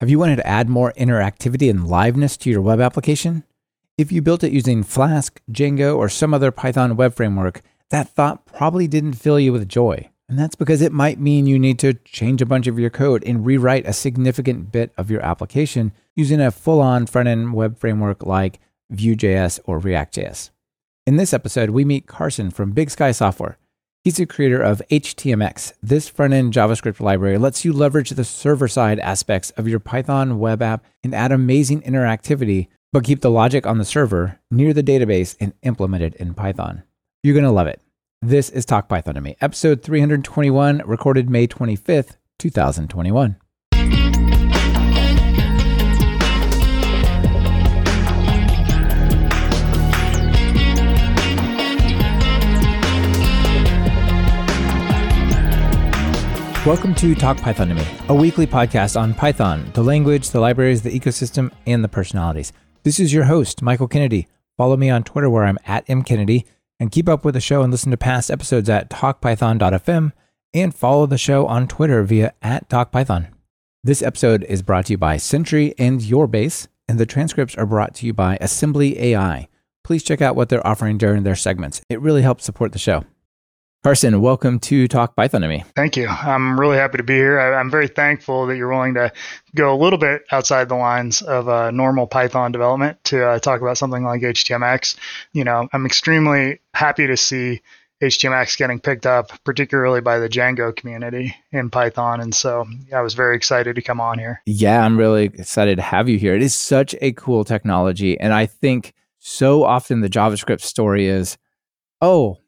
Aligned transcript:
Have 0.00 0.08
you 0.08 0.20
wanted 0.20 0.36
to 0.36 0.46
add 0.46 0.68
more 0.68 0.92
interactivity 0.96 1.68
and 1.68 1.80
liveness 1.80 2.38
to 2.38 2.50
your 2.50 2.60
web 2.60 2.80
application? 2.80 3.42
If 3.96 4.12
you 4.12 4.22
built 4.22 4.44
it 4.44 4.52
using 4.52 4.84
Flask, 4.84 5.40
Django, 5.50 5.96
or 5.96 6.08
some 6.08 6.32
other 6.32 6.52
Python 6.52 6.94
web 6.94 7.14
framework, 7.14 7.62
that 7.90 8.08
thought 8.08 8.46
probably 8.46 8.86
didn't 8.86 9.14
fill 9.14 9.40
you 9.40 9.52
with 9.52 9.68
joy. 9.68 10.08
And 10.28 10.38
that's 10.38 10.54
because 10.54 10.82
it 10.82 10.92
might 10.92 11.18
mean 11.18 11.48
you 11.48 11.58
need 11.58 11.80
to 11.80 11.94
change 12.04 12.40
a 12.40 12.46
bunch 12.46 12.68
of 12.68 12.78
your 12.78 12.90
code 12.90 13.24
and 13.26 13.44
rewrite 13.44 13.88
a 13.88 13.92
significant 13.92 14.70
bit 14.70 14.92
of 14.96 15.10
your 15.10 15.20
application 15.22 15.90
using 16.14 16.40
a 16.40 16.52
full 16.52 16.80
on 16.80 17.06
front 17.06 17.26
end 17.26 17.52
web 17.54 17.76
framework 17.76 18.24
like 18.24 18.60
Vue.js 18.90 19.58
or 19.64 19.80
React.js. 19.80 20.50
In 21.08 21.16
this 21.16 21.32
episode, 21.32 21.70
we 21.70 21.84
meet 21.84 22.06
Carson 22.06 22.52
from 22.52 22.70
Big 22.70 22.90
Sky 22.90 23.10
Software. 23.10 23.58
He's 24.08 24.16
the 24.16 24.24
creator 24.24 24.62
of 24.62 24.80
HTMX. 24.90 25.74
This 25.82 26.08
front 26.08 26.32
end 26.32 26.54
JavaScript 26.54 26.98
library 26.98 27.36
lets 27.36 27.62
you 27.62 27.74
leverage 27.74 28.08
the 28.08 28.24
server 28.24 28.66
side 28.66 28.98
aspects 29.00 29.50
of 29.50 29.68
your 29.68 29.80
Python 29.80 30.38
web 30.38 30.62
app 30.62 30.82
and 31.04 31.14
add 31.14 31.30
amazing 31.30 31.82
interactivity, 31.82 32.68
but 32.90 33.04
keep 33.04 33.20
the 33.20 33.30
logic 33.30 33.66
on 33.66 33.76
the 33.76 33.84
server 33.84 34.40
near 34.50 34.72
the 34.72 34.82
database 34.82 35.36
and 35.38 35.52
implement 35.62 36.02
it 36.02 36.14
in 36.14 36.32
Python. 36.32 36.84
You're 37.22 37.34
going 37.34 37.44
to 37.44 37.50
love 37.50 37.66
it. 37.66 37.82
This 38.22 38.48
is 38.48 38.64
Talk 38.64 38.88
Python 38.88 39.16
to 39.16 39.20
Me, 39.20 39.36
episode 39.42 39.82
321, 39.82 40.80
recorded 40.86 41.28
May 41.28 41.46
25th, 41.46 42.16
2021. 42.38 43.36
Welcome 56.68 56.94
to 56.96 57.14
Talk 57.14 57.38
Python 57.38 57.68
to 57.68 57.74
Me, 57.74 57.86
a 58.10 58.14
weekly 58.14 58.46
podcast 58.46 59.00
on 59.00 59.14
Python, 59.14 59.70
the 59.72 59.82
language, 59.82 60.28
the 60.28 60.40
libraries, 60.40 60.82
the 60.82 60.90
ecosystem, 60.90 61.50
and 61.66 61.82
the 61.82 61.88
personalities. 61.88 62.52
This 62.82 63.00
is 63.00 63.10
your 63.10 63.24
host, 63.24 63.62
Michael 63.62 63.88
Kennedy. 63.88 64.28
Follow 64.58 64.76
me 64.76 64.90
on 64.90 65.02
Twitter 65.02 65.30
where 65.30 65.44
I'm 65.44 65.56
at 65.64 65.86
mkennedy, 65.86 66.44
and 66.78 66.92
keep 66.92 67.08
up 67.08 67.24
with 67.24 67.32
the 67.32 67.40
show 67.40 67.62
and 67.62 67.72
listen 67.72 67.90
to 67.90 67.96
past 67.96 68.30
episodes 68.30 68.68
at 68.68 68.90
talkpython.fm 68.90 70.12
and 70.52 70.74
follow 70.74 71.06
the 71.06 71.16
show 71.16 71.46
on 71.46 71.68
Twitter 71.68 72.02
via 72.02 72.34
at 72.42 72.68
talkpython. 72.68 73.28
This 73.82 74.02
episode 74.02 74.44
is 74.44 74.60
brought 74.60 74.84
to 74.86 74.92
you 74.92 74.98
by 74.98 75.16
Sentry 75.16 75.74
and 75.78 76.02
Yourbase, 76.02 76.68
and 76.86 77.00
the 77.00 77.06
transcripts 77.06 77.54
are 77.56 77.64
brought 77.64 77.94
to 77.94 78.06
you 78.06 78.12
by 78.12 78.36
Assembly 78.42 79.00
AI. 79.00 79.48
Please 79.84 80.02
check 80.02 80.20
out 80.20 80.36
what 80.36 80.50
they're 80.50 80.66
offering 80.66 80.98
during 80.98 81.22
their 81.22 81.34
segments. 81.34 81.80
It 81.88 82.02
really 82.02 82.20
helps 82.20 82.44
support 82.44 82.72
the 82.72 82.78
show. 82.78 83.06
Carson, 83.84 84.20
welcome 84.20 84.58
to 84.58 84.88
Talk 84.88 85.14
Python 85.14 85.42
to 85.42 85.48
me. 85.48 85.62
Thank 85.76 85.96
you. 85.96 86.08
I'm 86.08 86.58
really 86.58 86.76
happy 86.76 86.96
to 86.96 87.04
be 87.04 87.14
here. 87.14 87.38
I, 87.38 87.60
am 87.60 87.70
very 87.70 87.86
thankful 87.86 88.46
that 88.46 88.56
you're 88.56 88.68
willing 88.68 88.94
to 88.94 89.12
go 89.54 89.72
a 89.72 89.78
little 89.78 90.00
bit 90.00 90.22
outside 90.32 90.68
the 90.68 90.74
lines 90.74 91.22
of 91.22 91.48
uh, 91.48 91.70
normal 91.70 92.08
Python 92.08 92.50
development 92.50 93.02
to 93.04 93.24
uh, 93.24 93.38
talk 93.38 93.60
about 93.60 93.78
something 93.78 94.02
like 94.02 94.22
HTMX. 94.22 94.96
You 95.32 95.44
know, 95.44 95.68
I'm 95.72 95.86
extremely 95.86 96.58
happy 96.74 97.06
to 97.06 97.16
see 97.16 97.62
HTMX 98.02 98.58
getting 98.58 98.80
picked 98.80 99.06
up, 99.06 99.30
particularly 99.44 100.00
by 100.00 100.18
the 100.18 100.28
Django 100.28 100.74
community 100.74 101.36
in 101.52 101.70
Python. 101.70 102.20
And 102.20 102.34
so 102.34 102.66
I 102.92 103.00
was 103.00 103.14
very 103.14 103.36
excited 103.36 103.76
to 103.76 103.82
come 103.82 104.00
on 104.00 104.18
here. 104.18 104.42
Yeah, 104.44 104.84
I'm 104.84 104.96
really 104.96 105.26
excited 105.26 105.76
to 105.76 105.82
have 105.82 106.08
you 106.08 106.18
here. 106.18 106.34
It 106.34 106.42
is 106.42 106.54
such 106.54 106.96
a 107.00 107.12
cool 107.12 107.44
technology. 107.44 108.18
And 108.18 108.32
I 108.32 108.46
think 108.46 108.92
so 109.18 109.62
often 109.62 110.00
the 110.00 110.08
JavaScript 110.08 110.62
story 110.62 111.06
is, 111.06 111.38
oh, 112.00 112.38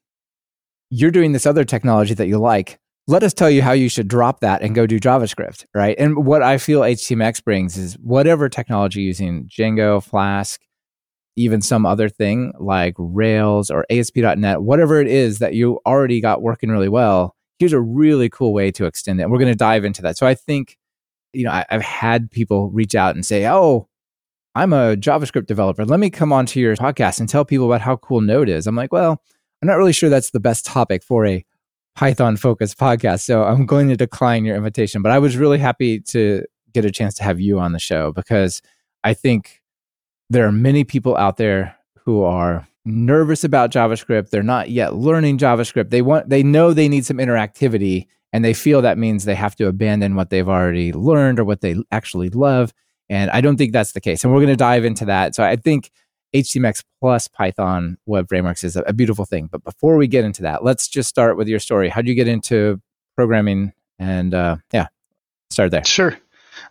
you're 0.91 1.11
doing 1.11 1.33
this 1.33 1.47
other 1.47 1.65
technology 1.65 2.15
that 2.15 2.27
you 2.27 2.39
like. 2.39 2.79
Let 3.07 3.23
us 3.23 3.33
tell 3.33 3.51
you 3.51 3.63
how 3.63 3.73
you 3.73 3.89
should 3.89 4.09
drop 4.09 4.41
that 4.41 4.63
and 4.63 4.75
go 4.75 4.87
do 4.87 5.01
JavaScript, 5.01 5.65
right? 5.75 5.97
And 5.99 6.27
what 6.27 6.43
I 6.43 6.59
feel 6.59 6.81
HTMX 6.83 7.43
brings 7.43 7.77
is 7.77 7.95
whatever 7.95 8.49
technology 8.49 9.03
using 9.03 9.49
Django, 9.49 10.03
Flask, 10.03 10.61
even 11.37 11.63
some 11.63 11.87
other 11.87 12.09
thing 12.09 12.53
like 12.59 12.95
Rails 12.99 13.71
or 13.71 13.87
ASP.NET, 13.91 14.63
whatever 14.63 15.01
it 15.01 15.09
is 15.09 15.39
that 15.39 15.55
you 15.55 15.81
already 15.87 16.21
got 16.21 16.43
working 16.43 16.71
really 16.71 16.89
well, 16.89 17.35
here's 17.59 17.73
a 17.73 17.81
really 17.81 18.29
cool 18.29 18.53
way 18.53 18.71
to 18.73 18.85
extend 18.85 19.21
it. 19.21 19.25
And 19.25 19.33
we're 19.33 19.39
going 19.39 19.53
to 19.53 19.57
dive 19.57 19.85
into 19.85 20.03
that. 20.03 20.19
So 20.19 20.27
I 20.27 20.35
think, 20.35 20.77
you 21.33 21.45
know, 21.45 21.53
I, 21.53 21.65
have 21.69 21.83
had 21.83 22.31
people 22.31 22.71
reach 22.71 22.95
out 22.95 23.15
and 23.15 23.25
say, 23.25 23.47
oh, 23.47 23.89
I'm 24.55 24.73
a 24.73 24.97
JavaScript 24.97 25.47
developer. 25.47 25.85
Let 25.85 26.01
me 26.01 26.11
come 26.11 26.33
onto 26.33 26.59
your 26.61 26.75
podcast 26.77 27.21
and 27.21 27.29
tell 27.29 27.45
people 27.45 27.67
about 27.67 27.81
how 27.81 27.97
cool 27.97 28.21
Node 28.21 28.49
is. 28.49 28.67
I'm 28.67 28.75
like, 28.75 28.93
well, 28.93 29.23
I'm 29.63 29.69
not 29.69 29.77
really 29.77 29.93
sure 29.93 30.09
that's 30.09 30.31
the 30.31 30.41
best 30.41 30.65
topic 30.65 31.03
for 31.03 31.27
a 31.27 31.45
Python 31.95 32.37
focused 32.37 32.79
podcast. 32.79 33.21
So 33.21 33.45
I'm 33.45 33.67
going 33.67 33.89
to 33.89 33.97
decline 33.97 34.45
your 34.45 34.57
invitation. 34.57 35.03
But 35.03 35.13
I 35.13 35.19
was 35.19 35.37
really 35.37 35.59
happy 35.59 36.01
to 36.01 36.45
get 36.73 36.85
a 36.85 36.91
chance 36.91 37.15
to 37.15 37.25
have 37.25 37.41
you 37.41 37.59
on 37.59 37.73
the 37.73 37.79
show 37.79 38.13
because 38.13 38.63
I 39.05 39.15
think 39.15 39.61
there 40.31 40.47
are 40.47 40.53
many 40.53 40.85
people 40.85 41.17
out 41.17 41.37
there 41.37 41.77
who 42.05 42.23
are 42.23 42.67
nervous 42.85 43.45
about 43.45 43.71
JavaScript. 43.71 44.31
They're 44.31 44.43
not 44.43 44.71
yet 44.71 44.95
learning 44.95 45.39
JavaScript. 45.39 45.91
They 45.91 46.03
want 46.03 46.29
they 46.29 46.43
know 46.43 46.73
they 46.73 46.89
need 46.89 47.05
some 47.05 47.19
interactivity 47.19 48.07
and 48.33 48.45
they 48.45 48.55
feel 48.55 48.83
that 48.83 48.99
means 48.99 49.25
they 49.25 49.35
have 49.35 49.57
to 49.57 49.67
abandon 49.67 50.15
what 50.15 50.31
they've 50.31 50.49
already 50.49 50.93
learned 50.93 51.41
or 51.41 51.45
what 51.45 51.61
they 51.61 51.77
actually 51.91 52.31
love. 52.31 52.73
And 53.09 53.31
I 53.31 53.41
don't 53.41 53.57
think 53.57 53.73
that's 53.73 53.93
the 53.93 54.01
case. 54.01 54.23
And 54.23 54.33
we're 54.33 54.39
going 54.39 54.49
to 54.49 54.57
dive 54.57 54.85
into 54.85 55.05
that. 55.07 55.35
So 55.35 55.43
I 55.43 55.57
think 55.57 55.91
HTMX 56.35 56.85
plus 57.01 57.29
Python 57.29 57.99
web 58.07 58.29
frameworks 58.29 58.65
is 58.65 58.77
a, 58.77 58.83
a, 58.83 58.93
beautiful 58.93 59.25
thing. 59.25 59.49
But 59.51 59.65
before 59.65 59.97
we 59.97 60.07
get 60.07 60.25
into 60.25 60.43
that, 60.43 60.63
let's 60.63 60.87
just 60.89 61.09
start 61.09 61.37
with 61.37 61.49
your 61.49 61.59
story. 61.59 61.89
How 61.89 62.03
did 62.03 62.09
you 62.09 62.15
get 62.15 62.29
into 62.29 62.81
programming? 63.17 63.73
And 63.99 64.33
uh, 64.33 64.57
yeah, 64.73 64.87
start 65.51 65.71
there. 65.73 65.85
Sure. 65.85 66.19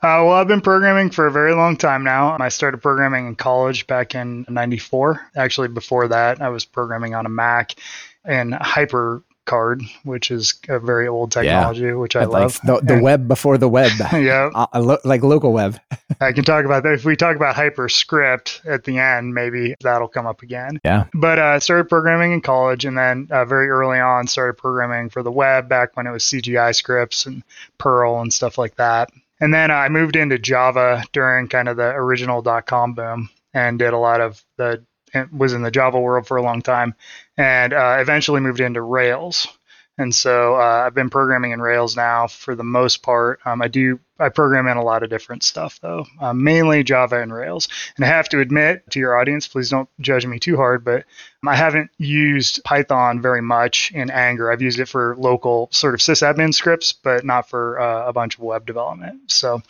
Uh, 0.01 0.23
well, 0.23 0.31
I've 0.31 0.47
been 0.47 0.61
programming 0.61 1.09
for 1.09 1.27
a 1.27 1.31
very 1.31 1.53
long 1.53 1.75
time 1.75 2.03
now. 2.03 2.37
I 2.39 2.49
started 2.49 2.77
programming 2.81 3.27
in 3.27 3.35
college 3.35 3.87
back 3.87 4.15
in 4.15 4.45
94. 4.47 5.29
Actually, 5.35 5.67
before 5.69 6.07
that, 6.07 6.41
I 6.41 6.49
was 6.49 6.65
programming 6.65 7.15
on 7.15 7.25
a 7.25 7.29
Mac 7.29 7.75
and 8.23 8.53
Hyper 8.53 9.23
card, 9.49 9.81
which 10.03 10.29
is 10.29 10.53
a 10.69 10.79
very 10.79 11.07
old 11.07 11.31
technology, 11.31 11.81
yeah. 11.81 11.93
which 11.93 12.15
I 12.15 12.25
like 12.25 12.43
love. 12.43 12.59
The, 12.63 12.81
the 12.81 13.01
web 13.01 13.27
before 13.27 13.57
the 13.57 13.67
web. 13.67 13.91
yeah. 14.13 14.51
Uh, 14.53 14.67
lo- 14.79 14.99
like 15.03 15.23
local 15.23 15.51
web. 15.51 15.79
I 16.21 16.31
can 16.33 16.43
talk 16.43 16.65
about 16.65 16.83
that. 16.83 16.93
If 16.93 17.03
we 17.03 17.15
talk 17.15 17.35
about 17.35 17.55
HyperScript 17.55 18.65
at 18.67 18.83
the 18.83 18.99
end, 18.99 19.33
maybe 19.33 19.73
that'll 19.81 20.07
come 20.07 20.27
up 20.27 20.43
again. 20.43 20.79
Yeah. 20.85 21.05
But 21.15 21.39
I 21.39 21.55
uh, 21.55 21.59
started 21.59 21.89
programming 21.89 22.31
in 22.31 22.41
college 22.41 22.85
and 22.85 22.95
then 22.95 23.27
uh, 23.31 23.43
very 23.45 23.69
early 23.69 23.99
on 23.99 24.27
started 24.27 24.53
programming 24.53 25.09
for 25.09 25.23
the 25.23 25.31
web 25.31 25.67
back 25.67 25.97
when 25.97 26.05
it 26.05 26.11
was 26.11 26.23
CGI 26.23 26.75
scripts 26.75 27.25
and 27.25 27.43
Perl 27.79 28.21
and 28.21 28.31
stuff 28.31 28.59
like 28.59 28.75
that. 28.75 29.09
And 29.41 29.51
then 29.51 29.71
I 29.71 29.89
moved 29.89 30.15
into 30.15 30.37
Java 30.37 31.03
during 31.11 31.47
kind 31.47 31.67
of 31.67 31.77
the 31.77 31.87
original 31.87 32.43
dot 32.43 32.67
com 32.67 32.93
boom 32.93 33.29
and 33.53 33.79
did 33.79 33.93
a 33.93 33.97
lot 33.97 34.21
of 34.21 34.43
the 34.57 34.83
was 35.31 35.53
in 35.53 35.61
the 35.61 35.71
Java 35.71 35.99
world 35.99 36.27
for 36.27 36.37
a 36.37 36.43
long 36.43 36.61
time, 36.61 36.93
and 37.39 37.71
uh, 37.71 37.97
eventually 37.99 38.41
moved 38.41 38.59
into 38.59 38.81
Rails. 38.81 39.47
And 39.97 40.13
so 40.15 40.55
uh, 40.55 40.83
I've 40.85 40.93
been 40.93 41.09
programming 41.09 41.51
in 41.51 41.61
Rails 41.61 41.95
now 41.95 42.27
for 42.27 42.55
the 42.55 42.63
most 42.63 43.01
part. 43.01 43.39
Um, 43.45 43.61
I 43.61 43.67
do 43.67 43.99
I 44.17 44.29
program 44.29 44.67
in 44.67 44.77
a 44.77 44.83
lot 44.83 45.03
of 45.03 45.09
different 45.09 45.43
stuff 45.43 45.79
though, 45.81 46.05
um, 46.19 46.43
mainly 46.43 46.83
Java 46.83 47.21
and 47.21 47.33
Rails. 47.33 47.69
And 47.95 48.05
I 48.05 48.09
have 48.09 48.29
to 48.29 48.39
admit 48.39 48.89
to 48.91 48.99
your 48.99 49.17
audience, 49.17 49.47
please 49.47 49.69
don't 49.69 49.89
judge 49.99 50.25
me 50.25 50.39
too 50.39 50.57
hard, 50.57 50.83
but 50.83 51.05
I 51.45 51.55
haven't 51.55 51.91
used 51.97 52.63
Python 52.63 53.21
very 53.21 53.41
much 53.41 53.91
in 53.93 54.09
Anger. 54.09 54.51
I've 54.51 54.61
used 54.61 54.79
it 54.79 54.87
for 54.87 55.15
local 55.17 55.69
sort 55.71 55.93
of 55.93 56.01
sysadmin 56.01 56.53
scripts, 56.53 56.91
but 56.91 57.23
not 57.25 57.49
for 57.49 57.79
uh, 57.79 58.07
a 58.07 58.13
bunch 58.13 58.35
of 58.35 58.41
web 58.41 58.65
development. 58.65 59.31
So, 59.31 59.61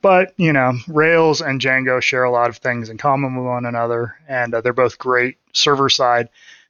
but 0.00 0.32
you 0.38 0.52
know, 0.52 0.74
Rails 0.86 1.40
and 1.42 1.60
Django 1.60 2.00
share 2.00 2.24
a 2.24 2.30
lot 2.30 2.48
of 2.48 2.58
things 2.58 2.88
in 2.88 2.96
common 2.96 3.36
with 3.36 3.46
one 3.46 3.66
another, 3.66 4.16
and 4.28 4.54
uh, 4.54 4.60
they're 4.62 4.72
both 4.72 4.98
great 4.98 5.36
server 5.52 5.90
side 5.90 6.28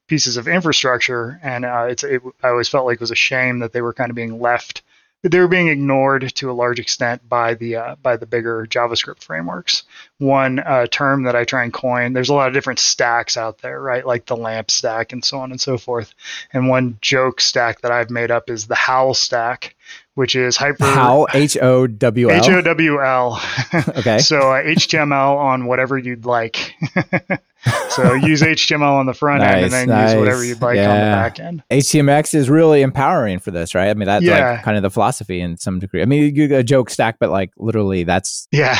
pieces 0.09 0.37
of 0.37 0.49
infrastructure, 0.49 1.39
and 1.43 1.65
uh, 1.65 1.87
it's 1.89 2.03
it, 2.03 2.23
I 2.43 2.49
always 2.49 2.69
felt 2.69 2.87
like 2.87 2.97
it 2.97 3.01
was 3.01 3.13
a 3.13 3.17
shame 3.17 3.61
that 3.61 3.73
they 3.73 3.83
were 3.83 3.95
kind 3.95 4.11
of 4.11 4.17
being 4.17 4.41
left 4.41 4.83
that 5.23 5.31
they 5.31 5.41
were 5.41 5.49
being 5.49 5.69
ignored 5.69 6.33
to 6.37 6.51
a 6.51 6.53
large 6.53 6.79
extent 6.79 7.29
by 7.29 7.55
the 7.55 7.77
uh, 7.77 7.97
by 8.03 8.17
the 8.17 8.27
bigger 8.27 8.67
JavaScript 8.67 9.23
frameworks. 9.23 9.83
One 10.19 10.61
uh, 10.61 10.87
term 10.87 11.25
that 11.25 11.35
I 11.35 11.45
try 11.45 11.65
and 11.65 11.73
coin, 11.73 12.13
there's 12.13 12.29
a 12.29 12.35
lot 12.35 12.49
of 12.49 12.55
different 12.55 12.79
stacks 12.79 13.37
out 13.37 13.59
there, 13.59 13.81
right? 13.81 14.07
Like 14.07 14.27
the 14.27 14.37
LAMP 14.37 14.71
stack 14.71 15.13
and 15.13 15.25
so 15.25 15.41
on 15.41 15.51
and 15.51 15.61
so 15.61 15.77
forth. 15.77 16.15
And 16.53 16.69
one 16.69 16.99
joke 17.01 17.41
stack 17.41 17.81
that 17.81 17.91
I've 17.91 18.11
made 18.11 18.31
up 18.31 18.49
is 18.49 18.67
the 18.67 18.77
Howl 18.77 19.15
stack, 19.15 19.75
which 20.19 20.35
is 20.35 20.57
hyper 20.57 20.85
Howl 20.85 21.29
H 21.33 21.57
O 21.59 21.87
W 21.87 22.29
L 22.29 22.43
H 22.43 22.49
O 22.51 22.61
W 22.61 23.01
L. 23.01 23.41
Okay. 23.99 24.19
so 24.19 24.53
uh, 24.53 24.63
HTML 24.65 25.37
on 25.37 25.67
whatever 25.67 25.97
you'd 25.97 26.27
like. 26.27 26.75
so 27.91 28.15
use 28.15 28.43
HTML 28.43 28.99
on 28.99 29.07
the 29.07 29.15
front 29.15 29.43
nice, 29.43 29.55
end 29.55 29.65
and 29.65 29.73
then 29.73 29.89
nice. 29.89 30.11
use 30.11 30.19
whatever 30.19 30.45
you'd 30.45 30.61
like 30.61 30.75
yeah. 30.75 30.91
on 30.91 30.97
the 30.97 31.03
back 31.03 31.39
end. 31.39 31.63
HTMX 31.71 32.35
is 32.35 32.51
really 32.51 32.83
empowering 32.83 33.39
for 33.39 33.53
this, 33.53 33.77
right? 33.77 33.91
I 33.91 33.95
mean, 33.95 34.07
that's 34.07 34.25
yeah. 34.25 34.55
like 34.55 34.65
kind 34.65 34.77
of 34.77 34.83
the 34.83 34.91
philosophy 34.91 35.41
in 35.41 35.57
some 35.57 35.79
degree. 35.79 36.03
I 36.03 36.05
mean, 36.05 36.35
you 36.35 36.57
a 36.57 36.65
joke 36.65 36.91
stack, 36.91 37.19
but 37.21 37.31
like 37.31 37.53
literally, 37.57 38.03
that's 38.03 38.49
yeah, 38.51 38.77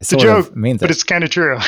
it's 0.00 0.14
a 0.14 0.16
joke, 0.16 0.50
but 0.54 0.82
it. 0.82 0.90
it's 0.90 1.04
kind 1.04 1.24
of 1.24 1.30
true. 1.30 1.58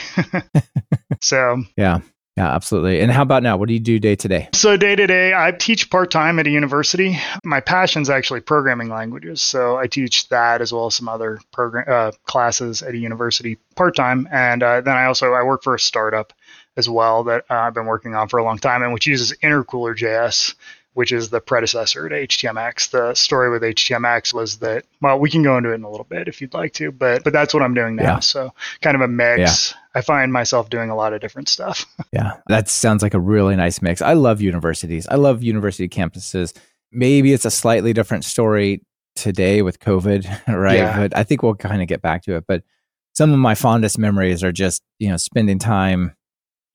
so 1.20 1.62
yeah. 1.76 2.00
Yeah, 2.36 2.52
absolutely. 2.52 3.00
And 3.00 3.12
how 3.12 3.22
about 3.22 3.44
now? 3.44 3.56
What 3.56 3.68
do 3.68 3.74
you 3.74 3.80
do 3.80 4.00
day 4.00 4.16
to 4.16 4.26
day? 4.26 4.48
So 4.54 4.76
day 4.76 4.96
to 4.96 5.06
day, 5.06 5.32
I 5.32 5.52
teach 5.52 5.88
part 5.88 6.10
time 6.10 6.40
at 6.40 6.48
a 6.48 6.50
university. 6.50 7.16
My 7.44 7.60
passion 7.60 8.02
is 8.02 8.10
actually 8.10 8.40
programming 8.40 8.88
languages, 8.88 9.40
so 9.40 9.76
I 9.76 9.86
teach 9.86 10.28
that 10.30 10.60
as 10.60 10.72
well 10.72 10.86
as 10.86 10.96
some 10.96 11.08
other 11.08 11.38
program 11.52 11.84
uh, 11.88 12.10
classes 12.24 12.82
at 12.82 12.92
a 12.92 12.96
university 12.96 13.56
part 13.76 13.94
time. 13.94 14.28
And 14.32 14.64
uh, 14.64 14.80
then 14.80 14.96
I 14.96 15.04
also 15.04 15.32
I 15.32 15.44
work 15.44 15.62
for 15.62 15.76
a 15.76 15.78
startup 15.80 16.32
as 16.76 16.88
well 16.88 17.22
that 17.24 17.44
uh, 17.48 17.54
I've 17.54 17.74
been 17.74 17.86
working 17.86 18.16
on 18.16 18.28
for 18.28 18.38
a 18.38 18.44
long 18.44 18.58
time, 18.58 18.82
and 18.82 18.92
which 18.92 19.06
uses 19.06 19.36
Intercooler 19.42 19.96
JS 19.96 20.54
which 20.94 21.10
is 21.10 21.28
the 21.28 21.40
predecessor 21.40 22.08
to 22.08 22.14
HTMX. 22.14 22.90
The 22.90 23.14
story 23.14 23.50
with 23.50 23.62
HTMX 23.62 24.32
was 24.32 24.58
that, 24.58 24.84
well, 25.02 25.18
we 25.18 25.28
can 25.28 25.42
go 25.42 25.58
into 25.58 25.72
it 25.72 25.74
in 25.74 25.82
a 25.82 25.90
little 25.90 26.06
bit 26.08 26.28
if 26.28 26.40
you'd 26.40 26.54
like 26.54 26.72
to, 26.74 26.92
but 26.92 27.24
but 27.24 27.32
that's 27.32 27.52
what 27.52 27.64
I'm 27.64 27.74
doing 27.74 27.96
now. 27.96 28.04
Yeah. 28.04 28.18
So 28.20 28.54
kind 28.80 28.94
of 28.94 29.00
a 29.00 29.08
mix. 29.08 29.72
Yeah. 29.72 29.80
I 29.94 30.00
find 30.00 30.32
myself 30.32 30.70
doing 30.70 30.90
a 30.90 30.96
lot 30.96 31.12
of 31.12 31.20
different 31.20 31.48
stuff. 31.48 31.86
yeah, 32.12 32.32
that 32.48 32.68
sounds 32.68 33.02
like 33.02 33.14
a 33.14 33.20
really 33.20 33.56
nice 33.56 33.80
mix. 33.80 34.02
I 34.02 34.14
love 34.14 34.40
universities. 34.40 35.06
I 35.08 35.14
love 35.14 35.42
university 35.42 35.88
campuses. 35.88 36.56
Maybe 36.90 37.32
it's 37.32 37.44
a 37.44 37.50
slightly 37.50 37.92
different 37.92 38.24
story 38.24 38.82
today 39.14 39.62
with 39.62 39.78
COVID, 39.78 40.24
right? 40.48 40.78
Yeah. 40.78 40.96
But 40.98 41.16
I 41.16 41.22
think 41.22 41.42
we'll 41.42 41.54
kind 41.54 41.80
of 41.80 41.88
get 41.88 42.02
back 42.02 42.22
to 42.24 42.36
it. 42.36 42.44
But 42.46 42.62
some 43.14 43.32
of 43.32 43.38
my 43.38 43.54
fondest 43.54 43.98
memories 43.98 44.42
are 44.42 44.52
just, 44.52 44.82
you 44.98 45.08
know, 45.08 45.16
spending 45.16 45.58
time 45.58 46.14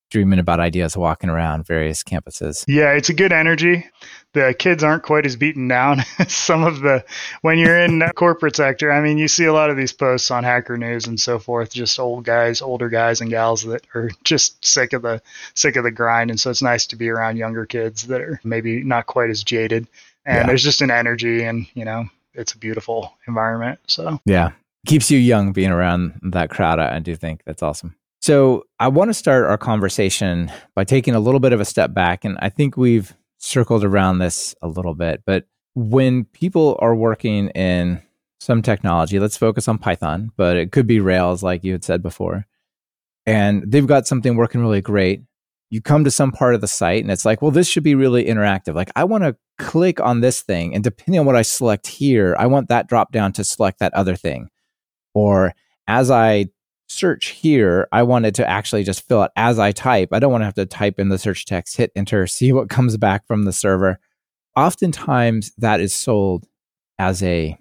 dreaming 0.09 0.39
about 0.39 0.59
ideas 0.59 0.97
walking 0.97 1.29
around 1.29 1.65
various 1.65 2.03
campuses. 2.03 2.65
Yeah, 2.67 2.93
it's 2.93 3.09
a 3.09 3.13
good 3.13 3.31
energy. 3.31 3.85
The 4.33 4.55
kids 4.57 4.83
aren't 4.83 5.03
quite 5.03 5.25
as 5.25 5.35
beaten 5.35 5.67
down 5.67 6.01
as 6.19 6.33
some 6.33 6.63
of 6.63 6.81
the 6.81 7.03
when 7.41 7.57
you're 7.57 7.79
in 7.79 8.01
corporate 8.15 8.55
sector. 8.55 8.91
I 8.91 9.01
mean, 9.01 9.17
you 9.17 9.27
see 9.27 9.45
a 9.45 9.53
lot 9.53 9.69
of 9.69 9.77
these 9.77 9.93
posts 9.93 10.31
on 10.31 10.43
Hacker 10.43 10.77
News 10.77 11.07
and 11.07 11.19
so 11.19 11.39
forth, 11.39 11.73
just 11.73 11.99
old 11.99 12.25
guys, 12.25 12.61
older 12.61 12.89
guys 12.89 13.21
and 13.21 13.29
gals 13.29 13.63
that 13.63 13.85
are 13.95 14.09
just 14.23 14.65
sick 14.65 14.93
of 14.93 15.01
the 15.03 15.21
sick 15.53 15.75
of 15.75 15.83
the 15.83 15.91
grind 15.91 16.29
and 16.29 16.39
so 16.39 16.49
it's 16.49 16.61
nice 16.61 16.85
to 16.87 16.95
be 16.95 17.09
around 17.09 17.37
younger 17.37 17.65
kids 17.65 18.07
that 18.07 18.21
are 18.21 18.39
maybe 18.43 18.83
not 18.83 19.05
quite 19.05 19.29
as 19.29 19.43
jaded. 19.43 19.87
And 20.25 20.37
yeah. 20.37 20.45
there's 20.47 20.63
just 20.63 20.81
an 20.81 20.91
energy 20.91 21.43
and, 21.43 21.65
you 21.73 21.85
know, 21.85 22.05
it's 22.33 22.53
a 22.53 22.57
beautiful 22.57 23.13
environment. 23.27 23.79
So 23.87 24.19
Yeah. 24.25 24.51
Keeps 24.87 25.11
you 25.11 25.19
young 25.19 25.51
being 25.51 25.71
around 25.71 26.19
that 26.23 26.49
crowd. 26.49 26.79
I 26.79 26.99
do 26.99 27.15
think 27.15 27.41
that's 27.45 27.61
awesome. 27.61 27.95
So, 28.21 28.63
I 28.79 28.87
want 28.89 29.09
to 29.09 29.13
start 29.13 29.45
our 29.45 29.57
conversation 29.57 30.51
by 30.75 30.83
taking 30.83 31.15
a 31.15 31.19
little 31.19 31.39
bit 31.39 31.53
of 31.53 31.61
a 31.61 31.65
step 31.65 31.93
back. 31.93 32.25
And 32.25 32.37
I 32.41 32.49
think 32.49 32.75
we've 32.77 33.13
circled 33.37 33.83
around 33.83 34.19
this 34.19 34.55
a 34.61 34.67
little 34.67 34.93
bit. 34.93 35.23
But 35.25 35.45
when 35.75 36.25
people 36.25 36.77
are 36.79 36.95
working 36.95 37.49
in 37.49 38.01
some 38.39 38.61
technology, 38.61 39.19
let's 39.19 39.37
focus 39.37 39.67
on 39.67 39.77
Python, 39.77 40.31
but 40.37 40.57
it 40.57 40.71
could 40.71 40.87
be 40.87 40.99
Rails, 40.99 41.43
like 41.43 41.63
you 41.63 41.71
had 41.71 41.83
said 41.83 42.01
before, 42.01 42.45
and 43.25 43.63
they've 43.69 43.87
got 43.87 44.07
something 44.07 44.35
working 44.35 44.61
really 44.61 44.81
great. 44.81 45.23
You 45.69 45.81
come 45.81 46.03
to 46.03 46.11
some 46.11 46.31
part 46.31 46.55
of 46.55 46.61
the 46.61 46.67
site 46.67 47.03
and 47.03 47.11
it's 47.11 47.25
like, 47.25 47.41
well, 47.41 47.51
this 47.51 47.67
should 47.67 47.83
be 47.83 47.93
really 47.95 48.25
interactive. 48.25 48.73
Like, 48.73 48.91
I 48.95 49.03
want 49.03 49.23
to 49.23 49.35
click 49.57 49.99
on 49.99 50.21
this 50.21 50.41
thing, 50.41 50.73
and 50.73 50.83
depending 50.83 51.19
on 51.19 51.25
what 51.25 51.35
I 51.35 51.43
select 51.43 51.87
here, 51.87 52.35
I 52.39 52.47
want 52.47 52.69
that 52.69 52.87
drop 52.87 53.11
down 53.11 53.33
to 53.33 53.43
select 53.43 53.79
that 53.79 53.93
other 53.93 54.15
thing. 54.15 54.49
Or 55.13 55.53
as 55.87 56.09
I 56.09 56.47
search 56.89 57.27
here, 57.27 57.87
I 57.91 58.03
wanted 58.03 58.35
to 58.35 58.49
actually 58.49 58.83
just 58.83 59.07
fill 59.07 59.23
it 59.23 59.31
as 59.35 59.59
I 59.59 59.71
type. 59.71 60.09
I 60.11 60.19
don't 60.19 60.31
want 60.31 60.41
to 60.41 60.45
have 60.45 60.55
to 60.55 60.65
type 60.65 60.99
in 60.99 61.09
the 61.09 61.17
search 61.17 61.45
text, 61.45 61.77
hit 61.77 61.91
enter, 61.95 62.27
see 62.27 62.51
what 62.51 62.69
comes 62.69 62.97
back 62.97 63.25
from 63.27 63.43
the 63.45 63.53
server. 63.53 63.99
Oftentimes, 64.55 65.51
that 65.57 65.79
is 65.79 65.93
sold 65.93 66.45
as 66.97 67.23
a 67.23 67.57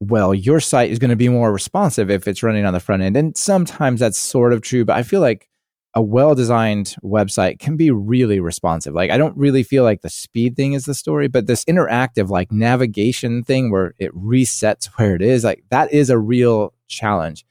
well, 0.00 0.34
your 0.34 0.60
site 0.60 0.90
is 0.90 0.98
going 0.98 1.10
to 1.10 1.16
be 1.16 1.28
more 1.28 1.52
responsive 1.52 2.10
if 2.10 2.26
it's 2.26 2.42
running 2.42 2.64
on 2.64 2.72
the 2.72 2.80
front 2.80 3.02
end. 3.02 3.18
And 3.18 3.36
sometimes 3.36 4.00
that's 4.00 4.18
sort 4.18 4.54
of 4.54 4.62
true, 4.62 4.84
but 4.84 4.96
I 4.96 5.02
feel 5.02 5.20
like 5.20 5.50
a 5.94 6.00
well 6.00 6.34
designed 6.34 6.96
website 7.02 7.58
can 7.58 7.76
be 7.76 7.90
really 7.90 8.40
responsive. 8.40 8.94
Like, 8.94 9.10
I 9.10 9.18
don't 9.18 9.36
really 9.36 9.62
feel 9.62 9.84
like 9.84 10.00
the 10.00 10.08
speed 10.08 10.56
thing 10.56 10.72
is 10.72 10.86
the 10.86 10.94
story, 10.94 11.28
but 11.28 11.46
this 11.46 11.64
interactive, 11.66 12.30
like 12.30 12.50
navigation 12.50 13.44
thing 13.44 13.70
where 13.70 13.94
it 13.98 14.14
resets 14.14 14.86
where 14.96 15.14
it 15.14 15.22
is, 15.22 15.44
like 15.44 15.64
that 15.70 15.92
is 15.92 16.08
a 16.08 16.18
real 16.18 16.72
challenge. 16.88 17.44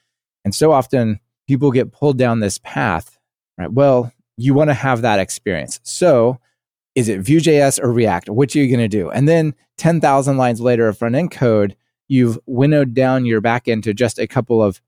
And 0.45 0.56
so 0.56 0.71
often 0.71 1.19
people 1.47 1.71
get 1.71 1.91
pulled 1.91 2.18
down 2.18 2.39
this 2.39 2.59
path, 2.59 3.18
right? 3.57 3.71
Well, 3.71 4.12
you 4.38 4.53
want 4.53 4.69
to 4.69 4.74
have 4.74 5.01
that 5.01 5.19
experience. 5.19 5.80
So 5.83 6.39
is 6.95 7.09
it 7.09 7.21
Vue.js 7.21 7.81
or 7.81 7.91
React? 7.91 8.30
Which 8.30 8.56
are 8.56 8.59
you 8.59 8.68
going 8.68 8.80
to 8.80 8.88
do? 8.88 9.09
And 9.09 9.27
then 9.27 9.53
10,000 9.77 10.38
lines 10.38 10.62
later 10.62 10.88
of 10.88 10.97
front 10.97 11.15
end 11.15 11.31
code, 11.31 11.75
you've 12.07 12.39
winnowed 12.45 12.94
down 12.94 13.25
your 13.25 13.41
backend 13.41 13.83
to 13.83 13.94
just 13.94 14.19
a 14.19 14.27
couple 14.27 14.62
of 14.62 14.81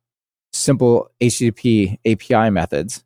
simple 0.53 1.09
HTTP 1.21 1.97
API 2.05 2.49
methods, 2.49 3.03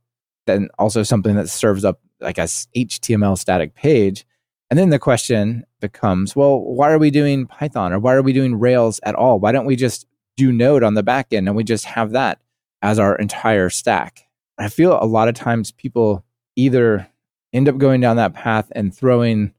then 0.48 0.70
also 0.80 1.04
something 1.04 1.36
that 1.36 1.50
serves 1.50 1.86
up 1.86 2.00
like 2.20 2.38
a 2.38 2.44
HTML 2.44 3.38
static 3.38 3.76
page. 3.76 4.26
And 4.70 4.80
then 4.80 4.90
the 4.90 5.00
question 5.00 5.64
becomes, 5.80 6.36
well, 6.36 6.60
why 6.60 6.92
are 6.92 6.98
we 6.98 7.12
doing 7.12 7.46
Python 7.46 7.94
or 7.94 8.00
why 8.00 8.14
are 8.16 8.24
we 8.24 8.34
doing 8.34 8.56
Rails 8.60 9.00
at 9.04 9.16
all? 9.16 9.40
Why 9.40 9.52
don't 9.52 9.66
we 9.66 9.76
just 9.76 10.08
do 10.38 10.52
Node 10.52 10.84
on 10.84 10.94
the 10.94 11.04
back 11.04 11.32
end 11.32 11.48
and 11.48 11.56
we 11.56 11.64
just 11.64 11.86
have 11.86 12.12
that 12.12 12.40
as 12.82 13.00
our 13.00 13.16
entire 13.16 13.70
stack. 13.70 14.28
I 14.58 14.70
feel 14.70 14.98
a 15.02 15.06
lot 15.06 15.28
of 15.28 15.36
times 15.36 15.72
people 15.72 16.24
either 16.56 17.08
end 17.54 17.70
up 17.70 17.78
going 17.78 18.02
down 18.02 18.18
that 18.18 18.34
path 18.34 18.72
and 18.76 18.96
throwing 18.96 19.54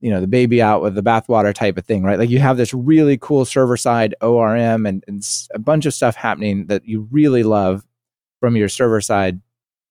you 0.00 0.10
know 0.10 0.20
the 0.20 0.26
baby 0.26 0.62
out 0.62 0.82
with 0.82 0.94
the 0.94 1.02
bathwater 1.02 1.52
type 1.52 1.76
of 1.76 1.84
thing 1.84 2.02
right 2.02 2.18
like 2.18 2.30
you 2.30 2.38
have 2.38 2.56
this 2.56 2.72
really 2.72 3.18
cool 3.18 3.44
server 3.44 3.76
side 3.76 4.14
orm 4.20 4.86
and, 4.86 5.04
and 5.08 5.26
a 5.52 5.58
bunch 5.58 5.86
of 5.86 5.94
stuff 5.94 6.14
happening 6.14 6.66
that 6.66 6.84
you 6.86 7.08
really 7.10 7.42
love 7.42 7.84
from 8.40 8.56
your 8.56 8.68
server 8.68 9.00
side 9.00 9.40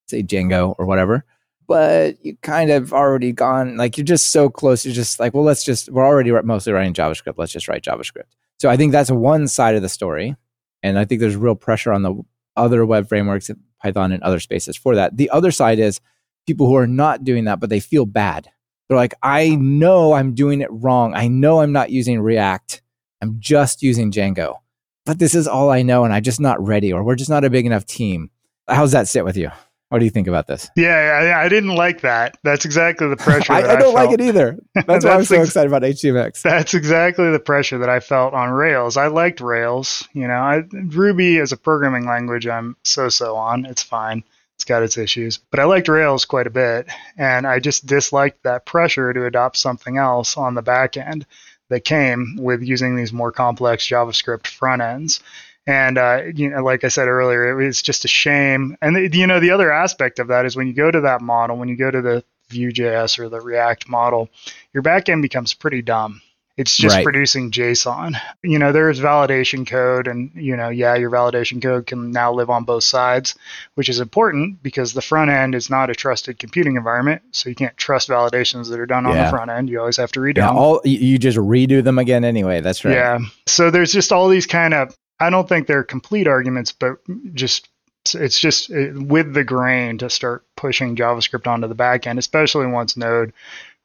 say 0.08 0.24
django 0.24 0.76
or 0.78 0.86
whatever 0.86 1.26
but 1.68 2.16
you 2.24 2.38
kind 2.42 2.72
of 2.72 2.94
already 2.94 3.34
gone 3.34 3.76
like 3.76 3.98
you're 3.98 4.06
just 4.06 4.32
so 4.32 4.50
close 4.50 4.86
you're 4.86 4.94
just 4.94 5.20
like 5.20 5.34
well 5.34 5.44
let's 5.44 5.64
just 5.64 5.90
we're 5.90 6.06
already 6.06 6.32
mostly 6.44 6.72
writing 6.72 6.94
javascript 6.94 7.38
let's 7.38 7.52
just 7.52 7.68
write 7.68 7.84
javascript 7.84 8.34
so 8.58 8.70
I 8.70 8.78
think 8.78 8.92
that's 8.92 9.12
one 9.12 9.48
side 9.48 9.76
of 9.76 9.82
the 9.82 9.90
story. 9.90 10.36
And 10.84 10.98
I 10.98 11.06
think 11.06 11.22
there's 11.22 11.36
real 11.36 11.56
pressure 11.56 11.92
on 11.92 12.04
the 12.04 12.16
other 12.56 12.86
web 12.86 13.08
frameworks, 13.08 13.50
Python 13.82 14.12
and 14.12 14.24
other 14.24 14.40
spaces 14.40 14.78
for 14.78 14.96
that. 14.96 15.18
The 15.18 15.30
other 15.30 15.52
side 15.52 15.80
is 15.80 16.00
people 16.46 16.68
who 16.68 16.76
are 16.76 16.88
not 16.88 17.24
doing 17.24 17.46
that, 17.46 17.60
but 17.60 17.70
they 17.70 17.80
feel 17.80 18.06
bad. 18.06 18.50
They're 18.88 18.98
like, 18.98 19.16
I 19.22 19.56
know 19.56 20.14
I'm 20.14 20.34
doing 20.34 20.62
it 20.62 20.70
wrong. 20.72 21.14
I 21.14 21.28
know 21.28 21.62
I'm 21.62 21.72
not 21.72 21.90
using 21.90 22.22
React. 22.22 22.82
I'm 23.22 23.40
just 23.40 23.82
using 23.82 24.12
Django. 24.12 24.60
But 25.06 25.20
this 25.20 25.36
is 25.36 25.48
all 25.48 25.70
I 25.70 25.82
know, 25.82 26.04
and 26.04 26.14
I'm 26.14 26.24
just 26.24 26.40
not 26.40 26.66
ready, 26.66 26.92
or 26.92 27.04
we're 27.04 27.16
just 27.16 27.30
not 27.30 27.44
a 27.44 27.50
big 27.50 27.66
enough 27.66 27.86
team. 27.86 28.30
How's 28.68 28.92
that 28.92 29.08
sit 29.08 29.26
with 29.26 29.38
you? 29.38 29.52
What 29.90 30.00
do 30.00 30.06
you 30.06 30.12
think 30.12 30.28
about 30.28 30.48
this? 30.48 30.70
Yeah, 30.76 31.34
I, 31.36 31.46
I 31.46 31.50
didn't 31.50 31.76
like 31.76 32.02
that. 32.02 32.38
That's 32.44 32.66
exactly 32.66 33.08
the 33.08 33.16
pressure. 33.16 33.54
I, 33.54 33.74
I, 33.74 33.76
don't 33.78 33.94
like 33.94 34.12
it 34.12 34.20
either. 34.20 34.58
That's, 34.74 34.88
that's 34.88 35.06
why 35.06 35.12
I'm 35.12 35.24
so 35.24 35.38
ex- 35.38 35.48
excited 35.48 35.68
about 35.68 35.84
HTMX. 35.84 36.42
That's 36.42 36.74
exactly 36.74 37.32
the 37.32 37.40
pressure 37.40 37.78
that 37.78 37.90
I 37.90 38.02
felt 38.02 38.34
on 38.34 38.50
Rails. 38.50 38.98
I 38.98 39.08
liked 39.08 39.40
Rails. 39.40 40.06
You 40.14 40.28
know, 40.28 40.34
I, 40.34 40.64
Ruby 40.74 41.38
as 41.40 41.54
a 41.54 41.58
programming 41.58 42.06
language, 42.06 42.48
I'm 42.48 42.76
so-so 42.84 43.38
on. 43.38 43.66
It's 43.66 43.84
fine. 43.84 44.26
It's 44.56 44.66
got 44.66 44.84
its 44.84 44.98
issues, 44.98 45.38
but 45.38 45.60
I 45.60 45.66
liked 45.66 45.88
Rails 45.88 46.26
quite 46.26 46.48
a 46.48 46.50
bit, 46.50 46.88
and 47.16 47.46
I 47.46 47.60
just 47.60 47.86
disliked 47.86 48.42
that 48.42 48.66
pressure 48.66 49.14
to 49.14 49.26
adopt 49.28 49.56
something 49.56 49.98
else 49.98 50.36
on 50.36 50.56
the 50.56 50.64
back 50.64 50.98
end 50.98 51.28
that 51.70 51.86
came 51.86 52.38
with 52.40 52.64
using 52.64 52.96
these 52.96 53.14
more 53.14 53.32
complex 53.32 53.88
JavaScript 53.88 54.48
front 54.48 54.82
ends. 54.82 55.22
And 55.68 55.98
uh, 55.98 56.24
you 56.34 56.50
know, 56.50 56.64
like 56.64 56.86
I 56.86 56.88
said 56.88 57.10
earlier, 57.10 57.50
it 57.50 57.66
was 57.66 57.82
just 57.82 58.06
a 58.06 58.08
shame. 58.08 58.78
And 58.82 58.96
the, 58.96 59.10
you 59.16 59.28
know, 59.28 59.42
the 59.42 59.52
other 59.52 59.72
aspect 59.72 60.18
of 60.18 60.30
that 60.30 60.46
is 60.46 60.56
when 60.56 60.68
you 60.68 60.74
go 60.74 60.90
to 60.90 61.02
that 61.02 61.22
model, 61.22 61.58
when 61.58 61.68
you 61.68 61.76
go 61.76 61.92
to 61.92 62.02
the 62.02 62.24
Vue.js 62.50 63.20
or 63.20 63.28
the 63.28 63.42
React 63.42 63.90
model, 63.90 64.30
your 64.74 64.82
backend 64.82 65.22
becomes 65.22 65.54
pretty 65.54 65.82
dumb. 65.82 66.22
It's 66.56 66.76
just 66.76 66.96
right. 66.96 67.04
producing 67.04 67.52
JSON. 67.52 68.16
You 68.44 68.58
know, 68.58 68.72
there's 68.72 69.00
validation 69.00 69.68
code, 69.68 70.08
and 70.08 70.32
you 70.34 70.58
know, 70.58 70.70
yeah, 70.70 70.96
your 70.96 71.12
validation 71.12 71.62
code 71.62 71.86
can 71.86 72.10
now 72.10 72.34
live 72.34 72.50
on 72.50 72.64
both 72.64 72.84
sides, 72.84 73.36
which 73.76 73.90
is 73.90 74.00
important 74.00 74.64
because 74.64 74.94
the 74.94 75.02
front 75.04 75.30
end 75.30 75.54
is 75.54 75.70
not 75.70 75.92
a 75.92 75.94
trusted 75.94 76.40
computing 76.40 76.76
environment, 76.76 77.22
so 77.30 77.50
you 77.50 77.54
can't 77.54 77.78
trust 77.78 78.10
validations 78.10 78.72
that 78.72 78.80
are 78.80 78.88
done 78.88 79.04
yeah. 79.04 79.12
on 79.12 79.18
the 79.18 79.30
front 79.30 79.52
end. 79.52 79.70
You 79.70 79.80
always 79.80 79.98
have 79.98 80.12
to 80.14 80.20
redo 80.20 80.38
yeah, 80.38 80.48
them. 80.48 80.58
All 80.58 80.82
you 80.84 81.20
just 81.20 81.38
redo 81.38 81.84
them 81.84 82.00
again 82.00 82.24
anyway. 82.24 82.62
That's 82.62 82.84
right. 82.84 82.96
Yeah. 82.96 83.20
So 83.46 83.70
there's 83.70 83.92
just 83.92 84.12
all 84.12 84.28
these 84.28 84.48
kind 84.48 84.74
of 84.74 84.98
I 85.20 85.30
don't 85.30 85.48
think 85.48 85.68
they're 85.68 85.84
complete 85.84 86.28
arguments, 86.28 86.72
but 86.72 86.98
just 87.34 87.70
it's 88.14 88.40
just 88.40 88.70
with 88.70 89.34
the 89.34 89.44
grain 89.44 89.98
to 89.98 90.10
start 90.10 90.46
pushing 90.56 90.96
JavaScript 90.96 91.48
onto 91.48 91.68
the 91.68 91.76
back 91.76 92.08
end, 92.08 92.20
especially 92.20 92.68
once 92.68 92.96
Node 92.96 93.34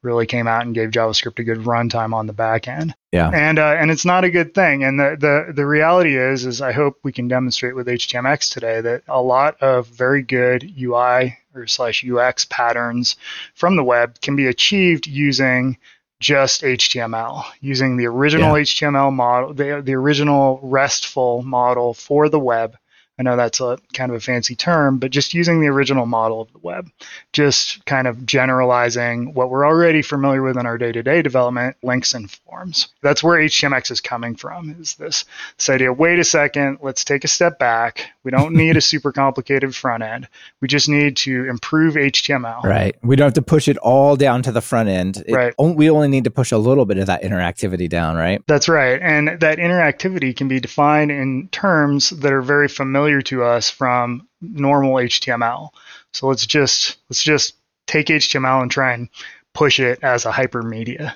really 0.03 0.27
came 0.27 0.49
out 0.49 0.63
and 0.63 0.75
gave 0.75 0.91
JavaScript 0.91 1.39
a 1.39 1.45
good 1.45 1.59
runtime 1.59 2.13
on 2.13 2.27
the 2.27 2.33
back 2.33 2.67
end. 2.69 2.95
Yeah. 3.13 3.31
And 3.33 3.59
uh, 3.59 3.77
and 3.79 3.91
it's 3.91 4.05
not 4.05 4.25
a 4.25 4.31
good 4.31 4.55
thing. 4.55 4.85
And 4.85 4.99
the, 4.99 5.17
the 5.19 5.53
the 5.53 5.67
reality 5.67 6.17
is 6.17 6.45
is 6.45 6.61
I 6.61 6.73
hope 6.73 6.99
we 7.03 7.13
can 7.13 7.29
demonstrate 7.29 7.75
with 7.75 7.87
HTMX 7.87 8.53
today 8.53 8.81
that 8.81 9.03
a 9.09 9.23
lot 9.23 9.61
of 9.63 9.87
very 9.87 10.23
good 10.23 10.71
UI 10.81 11.39
or 11.55 11.67
slash 11.67 12.05
UX 12.05 12.45
patterns 12.47 13.17
from 13.55 13.77
the 13.77 13.85
web 13.85 14.21
can 14.21 14.37
be 14.37 14.47
achieved 14.47 15.07
using 15.07 15.79
just 16.23 16.63
HTML, 16.63 17.45
using 17.61 17.97
the 17.97 18.07
original 18.07 18.57
yeah. 18.57 18.65
HTML 18.65 19.13
model, 19.13 19.53
the, 19.53 19.83
the 19.85 19.95
original 19.95 20.61
RESTful 20.63 21.43
model 21.43 21.93
for 21.93 22.29
the 22.29 22.39
web, 22.39 22.77
I 23.19 23.25
know 23.25 23.37
that's 23.37 23.61
a 23.61 23.79
kind 23.93 24.11
of 24.11 24.17
a 24.17 24.21
fancy 24.21 24.57
term, 24.57 24.99
but 24.99 25.11
just 25.11 25.35
using 25.35 25.61
the 25.61 25.69
original 25.69 26.07
model 26.07 26.41
of 26.41 26.53
the 26.53 26.59
web, 26.59 26.91
just 27.33 27.85
kind 27.85 28.07
of 28.07 28.25
generalizing 28.25 29.35
what 29.35 29.51
we're 29.51 29.67
already 29.67 30.01
familiar 30.01 30.43
with 30.43 30.57
in 30.57 30.65
our 30.65 30.79
day-to-day 30.79 31.21
development, 31.21 31.77
links 31.83 32.15
and 32.15 32.31
forms. 32.31 32.89
That's 33.03 33.23
where 33.23 33.39
HTMX 33.39 33.91
is 33.91 34.01
coming 34.01 34.35
from. 34.35 34.77
Is 34.81 34.95
this 34.95 35.27
this 35.59 35.69
idea? 35.69 35.93
Wait 35.93 36.19
a 36.19 36.25
second, 36.25 36.79
let's 36.81 37.05
take 37.05 37.25
a 37.25 37.29
step 37.29 37.59
back. 37.59 38.11
We 38.25 38.31
don't 38.31 38.55
need 38.55 38.77
a 38.77 38.81
super 38.81 39.13
complicated 39.13 39.75
front 39.75 40.03
end. 40.03 40.29
We 40.61 40.69
just 40.69 40.89
need 40.89 41.17
to 41.19 41.49
improve 41.49 41.95
HTML. 41.95 42.63
Right. 42.63 42.97
We 43.03 43.17
don't 43.17 43.27
have 43.27 43.35
to 43.35 43.43
push 43.43 43.69
it 43.69 43.77
all 43.79 44.17
down 44.17 44.43
to 44.45 44.53
the 44.53 44.61
front 44.61 44.89
end. 44.89 45.25
It, 45.27 45.33
right. 45.33 45.55
We 45.59 45.91
only 45.91 46.09
need 46.09 46.25
to 46.25 46.31
push 46.31 46.53
a 46.53 46.59
little 46.59 46.85
bit 46.85 46.99
of 46.99 47.07
that 47.07 47.23
interactivity 47.23 47.89
down, 47.89 48.17
right? 48.17 48.43
That's 48.47 48.69
right. 48.69 49.01
And 49.01 49.41
that 49.41 49.59
interactivity 49.59 50.37
can 50.37 50.49
be 50.49 50.61
defined 50.61 51.11
in 51.11 51.49
terms 51.49 52.11
that 52.11 52.33
are 52.33 52.43
very 52.43 52.69
familiar 52.69 53.23
to 53.23 53.43
us 53.43 53.71
from 53.71 54.29
normal 54.41 54.95
HTML. 54.95 55.71
So 56.13 56.29
let's 56.29 56.47
just 56.47 56.99
let's 57.09 57.23
just 57.23 57.57
take 57.87 58.07
HTML 58.07 58.63
and 58.63 58.71
try 58.71 58.93
and 58.93 59.09
push 59.53 59.81
it 59.81 59.99
as 60.03 60.27
a 60.27 60.33
hypermedia 60.33 61.15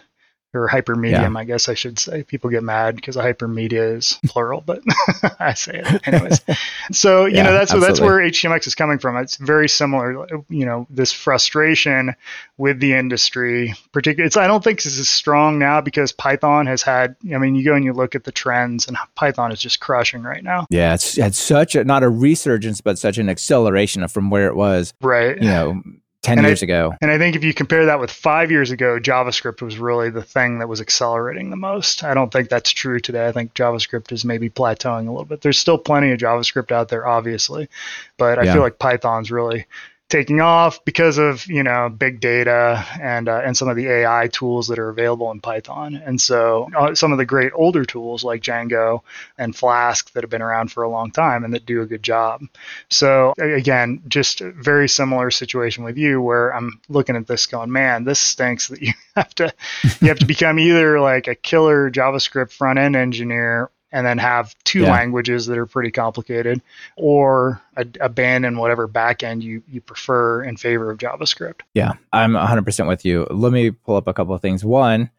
or 0.55 0.69
hypermedium, 0.69 1.35
yeah. 1.35 1.39
I 1.39 1.45
guess 1.45 1.69
I 1.69 1.75
should 1.75 1.99
say. 1.99 2.23
People 2.23 2.51
get 2.51 2.63
mad 2.63 2.97
because 2.97 3.17
hypermedia 3.17 3.97
is 3.97 4.19
plural, 4.27 4.63
but 4.65 4.81
I 5.41 5.55
say 5.55 5.83
it 5.85 6.09
anyways. 6.09 6.41
so 6.93 7.27
you 7.27 7.37
yeah, 7.37 7.43
know 7.43 7.53
that's 7.53 7.73
absolutely. 7.73 7.89
that's 7.89 8.01
where 8.01 8.19
HTMX 8.19 8.67
is 8.67 8.75
coming 8.75 8.99
from. 8.99 9.17
It's 9.17 9.37
very 9.37 9.69
similar. 9.69 10.27
You 10.49 10.67
know 10.67 10.87
this 10.91 11.13
frustration 11.13 12.15
with 12.57 12.81
the 12.81 12.95
industry, 12.95 13.75
particularly. 13.93 14.27
It's 14.27 14.37
I 14.37 14.47
don't 14.47 14.65
think 14.65 14.83
this 14.83 14.99
is 14.99 15.09
strong 15.09 15.59
now 15.59 15.81
because 15.81 16.13
Python 16.13 16.67
has 16.67 16.83
had. 16.83 17.17
I 17.35 17.39
mean, 17.39 17.55
you 17.55 17.65
go 17.65 17.75
and 17.75 17.85
you 17.85 17.93
look 17.93 18.15
at 18.15 18.25
the 18.25 18.33
trends, 18.33 18.89
and 18.89 18.97
Python 19.15 19.53
is 19.53 19.61
just 19.61 19.81
crushing 19.81 20.23
right 20.23 20.43
now. 20.43 20.67
Yeah, 20.71 20.95
it's 20.95 21.17
had 21.17 21.35
such 21.35 21.75
a 21.75 21.85
not 21.85 22.03
a 22.03 22.09
resurgence, 22.09 22.81
but 22.81 22.99
such 22.99 23.19
an 23.19 23.29
acceleration 23.29 24.07
from 24.09 24.31
where 24.31 24.47
it 24.47 24.57
was. 24.57 24.95
Right. 25.01 25.37
You 25.37 25.49
know 25.49 25.83
10 26.27 26.39
and 26.39 26.47
years 26.47 26.63
I, 26.63 26.65
ago. 26.65 26.95
And 27.01 27.11
I 27.11 27.19
think 27.19 27.37
if 27.37 27.45
you 27.45 27.55
compare 27.55 27.87
that 27.87 28.01
with 28.01 28.11
five 28.11 28.51
years 28.51 28.71
ago, 28.71 28.99
JavaScript 28.99 29.63
was 29.63 29.79
really 29.79 30.11
the 30.11 30.23
thing 30.23 30.59
that 30.59 30.69
was 30.69 30.81
accelerating 30.81 31.51
the 31.51 31.57
most. 31.57 32.03
I 32.03 32.15
don't 32.15 32.33
think 32.33 32.49
that's 32.49 32.71
true 32.71 32.99
today. 32.99 33.27
I 33.27 33.33
think 33.33 33.55
JavaScript 33.55 34.13
is 34.13 34.25
maybe 34.25 34.51
plateauing 34.51 35.07
a 35.07 35.11
little 35.11 35.25
bit. 35.25 35.41
There's 35.41 35.59
still 35.59 35.79
plenty 35.79 36.11
of 36.11 36.19
JavaScript 36.19 36.73
out 36.73 36.89
there, 36.89 37.07
obviously, 37.07 37.69
but 38.17 38.39
I 38.39 38.45
yeah. 38.45 38.55
feel 38.55 38.63
like 38.63 38.79
Python's 38.79 39.31
really 39.31 39.67
taking 40.09 40.41
off 40.41 40.85
because 40.85 41.19
of 41.19 41.47
you 41.47 41.63
know 41.63 41.89
big 41.89 42.21
data 42.21 42.85
and 43.01 43.29
uh, 43.29 43.41
and 43.45 43.57
some 43.57 43.69
of 43.69 43.77
the 43.77 43.89
AI 43.89 44.29
tools 44.29 44.69
that 44.69 44.79
are 44.79 44.89
available 44.89 45.31
in 45.33 45.41
Python. 45.41 45.97
And 45.97 46.21
so 46.21 46.69
uh, 46.77 46.95
some 46.95 47.13
of 47.13 47.19
the 47.19 47.25
great 47.25 47.53
older 47.55 47.85
tools 47.85 48.23
like 48.23 48.43
Django 48.43 49.01
and 49.37 49.55
Flask 49.55 50.13
that 50.13 50.23
have 50.23 50.31
been 50.31 50.43
around 50.43 50.71
for 50.71 50.85
a 50.85 50.89
long 50.89 51.11
time 51.11 51.45
and 51.45 51.55
that 51.55 51.67
do 51.67 51.83
a 51.83 51.87
good 51.87 52.03
job. 52.03 52.43
So 52.89 53.35
again, 53.39 54.03
just 54.07 54.41
a 54.41 54.53
very 54.53 54.89
similar 54.89 55.31
situation 55.31 55.85
with 55.85 55.97
you 55.97 56.21
where 56.21 56.55
I'm 56.55 56.81
looking 56.89 57.17
at 57.17 57.27
this 57.27 57.47
going, 57.47 57.73
man, 57.73 58.05
this 58.05 58.21
stinks 58.21 58.69
that 58.69 58.83
you 58.83 58.93
have 59.17 59.35
to 59.37 59.53
you 60.01 60.09
have 60.09 60.21
to 60.21 60.27
become 60.27 60.59
either 60.59 61.01
like 61.01 61.27
a 61.27 61.35
killer 61.35 61.91
JavaScript 61.91 62.53
front 62.53 62.79
end 62.79 62.95
engineer 62.95 63.71
and 63.93 64.07
then 64.07 64.19
have 64.19 64.55
two 64.65 64.83
yeah. 64.83 64.91
languages 64.91 65.47
that 65.47 65.59
are 65.59 65.67
pretty 65.67 65.91
complicated, 65.91 66.61
or 66.97 67.61
abandon 68.01 68.59
whatever 68.59 68.89
backend 68.89 69.43
you, 69.43 69.63
you 69.69 69.81
prefer 69.81 70.43
in 70.43 70.57
favor 70.57 70.91
of 70.91 70.99
JavaScript. 70.99 71.61
Yeah, 71.75 71.95
I'm 72.13 72.33
100% 72.33 72.89
with 72.89 73.05
you. 73.05 73.27
Let 73.31 73.53
me 73.53 73.71
pull 73.71 73.97
up 73.97 74.09
a 74.09 74.15
couple 74.15 74.35
of 74.35 74.43
things. 74.43 74.65
One, 74.65 75.11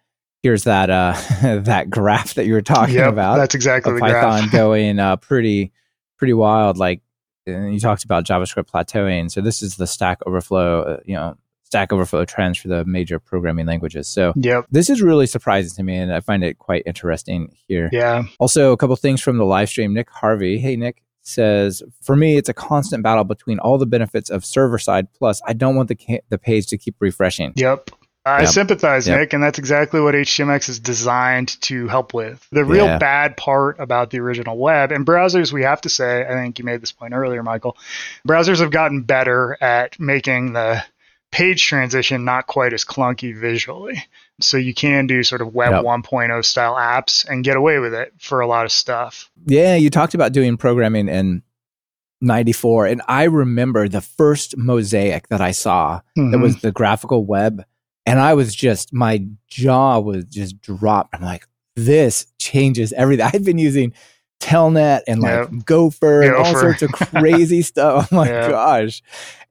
here's 0.43 0.65
that 0.65 0.89
uh, 0.89 1.13
that 1.41 1.89
graph 1.89 2.35
that 2.35 2.45
you 2.45 2.53
were 2.53 2.61
talking 2.61 2.95
yep, 2.95 3.09
about. 3.09 3.37
That's 3.37 3.55
exactly 3.55 3.93
the 3.93 3.99
Python 3.99 4.41
graph. 4.41 4.51
going 4.51 4.99
uh, 4.99 5.17
pretty 5.17 5.71
pretty 6.17 6.33
wild. 6.33 6.77
Like 6.77 7.01
you 7.45 7.79
talked 7.79 8.03
about 8.03 8.25
JavaScript 8.25 8.69
plateauing. 8.69 9.31
So 9.31 9.41
this 9.41 9.61
is 9.61 9.77
the 9.77 9.87
Stack 9.87 10.19
Overflow. 10.25 10.81
Uh, 10.81 10.97
you 11.05 11.15
know, 11.15 11.37
Stack 11.67 11.91
Overflow 11.91 12.23
trends 12.23 12.57
for 12.57 12.69
the 12.69 12.85
major 12.85 13.19
programming 13.19 13.65
languages. 13.65 14.07
So 14.07 14.31
yep. 14.37 14.65
this 14.71 14.89
is 14.89 15.01
really 15.01 15.27
surprising 15.27 15.75
to 15.75 15.83
me, 15.83 15.97
and 15.97 16.13
I 16.13 16.21
find 16.21 16.41
it 16.41 16.59
quite 16.59 16.83
interesting 16.85 17.53
here. 17.67 17.89
Yeah. 17.91 18.23
Also, 18.39 18.71
a 18.71 18.77
couple 18.77 18.95
things 18.95 19.21
from 19.21 19.37
the 19.37 19.43
live 19.43 19.67
stream. 19.67 19.93
Nick 19.93 20.09
Harvey, 20.09 20.59
hey 20.59 20.77
Nick, 20.77 21.03
says 21.23 21.83
for 22.01 22.15
me 22.15 22.37
it's 22.37 22.47
a 22.47 22.53
constant 22.53 23.03
battle 23.03 23.25
between 23.25 23.59
all 23.59 23.77
the 23.77 23.85
benefits 23.85 24.29
of 24.29 24.45
server 24.45 24.79
side 24.79 25.11
plus 25.11 25.41
I 25.45 25.51
don't 25.51 25.75
want 25.75 25.89
the 25.89 25.95
ca- 25.95 26.21
the 26.29 26.37
page 26.37 26.67
to 26.67 26.77
keep 26.77 26.95
refreshing. 27.01 27.51
Yep. 27.57 27.91
I 28.25 28.41
yep. 28.41 28.49
sympathize, 28.49 29.07
yep. 29.07 29.19
Nick, 29.19 29.33
and 29.33 29.43
that's 29.43 29.59
exactly 29.59 29.99
what 29.99 30.13
HTMX 30.13 30.69
is 30.69 30.79
designed 30.79 31.61
to 31.61 31.87
help 31.87 32.13
with. 32.13 32.45
The 32.51 32.65
real 32.65 32.85
yeah. 32.85 32.97
bad 32.97 33.35
part 33.37 33.77
about 33.79 34.09
the 34.09 34.19
original 34.19 34.57
web 34.57 34.91
and 34.91 35.05
browsers, 35.05 35.53
we 35.53 35.63
have 35.63 35.81
to 35.81 35.89
say, 35.89 36.25
I 36.25 36.33
think 36.33 36.59
you 36.59 36.65
made 36.65 36.81
this 36.81 36.91
point 36.91 37.13
earlier, 37.13 37.41
Michael. 37.41 37.77
Browsers 38.27 38.59
have 38.59 38.71
gotten 38.71 39.03
better 39.03 39.57
at 39.61 39.97
making 39.99 40.53
the 40.53 40.83
page 41.31 41.65
transition 41.65 42.25
not 42.25 42.47
quite 42.47 42.73
as 42.73 42.85
clunky 42.85 43.37
visually. 43.37 44.03
So 44.39 44.57
you 44.57 44.73
can 44.73 45.07
do 45.07 45.23
sort 45.23 45.41
of 45.41 45.53
web 45.53 45.71
yep. 45.71 45.83
1.0 45.83 46.45
style 46.45 46.75
apps 46.75 47.27
and 47.27 47.43
get 47.43 47.57
away 47.57 47.79
with 47.79 47.93
it 47.93 48.13
for 48.19 48.39
a 48.39 48.47
lot 48.47 48.65
of 48.65 48.71
stuff. 48.71 49.29
Yeah, 49.45 49.75
you 49.75 49.89
talked 49.89 50.13
about 50.13 50.31
doing 50.31 50.57
programming 50.57 51.09
in 51.09 51.43
94 52.21 52.87
and 52.87 53.01
I 53.07 53.23
remember 53.23 53.87
the 53.87 54.01
first 54.01 54.57
mosaic 54.57 55.27
that 55.29 55.41
I 55.41 55.51
saw 55.51 56.01
mm-hmm. 56.17 56.31
that 56.31 56.39
was 56.39 56.61
the 56.61 56.71
graphical 56.71 57.25
web 57.25 57.63
and 58.07 58.19
I 58.19 58.33
was 58.33 58.55
just 58.55 58.93
my 58.93 59.23
jaw 59.47 59.99
was 59.99 60.25
just 60.25 60.59
dropped. 60.61 61.13
I'm 61.13 61.21
like 61.21 61.45
this 61.75 62.25
changes 62.39 62.91
everything. 62.93 63.29
I've 63.33 63.43
been 63.43 63.59
using 63.59 63.93
Telnet 64.39 65.01
and 65.07 65.21
like 65.21 65.51
yep. 65.51 65.65
Gopher, 65.65 66.21
Gopher, 66.21 66.21
and 66.21 66.35
all 66.35 66.59
sorts 66.59 66.81
of 66.81 66.91
crazy 66.93 67.61
stuff. 67.61 68.09
Oh 68.11 68.15
my 68.15 68.27
yep. 68.27 68.49
gosh. 68.49 69.01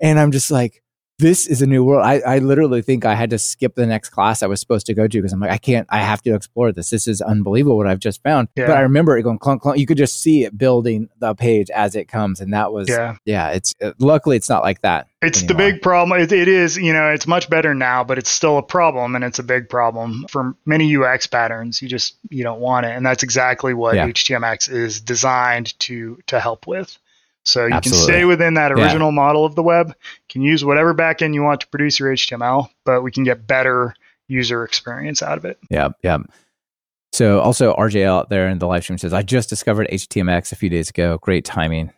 And 0.00 0.18
I'm 0.18 0.32
just 0.32 0.50
like, 0.50 0.82
this 1.18 1.46
is 1.46 1.62
a 1.62 1.66
new 1.66 1.82
world. 1.82 2.04
I, 2.04 2.18
I 2.18 2.38
literally 2.38 2.82
think 2.82 3.06
I 3.06 3.14
had 3.14 3.30
to 3.30 3.38
skip 3.38 3.74
the 3.74 3.86
next 3.86 4.10
class 4.10 4.42
I 4.42 4.46
was 4.46 4.60
supposed 4.60 4.84
to 4.86 4.94
go 4.94 5.08
to 5.08 5.18
because 5.18 5.32
I'm 5.32 5.40
like, 5.40 5.50
I 5.50 5.56
can't, 5.56 5.86
I 5.90 6.02
have 6.02 6.20
to 6.22 6.34
explore 6.34 6.72
this. 6.72 6.90
This 6.90 7.08
is 7.08 7.22
unbelievable 7.22 7.78
what 7.78 7.86
I've 7.86 8.00
just 8.00 8.22
found. 8.22 8.48
Yeah. 8.54 8.66
But 8.66 8.76
I 8.76 8.80
remember 8.80 9.16
it 9.16 9.22
going 9.22 9.38
clunk, 9.38 9.62
clunk. 9.62 9.78
You 9.78 9.86
could 9.86 9.96
just 9.96 10.20
see 10.20 10.44
it 10.44 10.58
building 10.58 11.08
the 11.18 11.34
page 11.34 11.70
as 11.70 11.94
it 11.94 12.06
comes. 12.06 12.40
And 12.40 12.52
that 12.52 12.70
was, 12.70 12.88
yeah, 12.88 13.16
yeah 13.24 13.50
it's, 13.50 13.74
it, 13.80 13.94
luckily 13.98 14.36
it's 14.36 14.50
not 14.50 14.62
like 14.62 14.82
that. 14.82 15.08
It's 15.22 15.42
anymore. 15.42 15.48
the 15.48 15.72
big 15.72 15.82
problem. 15.82 16.20
It, 16.20 16.32
it 16.32 16.48
is, 16.48 16.76
you 16.76 16.92
know, 16.92 17.08
it's 17.08 17.26
much 17.26 17.48
better 17.48 17.74
now, 17.74 18.04
but 18.04 18.18
it's 18.18 18.30
still 18.30 18.58
a 18.58 18.62
problem 18.62 19.14
and 19.14 19.24
it's 19.24 19.38
a 19.38 19.44
big 19.44 19.70
problem 19.70 20.26
for 20.28 20.54
many 20.66 20.94
UX 20.96 21.26
patterns. 21.26 21.80
You 21.80 21.88
just, 21.88 22.16
you 22.28 22.42
don't 22.42 22.60
want 22.60 22.84
it. 22.84 22.90
And 22.90 23.06
that's 23.06 23.22
exactly 23.22 23.72
what 23.72 23.94
yeah. 23.94 24.06
HTMX 24.08 24.70
is 24.70 25.00
designed 25.00 25.78
to, 25.80 26.18
to 26.26 26.40
help 26.40 26.66
with. 26.66 26.98
So 27.46 27.66
you 27.66 27.74
Absolutely. 27.74 28.06
can 28.06 28.14
stay 28.14 28.24
within 28.24 28.54
that 28.54 28.72
original 28.72 29.10
yeah. 29.10 29.14
model 29.14 29.44
of 29.44 29.54
the 29.54 29.62
web, 29.62 29.94
can 30.28 30.42
use 30.42 30.64
whatever 30.64 30.94
backend 30.94 31.32
you 31.32 31.42
want 31.42 31.60
to 31.60 31.68
produce 31.68 31.98
your 31.98 32.12
HTML, 32.12 32.68
but 32.84 33.02
we 33.02 33.12
can 33.12 33.22
get 33.22 33.46
better 33.46 33.94
user 34.26 34.64
experience 34.64 35.22
out 35.22 35.38
of 35.38 35.44
it. 35.44 35.58
Yeah, 35.70 35.90
yeah. 36.02 36.18
So 37.12 37.40
also 37.40 37.74
RJ 37.74 38.04
out 38.04 38.28
there 38.30 38.48
in 38.48 38.58
the 38.58 38.66
live 38.66 38.82
stream 38.82 38.98
says, 38.98 39.12
I 39.12 39.22
just 39.22 39.48
discovered 39.48 39.88
HTMX 39.92 40.50
a 40.50 40.56
few 40.56 40.68
days 40.68 40.90
ago. 40.90 41.18
Great 41.18 41.44
timing. 41.44 41.92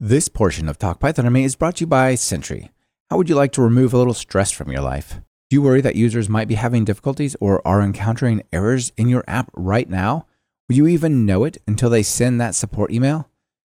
This 0.00 0.28
portion 0.28 0.68
of 0.68 0.78
Talk 0.78 0.98
Python 0.98 1.26
to 1.26 1.30
Me 1.30 1.44
is 1.44 1.54
brought 1.54 1.76
to 1.76 1.82
you 1.82 1.86
by 1.86 2.14
Sentry. 2.14 2.70
How 3.10 3.18
would 3.18 3.28
you 3.28 3.36
like 3.36 3.52
to 3.52 3.62
remove 3.62 3.92
a 3.92 3.98
little 3.98 4.14
stress 4.14 4.50
from 4.50 4.72
your 4.72 4.80
life? 4.80 5.20
Do 5.50 5.56
you 5.56 5.62
worry 5.62 5.82
that 5.82 5.96
users 5.96 6.30
might 6.30 6.48
be 6.48 6.54
having 6.54 6.86
difficulties 6.86 7.36
or 7.38 7.60
are 7.68 7.82
encountering 7.82 8.42
errors 8.52 8.90
in 8.96 9.08
your 9.08 9.22
app 9.28 9.50
right 9.54 9.88
now? 9.88 10.26
Will 10.72 10.78
you 10.78 10.86
even 10.86 11.26
know 11.26 11.44
it 11.44 11.58
until 11.66 11.90
they 11.90 12.02
send 12.02 12.40
that 12.40 12.54
support 12.54 12.90
email? 12.90 13.28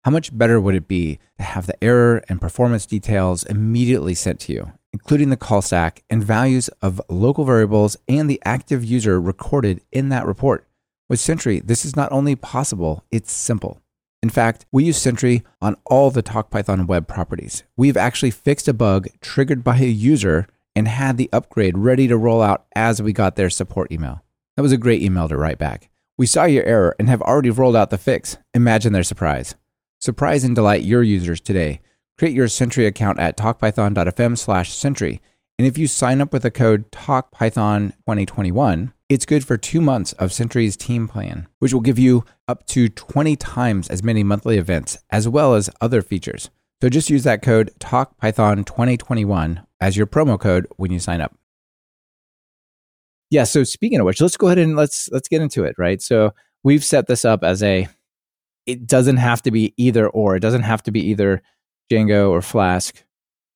How 0.05 0.13
much 0.13 0.39
better 0.39 0.61
would 0.61 0.77
it 0.77 0.87
be 0.87 1.19
to 1.39 1.43
have 1.43 1.67
the 1.67 1.83
error 1.83 2.23
and 2.29 2.41
performance 2.41 2.87
details 2.87 3.43
immediately 3.43 4.15
sent 4.15 4.39
to 4.43 4.53
you, 4.53 4.73
including 4.93 5.31
the 5.31 5.37
call 5.37 5.61
stack 5.61 6.05
and 6.09 6.23
values 6.23 6.69
of 6.81 7.03
local 7.09 7.45
variables 7.45 7.97
and 8.07 8.31
the 8.31 8.41
active 8.45 8.85
user 8.85 9.21
recorded 9.21 9.81
in 9.91 10.11
that 10.11 10.25
report? 10.25 10.69
With 11.09 11.19
Sentry, 11.19 11.59
this 11.59 11.85
is 11.85 11.97
not 11.97 12.13
only 12.13 12.37
possible, 12.37 13.03
it's 13.11 13.33
simple. 13.33 13.81
In 14.23 14.31
fact, 14.31 14.65
we 14.71 14.85
use 14.85 14.97
Sentry 14.97 15.43
on 15.61 15.75
all 15.87 16.13
the 16.13 16.23
TalkPython 16.23 16.87
web 16.87 17.09
properties. 17.09 17.65
We've 17.77 17.97
actually 17.97 18.31
fixed 18.31 18.69
a 18.69 18.73
bug 18.73 19.09
triggered 19.21 19.65
by 19.65 19.79
a 19.79 19.87
user 19.87 20.47
and 20.77 20.87
had 20.87 21.17
the 21.17 21.29
upgrade 21.33 21.77
ready 21.77 22.07
to 22.07 22.17
roll 22.17 22.41
out 22.41 22.67
as 22.77 23.03
we 23.03 23.13
got 23.13 23.35
their 23.35 23.51
support 23.51 23.91
email. 23.91 24.23
That 24.55 24.63
was 24.63 24.71
a 24.71 24.77
great 24.77 25.03
email 25.03 25.29
to 25.29 25.37
write 25.37 25.59
back. 25.59 25.91
We 26.17 26.27
saw 26.27 26.45
your 26.45 26.63
error 26.65 26.95
and 26.99 27.09
have 27.09 27.23
already 27.23 27.51
rolled 27.51 27.75
out 27.75 27.91
the 27.91 27.99
fix. 27.99 28.37
Imagine 28.55 28.93
their 28.93 29.03
surprise. 29.03 29.57
Surprise 30.01 30.45
and 30.45 30.55
delight 30.55 30.85
your 30.85 31.03
users 31.03 31.41
today. 31.41 31.81
Create 32.17 32.35
your 32.35 32.47
Sentry 32.47 32.87
account 32.87 33.19
at 33.19 33.37
talkpython.fm 33.37 34.39
slash 34.39 34.73
Sentry. 34.73 35.21
And 35.59 35.67
if 35.67 35.77
you 35.77 35.89
sign 35.89 36.21
up 36.21 36.33
with 36.33 36.43
the 36.43 36.53
code 36.53 36.89
TalkPython2021, 36.93 38.93
it's 39.09 39.27
good 39.27 39.45
for 39.45 39.57
two 39.57 39.81
months 39.81 40.13
of 40.15 40.33
Sentry's 40.33 40.77
team 40.77 41.09
plan, 41.09 41.49
which 41.59 41.73
will 41.73 41.81
give 41.81 41.99
you 41.99 42.25
up 42.47 42.65
to 42.69 42.89
20 42.89 43.35
times 43.35 43.89
as 43.89 44.05
many 44.05 44.23
monthly 44.23 44.57
events, 44.57 44.99
as 45.11 45.29
well 45.29 45.55
as 45.55 45.69
other 45.81 46.01
features. 46.01 46.49
So 46.81 46.89
just 46.89 47.11
use 47.11 47.25
that 47.25 47.43
code 47.43 47.73
TalkPython2021 47.81 49.67
as 49.81 49.97
your 49.97 50.07
promo 50.07 50.39
code 50.39 50.69
when 50.77 50.93
you 50.93 51.01
sign 51.01 51.21
up 51.21 51.37
yeah 53.35 53.45
so 53.45 53.65
speaking 53.65 54.01
of 54.01 54.07
which 54.07 54.21
let's 54.21 54.37
go 54.37 54.47
ahead 54.47 54.59
and 54.59 54.77
let's 54.77 55.09
let's 55.11 55.29
get 55.29 55.43
into 55.43 55.65
it 55.65 55.75
right 55.79 56.01
so 56.01 56.33
we've 56.63 56.85
set 56.85 57.07
this 57.07 57.25
up 57.25 57.45
as 57.45 57.63
a 57.63 57.87
it 58.67 58.87
doesn't 58.87 59.19
have 59.19 59.43
to 59.43 59.51
be 59.51 59.75
either 59.77 60.09
or. 60.09 60.37
It 60.37 60.41
doesn't 60.41 60.63
have 60.63 60.83
to 60.85 60.91
be 60.91 61.01
either 61.01 61.43
Django 61.91 62.31
or 62.31 62.43
Flask 62.43 63.05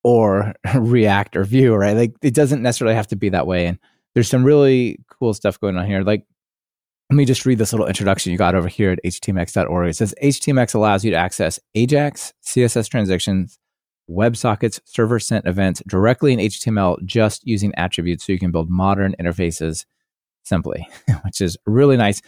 or 0.04 0.54
React 0.75 1.37
or 1.37 1.44
Vue, 1.44 1.75
right? 1.75 1.97
Like 1.97 2.14
it 2.23 2.35
doesn't 2.35 2.62
necessarily 2.62 2.94
have 2.94 3.08
to 3.08 3.16
be 3.16 3.28
that 3.30 3.47
way. 3.47 3.66
And 3.66 3.78
there's 4.14 4.28
some 4.28 4.44
really 4.44 4.99
cool 5.08 5.35
stuff 5.35 5.61
going 5.61 5.76
on 5.76 5.87
here. 5.87 6.02
Like, 6.02 6.25
let 7.11 7.16
me 7.16 7.25
just 7.25 7.47
read 7.47 7.58
this 7.58 7.73
little 7.73 7.87
introduction 7.87 8.32
you 8.32 8.38
got 8.38 8.54
over 8.54 8.68
here 8.68 8.90
at 8.90 8.99
htmx.org. 9.02 9.88
It 9.88 9.97
says 9.97 10.14
HTMX 10.23 10.75
allows 10.75 11.04
you 11.04 11.11
to 11.11 11.16
access 11.16 11.58
AJAX, 11.75 12.35
CSS 12.44 12.90
transitions, 12.90 13.58
WebSockets, 14.09 14.81
server 14.85 15.19
sent 15.19 15.47
events 15.47 15.83
directly 15.87 16.33
in 16.33 16.38
HTML 16.38 17.05
just 17.05 17.47
using 17.47 17.75
attributes 17.77 18.27
so 18.27 18.33
you 18.33 18.38
can 18.38 18.50
build 18.50 18.71
modern 18.71 19.15
interfaces 19.21 19.85
simply, 20.45 20.88
which 21.25 21.41
is 21.41 21.57
really 21.67 21.97
nice. 21.97 22.23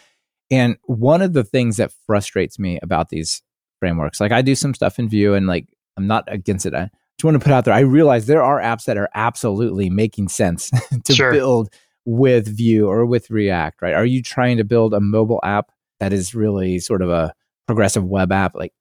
And 0.51 0.77
one 0.85 1.23
of 1.23 1.33
the 1.33 1.45
things 1.45 1.77
that 1.79 1.93
frustrates 2.07 2.59
me 2.59 2.79
about 2.83 3.09
these 3.09 3.43
frameworks, 3.79 4.21
like 4.21 4.33
I 4.33 4.43
do 4.43 4.55
some 4.55 4.75
stuff 4.75 4.99
in 4.99 5.09
Vue 5.09 5.35
and 5.35 5.47
like 5.47 5.67
I'm 5.97 6.07
not 6.07 6.25
against 6.29 6.67
it. 6.67 6.75
I 6.75 6.91
just 7.19 7.25
want 7.25 7.37
to 7.37 7.45
put 7.45 7.53
out 7.53 7.65
there, 7.65 7.75
I 7.75 7.81
realize 7.81 8.27
there 8.27 8.43
are 8.43 8.61
apps 8.61 8.85
that 8.85 8.97
are 8.97 9.09
absolutely 9.15 9.91
making 9.91 10.29
sense 10.29 10.71
to 11.05 11.13
sure. 11.13 11.33
build 11.33 11.73
with 12.05 12.49
Vue 12.49 12.89
or 12.89 13.07
with 13.07 13.31
React, 13.31 13.83
right? 13.83 13.95
Are 13.95 14.05
you 14.05 14.23
trying 14.23 14.57
to 14.57 14.65
build 14.65 14.95
a 14.95 15.01
mobile 15.01 15.41
app 15.43 15.71
that 16.01 16.13
is 16.13 16.35
really 16.35 16.79
sort 16.79 17.03
of 17.03 17.11
a 17.11 17.33
progressive 17.67 18.05
web 18.05 18.33
app? 18.33 18.55
Like, 18.55 18.73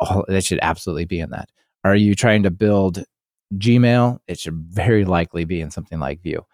oh, 0.00 0.24
that 0.28 0.44
should 0.44 0.60
absolutely 0.62 1.04
be 1.04 1.20
in 1.20 1.30
that. 1.30 1.50
Are 1.84 1.96
you 1.96 2.14
trying 2.14 2.42
to 2.42 2.50
build 2.50 3.04
Gmail? 3.54 4.18
It 4.26 4.38
should 4.38 4.54
very 4.54 5.04
likely 5.04 5.44
be 5.44 5.60
in 5.60 5.70
something 5.70 5.98
like 5.98 6.22
Vue. 6.22 6.44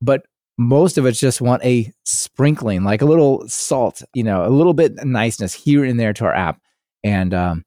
But 0.00 0.26
most 0.58 0.98
of 0.98 1.06
us 1.06 1.18
just 1.18 1.40
want 1.40 1.64
a 1.64 1.92
sprinkling, 2.04 2.84
like 2.84 3.02
a 3.02 3.06
little 3.06 3.46
salt, 3.48 4.02
you 4.14 4.22
know, 4.22 4.46
a 4.46 4.50
little 4.50 4.74
bit 4.74 5.04
niceness 5.04 5.52
here 5.52 5.84
and 5.84 5.98
there 5.98 6.12
to 6.12 6.24
our 6.24 6.34
app. 6.34 6.60
And 7.02 7.34
um, 7.34 7.64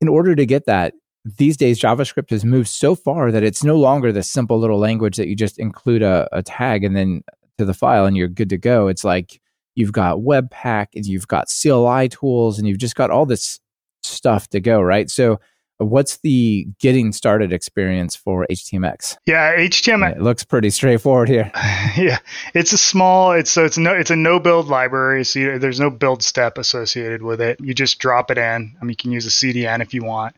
in 0.00 0.08
order 0.08 0.34
to 0.34 0.46
get 0.46 0.66
that, 0.66 0.94
these 1.24 1.56
days 1.56 1.80
JavaScript 1.80 2.30
has 2.30 2.44
moved 2.44 2.68
so 2.68 2.94
far 2.94 3.32
that 3.32 3.42
it's 3.42 3.64
no 3.64 3.76
longer 3.76 4.12
the 4.12 4.22
simple 4.22 4.58
little 4.58 4.78
language 4.78 5.16
that 5.16 5.28
you 5.28 5.36
just 5.36 5.58
include 5.58 6.02
a, 6.02 6.28
a 6.32 6.42
tag 6.42 6.84
and 6.84 6.96
then 6.96 7.22
to 7.58 7.64
the 7.64 7.74
file 7.74 8.06
and 8.06 8.16
you're 8.16 8.28
good 8.28 8.48
to 8.50 8.58
go. 8.58 8.88
It's 8.88 9.04
like 9.04 9.40
you've 9.74 9.92
got 9.92 10.18
Webpack 10.18 10.88
and 10.94 11.06
you've 11.06 11.28
got 11.28 11.48
CLI 11.48 12.08
tools 12.08 12.58
and 12.58 12.68
you've 12.68 12.78
just 12.78 12.94
got 12.94 13.10
all 13.10 13.26
this 13.26 13.60
stuff 14.02 14.48
to 14.48 14.60
go, 14.60 14.80
right? 14.80 15.10
So 15.10 15.40
What's 15.78 16.18
the 16.18 16.66
getting 16.80 17.12
started 17.12 17.52
experience 17.52 18.16
for 18.16 18.46
HTMX? 18.50 19.16
Yeah, 19.26 19.56
HTMX 19.56 20.16
it 20.16 20.22
looks 20.22 20.42
pretty 20.42 20.70
straightforward 20.70 21.28
here. 21.28 21.50
yeah, 21.96 22.18
it's 22.52 22.72
a 22.72 22.78
small. 22.78 23.32
It's 23.32 23.50
so 23.50 23.64
it's 23.64 23.78
no 23.78 23.94
it's 23.94 24.10
a 24.10 24.16
no 24.16 24.40
build 24.40 24.66
library. 24.66 25.24
So 25.24 25.38
you, 25.38 25.58
there's 25.58 25.78
no 25.78 25.90
build 25.90 26.22
step 26.22 26.58
associated 26.58 27.22
with 27.22 27.40
it. 27.40 27.60
You 27.60 27.74
just 27.74 28.00
drop 28.00 28.30
it 28.32 28.38
in. 28.38 28.76
I 28.80 28.84
mean, 28.84 28.90
you 28.90 28.96
can 28.96 29.12
use 29.12 29.26
a 29.26 29.30
CDN 29.30 29.80
if 29.80 29.94
you 29.94 30.04
want. 30.04 30.34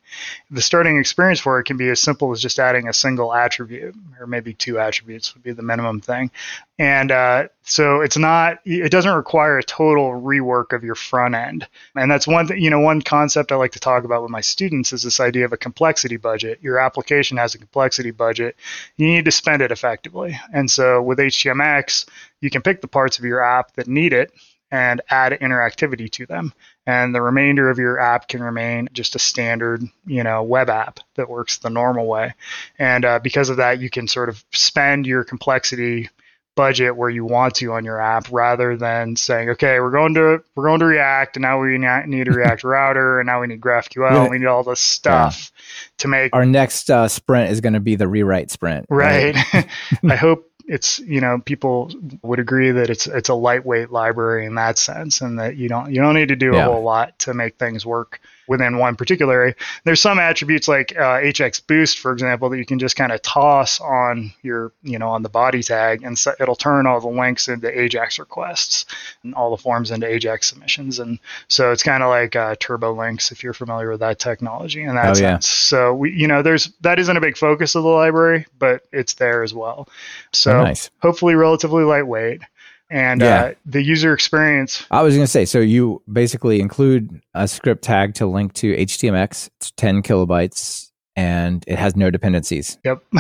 The 0.50 0.60
starting 0.60 0.98
experience 0.98 1.40
for 1.40 1.58
it 1.58 1.64
can 1.64 1.78
be 1.78 1.88
as 1.88 2.00
simple 2.00 2.32
as 2.32 2.42
just 2.42 2.58
adding 2.58 2.88
a 2.88 2.92
single 2.92 3.32
attribute, 3.32 3.94
or 4.18 4.26
maybe 4.26 4.52
two 4.52 4.78
attributes 4.78 5.34
would 5.34 5.42
be 5.42 5.52
the 5.52 5.62
minimum 5.62 6.00
thing. 6.00 6.30
And 6.78 7.10
uh, 7.10 7.48
so 7.70 8.00
it's 8.00 8.16
not, 8.16 8.58
it 8.64 8.90
doesn't 8.90 9.14
require 9.14 9.56
a 9.56 9.62
total 9.62 10.10
rework 10.10 10.72
of 10.72 10.82
your 10.82 10.96
front 10.96 11.36
end. 11.36 11.68
And 11.94 12.10
that's 12.10 12.26
one, 12.26 12.48
you 12.60 12.68
know, 12.68 12.80
one 12.80 13.00
concept 13.00 13.52
I 13.52 13.54
like 13.54 13.70
to 13.72 13.78
talk 13.78 14.02
about 14.02 14.22
with 14.22 14.30
my 14.32 14.40
students 14.40 14.92
is 14.92 15.04
this 15.04 15.20
idea 15.20 15.44
of 15.44 15.52
a 15.52 15.56
complexity 15.56 16.16
budget. 16.16 16.58
Your 16.62 16.80
application 16.80 17.36
has 17.36 17.54
a 17.54 17.58
complexity 17.58 18.10
budget. 18.10 18.56
You 18.96 19.06
need 19.06 19.24
to 19.26 19.30
spend 19.30 19.62
it 19.62 19.70
effectively. 19.70 20.36
And 20.52 20.68
so 20.68 21.00
with 21.00 21.20
HTMX, 21.20 22.06
you 22.40 22.50
can 22.50 22.62
pick 22.62 22.80
the 22.80 22.88
parts 22.88 23.20
of 23.20 23.24
your 23.24 23.40
app 23.40 23.72
that 23.74 23.86
need 23.86 24.14
it 24.14 24.32
and 24.72 25.00
add 25.08 25.38
interactivity 25.40 26.10
to 26.10 26.26
them. 26.26 26.52
And 26.86 27.14
the 27.14 27.22
remainder 27.22 27.70
of 27.70 27.78
your 27.78 28.00
app 28.00 28.26
can 28.26 28.42
remain 28.42 28.88
just 28.92 29.14
a 29.14 29.20
standard, 29.20 29.84
you 30.06 30.24
know, 30.24 30.42
web 30.42 30.70
app 30.70 30.98
that 31.14 31.30
works 31.30 31.58
the 31.58 31.70
normal 31.70 32.08
way. 32.08 32.34
And 32.80 33.04
uh, 33.04 33.20
because 33.20 33.48
of 33.48 33.58
that, 33.58 33.78
you 33.78 33.90
can 33.90 34.08
sort 34.08 34.28
of 34.28 34.44
spend 34.50 35.06
your 35.06 35.22
complexity 35.22 36.08
budget 36.56 36.96
where 36.96 37.10
you 37.10 37.24
want 37.24 37.54
to 37.54 37.72
on 37.72 37.84
your 37.84 38.00
app 38.00 38.30
rather 38.30 38.76
than 38.76 39.16
saying 39.16 39.50
okay 39.50 39.80
we're 39.80 39.90
going 39.90 40.14
to 40.14 40.42
we're 40.54 40.64
going 40.64 40.80
to 40.80 40.86
react 40.86 41.36
and 41.36 41.42
now 41.42 41.60
we 41.60 41.78
need 41.78 42.28
a 42.28 42.32
react 42.32 42.64
router 42.64 43.20
and 43.20 43.26
now 43.26 43.40
we 43.40 43.46
need 43.46 43.60
graphql 43.60 44.22
and 44.22 44.30
we 44.30 44.38
need 44.38 44.46
all 44.46 44.62
this 44.62 44.80
stuff 44.80 45.52
yeah. 45.54 45.90
to 45.98 46.08
make 46.08 46.34
our 46.34 46.44
next 46.44 46.90
uh, 46.90 47.06
sprint 47.08 47.50
is 47.50 47.60
going 47.60 47.72
to 47.72 47.80
be 47.80 47.94
the 47.94 48.08
rewrite 48.08 48.50
sprint 48.50 48.84
right, 48.90 49.36
right? 49.54 49.68
i 50.10 50.16
hope 50.16 50.50
it's 50.70 51.00
you 51.00 51.20
know 51.20 51.38
people 51.38 51.90
would 52.22 52.38
agree 52.38 52.70
that 52.70 52.90
it's 52.90 53.06
it's 53.06 53.28
a 53.28 53.34
lightweight 53.34 53.90
library 53.90 54.46
in 54.46 54.54
that 54.54 54.78
sense 54.78 55.20
and 55.20 55.38
that 55.38 55.56
you 55.56 55.68
don't 55.68 55.90
you 55.90 56.00
don't 56.00 56.14
need 56.14 56.28
to 56.28 56.36
do 56.36 56.52
yeah. 56.52 56.66
a 56.66 56.72
whole 56.72 56.82
lot 56.82 57.18
to 57.18 57.34
make 57.34 57.56
things 57.58 57.84
work 57.84 58.20
within 58.50 58.78
one 58.78 58.96
particular 58.96 59.32
area. 59.34 59.54
There's 59.84 60.02
some 60.02 60.18
attributes 60.18 60.66
like 60.66 60.90
uh, 60.96 61.20
HX 61.20 61.64
Boost, 61.68 62.00
for 62.00 62.10
example, 62.10 62.50
that 62.50 62.58
you 62.58 62.66
can 62.66 62.80
just 62.80 62.96
kind 62.96 63.12
of 63.12 63.22
toss 63.22 63.80
on 63.80 64.32
your, 64.42 64.72
you 64.82 64.98
know, 64.98 65.10
on 65.10 65.22
the 65.22 65.28
body 65.28 65.62
tag, 65.62 66.02
and 66.02 66.18
so 66.18 66.34
it'll 66.40 66.56
turn 66.56 66.84
all 66.84 67.00
the 67.00 67.06
links 67.06 67.46
into 67.46 67.68
AJAX 67.68 68.18
requests 68.18 68.86
and 69.22 69.36
all 69.36 69.52
the 69.52 69.62
forms 69.62 69.92
into 69.92 70.08
AJAX 70.08 70.42
submissions. 70.42 70.98
And 70.98 71.20
so 71.46 71.70
it's 71.70 71.84
kind 71.84 72.02
of 72.02 72.08
like 72.08 72.34
uh, 72.34 72.56
Turbo 72.58 72.92
Links, 72.92 73.30
if 73.30 73.44
you're 73.44 73.54
familiar 73.54 73.88
with 73.88 74.00
that 74.00 74.18
technology 74.18 74.82
in 74.82 74.96
that 74.96 75.10
oh, 75.10 75.14
sense. 75.14 75.46
Yeah. 75.46 75.78
So 75.78 75.94
we, 75.94 76.10
you 76.10 76.26
know, 76.26 76.42
there's 76.42 76.72
that 76.80 76.98
isn't 76.98 77.16
a 77.16 77.20
big 77.20 77.36
focus 77.36 77.76
of 77.76 77.84
the 77.84 77.88
library, 77.88 78.46
but 78.58 78.82
it's 78.92 79.14
there 79.14 79.44
as 79.44 79.54
well. 79.54 79.88
So 80.32 80.58
oh, 80.58 80.64
nice. 80.64 80.90
hopefully 81.00 81.36
relatively 81.36 81.84
lightweight 81.84 82.42
and 82.90 83.20
yeah. 83.20 83.42
uh, 83.42 83.54
the 83.64 83.82
user 83.82 84.12
experience. 84.12 84.84
I 84.90 85.02
was 85.02 85.14
going 85.14 85.24
to 85.24 85.30
say, 85.30 85.44
so 85.44 85.60
you 85.60 86.02
basically 86.12 86.60
include 86.60 87.22
a 87.34 87.46
script 87.46 87.82
tag 87.82 88.14
to 88.14 88.26
link 88.26 88.52
to 88.54 88.74
HTMX. 88.76 89.48
It's 89.58 89.70
10 89.76 90.02
kilobytes 90.02 90.90
and 91.16 91.64
it 91.66 91.78
has 91.78 91.96
no 91.96 92.10
dependencies. 92.10 92.78
Yep. 92.84 93.02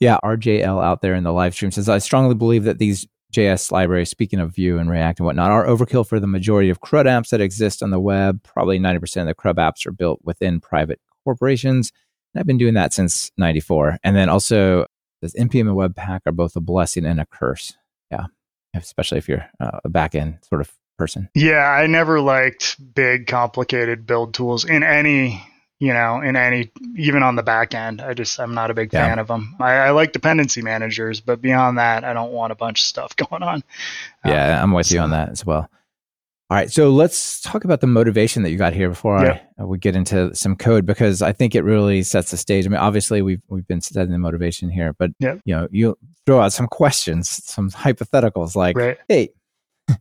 yeah, 0.00 0.18
RJL 0.22 0.82
out 0.82 1.00
there 1.00 1.14
in 1.14 1.24
the 1.24 1.32
live 1.32 1.54
stream 1.54 1.70
says, 1.70 1.88
I 1.88 1.98
strongly 1.98 2.34
believe 2.34 2.64
that 2.64 2.78
these 2.78 3.06
JS 3.32 3.72
libraries, 3.72 4.10
speaking 4.10 4.40
of 4.40 4.54
Vue 4.54 4.78
and 4.78 4.90
React 4.90 5.20
and 5.20 5.26
whatnot, 5.26 5.50
are 5.50 5.66
overkill 5.66 6.06
for 6.06 6.20
the 6.20 6.26
majority 6.26 6.70
of 6.70 6.80
CRUD 6.80 7.06
apps 7.06 7.30
that 7.30 7.40
exist 7.40 7.82
on 7.82 7.90
the 7.90 8.00
web. 8.00 8.42
Probably 8.42 8.78
90% 8.78 9.22
of 9.22 9.26
the 9.26 9.34
CRUD 9.34 9.56
apps 9.56 9.86
are 9.86 9.92
built 9.92 10.20
within 10.22 10.60
private 10.60 11.00
corporations. 11.24 11.92
And 12.32 12.40
I've 12.40 12.46
been 12.46 12.58
doing 12.58 12.74
that 12.74 12.92
since 12.92 13.30
94. 13.36 13.98
And 14.04 14.16
then 14.16 14.28
also, 14.28 14.86
does 15.20 15.34
NPM 15.34 15.62
and 15.62 15.76
Webpack 15.76 16.20
are 16.26 16.32
both 16.32 16.56
a 16.56 16.60
blessing 16.60 17.04
and 17.04 17.20
a 17.20 17.26
curse 17.26 17.76
yeah, 18.10 18.26
especially 18.74 19.18
if 19.18 19.28
you're 19.28 19.46
uh, 19.60 19.80
a 19.84 19.88
back 19.88 20.14
end 20.14 20.38
sort 20.48 20.60
of 20.60 20.72
person. 20.98 21.28
Yeah, 21.34 21.64
I 21.64 21.86
never 21.86 22.20
liked 22.20 22.76
big, 22.94 23.26
complicated 23.26 24.06
build 24.06 24.34
tools 24.34 24.64
in 24.64 24.82
any 24.82 25.42
you 25.80 25.92
know, 25.92 26.20
in 26.20 26.34
any, 26.34 26.70
even 26.96 27.22
on 27.22 27.36
the 27.36 27.42
back 27.42 27.74
end. 27.74 28.00
I 28.00 28.14
just, 28.14 28.40
I'm 28.40 28.54
not 28.54 28.70
a 28.70 28.74
big 28.74 28.92
yeah. 28.92 29.06
fan 29.06 29.18
of 29.18 29.28
them. 29.28 29.54
I, 29.60 29.74
I, 29.74 29.90
like 29.90 30.12
dependency 30.12 30.60
managers, 30.60 31.20
but 31.20 31.40
beyond 31.40 31.78
that, 31.78 32.04
I 32.04 32.12
don't 32.12 32.32
want 32.32 32.50
a 32.52 32.56
bunch 32.56 32.80
of 32.80 32.84
stuff 32.84 33.14
going 33.30 33.42
on. 33.42 33.62
Yeah, 34.24 34.58
um, 34.58 34.64
I'm 34.64 34.72
with 34.72 34.86
so. 34.86 34.96
you 34.96 35.00
on 35.00 35.10
that 35.10 35.28
as 35.30 35.46
well. 35.46 35.70
All 36.50 36.56
right, 36.56 36.70
so 36.70 36.88
let's 36.88 37.42
talk 37.42 37.64
about 37.64 37.82
the 37.82 37.86
motivation 37.86 38.42
that 38.42 38.50
you 38.50 38.56
got 38.56 38.72
here 38.72 38.88
before 38.88 39.22
yep. 39.22 39.52
I, 39.58 39.62
uh, 39.62 39.66
we 39.66 39.76
get 39.76 39.94
into 39.94 40.34
some 40.34 40.56
code 40.56 40.86
because 40.86 41.20
I 41.20 41.32
think 41.32 41.54
it 41.54 41.62
really 41.62 42.02
sets 42.02 42.30
the 42.30 42.38
stage. 42.38 42.64
I 42.64 42.70
mean, 42.70 42.78
obviously 42.78 43.20
we've 43.20 43.42
we've 43.48 43.66
been 43.66 43.82
setting 43.82 44.12
the 44.12 44.18
motivation 44.18 44.70
here, 44.70 44.94
but 44.94 45.10
yeah. 45.18 45.34
you 45.44 45.54
know, 45.54 45.68
you 45.70 45.98
throw 46.28 46.42
out 46.42 46.52
some 46.52 46.66
questions, 46.66 47.42
some 47.46 47.70
hypotheticals 47.70 48.54
like, 48.54 48.76
right. 48.76 48.98
"Hey, 49.08 49.30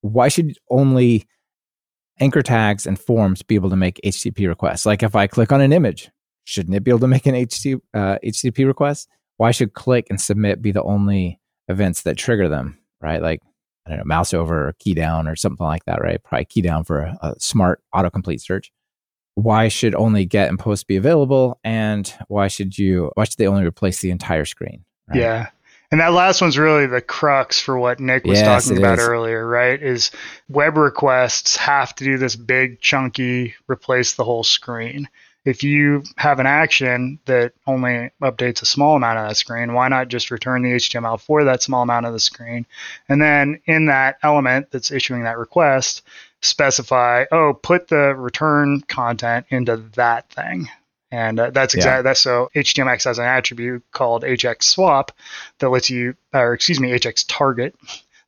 why 0.00 0.28
should 0.28 0.56
only 0.70 1.28
anchor 2.20 2.40
tags 2.40 2.86
and 2.86 2.98
forms 2.98 3.42
be 3.42 3.54
able 3.54 3.68
to 3.68 3.76
make 3.76 4.00
HTTP 4.02 4.48
requests? 4.48 4.86
Like, 4.86 5.02
if 5.02 5.14
I 5.14 5.26
click 5.26 5.52
on 5.52 5.60
an 5.60 5.74
image, 5.74 6.10
shouldn't 6.44 6.74
it 6.74 6.84
be 6.84 6.90
able 6.90 7.00
to 7.00 7.06
make 7.06 7.26
an 7.26 7.34
HTTP, 7.34 7.80
uh, 7.92 8.16
HTTP 8.24 8.66
request? 8.66 9.10
Why 9.36 9.50
should 9.50 9.74
click 9.74 10.06
and 10.08 10.18
submit 10.18 10.62
be 10.62 10.72
the 10.72 10.82
only 10.82 11.38
events 11.68 12.00
that 12.02 12.16
trigger 12.16 12.48
them? 12.48 12.78
Right, 13.00 13.20
like." 13.20 13.40
I 13.86 13.90
don't 13.90 13.98
know, 13.98 14.04
mouse 14.06 14.32
over 14.32 14.68
or 14.68 14.72
key 14.78 14.94
down 14.94 15.28
or 15.28 15.36
something 15.36 15.66
like 15.66 15.84
that, 15.84 16.00
right? 16.00 16.18
Probably 16.24 16.46
key 16.46 16.62
down 16.62 16.84
for 16.84 17.00
a, 17.00 17.18
a 17.20 17.34
smart 17.38 17.82
autocomplete 17.94 18.40
search. 18.40 18.72
Why 19.34 19.68
should 19.68 19.94
only 19.94 20.24
get 20.24 20.48
and 20.48 20.58
post 20.58 20.86
be 20.86 20.96
available? 20.96 21.60
And 21.62 22.10
why 22.28 22.48
should 22.48 22.78
you, 22.78 23.10
why 23.12 23.24
should 23.24 23.36
they 23.36 23.46
only 23.46 23.66
replace 23.66 24.00
the 24.00 24.10
entire 24.10 24.46
screen? 24.46 24.86
Right? 25.06 25.20
Yeah. 25.20 25.50
And 25.94 26.00
that 26.00 26.12
last 26.12 26.40
one's 26.40 26.58
really 26.58 26.86
the 26.86 27.00
crux 27.00 27.60
for 27.60 27.78
what 27.78 28.00
Nick 28.00 28.24
was 28.24 28.40
yes, 28.40 28.64
talking 28.64 28.82
about 28.82 28.98
is. 28.98 29.06
earlier, 29.06 29.46
right? 29.46 29.80
Is 29.80 30.10
web 30.48 30.76
requests 30.76 31.54
have 31.54 31.94
to 31.94 32.02
do 32.02 32.18
this 32.18 32.34
big, 32.34 32.80
chunky, 32.80 33.54
replace 33.68 34.14
the 34.14 34.24
whole 34.24 34.42
screen 34.42 35.08
if 35.44 35.62
you 35.62 36.02
have 36.16 36.40
an 36.40 36.46
action 36.46 37.18
that 37.26 37.52
only 37.66 38.10
updates 38.20 38.62
a 38.62 38.66
small 38.66 38.96
amount 38.96 39.18
of 39.18 39.28
that 39.28 39.36
screen, 39.36 39.74
why 39.74 39.88
not 39.88 40.08
just 40.08 40.30
return 40.30 40.62
the 40.62 40.72
HTML 40.72 41.20
for 41.20 41.44
that 41.44 41.62
small 41.62 41.82
amount 41.82 42.06
of 42.06 42.12
the 42.12 42.18
screen? 42.18 42.66
And 43.08 43.20
then 43.20 43.60
in 43.66 43.86
that 43.86 44.16
element 44.22 44.70
that's 44.72 44.90
issuing 44.90 45.24
that 45.24 45.38
request, 45.38 46.02
specify, 46.40 47.26
oh, 47.30 47.54
put 47.54 47.88
the 47.88 48.14
return 48.16 48.80
content 48.88 49.46
into 49.50 49.76
that 49.94 50.28
thing. 50.30 50.68
And 51.14 51.38
uh, 51.38 51.50
that's 51.50 51.74
exactly 51.74 51.98
yeah. 51.98 52.02
that. 52.02 52.16
So 52.16 52.50
HTMX 52.56 53.04
has 53.04 53.20
an 53.20 53.24
attribute 53.24 53.84
called 53.92 54.24
HX 54.24 54.64
swap 54.64 55.12
that 55.60 55.68
lets 55.68 55.88
you, 55.88 56.16
or 56.32 56.54
excuse 56.54 56.80
me, 56.80 56.90
HX 56.90 57.24
target 57.28 57.76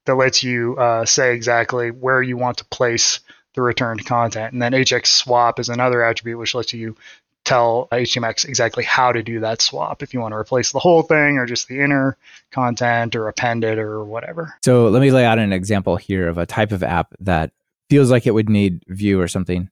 that 0.04 0.14
lets 0.14 0.44
you 0.44 0.76
uh, 0.76 1.04
say 1.04 1.34
exactly 1.34 1.90
where 1.90 2.22
you 2.22 2.36
want 2.36 2.58
to 2.58 2.64
place 2.66 3.18
the 3.54 3.62
returned 3.62 4.06
content. 4.06 4.52
And 4.52 4.62
then 4.62 4.70
HX 4.70 5.06
swap 5.06 5.58
is 5.58 5.68
another 5.68 6.04
attribute 6.04 6.38
which 6.38 6.54
lets 6.54 6.72
you 6.72 6.96
tell 7.42 7.88
HTMX 7.90 8.44
exactly 8.44 8.84
how 8.84 9.10
to 9.10 9.22
do 9.22 9.40
that 9.40 9.60
swap 9.60 10.04
if 10.04 10.14
you 10.14 10.20
want 10.20 10.32
to 10.32 10.36
replace 10.36 10.70
the 10.70 10.78
whole 10.78 11.02
thing 11.02 11.38
or 11.38 11.46
just 11.46 11.66
the 11.66 11.80
inner 11.80 12.16
content 12.52 13.16
or 13.16 13.26
append 13.26 13.64
it 13.64 13.80
or 13.80 14.04
whatever. 14.04 14.54
So 14.64 14.88
let 14.90 15.02
me 15.02 15.10
lay 15.10 15.24
out 15.24 15.40
an 15.40 15.52
example 15.52 15.96
here 15.96 16.28
of 16.28 16.38
a 16.38 16.46
type 16.46 16.70
of 16.70 16.84
app 16.84 17.14
that 17.18 17.50
feels 17.90 18.12
like 18.12 18.28
it 18.28 18.32
would 18.32 18.48
need 18.48 18.84
Vue 18.86 19.20
or 19.20 19.26
something. 19.26 19.70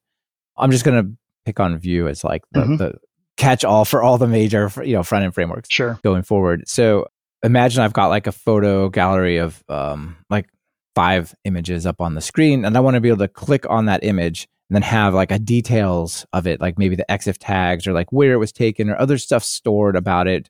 I'm 0.57 0.73
just 0.73 0.85
going 0.85 1.05
to 1.05 1.17
pick 1.45 1.61
on 1.61 1.79
Vue 1.79 2.09
as 2.09 2.25
like 2.25 2.43
the, 2.53 2.61
mm-hmm. 2.61 2.77
the 2.77 2.95
catch 3.37 3.65
all 3.65 3.85
for 3.85 4.03
all 4.03 4.19
the 4.19 4.27
major 4.27 4.71
you 4.85 4.95
know 4.95 5.03
front 5.03 5.25
end 5.25 5.35
frameworks 5.35 5.69
sure 5.71 5.99
going 6.05 6.23
forward 6.23 6.67
so 6.69 7.07
imagine 7.43 7.83
i've 7.83 7.93
got 7.93 8.07
like 8.07 8.27
a 8.27 8.33
photo 8.33 8.89
gallery 8.89 9.39
of 9.39 9.63
um 9.69 10.17
like 10.31 10.49
five 10.95 11.35
images 11.45 11.85
up 11.85 12.01
on 12.01 12.15
the 12.15 12.21
screen 12.21 12.65
and 12.65 12.77
i 12.77 12.81
want 12.81 12.95
to 12.95 13.01
be 13.01 13.09
able 13.09 13.19
to 13.19 13.29
click 13.29 13.69
on 13.69 13.87
that 13.87 14.05
image 14.05 14.47
and 14.71 14.77
then 14.77 14.83
have 14.83 15.15
like 15.15 15.33
a 15.33 15.39
details 15.39 16.25
of 16.33 16.47
it 16.47 16.61
like 16.61 16.79
maybe 16.79 16.95
the 16.95 17.05
exif 17.11 17.37
tags 17.41 17.87
or 17.87 17.93
like 17.93 18.11
where 18.13 18.33
it 18.33 18.39
was 18.39 18.53
taken 18.53 18.89
or 18.89 18.97
other 18.99 19.19
stuff 19.19 19.43
stored 19.43 19.97
about 19.97 20.29
it 20.29 20.49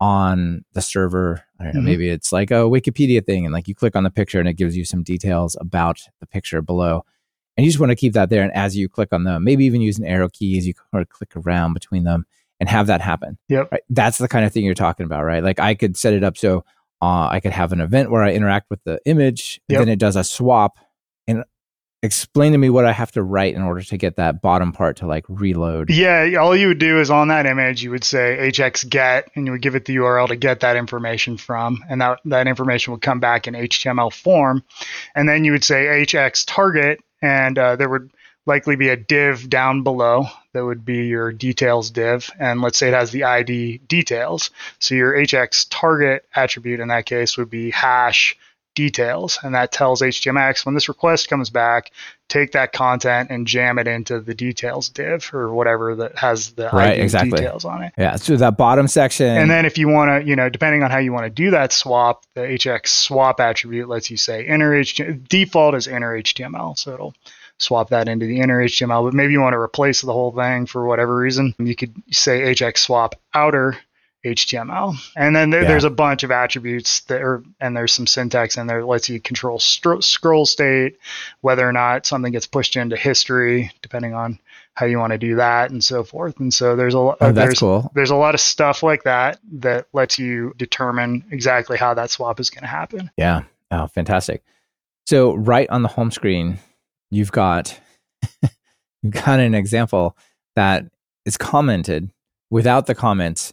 on 0.00 0.64
the 0.74 0.82
server 0.82 1.42
i 1.58 1.64
don't 1.64 1.74
know 1.74 1.80
mm-hmm. 1.80 1.86
maybe 1.88 2.08
it's 2.08 2.32
like 2.32 2.52
a 2.52 2.64
wikipedia 2.64 3.24
thing 3.24 3.44
and 3.44 3.52
like 3.52 3.66
you 3.66 3.74
click 3.74 3.96
on 3.96 4.04
the 4.04 4.10
picture 4.10 4.38
and 4.38 4.48
it 4.48 4.54
gives 4.54 4.76
you 4.76 4.84
some 4.84 5.02
details 5.02 5.56
about 5.60 6.00
the 6.20 6.26
picture 6.26 6.62
below 6.62 7.04
and 7.56 7.64
you 7.64 7.70
just 7.70 7.80
want 7.80 7.90
to 7.90 7.96
keep 7.96 8.14
that 8.14 8.30
there. 8.30 8.42
And 8.42 8.52
as 8.54 8.76
you 8.76 8.88
click 8.88 9.12
on 9.12 9.24
them, 9.24 9.44
maybe 9.44 9.64
even 9.64 9.80
use 9.80 9.98
an 9.98 10.04
arrow 10.04 10.28
key 10.28 10.58
as 10.58 10.66
you 10.66 10.74
kind 10.74 11.02
of 11.02 11.08
click 11.08 11.36
around 11.36 11.74
between 11.74 12.04
them 12.04 12.24
and 12.60 12.68
have 12.68 12.86
that 12.86 13.00
happen. 13.00 13.38
Yep. 13.48 13.72
Right? 13.72 13.82
That's 13.90 14.18
the 14.18 14.28
kind 14.28 14.44
of 14.44 14.52
thing 14.52 14.64
you're 14.64 14.74
talking 14.74 15.04
about, 15.04 15.24
right? 15.24 15.42
Like 15.42 15.58
I 15.58 15.74
could 15.74 15.96
set 15.96 16.14
it 16.14 16.24
up 16.24 16.36
so 16.36 16.64
uh, 17.02 17.28
I 17.30 17.40
could 17.40 17.52
have 17.52 17.72
an 17.72 17.80
event 17.80 18.10
where 18.10 18.22
I 18.22 18.32
interact 18.32 18.70
with 18.70 18.82
the 18.84 19.00
image, 19.04 19.60
yep. 19.68 19.80
then 19.80 19.88
it 19.88 19.98
does 19.98 20.14
a 20.14 20.22
swap 20.22 20.78
and 21.26 21.44
explain 22.02 22.52
to 22.52 22.58
me 22.58 22.70
what 22.70 22.84
I 22.84 22.92
have 22.92 23.12
to 23.12 23.22
write 23.22 23.54
in 23.54 23.62
order 23.62 23.82
to 23.82 23.96
get 23.96 24.16
that 24.16 24.42
bottom 24.42 24.72
part 24.72 24.96
to 24.98 25.06
like 25.06 25.24
reload. 25.28 25.90
Yeah, 25.90 26.36
all 26.40 26.56
you 26.56 26.68
would 26.68 26.78
do 26.78 27.00
is 27.00 27.10
on 27.10 27.28
that 27.28 27.46
image, 27.46 27.82
you 27.82 27.90
would 27.90 28.04
say 28.04 28.38
hx 28.40 28.88
get, 28.88 29.30
and 29.34 29.46
you 29.46 29.52
would 29.52 29.62
give 29.62 29.74
it 29.74 29.84
the 29.84 29.96
URL 29.96 30.28
to 30.28 30.36
get 30.36 30.60
that 30.60 30.76
information 30.76 31.36
from, 31.36 31.84
and 31.88 32.00
that 32.00 32.20
that 32.24 32.46
information 32.46 32.92
would 32.92 33.02
come 33.02 33.20
back 33.20 33.46
in 33.46 33.54
HTML 33.54 34.12
form, 34.12 34.64
and 35.14 35.28
then 35.28 35.44
you 35.44 35.52
would 35.52 35.64
say 35.64 35.84
hx 35.84 36.44
target, 36.46 37.00
and 37.22 37.58
uh, 37.58 37.76
there 37.76 37.88
would 37.88 38.10
likely 38.44 38.76
be 38.76 38.88
a 38.88 38.96
div 38.96 39.48
down 39.48 39.82
below 39.84 40.26
that 40.52 40.64
would 40.64 40.84
be 40.84 41.06
your 41.06 41.32
details 41.32 41.90
div. 41.90 42.30
And 42.38 42.60
let's 42.60 42.76
say 42.76 42.88
it 42.88 42.94
has 42.94 43.12
the 43.12 43.24
id 43.24 43.78
details. 43.86 44.50
So 44.80 44.94
your 44.94 45.14
hx 45.14 45.66
target 45.70 46.26
attribute 46.34 46.80
in 46.80 46.88
that 46.88 47.06
case 47.06 47.38
would 47.38 47.50
be 47.50 47.70
hash 47.70 48.36
details 48.74 49.38
and 49.42 49.54
that 49.54 49.70
tells 49.70 50.00
htmx 50.00 50.64
when 50.64 50.74
this 50.74 50.88
request 50.88 51.28
comes 51.28 51.50
back 51.50 51.92
take 52.28 52.52
that 52.52 52.72
content 52.72 53.30
and 53.30 53.46
jam 53.46 53.78
it 53.78 53.86
into 53.86 54.20
the 54.20 54.34
details 54.34 54.88
div 54.88 55.30
or 55.34 55.52
whatever 55.52 55.94
that 55.96 56.16
has 56.16 56.52
the 56.52 56.70
right, 56.72 56.98
exactly. 56.98 57.30
details 57.32 57.64
on 57.64 57.82
it 57.82 57.92
yeah 57.98 58.16
so 58.16 58.36
that 58.36 58.56
bottom 58.56 58.88
section 58.88 59.26
and 59.26 59.50
then 59.50 59.66
if 59.66 59.76
you 59.76 59.88
want 59.88 60.08
to 60.22 60.28
you 60.28 60.34
know 60.34 60.48
depending 60.48 60.82
on 60.82 60.90
how 60.90 60.98
you 60.98 61.12
want 61.12 61.24
to 61.24 61.30
do 61.30 61.50
that 61.50 61.72
swap 61.72 62.24
the 62.34 62.40
hx 62.40 62.86
swap 62.86 63.40
attribute 63.40 63.88
lets 63.88 64.10
you 64.10 64.16
say 64.16 64.46
inner 64.46 64.82
html 64.82 65.28
default 65.28 65.74
is 65.74 65.86
inner 65.86 66.18
html 66.22 66.76
so 66.78 66.94
it'll 66.94 67.14
swap 67.58 67.90
that 67.90 68.08
into 68.08 68.26
the 68.26 68.40
inner 68.40 68.64
HTML. 68.64 69.04
But 69.04 69.14
maybe 69.14 69.32
you 69.32 69.40
want 69.40 69.54
to 69.54 69.58
replace 69.58 70.00
the 70.00 70.12
whole 70.12 70.32
thing 70.32 70.66
for 70.66 70.84
whatever 70.84 71.16
reason. 71.16 71.54
You 71.58 71.76
could 71.76 71.94
say 72.10 72.52
HX 72.54 72.78
swap 72.78 73.14
outer 73.34 73.76
HTML. 74.24 74.94
And 75.16 75.34
then 75.34 75.50
there, 75.50 75.62
yeah. 75.62 75.68
there's 75.68 75.84
a 75.84 75.90
bunch 75.90 76.22
of 76.22 76.30
attributes 76.30 77.00
that 77.00 77.22
are, 77.22 77.42
and 77.60 77.76
there's 77.76 77.92
some 77.92 78.06
syntax 78.06 78.56
in 78.56 78.66
there 78.66 78.80
that 78.80 78.86
lets 78.86 79.08
you 79.08 79.20
control 79.20 79.58
stro- 79.58 80.02
scroll 80.02 80.46
state, 80.46 80.98
whether 81.40 81.68
or 81.68 81.72
not 81.72 82.06
something 82.06 82.32
gets 82.32 82.46
pushed 82.46 82.76
into 82.76 82.96
history, 82.96 83.72
depending 83.82 84.14
on 84.14 84.38
how 84.74 84.86
you 84.86 84.98
want 84.98 85.12
to 85.12 85.18
do 85.18 85.36
that 85.36 85.70
and 85.70 85.84
so 85.84 86.04
forth. 86.04 86.38
And 86.38 86.54
so 86.54 86.76
there's 86.76 86.94
a 86.94 86.98
oh, 86.98 87.32
there's, 87.32 87.58
cool. 87.58 87.90
there's 87.94 88.10
a 88.10 88.16
lot 88.16 88.34
of 88.34 88.40
stuff 88.40 88.82
like 88.82 89.02
that 89.04 89.38
that 89.52 89.86
lets 89.92 90.18
you 90.18 90.54
determine 90.56 91.24
exactly 91.30 91.76
how 91.76 91.94
that 91.94 92.10
swap 92.10 92.40
is 92.40 92.48
going 92.48 92.62
to 92.62 92.68
happen. 92.68 93.10
Yeah. 93.16 93.42
Oh, 93.70 93.86
fantastic. 93.86 94.42
So 95.06 95.34
right 95.34 95.68
on 95.68 95.82
the 95.82 95.88
home 95.88 96.10
screen, 96.10 96.58
you've 97.10 97.32
got 97.32 97.78
you've 99.02 99.12
got 99.12 99.40
an 99.40 99.54
example 99.54 100.16
that 100.54 100.84
is 101.24 101.36
commented 101.36 102.10
without 102.50 102.86
the 102.86 102.94
comments 102.94 103.52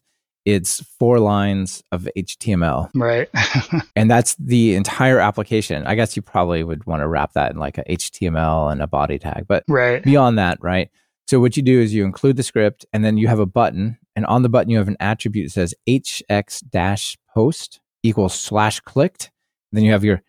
it's 0.54 0.82
four 1.00 1.20
lines 1.20 1.84
of 1.92 2.08
html 2.18 2.90
right. 2.96 3.30
And 3.96 4.10
that's 4.10 4.36
the 4.36 4.76
entire 4.76 5.20
application. 5.20 5.86
I 5.86 5.96
guess 5.96 6.16
you 6.16 6.22
probably 6.22 6.64
would 6.64 6.86
want 6.86 7.02
to 7.02 7.08
wrap 7.08 7.34
that 7.34 7.52
in 7.52 7.58
like 7.58 7.78
a 7.78 7.84
html 7.84 8.72
and 8.72 8.82
a 8.82 8.88
body 8.88 9.20
tag 9.20 9.46
but 9.48 9.64
right. 9.68 10.04
beyond 10.04 10.38
that 10.38 10.58
right? 10.62 10.90
So 11.28 11.40
what 11.40 11.56
you 11.58 11.64
do 11.64 11.80
is 11.80 11.94
you 11.94 12.06
include 12.06 12.38
the 12.38 12.44
script 12.44 12.86
and 12.92 13.04
then 13.04 13.18
you 13.18 13.28
have 13.28 13.40
a 13.40 13.46
button 13.46 13.98
and 14.16 14.26
on 14.26 14.42
the 14.42 14.50
button 14.50 14.70
you 14.70 14.78
have 14.78 14.88
an 14.88 14.98
attribute 15.00 15.48
that 15.48 15.54
says 15.54 15.76
hx 15.88 16.64
dash 16.70 17.18
post 17.34 17.80
equals 18.04 18.34
slash 18.34 18.80
clicked. 18.82 19.32
Then 19.72 19.84
you 19.84 19.92
have 19.92 20.04
your 20.04 20.22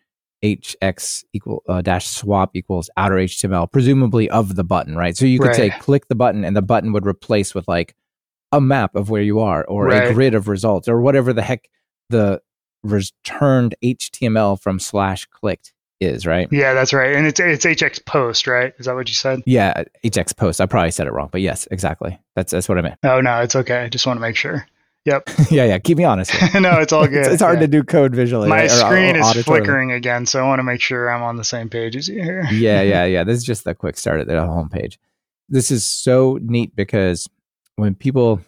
hx 0.42 1.24
equal 1.33 1.62
uh, 1.68 1.83
dash 1.83 2.06
swap 2.06 2.50
equals 2.54 2.88
outer 2.96 3.16
html 3.16 3.70
presumably 3.70 4.28
of 4.30 4.56
the 4.56 4.64
button 4.64 4.96
right? 4.96 5.16
So 5.16 5.26
you 5.26 5.38
could 5.38 5.48
right. 5.48 5.56
say 5.56 5.70
click 5.70 6.09
the 6.09 6.14
button 6.14 6.44
and 6.44 6.56
the 6.56 6.62
button 6.62 6.92
would 6.92 7.06
replace 7.06 7.54
with 7.54 7.68
like 7.68 7.94
a 8.52 8.60
map 8.60 8.94
of 8.94 9.10
where 9.10 9.22
you 9.22 9.40
are 9.40 9.64
or 9.64 9.86
right. 9.86 10.10
a 10.10 10.14
grid 10.14 10.34
of 10.34 10.48
results 10.48 10.88
or 10.88 11.00
whatever 11.00 11.32
the 11.32 11.42
heck 11.42 11.68
the 12.08 12.40
returned 12.82 13.74
html 13.82 14.60
from 14.60 14.78
slash 14.78 15.26
clicked 15.26 15.72
is 16.00 16.26
right 16.26 16.48
yeah 16.50 16.72
that's 16.72 16.92
right 16.92 17.14
and 17.14 17.26
it's 17.26 17.38
it's 17.38 17.66
hx 17.66 18.04
post 18.06 18.46
right 18.46 18.72
is 18.78 18.86
that 18.86 18.94
what 18.94 19.06
you 19.06 19.14
said 19.14 19.42
yeah 19.44 19.72
uh, 19.76 19.84
hx 20.02 20.34
post 20.34 20.60
i 20.60 20.66
probably 20.66 20.90
said 20.90 21.06
it 21.06 21.12
wrong 21.12 21.28
but 21.30 21.42
yes 21.42 21.68
exactly 21.70 22.18
that's 22.34 22.52
that's 22.52 22.68
what 22.68 22.78
i 22.78 22.80
meant 22.80 22.98
oh 23.04 23.20
no 23.20 23.40
it's 23.40 23.54
okay 23.54 23.84
i 23.84 23.88
just 23.88 24.06
want 24.06 24.16
to 24.16 24.22
make 24.22 24.36
sure 24.36 24.66
Yep. 25.06 25.30
yeah, 25.50 25.64
yeah. 25.64 25.78
Keep 25.78 25.98
me 25.98 26.04
honest. 26.04 26.32
no, 26.54 26.78
it's 26.78 26.92
all 26.92 27.06
good. 27.08 27.20
it's, 27.20 27.28
it's 27.28 27.42
hard 27.42 27.56
yeah. 27.56 27.62
to 27.62 27.68
do 27.68 27.82
code 27.82 28.14
visually. 28.14 28.48
My 28.48 28.62
right? 28.62 28.70
screen 28.70 29.16
or, 29.16 29.20
or 29.20 29.36
is 29.36 29.44
flickering 29.44 29.92
again, 29.92 30.26
so 30.26 30.44
I 30.44 30.46
want 30.46 30.58
to 30.58 30.62
make 30.62 30.80
sure 30.80 31.10
I'm 31.10 31.22
on 31.22 31.36
the 31.36 31.44
same 31.44 31.68
page 31.68 31.96
as 31.96 32.08
you 32.08 32.22
here. 32.22 32.46
yeah, 32.52 32.82
yeah, 32.82 33.04
yeah. 33.04 33.24
This 33.24 33.38
is 33.38 33.44
just 33.44 33.64
the 33.64 33.74
quick 33.74 33.96
start 33.96 34.20
at 34.20 34.26
the 34.26 34.34
homepage. 34.34 34.98
This 35.48 35.70
is 35.70 35.84
so 35.84 36.38
neat 36.42 36.76
because 36.76 37.28
when 37.80 37.94
people 37.94 38.40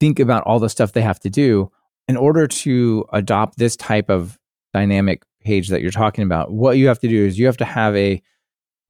think 0.00 0.18
about 0.18 0.42
all 0.44 0.58
the 0.58 0.68
stuff 0.68 0.92
they 0.92 1.02
have 1.02 1.20
to 1.20 1.30
do 1.30 1.70
in 2.08 2.16
order 2.16 2.46
to 2.46 3.04
adopt 3.12 3.58
this 3.58 3.76
type 3.76 4.10
of 4.10 4.38
dynamic 4.74 5.22
page 5.42 5.68
that 5.68 5.80
you're 5.80 5.90
talking 5.90 6.24
about, 6.24 6.52
what 6.52 6.76
you 6.76 6.88
have 6.88 6.98
to 7.00 7.08
do 7.08 7.24
is 7.24 7.38
you 7.38 7.46
have 7.46 7.56
to 7.56 7.64
have 7.64 7.94
a 7.96 8.20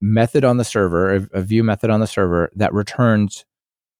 method 0.01 0.43
on 0.43 0.57
the 0.57 0.63
server, 0.63 1.15
a, 1.15 1.27
a 1.33 1.41
view 1.41 1.63
method 1.63 1.89
on 1.89 1.99
the 1.99 2.07
server 2.07 2.51
that 2.55 2.73
returns 2.73 3.45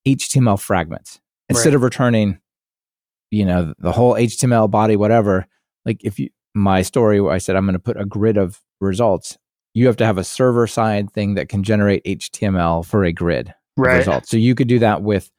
HTML 0.07 0.59
fragments 0.59 1.21
instead 1.49 1.69
right. 1.69 1.75
of 1.75 1.83
returning 1.83 2.39
you 3.33 3.45
know 3.45 3.73
the 3.79 3.91
whole 3.91 4.13
html 4.13 4.69
body 4.69 4.95
whatever 4.95 5.47
like 5.85 6.03
if 6.03 6.19
you 6.19 6.29
my 6.53 6.81
story 6.81 7.19
where 7.19 7.33
i 7.33 7.37
said 7.37 7.55
i'm 7.55 7.65
going 7.65 7.73
to 7.73 7.79
put 7.79 7.99
a 7.99 8.05
grid 8.05 8.37
of 8.37 8.61
results 8.79 9.37
you 9.73 9.87
have 9.87 9.97
to 9.97 10.05
have 10.05 10.17
a 10.17 10.23
server 10.23 10.67
side 10.67 11.11
thing 11.11 11.33
that 11.33 11.49
can 11.49 11.63
generate 11.63 12.03
html 12.05 12.85
for 12.85 13.03
a 13.03 13.11
grid 13.11 13.53
right. 13.75 13.97
results 13.97 14.29
so 14.29 14.37
you 14.37 14.53
could 14.53 14.67
do 14.67 14.79
that 14.79 15.01
with 15.01 15.31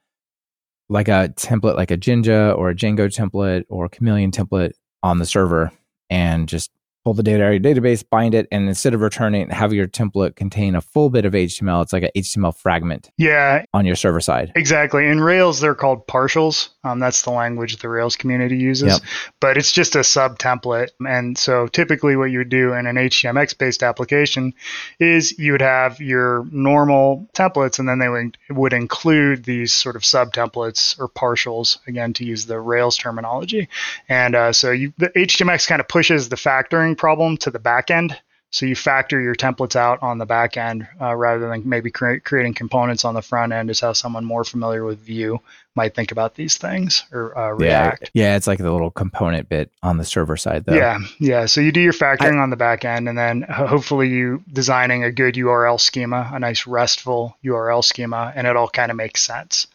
like 0.88 1.09
a 1.09 1.33
template 1.37 1.77
like 1.77 1.90
a 1.90 1.97
jinja 1.97 2.53
or 2.53 2.70
a 2.70 2.75
django 2.75 3.09
template 3.09 3.64
or 3.68 3.87
a 3.87 3.88
chameleon 3.88 4.31
template 4.31 4.73
on 5.03 5.18
the 5.18 5.27
server 5.27 5.73
and 6.11 6.49
just 6.49 6.70
pull 7.05 7.14
the 7.14 7.23
data 7.23 7.45
out 7.45 7.53
of 7.53 7.62
your 7.62 7.75
database, 7.75 8.03
bind 8.09 8.35
it, 8.35 8.49
and 8.51 8.67
instead 8.67 8.95
of 8.95 9.03
returning, 9.03 9.49
have 9.51 9.73
your 9.75 9.87
template 9.87 10.37
contain 10.37 10.75
a 10.75 10.81
full 10.81 11.11
bit 11.11 11.27
of 11.27 11.35
HTML. 11.35 11.83
It's 11.83 11.93
like 11.93 12.03
an 12.03 12.11
HTML 12.17 12.57
fragment. 12.57 13.11
Yeah. 13.19 13.64
On 13.75 13.85
your 13.85 13.95
server 13.95 14.21
side. 14.21 14.53
Exactly. 14.57 15.07
In 15.07 15.21
Rails, 15.21 15.61
they're 15.61 15.75
called 15.75 16.07
partials. 16.07 16.71
Um, 16.83 17.01
that's 17.01 17.23
the 17.23 17.31
language 17.31 17.77
the 17.77 17.88
Rails 17.88 18.17
community 18.17 18.57
uses. 18.57 18.88
Yep. 18.88 19.01
But 19.40 19.59
it's 19.59 19.71
just 19.71 19.97
a 19.97 20.05
sub 20.05 20.38
template. 20.38 20.90
And 21.07 21.37
so 21.37 21.67
typically 21.67 22.17
what 22.17 22.31
you 22.31 22.38
would 22.38 22.49
do 22.49 22.73
in 22.73 22.87
an 22.87 22.97
HTMX 22.97 23.57
based 23.59 23.83
application 23.83 24.55
is 24.99 25.38
you 25.38 25.53
would 25.53 25.62
have 25.62 26.01
your 26.01 26.47
normal 26.51 27.29
templates 27.35 27.79
and 27.79 27.88
then 27.88 27.99
they 27.99 28.09
would, 28.09 28.38
would 28.49 28.73
include 28.73 29.45
these 29.45 29.73
sort 29.75 29.97
of 29.97 30.05
sub 30.05 30.33
templates 30.33 30.99
or 30.99 31.09
partials, 31.09 31.79
again, 31.87 32.14
to 32.14 32.25
use 32.25 32.47
the 32.47 32.59
Rails 32.59 32.97
terminology. 32.97 33.69
And 34.09 34.35
uh, 34.35 34.53
so 34.53 34.71
you, 34.71 34.95
the 34.97 35.11
HTMX 35.11 35.69
kind 35.69 35.81
of 35.81 35.88
pushes 35.88 36.29
the 36.31 36.37
factoring 36.37 36.93
problem 36.94 37.37
to 37.38 37.50
the 37.50 37.59
back 37.59 37.90
end. 37.90 38.16
So 38.54 38.66
you 38.66 38.76
factor 38.76 39.20
your 39.20 39.35
templates 39.35 39.74
out 39.74 40.00
on 40.00 40.18
the 40.18 40.26
back 40.26 40.57
end 40.57 40.87
uh, 41.00 41.16
rather 41.16 41.48
than 41.48 41.68
maybe 41.68 41.90
cre- 41.90 42.18
creating 42.22 42.54
components 42.54 43.04
on 43.04 43.14
the 43.14 43.20
front 43.20 43.52
end 43.52 43.68
is 43.68 43.80
how 43.80 43.94
someone 43.94 44.24
more 44.24 44.44
familiar 44.44 44.85
with 44.85 45.00
Vue 45.00 45.40
might 45.74 45.96
think 45.96 46.12
about 46.12 46.37
these 46.37 46.57
things 46.57 47.04
or 47.11 47.37
uh, 47.37 47.50
React. 47.50 48.11
Yeah, 48.14 48.26
yeah, 48.26 48.37
it's 48.37 48.46
like 48.46 48.61
the 48.61 48.70
little 48.70 48.92
component 48.92 49.48
bit 49.48 49.72
on 49.83 49.98
the 49.98 50.04
server 50.04 50.37
side 50.37 50.66
though. 50.66 50.76
Yeah, 50.76 51.00
yeah. 51.18 51.46
So 51.46 51.61
you 51.62 51.72
do 51.72 51.80
your 51.80 51.92
factoring 51.92 52.38
I, 52.38 52.42
on 52.44 52.50
the 52.50 52.57
back 52.57 52.85
end 52.85 53.09
and 53.09 53.18
then 53.18 53.42
hopefully 53.42 54.09
you 54.09 54.44
designing 54.52 55.02
a 55.02 55.11
good 55.11 55.35
URL 55.35 55.80
schema, 55.80 56.30
a 56.33 56.38
nice 56.38 56.64
RESTful 56.64 57.37
URL 57.44 57.83
schema, 57.83 58.33
and 58.37 58.46
it 58.46 58.54
all 58.54 58.68
kind 58.68 58.92
of 58.92 58.96
makes 58.96 59.20
sense 59.20 59.66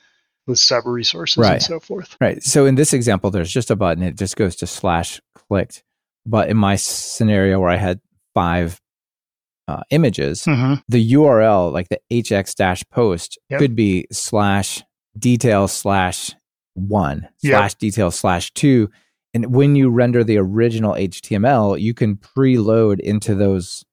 with 0.48 0.58
sub 0.58 0.86
resources 0.86 1.38
right. 1.38 1.56
and 1.56 1.62
so 1.62 1.82
forth. 1.82 2.16
Right. 2.22 2.42
So 2.42 2.66
in 2.66 2.76
this 2.76 2.94
example, 2.94 3.30
there's 3.30 3.52
just 3.52 3.72
a 3.72 3.76
button. 3.76 4.04
It 4.04 4.16
just 4.16 4.38
goes 4.38 4.56
to 4.58 4.68
slash 4.68 5.20
clicked 5.36 5.84
but 6.30 6.50
in 6.50 6.58
my 6.58 6.76
scenario 6.76 7.60
where 7.60 7.70
I 7.70 7.78
had 7.78 8.00
five 8.34 8.80
uh, 9.68 9.82
images, 9.92 10.46
hmm 10.46 10.76
the 10.88 11.14
URL, 11.14 11.72
like 11.72 11.90
the 11.90 12.00
hx 12.12 12.56
dash 12.56 12.84
post, 12.92 13.38
Yep. 13.50 13.60
could 13.60 13.76
be 13.76 14.08
slash 14.12 14.84
detail 15.18 15.68
slash 15.68 16.34
one 16.76 17.28
Yep. 17.44 17.52
slash 17.58 17.74
detail 17.76 18.12
slash 18.12 18.52
two. 18.54 18.90
And 19.34 19.54
when 19.54 19.76
you 19.76 19.90
render 19.90 20.24
the 20.24 20.38
original 20.38 20.94
HTML, 20.94 21.80
you 21.80 21.94
can 21.94 22.16
preload 22.18 23.00
into 23.00 23.36
those 23.36 23.84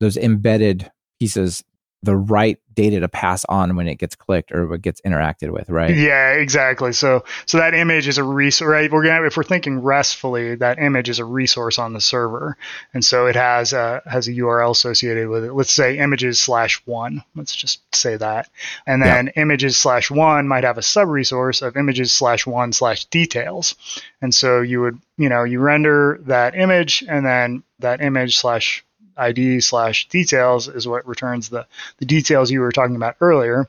those 0.00 0.16
embedded 0.16 0.90
pieces 1.20 1.62
the 2.02 2.16
right 2.16 2.56
data 2.80 3.00
to 3.00 3.08
pass 3.08 3.44
on 3.44 3.76
when 3.76 3.86
it 3.86 3.96
gets 3.96 4.14
clicked 4.14 4.52
or 4.52 4.66
what 4.66 4.80
gets 4.80 5.02
interacted 5.02 5.50
with, 5.50 5.68
right? 5.68 5.94
Yeah, 5.94 6.32
exactly. 6.32 6.94
So 6.94 7.24
so 7.44 7.58
that 7.58 7.74
image 7.74 8.08
is 8.08 8.16
a 8.16 8.24
resource, 8.24 8.66
right? 8.66 8.90
We're 8.90 9.04
gonna 9.04 9.26
if 9.26 9.36
we're 9.36 9.42
thinking 9.42 9.82
restfully, 9.82 10.54
that 10.56 10.78
image 10.78 11.10
is 11.10 11.18
a 11.18 11.24
resource 11.24 11.78
on 11.78 11.92
the 11.92 12.00
server, 12.00 12.56
and 12.94 13.04
so 13.04 13.26
it 13.26 13.36
has 13.36 13.74
a 13.74 14.02
has 14.06 14.28
a 14.28 14.32
URL 14.32 14.70
associated 14.70 15.28
with 15.28 15.44
it. 15.44 15.52
Let's 15.52 15.72
say 15.72 15.98
images 15.98 16.38
slash 16.38 16.80
one. 16.86 17.22
Let's 17.34 17.54
just 17.54 17.82
say 17.94 18.16
that, 18.16 18.48
and 18.86 19.02
then 19.02 19.28
images 19.36 19.76
slash 19.76 20.10
one 20.10 20.48
might 20.48 20.64
have 20.64 20.78
a 20.78 20.82
sub 20.82 21.08
resource 21.08 21.60
of 21.60 21.76
images 21.76 22.12
slash 22.12 22.46
one 22.46 22.72
slash 22.72 23.04
details, 23.06 23.74
and 24.22 24.34
so 24.34 24.62
you 24.62 24.80
would 24.80 24.98
you 25.18 25.28
know 25.28 25.44
you 25.44 25.60
render 25.60 26.18
that 26.22 26.54
image, 26.54 27.04
and 27.06 27.26
then 27.26 27.62
that 27.80 28.00
image 28.00 28.38
slash 28.38 28.84
ID 29.20 29.60
slash 29.60 30.08
details 30.08 30.68
is 30.68 30.88
what 30.88 31.06
returns 31.06 31.48
the 31.48 31.66
the 31.98 32.06
details 32.06 32.50
you 32.50 32.60
were 32.60 32.72
talking 32.72 32.96
about 32.96 33.16
earlier. 33.20 33.68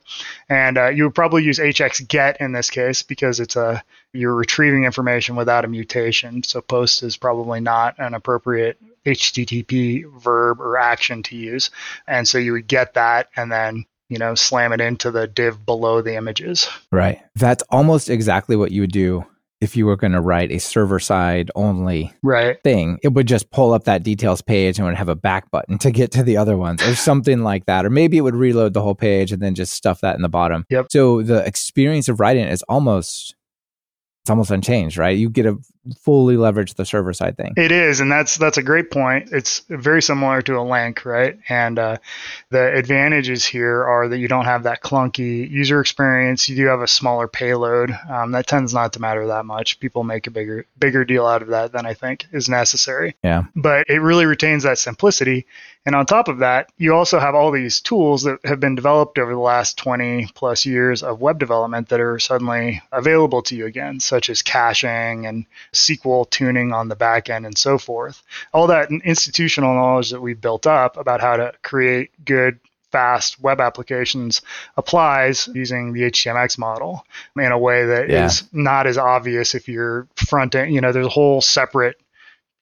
And 0.50 0.78
uh, 0.78 0.88
you 0.88 1.04
would 1.06 1.16
probably 1.16 1.44
use 1.44 1.60
hx 1.60 2.08
get 2.08 2.40
in 2.42 2.52
this 2.52 2.70
case 2.70 3.04
because 3.04 3.40
it's 3.40 3.56
a 3.56 3.84
you're 4.14 4.36
retrieving 4.36 4.84
information 4.84 5.36
without 5.36 5.66
a 5.66 5.68
mutation. 5.68 6.44
So 6.44 6.62
post 6.62 7.04
is 7.04 7.18
probably 7.18 7.60
not 7.60 7.96
an 8.00 8.14
appropriate 8.14 8.78
http 9.06 10.06
verb 10.22 10.62
or 10.62 10.78
action 10.78 11.24
to 11.24 11.36
use. 11.36 11.72
And 12.08 12.28
so 12.28 12.38
you 12.38 12.54
would 12.54 12.68
get 12.68 12.94
that 12.94 13.30
and 13.36 13.52
then 13.52 13.86
you 14.10 14.18
know 14.18 14.36
slam 14.36 14.74
it 14.74 14.82
into 14.82 15.12
the 15.12 15.28
div 15.28 15.66
below 15.66 16.02
the 16.02 16.16
images. 16.16 16.70
Right. 16.92 17.22
That's 17.36 17.64
almost 17.70 18.10
exactly 18.10 18.56
what 18.56 18.72
you 18.72 18.82
would 18.82 18.92
do 18.92 19.26
if 19.62 19.78
you 19.78 19.86
were 19.86 19.96
going 19.96 20.12
to 20.12 20.20
write 20.20 20.52
a 20.52 20.60
server 20.60 21.00
side 21.00 21.52
only 21.56 22.12
right 22.24 22.62
thing. 22.64 22.98
It 23.04 23.10
would 23.10 23.28
just 23.28 23.52
pull 23.52 23.74
up 23.74 23.84
that 23.84 24.04
details 24.04 24.42
page 24.42 24.80
and 24.80 24.88
would 24.88 24.98
have 24.98 25.08
a 25.08 25.16
back 25.16 25.52
button 25.52 25.78
to 25.80 25.92
get 25.92 26.12
to 26.14 26.24
the 26.24 26.36
other 26.36 26.58
ones 26.58 26.82
or 26.84 26.96
something 26.96 27.44
like 27.44 27.68
that. 27.68 27.86
Or 27.86 27.92
maybe 27.92 28.18
it 28.18 28.22
would 28.22 28.36
reload 28.36 28.74
the 28.74 28.82
whole 28.82 28.96
page 28.96 29.32
and 29.32 29.42
then 29.42 29.54
just 29.54 29.74
stuff 29.74 30.02
that 30.02 30.16
in 30.16 30.24
the 30.24 30.30
bottom. 30.30 30.66
Yep. 30.70 30.88
So 30.90 31.22
the 31.22 31.46
experience 31.46 32.10
of 32.10 32.20
writing 32.20 32.46
it 32.46 32.52
is 32.52 32.64
almost 32.64 33.36
it's 34.24 34.30
almost 34.30 34.52
unchanged, 34.52 34.98
right? 34.98 35.18
You 35.18 35.30
get 35.30 35.44
to 35.44 35.60
fully 36.00 36.38
leverage 36.38 36.76
the 36.76 36.86
server 36.86 37.14
side 37.14 37.38
thing. 37.38 37.54
It 37.58 37.72
is, 37.72 38.00
and 38.00 38.12
that's 38.12 38.38
that's 38.38 38.58
a 38.58 38.64
great 38.64 38.92
point. 38.92 39.30
It's 39.32 39.64
very 39.70 40.02
similar 40.02 40.42
to 40.44 40.58
a 40.58 40.62
link, 40.62 41.06
right? 41.06 41.38
And 41.50 41.80
uh, 41.80 41.98
the 42.50 42.74
advantages 42.74 43.46
here 43.46 43.84
are 43.84 44.08
that 44.08 44.20
you 44.20 44.28
don't 44.28 44.46
have 44.46 44.64
that 44.64 44.82
clunky 44.82 45.50
user 45.50 45.80
experience. 45.80 46.48
You 46.50 46.56
do 46.56 46.66
have 46.68 46.82
a 46.82 46.88
smaller 46.88 47.28
payload. 47.28 47.92
Um, 48.10 48.32
that 48.32 48.48
tends 48.48 48.74
not 48.74 48.94
to 48.94 49.02
matter 49.02 49.28
that 49.28 49.46
much. 49.46 49.80
People 49.80 50.04
make 50.04 50.28
a 50.28 50.32
bigger 50.32 50.66
bigger 50.78 51.06
deal 51.06 51.26
out 51.26 51.42
of 51.42 51.50
that 51.50 51.72
than 51.72 51.86
I 51.86 51.94
think 51.94 52.28
is 52.32 52.48
necessary. 52.48 53.16
Yeah. 53.24 53.44
But 53.56 53.90
it 53.90 54.02
really 54.02 54.26
retains 54.26 54.64
that 54.64 54.78
simplicity. 54.78 55.46
And 55.86 55.96
on 55.96 56.06
top 56.06 56.28
of 56.28 56.40
that, 56.40 56.72
you 56.78 56.94
also 56.94 57.20
have 57.20 57.34
all 57.34 57.50
these 57.50 57.82
tools 57.82 58.24
that 58.24 58.38
have 58.46 58.60
been 58.60 58.76
developed 58.76 59.18
over 59.18 59.34
the 59.34 59.40
last 59.40 59.78
20 59.78 60.30
plus 60.36 60.64
years 60.64 61.02
of 61.02 61.22
web 61.22 61.40
development 61.40 61.90
that 61.90 62.00
are 62.00 62.20
suddenly 62.20 62.82
available 62.92 63.42
to 63.44 63.56
you 63.56 63.66
again, 63.66 64.00
such 64.00 64.30
as 64.30 64.44
caching 64.44 65.26
and 65.26 65.46
SQL 65.74 66.30
tuning 66.30 66.74
on 66.74 66.88
the 66.90 66.96
back 66.96 67.30
end 67.30 67.46
and 67.46 67.58
so 67.58 67.78
forth. 67.78 68.22
All 68.54 68.68
that 68.68 68.92
institutional 68.92 69.74
knowledge 69.74 70.10
that 70.10 70.22
we've 70.22 70.40
built 70.42 70.68
up 70.68 70.98
about 70.98 71.22
how 71.22 71.38
to 71.38 71.54
create 71.64 72.12
good, 72.26 72.60
fast 72.92 73.40
web 73.40 73.62
applications 73.62 74.42
applies 74.76 75.48
using 75.54 75.94
the 75.94 76.02
HTMX 76.02 76.58
model 76.58 77.06
in 77.38 77.52
a 77.52 77.58
way 77.58 77.86
that 77.86 78.10
is 78.10 78.42
Yeah. 78.42 78.48
not 78.52 78.86
as 78.86 78.98
obvious 78.98 79.56
if 79.56 79.70
you're 79.70 80.08
front 80.16 80.56
end. 80.56 80.74
You 80.74 80.82
know, 80.82 80.92
there's 80.92 81.06
a 81.06 81.10
whole 81.10 81.40
separate 81.42 81.98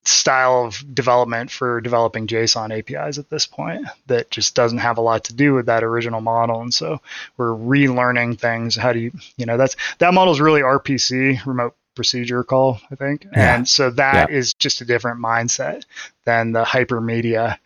style 0.06 0.65
of 0.65 0.84
development 0.95 1.52
for 1.52 1.82
developing 1.82 2.26
JSON 2.28 2.72
APIs 2.78 3.17
at 3.17 3.30
this 3.30 3.45
point 3.45 3.86
that 4.08 4.32
just 4.32 4.56
doesn't 4.56 4.78
have 4.78 4.98
a 4.98 5.02
lot 5.02 5.26
to 5.26 5.34
do 5.34 5.54
with 5.54 5.65
that 5.65 5.84
original 5.84 6.22
model. 6.22 6.62
And 6.62 6.74
so 6.74 7.02
we're 7.38 7.54
relearning 7.54 8.39
things. 8.39 8.76
How 8.76 8.93
do 8.93 9.00
you, 9.00 9.12
you 9.36 9.45
know, 9.45 9.58
that's 9.58 9.76
that 9.98 10.13
model 10.13 10.34
is 10.34 10.39
really 10.39 10.62
RPC, 10.62 11.45
remote 11.45 11.76
procedure 11.99 12.45
call, 12.45 12.79
I 12.89 12.95
think. 12.95 13.25
Yeah. 13.25 13.55
And 13.55 13.67
so 13.67 13.89
that 13.89 14.29
is 14.31 14.53
just 14.53 14.79
a 14.79 14.85
different 14.85 15.19
mindset 15.19 15.83
than 16.23 16.53
the 16.53 16.63
hypermedia 16.63 17.57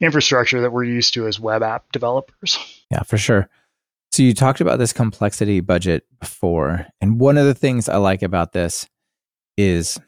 infrastructure 0.00 0.60
that 0.60 0.70
we're 0.70 0.84
used 0.84 1.14
to 1.14 1.26
as 1.26 1.40
web 1.40 1.64
app 1.64 1.90
developers. 1.90 2.56
Yeah, 2.88 3.02
for 3.02 3.18
sure. 3.18 3.48
So 4.12 4.22
you 4.22 4.32
talked 4.32 4.60
about 4.60 4.78
this 4.78 4.92
complexity 4.92 5.58
budget 5.58 6.04
before, 6.20 6.86
and 7.00 7.18
one 7.18 7.36
of 7.36 7.46
the 7.46 7.54
things 7.54 7.88
I 7.88 7.96
like 7.96 8.22
about 8.22 8.52
this 8.52 8.88
is 9.56 9.98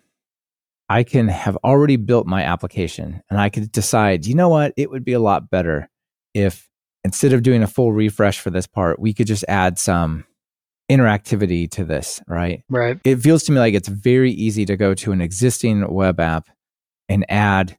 I 0.88 1.02
can 1.02 1.26
have 1.26 1.56
already 1.64 1.96
built 1.96 2.28
my 2.28 2.44
application 2.44 3.20
and 3.30 3.40
I 3.40 3.48
could 3.48 3.72
decide, 3.72 4.26
you 4.26 4.36
know 4.36 4.48
what, 4.48 4.74
it 4.76 4.90
would 4.90 5.04
be 5.04 5.12
a 5.12 5.20
lot 5.20 5.50
better 5.50 5.88
if 6.34 6.68
instead 7.02 7.32
of 7.32 7.42
doing 7.42 7.64
a 7.64 7.66
full 7.66 7.92
refresh 7.92 8.38
for 8.38 8.50
this 8.50 8.68
part, 8.68 9.00
we 9.00 9.12
could 9.12 9.26
just 9.26 9.44
add 9.48 9.76
some 9.76 10.24
interactivity 10.96 11.70
to 11.70 11.84
this, 11.84 12.20
right? 12.28 12.62
Right. 12.68 12.98
It 13.04 13.16
feels 13.16 13.42
to 13.44 13.52
me 13.52 13.58
like 13.58 13.74
it's 13.74 13.88
very 13.88 14.30
easy 14.32 14.64
to 14.66 14.76
go 14.76 14.94
to 14.94 15.12
an 15.12 15.20
existing 15.20 15.86
web 15.92 16.20
app 16.20 16.48
and 17.08 17.24
add 17.28 17.78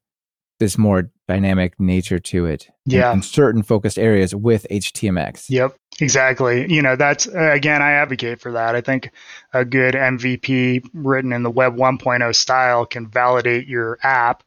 this 0.60 0.78
more 0.78 1.12
dynamic 1.28 1.80
nature 1.80 2.19
to 2.19 2.45
it 2.45 2.67
Yeah. 2.86 3.12
in 3.13 3.21
certain 3.21 3.63
focused 3.63 3.97
areas 3.97 4.34
with 4.36 4.65
HTMX. 4.69 5.45
Yep, 5.49 5.76
exactly. 5.99 6.71
You 6.71 6.82
know, 6.82 6.95
that's 6.95 7.26
again, 7.28 7.82
I 7.82 7.91
advocate 7.93 8.39
for 8.41 8.52
that. 8.54 8.76
I 8.76 8.82
think 8.82 9.10
a 9.54 9.63
good 9.65 9.95
MVP 9.95 10.84
written 10.93 11.34
in 11.34 11.43
the 11.43 11.52
Web 11.52 11.76
1.0 11.76 12.34
style 12.36 12.86
can 12.86 13.08
validate 13.08 13.67
your 13.67 13.97
app. 14.04 14.43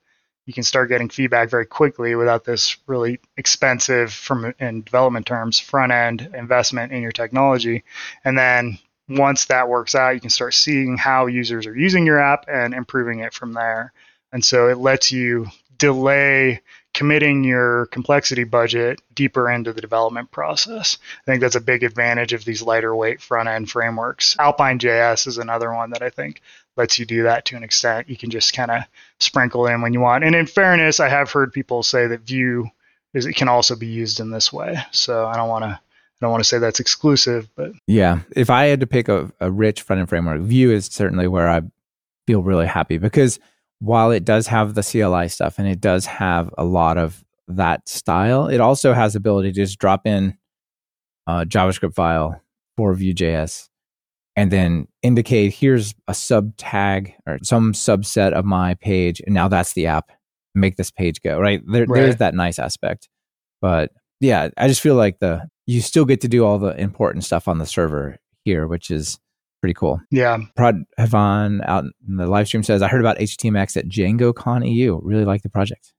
You 0.47 0.55
can 0.55 0.63
start 0.63 0.89
getting 0.89 1.09
feedback 1.09 1.51
very 1.51 1.67
quickly 1.67 2.15
without 2.15 2.45
this 2.45 2.77
really 2.87 3.21
expensive, 3.37 4.13
from 4.13 4.55
in 4.59 4.83
development 4.83 5.27
terms, 5.27 5.59
front 5.59 5.93
end 5.93 6.31
investment 6.35 6.93
in 6.93 7.03
your 7.03 7.13
technology. 7.13 7.85
And 8.25 8.39
then 8.39 8.79
once 9.09 9.47
that 9.47 9.69
works 9.69 9.95
out, 9.95 10.15
you 10.15 10.21
can 10.21 10.31
start 10.31 10.55
seeing 10.55 10.97
how 10.97 11.27
users 11.27 11.67
are 11.67 11.77
using 11.77 12.07
your 12.07 12.19
app 12.19 12.47
and 12.49 12.75
improving 12.75 13.21
it 13.21 13.35
from 13.35 13.53
there. 13.53 13.93
And 14.33 14.45
so 14.45 14.69
it 14.69 14.79
lets 14.79 15.13
you 15.13 15.47
delay 15.79 16.63
committing 16.95 17.45
your 17.45 17.87
complexity 17.87 18.45
budget 18.45 19.01
deeper 19.15 19.51
into 19.51 19.73
the 19.73 19.83
development 19.83 20.31
process. 20.31 20.97
I 21.23 21.31
think 21.31 21.43
that's 21.43 21.55
a 21.55 21.61
big 21.61 21.83
advantage 21.83 22.33
of 22.33 22.45
these 22.45 22.63
lighter 22.63 22.97
weight 22.97 23.21
front 23.21 23.49
end 23.49 23.71
frameworks. 23.71 24.35
Alpine 24.39 24.79
JS 24.79 25.27
is 25.27 25.39
another 25.39 25.73
one 25.75 25.91
that 25.91 26.03
I 26.03 26.09
think 26.09 26.41
lets 26.77 26.99
you 26.99 27.07
do 27.07 27.23
that 27.25 27.45
to 27.47 27.57
an 27.57 27.63
extent. 27.63 28.09
You 28.09 28.17
can 28.17 28.31
just 28.31 28.55
kind 28.55 28.71
of 28.71 28.83
sprinkle 29.19 29.67
in 29.67 29.81
when 29.81 29.93
you 29.93 30.01
want. 30.01 30.25
And 30.25 30.35
in 30.35 30.47
fairness, 30.47 31.01
I 31.01 31.09
have 31.09 31.31
heard 31.31 31.53
people 31.53 31.83
say 31.83 32.07
that 32.07 32.21
Vue 32.21 32.69
is 33.15 33.27
it 33.27 33.35
can 33.35 33.49
also 33.49 33.77
be 33.77 33.87
used 33.87 34.21
in 34.21 34.31
this 34.31 34.53
way. 34.53 34.77
So 34.91 35.27
I 35.27 35.37
don't 35.37 35.49
want 35.49 35.65
to 35.65 35.69
I 35.71 36.25
don't 36.25 36.31
want 36.31 36.43
to 36.43 36.49
say 36.49 36.59
that's 36.59 36.81
exclusive, 36.81 37.49
but 37.57 37.73
Yeah. 37.87 38.21
If 38.35 38.49
I 38.49 38.67
had 38.67 38.81
to 38.81 38.87
pick 38.87 39.09
a, 39.09 39.31
a 39.41 39.51
rich 39.51 39.83
front 39.83 40.01
end 40.01 40.09
framework, 40.09 40.41
Vue 40.43 40.71
is 40.71 40.87
certainly 40.87 41.29
where 41.29 41.49
I 41.49 41.63
feel 42.27 42.43
really 42.43 42.67
happy 42.67 42.99
because 42.99 43.39
while 43.79 44.11
it 44.11 44.25
does 44.25 44.47
have 44.47 44.75
the 44.75 44.83
CLI 44.83 45.29
stuff 45.29 45.59
and 45.59 45.69
it 45.69 45.81
does 45.81 46.07
have 46.07 46.55
a 46.57 46.65
lot 46.65 46.97
of 46.97 47.23
that 47.49 47.89
style, 47.89 48.49
it 48.49 48.61
also 48.61 48.95
has 48.95 49.15
ability 49.15 49.53
to 49.53 49.55
just 49.55 49.79
drop 49.79 50.07
in 50.07 50.37
a 51.27 51.45
JavaScript 51.45 51.95
file 51.95 52.41
for 52.77 52.95
Vue.js 52.95 53.69
and 54.37 54.51
then 54.51 54.87
indicate 55.03 55.55
here's 55.55 55.95
a 56.07 56.15
sub 56.15 56.57
tag 56.57 57.15
or 57.27 57.39
some 57.43 57.73
subset 57.73 58.33
of 58.33 58.45
my 58.45 58.75
page. 58.75 59.21
And 59.25 59.35
now 59.35 59.49
that's 59.49 59.73
the 59.73 59.87
app. 59.87 60.13
Make 60.55 60.77
this 60.77 60.91
page 60.91 61.21
go, 61.23 61.39
right? 61.39 61.63
There, 61.67 61.87
There's 61.87 62.17
that 62.17 62.35
nice 62.35 62.59
aspect. 62.59 63.09
But 63.61 63.91
yeah, 64.21 64.49
I 64.57 64.69
just 64.69 64.81
feel 64.81 64.95
like 64.95 65.19
the 65.19 65.49
you 65.67 65.81
still 65.81 66.05
get 66.05 66.21
to 66.21 66.29
do 66.29 66.45
all 66.45 66.59
the 66.59 66.79
important 66.79 67.25
stuff 67.25 67.49
on 67.49 67.59
the 67.59 67.67
server 67.67 68.19
here, 68.45 68.67
which 68.67 68.91
is 68.91 69.19
pretty 69.61 69.75
cool. 69.75 70.01
yeah, 70.11 70.39
Prod 70.55 70.85
Havan 70.99 71.61
out 71.67 71.85
in 72.09 72.17
the 72.17 72.27
live 72.27 72.47
stream 72.47 72.63
says, 72.63 72.83
I 72.83 72.89
heard 72.89 73.01
about 73.01 73.19
HTMX 73.19 73.77
at 73.77 73.89
DjangoCon 73.89 74.71
EU. 74.71 75.01
Really 75.03 75.25
like 75.25 75.43
the 75.43 75.49
project. 75.49 75.93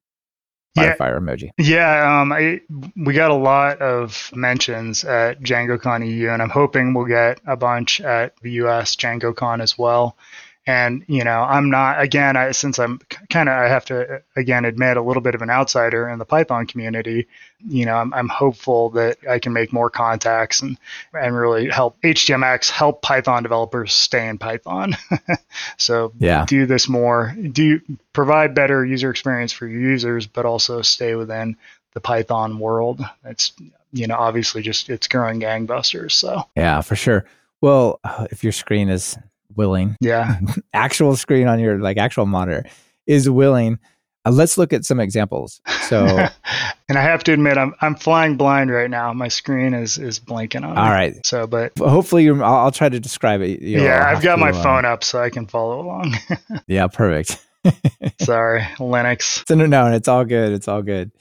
Fire 0.78 0.86
Yeah. 0.86 0.96
fire 0.96 1.20
emoji. 1.20 1.52
Yeah, 1.58 2.22
um, 2.22 2.32
I, 2.32 2.62
we 2.96 3.14
got 3.14 3.32
a 3.32 3.36
lot 3.36 3.82
of 3.82 4.30
mentions 4.34 5.04
at 5.04 5.42
DjangoCon 5.42 6.08
EU, 6.08 6.30
and 6.30 6.42
I'm 6.42 6.50
hoping 6.50 6.94
we'll 6.94 7.06
get 7.06 7.42
a 7.46 7.58
bunch 7.58 8.00
at 8.02 8.34
the 8.42 8.52
US 8.64 8.96
DjangoCon 8.96 9.62
as 9.62 9.78
well. 9.78 10.16
And 10.68 11.06
you 11.08 11.24
know, 11.24 11.44
I'm 11.44 11.70
not 11.70 12.02
again, 12.02 12.36
I, 12.36 12.52
since 12.52 12.78
I'm 12.78 13.00
kind 13.30 13.48
of, 13.48 13.56
I 13.56 13.70
have 13.70 13.86
to 13.86 14.22
again 14.36 14.66
admit 14.66 14.98
a 14.98 15.02
little 15.02 15.22
bit 15.22 15.34
of 15.34 15.42
an 15.42 15.50
outsider 15.50 16.10
in 16.10 16.20
the 16.20 16.26
Python 16.26 16.68
community. 16.68 17.28
You 17.66 17.86
know, 17.86 17.96
I'm, 17.96 18.14
I'm 18.14 18.28
hopeful 18.28 18.90
that 18.92 19.18
I 19.28 19.40
can 19.40 19.54
make 19.54 19.72
more 19.72 19.90
contacts 19.90 20.62
and 20.62 20.78
and 21.14 21.34
really 21.34 21.70
help 21.70 22.00
HTMX 22.02 22.70
help 22.70 23.02
Python 23.02 23.44
developers 23.44 23.94
stay 23.94 24.28
in 24.28 24.38
Python. 24.38 24.98
so 25.78 26.12
Yeah. 26.20 26.46
do 26.46 26.66
this 26.66 26.90
more, 26.90 27.34
do 27.54 27.80
provide 28.12 28.54
better 28.54 28.86
user 28.86 29.10
experience 29.10 29.54
for 29.54 29.68
your 29.68 29.80
users, 29.80 30.28
but 30.28 30.46
also 30.46 30.82
stay 30.82 31.16
within 31.16 31.56
the 31.94 32.02
Python 32.02 32.60
world. 32.60 33.02
It's 33.24 33.54
you 33.94 34.08
know 34.08 34.18
obviously 34.18 34.64
just 34.64 34.90
it's 34.90 35.08
growing 35.08 35.40
gangbusters. 35.40 36.12
So 36.12 36.44
Yeah, 36.58 36.82
for 36.82 36.98
sure. 36.98 37.24
Well, 37.62 38.02
if 38.32 38.44
your 38.44 38.52
screen 38.52 38.90
is 38.90 39.18
willing, 39.58 39.98
yeah, 40.00 40.40
actual 40.74 41.16
screen 41.16 41.48
on 41.48 41.60
your 41.60 41.80
like 41.80 41.98
actual 41.98 42.26
monitor 42.26 42.66
is 43.06 43.30
willing, 43.30 43.80
uh, 44.28 44.32
let's 44.32 44.58
look 44.58 44.74
at 44.74 44.86
some 44.86 45.00
examples. 45.00 45.62
So, 45.88 46.06
and 46.90 46.98
I 46.98 47.02
have 47.02 47.24
to 47.26 47.34
admit, 47.34 47.58
I'm 47.58 47.74
I'm 47.82 47.96
flying 47.96 48.38
blind 48.38 48.72
right 48.72 48.90
now. 48.90 49.14
My 49.14 49.28
screen 49.28 49.74
is 49.74 49.98
is 49.98 50.20
blinking 50.20 50.64
on. 50.64 50.78
All 50.78 50.90
right. 50.90 51.26
So, 51.26 51.48
but 51.48 51.78
Hopefully, 51.78 52.30
I'll, 52.30 52.44
I'll 52.44 52.72
try 52.72 52.90
to 52.90 53.00
describe 53.00 53.42
it. 53.42 53.62
You'll 53.62 53.84
yeah, 53.84 54.06
I've 54.08 54.22
got 54.22 54.36
to, 54.36 54.42
my 54.42 54.50
uh, 54.50 54.64
phone 54.64 54.86
up 54.86 55.04
so 55.04 55.22
I 55.22 55.30
can 55.30 55.48
follow 55.48 55.82
along. 55.82 56.16
Yeah, 56.68 56.88
perfect. 56.88 57.46
Sorry, 58.20 58.62
Linux. 58.78 59.48
So 59.48 59.56
no, 59.56 59.66
no, 59.66 59.92
it's 59.94 60.08
all 60.08 60.26
good. 60.26 60.52
It's 60.54 60.68
all 60.68 60.82
good. 60.82 61.12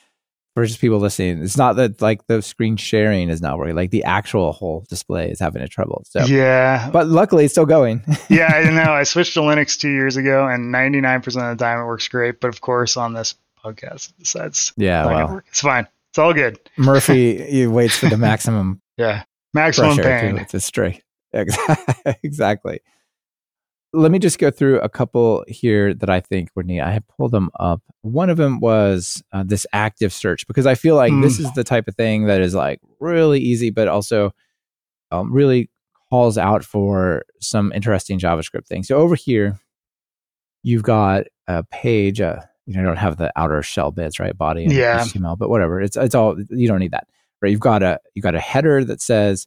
For 0.57 0.64
just 0.64 0.81
people 0.81 0.99
listening, 0.99 1.42
it's 1.42 1.59
not 1.59 1.77
that 1.77 2.01
like 2.01 2.27
the 2.29 2.40
screen 2.40 2.79
sharing 2.79 3.29
is 3.29 3.42
not 3.42 3.59
working. 3.59 3.77
Like 3.77 3.90
the 3.90 4.05
actual 4.05 4.53
whole 4.53 4.87
display 4.88 5.31
is 5.31 5.38
having 5.38 5.61
a 5.61 5.69
trouble. 5.69 6.03
So, 6.09 6.25
Yeah, 6.25 6.88
but 6.90 7.09
luckily 7.09 7.45
it's 7.45 7.53
still 7.53 7.66
going. 7.66 8.03
yeah, 8.31 8.47
I 8.55 8.71
know. 8.71 8.90
I 8.90 9.03
switched 9.03 9.35
to 9.35 9.40
Linux 9.40 9.79
two 9.79 9.90
years 9.90 10.16
ago, 10.16 10.49
and 10.49 10.75
99% 10.75 11.27
of 11.27 11.59
the 11.59 11.62
time 11.62 11.81
it 11.81 11.85
works 11.85 12.09
great. 12.09 12.40
But 12.40 12.49
of 12.49 12.62
course, 12.62 12.97
on 12.97 13.12
this 13.12 13.35
podcast, 13.62 14.09
it 14.12 14.19
decides 14.21 14.73
yeah, 14.79 15.05
well, 15.05 15.42
it's 15.47 15.61
fine. 15.61 15.87
It's 16.09 16.19
all 16.19 16.33
good. 16.33 16.59
Murphy 16.79 17.66
waits 17.66 17.99
for 17.99 18.09
the 18.09 18.16
maximum 18.16 18.81
Yeah, 18.97 19.25
maximum 19.53 19.95
pressure 19.99 20.27
pain. 20.33 20.37
to, 20.37 20.45
to 20.47 20.61
stray. 20.61 21.03
exactly. 22.23 22.81
Let 23.97 24.11
me 24.13 24.19
just 24.19 24.39
go 24.39 24.51
through 24.51 24.81
a 24.81 24.89
couple 24.89 25.45
here 25.49 25.95
that 25.95 26.11
I 26.11 26.21
think 26.21 26.51
were 26.55 26.63
neat. 26.63 26.81
I 26.83 26.91
have 26.93 27.07
pulled 27.09 27.33
them 27.33 27.51
up. 27.59 27.81
One 28.03 28.29
of 28.31 28.37
them 28.37 28.61
was 28.61 29.23
uh, 29.33 29.43
this 29.47 29.67
active 29.73 30.13
search 30.13 30.47
because 30.47 30.67
I 30.67 30.75
feel 30.75 30.97
like 30.97 31.13
this 31.23 31.39
Mm. 31.39 31.41
is 31.41 31.53
the 31.55 31.65
type 31.65 31.89
of 31.89 31.95
thing 31.97 32.27
that 32.27 32.41
is 32.41 32.55
like 32.55 32.81
really 33.01 33.41
easy, 33.41 33.71
but 33.71 33.89
also 33.89 34.33
um, 35.11 35.33
really 35.33 35.71
calls 36.11 36.37
out 36.37 36.65
for 36.65 37.25
some 37.41 37.73
interesting 37.73 38.19
JavaScript 38.19 38.67
things. 38.67 38.87
So 38.89 38.97
over 38.97 39.15
here, 39.15 39.59
you've 40.63 40.83
got 40.83 41.25
a 41.47 41.63
page. 41.65 42.21
Uh, 42.21 42.41
you 42.67 42.77
know, 42.77 42.83
don't 42.83 42.97
have 42.97 43.17
the 43.17 43.33
outer 43.37 43.63
shell 43.63 43.93
bits, 43.93 44.19
right? 44.19 44.37
Body 44.37 44.65
and 44.65 44.73
Yeah. 44.75 44.99
HTML, 45.05 45.39
but 45.39 45.49
whatever. 45.49 45.81
It's 45.81 45.97
it's 45.97 46.15
all 46.15 46.37
you 46.51 46.67
don't 46.69 46.81
need 46.81 46.91
that, 46.93 47.07
right? 47.41 47.51
You've 47.51 47.61
got 47.61 47.83
a 47.83 47.99
you 48.15 48.23
got 48.23 48.35
a 48.35 48.41
header 48.41 48.85
that 48.85 49.01
says 49.01 49.47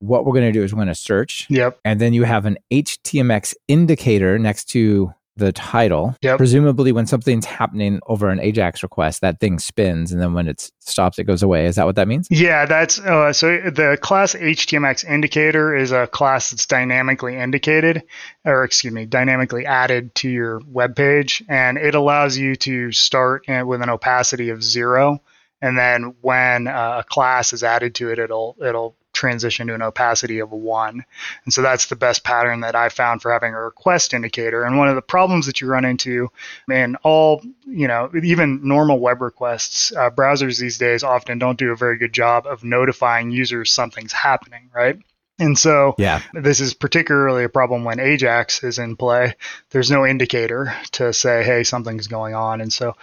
what 0.00 0.24
we're 0.26 0.32
going 0.34 0.46
to 0.46 0.52
do 0.52 0.62
is 0.64 0.72
we're 0.74 0.78
going 0.78 0.88
to 0.88 0.94
search, 0.94 1.46
Yep. 1.48 1.78
and 1.84 2.00
then 2.00 2.12
you 2.12 2.24
have 2.24 2.44
an 2.46 2.58
HTMX 2.70 3.54
indicator 3.68 4.38
next 4.38 4.64
to 4.70 5.12
the 5.36 5.52
title. 5.52 6.14
Yep. 6.20 6.36
Presumably, 6.36 6.92
when 6.92 7.06
something's 7.06 7.46
happening 7.46 8.00
over 8.06 8.28
an 8.28 8.38
AJAX 8.40 8.82
request, 8.82 9.22
that 9.22 9.40
thing 9.40 9.58
spins, 9.58 10.12
and 10.12 10.20
then 10.20 10.34
when 10.34 10.48
it 10.48 10.70
stops, 10.80 11.18
it 11.18 11.24
goes 11.24 11.42
away. 11.42 11.64
Is 11.64 11.76
that 11.76 11.86
what 11.86 11.96
that 11.96 12.08
means? 12.08 12.28
Yeah, 12.30 12.66
that's 12.66 12.98
uh, 12.98 13.32
so 13.32 13.46
the 13.70 13.96
class 14.02 14.34
HTMX 14.34 15.08
indicator 15.08 15.74
is 15.74 15.92
a 15.92 16.06
class 16.08 16.50
that's 16.50 16.66
dynamically 16.66 17.36
indicated, 17.36 18.02
or 18.44 18.64
excuse 18.64 18.92
me, 18.92 19.06
dynamically 19.06 19.64
added 19.64 20.14
to 20.16 20.28
your 20.28 20.60
web 20.66 20.94
page, 20.94 21.42
and 21.48 21.78
it 21.78 21.94
allows 21.94 22.36
you 22.36 22.56
to 22.56 22.92
start 22.92 23.44
with 23.48 23.80
an 23.80 23.88
opacity 23.88 24.50
of 24.50 24.62
zero, 24.62 25.22
and 25.62 25.78
then 25.78 26.14
when 26.20 26.66
uh, 26.66 26.96
a 27.00 27.04
class 27.08 27.54
is 27.54 27.64
added 27.64 27.94
to 27.94 28.10
it, 28.10 28.18
it'll 28.18 28.56
it'll 28.62 28.94
transition 29.12 29.66
to 29.66 29.74
an 29.74 29.82
opacity 29.82 30.38
of 30.38 30.50
one. 30.50 31.04
And 31.44 31.52
so 31.52 31.62
that's 31.62 31.86
the 31.86 31.96
best 31.96 32.24
pattern 32.24 32.60
that 32.60 32.74
I 32.74 32.88
found 32.88 33.22
for 33.22 33.32
having 33.32 33.54
a 33.54 33.60
request 33.60 34.14
indicator. 34.14 34.64
And 34.64 34.78
one 34.78 34.88
of 34.88 34.94
the 34.94 35.02
problems 35.02 35.46
that 35.46 35.60
you 35.60 35.66
run 35.66 35.84
into 35.84 36.30
in 36.70 36.96
all, 37.02 37.42
you 37.66 37.88
know, 37.88 38.10
even 38.22 38.60
normal 38.66 38.98
web 38.98 39.20
requests, 39.20 39.92
uh, 39.92 40.10
browsers 40.10 40.58
these 40.60 40.78
days 40.78 41.02
often 41.02 41.38
don't 41.38 41.58
do 41.58 41.72
a 41.72 41.76
very 41.76 41.98
good 41.98 42.12
job 42.12 42.46
of 42.46 42.64
notifying 42.64 43.30
users 43.30 43.72
something's 43.72 44.12
happening, 44.12 44.70
right? 44.74 44.98
And 45.38 45.58
so 45.58 45.94
Yeah. 45.96 46.20
this 46.34 46.60
is 46.60 46.74
particularly 46.74 47.44
a 47.44 47.48
problem 47.48 47.82
when 47.82 47.98
Ajax 47.98 48.62
is 48.62 48.78
in 48.78 48.96
play. 48.96 49.34
There's 49.70 49.90
no 49.90 50.06
indicator 50.06 50.74
to 50.92 51.12
say, 51.14 51.42
hey, 51.42 51.64
something's 51.64 52.08
going 52.08 52.34
on. 52.34 52.60
And 52.60 52.70
so 52.70 52.94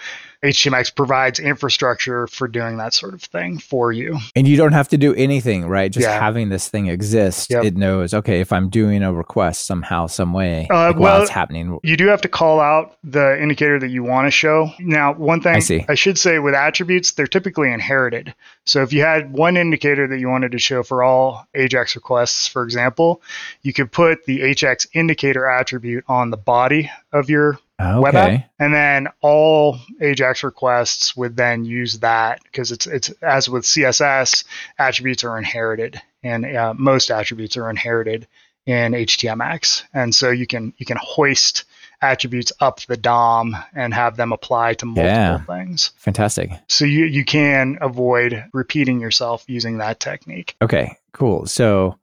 HTMX 0.43 0.93
provides 0.95 1.39
infrastructure 1.39 2.27
for 2.27 2.47
doing 2.47 2.77
that 2.77 2.93
sort 2.93 3.13
of 3.13 3.21
thing 3.23 3.57
for 3.57 3.91
you. 3.91 4.17
And 4.35 4.47
you 4.47 4.55
don't 4.55 4.73
have 4.73 4.87
to 4.89 4.97
do 4.97 5.13
anything, 5.15 5.65
right? 5.67 5.91
Just 5.91 6.05
Yeah. 6.07 6.19
having 6.19 6.49
this 6.49 6.69
thing 6.69 6.87
exist, 6.87 7.49
Yep. 7.49 7.63
it 7.63 7.77
knows, 7.77 8.13
okay, 8.13 8.39
if 8.39 8.53
I'm 8.53 8.69
doing 8.69 9.01
a 9.03 9.11
request 9.11 9.65
somehow, 9.65 10.05
some 10.07 10.33
way, 10.33 10.67
Uh, 10.69 10.87
like 10.89 10.99
while 10.99 11.21
it's 11.21 11.31
happening. 11.31 11.79
You 11.83 11.97
do 11.97 12.07
have 12.07 12.21
to 12.21 12.27
call 12.27 12.59
out 12.59 12.97
the 13.03 13.41
indicator 13.41 13.79
that 13.79 13.89
you 13.89 14.03
want 14.03 14.27
to 14.27 14.31
show. 14.31 14.71
Now, 14.79 15.13
one 15.13 15.41
thing 15.41 15.55
I 15.55 15.59
see. 15.59 15.85
should 15.95 16.17
say 16.19 16.39
with 16.39 16.53
attributes, 16.53 17.11
they're 17.11 17.25
typically 17.27 17.71
inherited. 17.71 18.33
So 18.65 18.83
if 18.83 18.93
you 18.93 19.01
had 19.01 19.33
one 19.33 19.57
indicator 19.57 20.07
that 20.07 20.19
you 20.19 20.29
wanted 20.29 20.51
to 20.51 20.59
show 20.59 20.83
for 20.83 21.03
all 21.03 21.47
Ajax 21.55 21.95
requests, 21.95 22.47
for 22.47 22.63
example, 22.63 23.21
you 23.63 23.73
could 23.73 23.91
put 23.91 24.25
the 24.25 24.41
HX 24.43 24.85
indicator 24.93 25.49
attribute 25.49 26.03
on 26.07 26.29
the 26.29 26.37
body 26.37 26.91
of 27.11 27.29
your 27.29 27.57
web 27.79 28.15
app, 28.15 28.49
and 28.59 28.73
then 28.73 29.07
all 29.21 29.77
Ajax 30.01 30.43
requests 30.43 31.15
would 31.15 31.35
then 31.35 31.65
use 31.65 31.99
that 31.99 32.41
because 32.43 32.71
it's 32.71 32.87
it's 32.87 33.09
as 33.21 33.49
with 33.49 33.63
CSS, 33.63 34.45
attributes 34.79 35.23
are 35.23 35.37
inherited, 35.37 36.01
and 36.23 36.45
uh, 36.45 36.73
most 36.75 37.11
attributes 37.11 37.57
are 37.57 37.69
inherited 37.69 38.27
in 38.65 38.91
HTMX, 38.93 39.83
and 39.93 40.13
so 40.13 40.29
you 40.31 40.47
can 40.47 40.73
you 40.77 40.85
can 40.85 40.97
hoist 40.99 41.65
attributes 42.01 42.51
up 42.59 42.79
the 42.81 42.97
DOM 42.97 43.55
and 43.73 43.91
have 43.93 44.17
them 44.17 44.31
apply 44.31 44.75
to 44.75 44.85
multiple 44.85 45.05
Yeah. 45.05 45.39
things. 45.45 45.91
Fantastic. 45.97 46.51
So 46.67 46.85
you 46.85 47.05
you 47.05 47.25
can 47.25 47.77
avoid 47.81 48.45
repeating 48.53 48.99
yourself 49.01 49.43
using 49.47 49.79
that 49.79 49.99
technique. 49.99 50.55
Okay, 50.61 50.95
cool. 51.13 51.47
So 51.47 51.97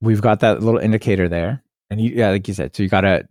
we've 0.00 0.20
got 0.22 0.40
that 0.40 0.62
little 0.62 0.80
indicator 0.80 1.28
there. 1.28 1.62
And 1.90 2.00
you, 2.00 2.10
yeah, 2.14 2.30
like 2.30 2.46
you 2.48 2.54
said, 2.54 2.74
so 2.74 2.82
you 2.82 2.88
got 2.88 3.00
to 3.02 3.26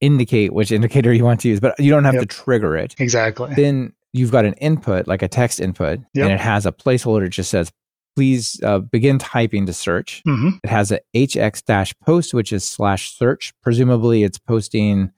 indicate 0.00 0.52
which 0.52 0.70
indicator 0.72 1.12
you 1.12 1.24
want 1.24 1.40
to 1.40 1.48
use, 1.48 1.60
but 1.60 1.78
you 1.80 1.90
don't 1.90 2.04
have 2.04 2.14
Yep. 2.14 2.22
to 2.22 2.26
trigger 2.26 2.76
it. 2.76 2.94
Exactly. 2.98 3.52
Then 3.54 3.92
you've 4.12 4.30
got 4.32 4.44
an 4.44 4.54
input, 4.54 5.06
like 5.06 5.22
a 5.22 5.28
text 5.28 5.60
input, 5.60 6.00
Yep. 6.14 6.24
and 6.24 6.32
it 6.32 6.40
has 6.40 6.66
a 6.66 6.72
placeholder 6.72 7.22
that 7.24 7.30
just 7.30 7.50
says, 7.50 7.70
please 8.14 8.58
uh, 8.62 8.78
begin 8.78 9.18
typing 9.18 9.66
to 9.66 9.72
search. 9.72 10.22
hmm 10.24 10.50
It 10.64 10.70
has 10.70 10.90
a 10.90 11.00
hx 11.14 11.62
dash 11.64 11.94
post, 12.00 12.32
which 12.34 12.52
is 12.52 12.64
slash 12.64 13.14
search. 13.16 13.52
Presumably, 13.62 14.22
it's 14.22 14.38
posting 14.38 15.10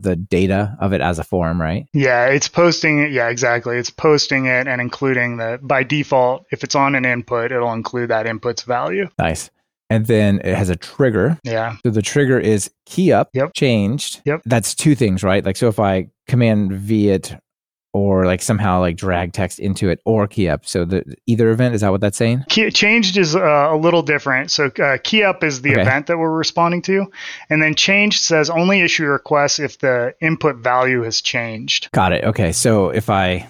the 0.00 0.14
data 0.16 0.76
of 0.80 0.92
it 0.92 1.00
as 1.00 1.18
a 1.18 1.24
form, 1.24 1.60
right? 1.60 1.86
Yeah, 1.92 2.26
it's 2.26 2.46
posting 2.48 3.00
it. 3.00 3.10
Yeah, 3.10 3.28
exactly. 3.30 3.76
It's 3.76 3.90
posting 3.90 4.46
it 4.46 4.68
and 4.68 4.80
including 4.80 5.38
the 5.38 5.58
by 5.60 5.82
default. 5.82 6.46
If 6.52 6.62
it's 6.64 6.76
on 6.76 6.94
an 6.94 7.04
input, 7.04 7.50
it'll 7.50 7.72
include 7.72 8.10
that 8.10 8.24
input's 8.26 8.62
value. 8.62 9.08
Nice. 9.18 9.50
And 9.90 10.06
then 10.06 10.40
it 10.44 10.54
has 10.54 10.68
a 10.68 10.76
trigger. 10.76 11.38
Yeah. 11.44 11.76
So 11.82 11.90
the 11.90 12.02
trigger 12.02 12.38
is 12.38 12.70
key 12.86 13.12
up, 13.12 13.30
Yep. 13.32 13.54
changed. 13.54 14.20
Yep. 14.26 14.42
That's 14.44 14.74
two 14.74 14.94
things, 14.94 15.22
right? 15.22 15.44
Like, 15.44 15.56
so 15.56 15.68
if 15.68 15.78
I 15.80 16.08
command 16.26 16.72
V 16.72 17.08
it 17.08 17.34
or 17.94 18.26
like 18.26 18.42
somehow 18.42 18.80
like 18.80 18.96
drag 18.98 19.32
text 19.32 19.58
into 19.58 19.88
it 19.88 19.98
or 20.04 20.26
key 20.26 20.46
up. 20.46 20.66
So 20.66 20.84
the 20.84 21.02
either 21.26 21.48
event, 21.48 21.74
is 21.74 21.80
that 21.80 21.90
what 21.90 22.02
that's 22.02 22.18
saying? 22.18 22.44
Key, 22.50 22.70
changed 22.70 23.16
is 23.16 23.34
uh, 23.34 23.40
a 23.70 23.76
little 23.78 24.02
different. 24.02 24.50
So 24.50 24.66
uh, 24.78 24.98
key 25.02 25.22
up 25.24 25.42
is 25.42 25.62
the 25.62 25.70
Okay. 25.72 25.80
event 25.80 26.06
that 26.08 26.18
we're 26.18 26.36
responding 26.36 26.82
to, 26.82 27.06
and 27.48 27.62
then 27.62 27.74
changed 27.74 28.20
says 28.22 28.50
only 28.50 28.82
issue 28.82 29.06
requests 29.06 29.58
if 29.58 29.78
the 29.78 30.14
input 30.20 30.56
value 30.56 31.02
has 31.04 31.22
changed. 31.22 31.90
Got 31.92 32.12
it. 32.12 32.24
Okay. 32.24 32.52
So 32.52 32.90
if 32.90 33.08
I 33.08 33.48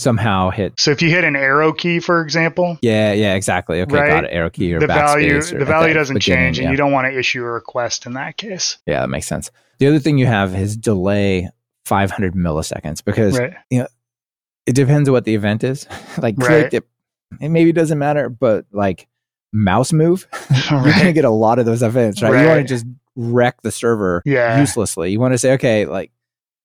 somehow 0.00 0.50
hit, 0.50 0.78
So 0.80 0.90
if 0.90 1.02
you 1.02 1.10
hit 1.10 1.24
an 1.24 1.36
arrow 1.36 1.72
key, 1.72 2.00
for 2.00 2.22
example, 2.22 2.78
yeah, 2.82 3.12
yeah, 3.12 3.34
exactly. 3.34 3.80
Okay. 3.82 3.94
Right. 3.94 4.08
Got 4.08 4.24
it. 4.24 4.32
Arrow 4.32 4.50
key 4.50 4.72
or 4.74 4.80
the 4.80 4.86
value 4.86 5.36
or 5.38 5.42
the 5.42 5.64
value 5.64 5.94
doesn't 5.94 6.20
change, 6.20 6.58
yeah. 6.58 6.64
and 6.64 6.72
you 6.72 6.76
don't 6.76 6.92
want 6.92 7.06
to 7.12 7.18
issue 7.18 7.42
a 7.42 7.50
request 7.50 8.06
in 8.06 8.14
that 8.14 8.36
case. 8.36 8.78
Yeah, 8.86 9.00
that 9.00 9.08
makes 9.08 9.26
sense. 9.26 9.50
The 9.78 9.86
other 9.86 9.98
thing 9.98 10.18
you 10.18 10.26
have 10.26 10.54
is 10.54 10.76
delay 10.76 11.48
500 11.86 12.34
milliseconds 12.34 13.04
because 13.04 13.38
Right. 13.38 13.54
it 13.70 13.88
depends 14.74 15.08
on 15.08 15.12
what 15.12 15.24
the 15.24 15.34
event 15.34 15.64
is. 15.64 15.86
like 16.18 16.34
Right. 16.38 16.72
it, 16.72 16.84
it 17.40 17.48
maybe 17.48 17.72
doesn't 17.72 17.98
matter, 17.98 18.28
but 18.28 18.66
like 18.72 19.06
mouse 19.52 19.92
move, 19.92 20.26
you're 20.70 20.82
going 20.82 21.06
to 21.06 21.12
get 21.12 21.24
a 21.24 21.30
lot 21.30 21.58
of 21.58 21.66
those 21.66 21.82
events, 21.82 22.22
right? 22.22 22.42
You 22.42 22.48
want 22.48 22.60
to 22.60 22.68
just 22.68 22.86
wreck 23.16 23.62
the 23.62 23.70
server 23.72 24.22
Yeah. 24.24 24.60
uselessly. 24.60 25.10
You 25.10 25.20
want 25.20 25.34
to 25.34 25.38
say, 25.38 25.52
okay, 25.54 25.86
like 25.86 26.10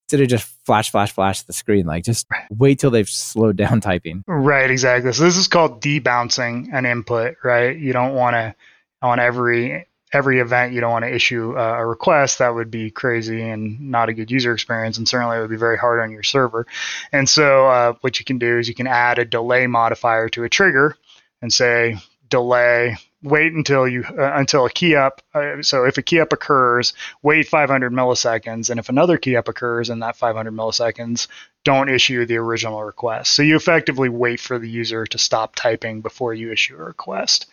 instead 0.05 0.21
of 0.21 0.27
just 0.27 0.47
flash, 0.65 0.91
flash, 0.91 1.11
flash 1.11 1.41
the 1.43 1.53
screen, 1.53 1.85
like 1.85 2.03
just 2.03 2.27
wait 2.49 2.79
till 2.79 2.91
they've 2.91 3.09
slowed 3.09 3.57
down 3.57 3.81
typing. 3.81 4.23
Right, 4.27 4.69
exactly. 4.69 5.11
So 5.13 5.23
this 5.23 5.37
is 5.37 5.47
called 5.47 5.81
debouncing 5.81 6.73
an 6.73 6.85
input, 6.85 7.37
right? 7.43 7.77
You 7.77 7.93
don't 7.93 8.13
want 8.13 8.35
to 8.35 8.55
on 9.01 9.19
every 9.19 9.85
every 10.13 10.39
event 10.39 10.71
you 10.71 10.79
don't 10.79 10.91
want 10.91 11.03
to 11.03 11.13
issue 11.13 11.57
a 11.57 11.85
request 11.85 12.39
that 12.39 12.53
would 12.53 12.71
be 12.71 12.89
crazy 12.89 13.41
and 13.41 13.79
not 13.91 14.07
a 14.07 14.13
good 14.13 14.31
user 14.31 14.53
experience 14.53 14.97
and 14.97 15.07
certainly 15.07 15.37
it 15.37 15.41
would 15.41 15.49
be 15.49 15.57
very 15.57 15.77
hard 15.77 15.99
on 15.99 16.11
your 16.11 16.23
server 16.23 16.65
and 17.11 17.27
so 17.27 17.67
uh, 17.67 17.93
what 18.01 18.17
you 18.17 18.23
can 18.23 18.37
do 18.37 18.57
is 18.57 18.69
you 18.69 18.75
can 18.75 18.87
add 18.87 19.19
a 19.19 19.25
delay 19.25 19.67
modifier 19.67 20.29
to 20.29 20.43
a 20.43 20.49
trigger 20.49 20.95
and 21.41 21.51
say 21.51 21.97
delay 22.29 22.95
wait 23.25 23.51
until 23.53 23.87
you 23.87 24.03
uh, 24.17 24.31
until 24.35 24.65
a 24.65 24.69
key 24.69 24.95
up 24.95 25.21
uh, 25.33 25.61
so 25.61 25.83
if 25.83 25.97
a 25.97 26.01
key 26.01 26.19
up 26.19 26.31
occurs 26.31 26.93
wait 27.23 27.47
500 27.47 27.91
milliseconds 27.91 28.69
and 28.69 28.79
if 28.79 28.87
another 28.87 29.17
key 29.17 29.35
up 29.35 29.47
occurs 29.47 29.89
in 29.89 29.99
that 29.99 30.15
500 30.15 30.53
milliseconds 30.53 31.27
don't 31.63 31.89
issue 31.89 32.25
the 32.25 32.37
original 32.37 32.83
request 32.83 33.33
so 33.33 33.41
you 33.41 33.55
effectively 33.55 34.07
wait 34.09 34.39
for 34.39 34.59
the 34.59 34.69
user 34.69 35.05
to 35.07 35.17
stop 35.17 35.55
typing 35.55 36.01
before 36.01 36.33
you 36.33 36.51
issue 36.51 36.75
a 36.75 36.83
request 36.83 37.47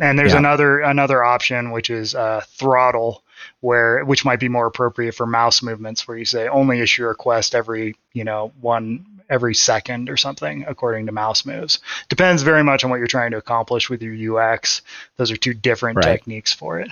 and 0.00 0.18
there's 0.18 0.32
Yeah. 0.32 0.38
another 0.38 0.80
another 0.80 1.22
option 1.22 1.70
which 1.70 1.88
is 1.88 2.14
uh, 2.14 2.42
throttle 2.48 3.22
where 3.60 4.04
which 4.04 4.24
might 4.24 4.40
be 4.40 4.48
more 4.48 4.66
appropriate 4.66 5.14
for 5.14 5.26
mouse 5.26 5.62
movements 5.62 6.06
where 6.08 6.16
you 6.16 6.24
say 6.24 6.48
only 6.48 6.80
issue 6.80 7.04
a 7.04 7.08
request 7.08 7.54
every 7.54 7.94
you 8.12 8.24
know 8.24 8.52
one 8.60 9.06
every 9.30 9.54
second 9.54 10.08
or 10.10 10.16
something 10.16 10.64
according 10.68 11.06
to 11.06 11.12
mouse 11.12 11.44
moves 11.46 11.78
depends 12.08 12.42
very 12.42 12.62
much 12.64 12.84
on 12.84 12.90
what 12.90 12.98
you're 12.98 13.06
trying 13.06 13.30
to 13.30 13.36
accomplish 13.36 13.88
with 13.90 14.02
your 14.02 14.38
ux 14.38 14.82
those 15.16 15.30
are 15.30 15.36
two 15.36 15.54
different 15.54 15.96
Right. 15.96 16.04
techniques 16.04 16.52
for 16.52 16.80
it 16.80 16.90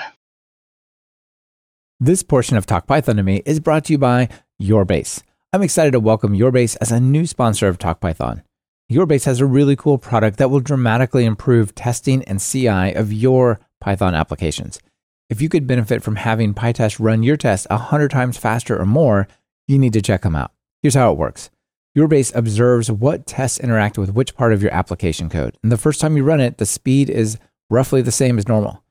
This 2.02 2.22
portion 2.22 2.56
of 2.56 2.64
Talk 2.66 2.86
Python 2.86 3.16
to 3.16 3.22
me 3.22 3.42
is 3.44 3.60
brought 3.60 3.84
to 3.84 3.92
you 3.92 3.98
by 3.98 4.28
Yourbase. 4.60 5.22
I'm 5.52 5.62
excited 5.62 5.90
to 5.90 6.00
welcome 6.00 6.32
Yourbase 6.32 6.76
as 6.80 6.90
a 6.90 6.98
new 7.00 7.26
sponsor 7.26 7.68
of 7.68 7.76
Talk 7.76 8.00
Python. 8.00 8.42
Yourbase 8.90 9.24
has 9.26 9.38
a 9.40 9.46
really 9.46 9.76
cool 9.76 9.98
product 9.98 10.38
that 10.38 10.50
will 10.50 10.60
dramatically 10.60 11.24
improve 11.26 11.74
testing 11.74 12.24
and 12.24 12.40
CI 12.40 12.94
of 12.94 13.12
your 13.12 13.60
Python 13.80 14.14
applications. 14.14 14.80
If 15.28 15.42
you 15.42 15.48
could 15.50 15.66
benefit 15.66 16.02
from 16.02 16.16
having 16.16 16.54
PyTest 16.54 16.98
run 16.98 17.22
your 17.22 17.36
tests 17.36 17.66
100 17.70 18.10
times 18.10 18.38
faster 18.38 18.80
or 18.80 18.86
more, 18.86 19.28
you 19.68 19.78
need 19.78 19.92
to 19.92 20.02
check 20.02 20.22
them 20.22 20.34
out. 20.34 20.52
Here's 20.82 20.94
how 20.94 21.12
it 21.12 21.18
works. 21.18 21.50
Yourbase 21.96 22.34
observes 22.36 22.88
what 22.88 23.26
tests 23.26 23.58
interact 23.58 23.98
with 23.98 24.12
which 24.12 24.36
part 24.36 24.52
of 24.52 24.62
your 24.62 24.72
application 24.72 25.28
code. 25.28 25.56
And 25.62 25.72
the 25.72 25.76
first 25.76 26.00
time 26.00 26.16
you 26.16 26.22
run 26.22 26.40
it, 26.40 26.58
the 26.58 26.66
speed 26.66 27.10
is 27.10 27.36
roughly 27.68 28.00
the 28.00 28.12
same 28.12 28.38
as 28.38 28.46
normal. 28.46 28.84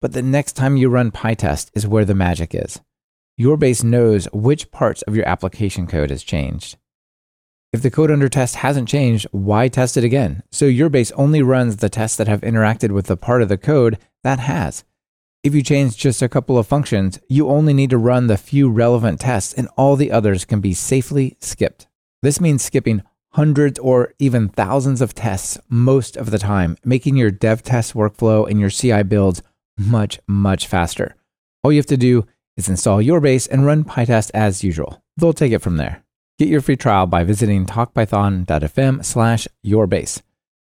But 0.00 0.14
the 0.14 0.22
next 0.22 0.52
time 0.54 0.78
you 0.78 0.88
run 0.88 1.10
PyTest 1.10 1.70
is 1.74 1.86
where 1.86 2.06
the 2.06 2.14
magic 2.14 2.54
is. 2.54 2.80
Yourbase 3.38 3.84
knows 3.84 4.26
which 4.32 4.70
parts 4.70 5.02
of 5.02 5.14
your 5.14 5.28
application 5.28 5.86
code 5.86 6.08
has 6.08 6.22
changed. 6.22 6.78
If 7.74 7.82
the 7.82 7.90
code 7.90 8.10
under 8.10 8.30
test 8.30 8.56
hasn't 8.56 8.88
changed, 8.88 9.26
why 9.32 9.68
test 9.68 9.98
it 9.98 10.04
again? 10.04 10.42
So 10.50 10.64
Yourbase 10.64 11.12
only 11.14 11.42
runs 11.42 11.76
the 11.76 11.90
tests 11.90 12.16
that 12.16 12.28
have 12.28 12.40
interacted 12.40 12.90
with 12.90 13.06
the 13.06 13.18
part 13.18 13.42
of 13.42 13.50
the 13.50 13.58
code 13.58 13.98
that 14.24 14.38
has. 14.38 14.82
If 15.42 15.54
you 15.54 15.62
change 15.62 15.98
just 15.98 16.22
a 16.22 16.28
couple 16.28 16.56
of 16.56 16.66
functions, 16.66 17.20
you 17.28 17.50
only 17.50 17.74
need 17.74 17.90
to 17.90 17.98
run 17.98 18.28
the 18.28 18.38
few 18.38 18.70
relevant 18.70 19.20
tests 19.20 19.52
and 19.52 19.68
all 19.76 19.96
the 19.96 20.10
others 20.10 20.46
can 20.46 20.60
be 20.60 20.72
safely 20.72 21.36
skipped. 21.40 21.86
This 22.22 22.40
means 22.40 22.64
skipping 22.64 23.02
hundreds 23.32 23.78
or 23.78 24.14
even 24.18 24.48
thousands 24.48 25.02
of 25.02 25.14
tests 25.14 25.58
most 25.68 26.16
of 26.16 26.30
the 26.30 26.38
time, 26.38 26.76
making 26.84 27.16
your 27.16 27.30
dev 27.30 27.62
test 27.62 27.94
workflow 27.94 28.50
and 28.50 28.58
your 28.58 28.70
CI 28.70 29.02
builds 29.02 29.42
much, 29.78 30.18
much 30.26 30.66
faster. 30.66 31.14
All 31.62 31.70
you 31.70 31.78
have 31.78 31.86
to 31.86 31.96
do 31.96 32.26
is 32.56 32.68
install 32.68 32.98
Yourbase 32.98 33.48
and 33.50 33.66
run 33.66 33.84
PyTest 33.84 34.30
as 34.32 34.64
usual. 34.64 35.02
They'll 35.16 35.34
take 35.34 35.52
it 35.52 35.60
from 35.60 35.76
there. 35.76 36.02
Get 36.38 36.48
your 36.48 36.60
free 36.60 36.76
trial 36.76 37.06
by 37.06 37.24
visiting 37.24 37.66
talkpython.fm 37.66 39.04
slash 39.04 39.48
yourbase. 39.64 40.20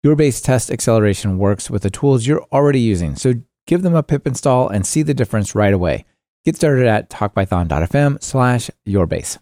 Yourbase 0.05 0.43
test 0.43 0.71
acceleration 0.71 1.39
works 1.39 1.71
with 1.71 1.83
the 1.83 1.91
tools 1.91 2.27
you're 2.27 2.47
already 2.53 2.81
using, 2.81 3.17
so 3.17 3.35
give 3.67 3.83
them 3.83 3.95
a 3.95 4.03
pip 4.05 4.27
install 4.27 4.69
and 4.69 4.87
see 4.87 5.03
the 5.03 5.15
difference 5.15 5.55
right 5.55 5.75
away. 5.75 6.05
Get 6.45 6.57
started 6.57 6.87
at 6.87 7.11
talkpython.fm 7.11 8.23
slash 8.23 8.71
yourbase. 8.87 9.39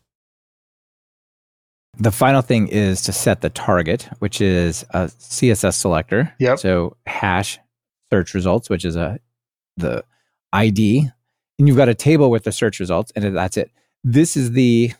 The 1.99 2.12
final 2.12 2.42
thing 2.42 2.68
is 2.68 3.03
to 3.03 3.12
set 3.12 3.40
the 3.40 3.51
target, 3.51 4.09
which 4.18 4.40
is 4.40 4.84
a 4.90 5.05
CSS 5.07 5.74
selector. 5.74 6.34
Yep. 6.38 6.59
So 6.59 6.97
hash 7.07 7.59
search 8.12 8.34
results, 8.34 8.68
which 8.68 8.84
is 8.84 8.97
a 8.97 9.18
the 9.76 10.05
ID, 10.53 11.11
and 11.59 11.68
you've 11.68 11.76
got 11.76 11.88
a 11.88 11.95
table 11.95 12.30
with 12.30 12.45
the 12.45 12.53
search 12.53 12.80
results, 12.80 13.12
and 13.16 13.36
that's 13.36 13.57
it. 13.57 13.70
This 14.03 14.36
is 14.36 14.53
the 14.53 14.92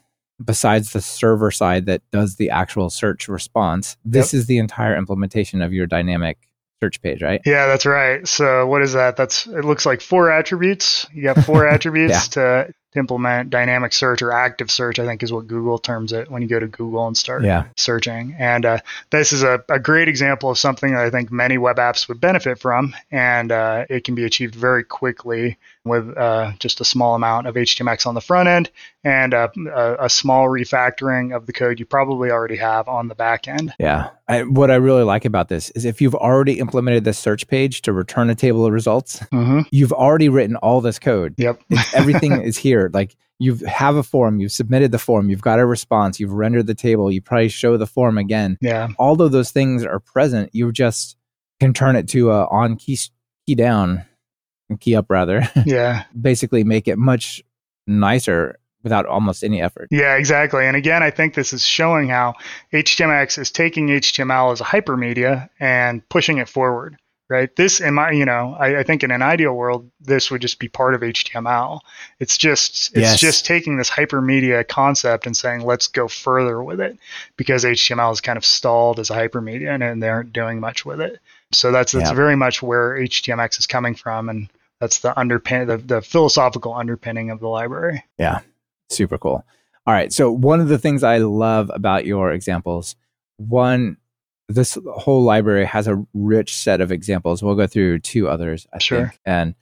besides 0.45 0.93
the 0.93 1.01
server 1.01 1.51
side 1.51 1.87
that 1.87 2.03
does 2.11 2.37
the 2.37 2.51
actual 2.51 2.91
search 2.91 3.29
response. 3.29 3.97
This 4.05 4.35
is 4.35 4.47
the 4.47 4.59
entire 4.59 4.97
implementation 4.97 5.63
of 5.63 5.73
your 5.73 5.87
dynamic 5.87 6.39
search 6.83 7.01
page, 7.01 7.23
right? 7.23 7.41
Yeah, 7.45 7.67
that's 7.67 7.87
right. 7.87 8.27
So 8.27 8.67
what 8.67 8.83
is 8.83 8.93
that? 8.95 9.17
That's 9.17 9.47
it 9.47 9.65
looks 9.65 9.87
like 9.87 10.01
four 10.01 10.31
attributes. 10.31 11.07
You 11.13 11.23
got 11.23 11.45
four 11.45 11.69
attributes 11.73 12.29
to, 12.29 12.73
to 12.95 13.01
implement 13.01 13.51
dynamic 13.51 13.93
search 13.93 14.23
or 14.23 14.33
active 14.33 14.71
search, 14.71 14.99
I 14.99 15.05
think 15.05 15.23
is 15.23 15.33
what 15.33 15.47
Google 15.47 15.79
terms 15.79 16.13
it 16.13 16.31
when 16.31 16.43
you 16.43 16.49
go 16.49 16.59
to 16.59 16.67
Google 16.67 17.07
and 17.07 17.17
start 17.17 17.43
Yeah. 17.43 17.65
searching. 17.77 18.37
And 18.39 18.65
uh, 18.65 18.79
this 19.11 19.33
is 19.33 19.43
a, 19.43 19.63
a 19.69 19.79
great 19.79 20.09
example 20.09 20.51
of 20.51 20.59
something 20.59 20.93
that 20.93 21.05
I 21.05 21.11
think 21.11 21.31
many 21.31 21.59
web 21.59 21.77
apps 21.77 22.09
would 22.09 22.21
benefit 22.21 22.59
from. 22.59 22.95
And 23.11 23.53
uh, 23.53 23.85
it 23.91 24.05
can 24.05 24.15
be 24.15 24.25
achieved 24.25 24.55
very 24.55 24.85
quickly 24.85 25.59
with 25.85 26.17
uh, 26.17 26.53
just 26.61 26.81
a 26.81 26.85
small 26.85 27.15
amount 27.15 27.47
of 27.47 27.55
HTMX 27.57 28.07
on 28.07 28.15
the 28.15 28.21
front 28.21 28.49
end 28.49 28.71
and 29.05 29.35
uh, 29.35 29.49
a, 29.75 30.05
a 30.07 30.09
small 30.11 30.47
refactoring 30.49 31.37
of 31.37 31.45
the 31.47 31.53
code 31.53 31.79
you 31.79 31.85
probably 31.85 32.31
already 32.31 32.57
have 32.57 32.89
on 32.89 33.09
the 33.09 33.15
back 33.15 33.47
end. 33.47 33.75
Yeah. 33.79 34.09
I, 34.27 34.45
what 34.45 34.71
I 34.71 34.77
really 34.77 35.03
like 35.03 35.27
about 35.27 35.49
this 35.49 35.69
is 35.71 35.85
if 35.85 36.01
you've 36.01 36.15
already 36.15 36.59
implemented 36.59 37.05
this 37.05 37.19
search 37.19 37.47
page 37.49 37.83
to 37.83 37.93
return 37.93 38.31
a 38.31 38.35
table 38.35 38.65
of 38.65 38.73
results, 38.73 39.19
Mm-hmm. 39.35 39.61
you've 39.73 39.93
already 39.93 40.29
written 40.29 40.57
all 40.57 40.81
this 40.81 40.99
code. 40.99 41.35
Yep. 41.37 41.61
Everything 41.95 42.41
is 42.41 42.57
here. 42.57 42.91
Like 42.95 43.15
you 43.39 43.57
have 43.67 43.97
a 43.97 44.03
form, 44.03 44.39
you've 44.41 44.53
submitted 44.53 44.91
the 44.93 44.99
form, 44.99 45.29
you've 45.29 45.43
got 45.43 45.59
a 45.59 45.67
response, 45.67 46.19
you've 46.19 46.33
rendered 46.33 46.67
the 46.67 46.75
table, 46.75 47.11
you 47.13 47.21
probably 47.21 47.49
show 47.49 47.77
the 47.77 47.87
form 47.87 48.17
again. 48.17 48.57
Yeah. 48.63 48.89
All 48.99 49.21
of 49.21 49.33
those 49.33 49.51
things 49.51 49.85
are 49.85 49.99
present. 50.01 50.51
You 50.55 50.73
just 50.73 51.17
can 51.61 51.75
turn 51.75 51.97
it 51.97 52.09
to 52.11 52.31
a 52.31 52.47
on 52.47 52.77
key 52.77 52.97
key 53.47 53.55
down, 53.55 54.05
key 54.81 54.97
up 54.97 55.07
rather. 55.09 55.49
Yeah. 55.67 56.05
Basically, 56.21 56.65
make 56.65 56.89
it 56.89 56.99
much 56.99 57.43
nicer 57.87 58.59
without 58.83 59.07
almost 59.07 59.43
any 59.43 59.63
effort. 59.63 59.89
Yeah, 59.91 60.17
exactly. 60.17 60.67
And 60.67 60.77
again, 60.77 61.03
I 61.03 61.11
think 61.11 61.35
this 61.35 61.53
is 61.55 61.65
showing 61.65 62.09
how 62.09 62.35
HTMX 62.73 63.39
is 63.39 63.51
taking 63.51 63.89
HTML 63.89 64.53
as 64.53 64.61
a 64.61 64.65
hypermedia 64.65 65.49
and 65.59 66.07
pushing 66.09 66.39
it 66.39 66.49
forward. 66.49 66.97
Right. 67.31 67.57
This, 67.57 67.81
in 67.81 67.95
my, 67.95 68.11
you 68.11 68.27
know, 68.27 68.55
I, 68.59 68.81
I 68.81 68.83
think 68.83 69.03
in 69.03 69.11
an 69.11 69.23
ideal 69.23 69.55
world, 69.55 69.91
this 69.99 70.31
would 70.31 70.43
just 70.43 70.59
be 70.59 70.69
part 70.69 70.95
of 70.95 71.01
HTML. 71.01 71.81
It's 72.21 72.37
just, 72.37 72.89
it's 72.95 72.97
Yes. 72.99 73.19
just 73.21 73.47
taking 73.47 73.79
this 73.79 73.89
hypermedia 73.89 74.69
concept 74.69 75.25
and 75.27 75.35
saying, 75.35 75.63
let's 75.65 75.87
go 75.87 76.07
further 76.07 76.63
with 76.63 76.83
it, 76.83 76.99
because 77.39 77.65
HTML 77.65 78.13
is 78.13 78.21
kind 78.21 78.37
of 78.37 78.45
stalled 78.45 79.01
as 79.01 79.09
a 79.09 79.15
hypermedia 79.15 79.71
and, 79.73 79.83
and 79.83 80.03
they 80.03 80.11
aren't 80.11 80.35
doing 80.35 80.61
much 80.61 80.85
with 80.85 81.01
it. 81.01 81.19
So 81.57 81.73
that's 81.73 81.93
that's 81.93 82.11
Yeah. 82.11 82.15
very 82.15 82.37
much 82.37 82.63
where 82.63 82.97
HTMX 82.99 83.59
is 83.59 83.67
coming 83.67 83.95
from, 83.95 84.29
and 84.29 84.49
that's 84.81 84.99
the 85.01 85.13
underpin, 85.15 85.67
the, 85.67 85.77
the 85.79 86.03
philosophical 86.03 86.75
underpinning 86.75 87.31
of 87.31 87.41
the 87.41 87.49
library. 87.49 88.05
Yeah, 88.19 88.41
super 88.91 89.19
cool. 89.19 89.45
All 89.87 89.95
right. 89.95 90.13
So, 90.13 90.31
one 90.31 90.61
of 90.61 90.69
the 90.69 90.79
things 90.79 91.03
I 91.03 91.19
love 91.19 91.71
about 91.75 92.07
your 92.07 92.33
examples, 92.33 92.97
one, 93.37 93.97
this 94.49 94.77
whole 94.95 95.23
library 95.23 95.65
has 95.65 95.87
a 95.89 96.05
rich 96.13 96.55
set 96.55 96.81
of 96.81 96.91
examples. 96.93 97.43
We'll 97.43 97.55
go 97.55 97.67
through 97.67 98.01
two 98.01 98.29
others, 98.29 98.67
I 98.73 98.79
Sure. 98.79 99.07
think. 99.09 99.21
And, 99.25 99.55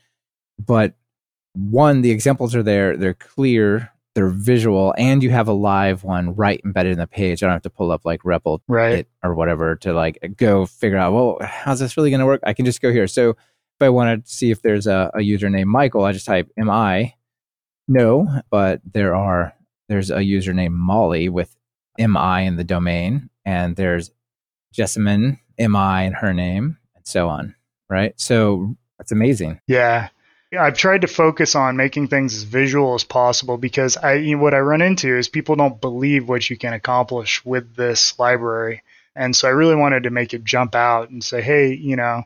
but 0.64 0.95
one, 1.55 2.03
the 2.03 2.11
examples 2.11 2.55
are 2.55 2.62
there, 2.62 2.97
they're 2.97 3.14
clear, 3.14 3.91
they're 4.14 4.28
visual, 4.28 4.94
and 4.98 5.22
you 5.22 5.30
have 5.30 5.48
a 5.48 5.52
live 5.52 6.04
one 6.04 6.34
right 6.34 6.60
embedded 6.64 6.92
in 6.92 6.98
the 6.98 7.06
page. 7.06 7.42
I 7.42 7.46
don't 7.46 7.54
have 7.54 7.62
to 7.62 7.70
pull 7.70 7.90
up 7.90 8.04
like 8.04 8.22
REPL 8.22 8.60
Right. 8.68 9.06
or 9.24 9.34
whatever 9.34 9.76
to 9.76 9.92
like 9.92 10.18
go 10.36 10.66
figure 10.66 10.98
out, 10.98 11.12
well, 11.14 11.38
how's 11.40 11.80
this 11.80 11.96
really 11.96 12.10
going 12.10 12.20
to 12.20 12.26
work? 12.26 12.40
I 12.44 12.52
can 12.52 12.64
just 12.64 12.82
go 12.82 12.92
here. 12.92 13.06
So, 13.06 13.30
if 13.30 13.36
I 13.80 13.88
want 13.88 14.24
to 14.26 14.30
see 14.30 14.50
if 14.50 14.60
there's 14.62 14.86
a, 14.86 15.10
a 15.14 15.22
user 15.22 15.48
named 15.48 15.70
Michael, 15.70 16.04
I 16.04 16.12
just 16.12 16.26
type 16.26 16.50
MI. 16.56 17.16
No, 17.88 18.40
but 18.50 18.80
there 18.92 19.14
are 19.14 19.54
there's 19.88 20.10
a 20.10 20.22
user 20.22 20.52
named 20.52 20.74
Molly 20.76 21.28
with 21.28 21.56
MI 21.98 22.44
in 22.46 22.56
the 22.56 22.64
domain, 22.64 23.28
and 23.44 23.74
there's 23.76 24.10
Jessamine 24.72 25.38
MI 25.58 26.04
in 26.06 26.12
her 26.14 26.32
name, 26.32 26.78
and 26.94 27.06
so 27.06 27.28
on. 27.28 27.54
Right. 27.90 28.12
So 28.20 28.76
that's 28.98 29.12
amazing. 29.12 29.60
Yeah. 29.66 30.08
I've 30.59 30.76
tried 30.76 31.03
to 31.03 31.07
focus 31.07 31.55
on 31.55 31.76
making 31.76 32.09
things 32.09 32.34
as 32.34 32.42
visual 32.42 32.94
as 32.94 33.05
possible 33.05 33.57
because 33.57 33.96
I 33.96 34.14
you 34.14 34.36
know, 34.36 34.42
what 34.42 34.55
I 34.55 34.59
run 34.61 34.82
into 34.82 35.16
is 35.16 35.28
people 35.28 35.57
don't 35.57 35.80
believe 35.80 36.28
what 36.28 36.48
you 36.50 36.57
can 36.57 36.74
accomplish 36.74 37.44
with 37.44 37.74
this 37.74 38.18
library. 38.18 38.82
And 39.16 39.34
so 39.34 39.48
I 39.48 39.53
really 39.53 39.76
wanted 39.76 40.05
to 40.05 40.11
make 40.11 40.34
it 40.34 40.44
jump 40.44 40.74
out 40.74 41.11
and 41.11 41.24
say, 41.24 41.40
hey, 41.40 41.72
you 41.72 41.96
know, 41.96 42.24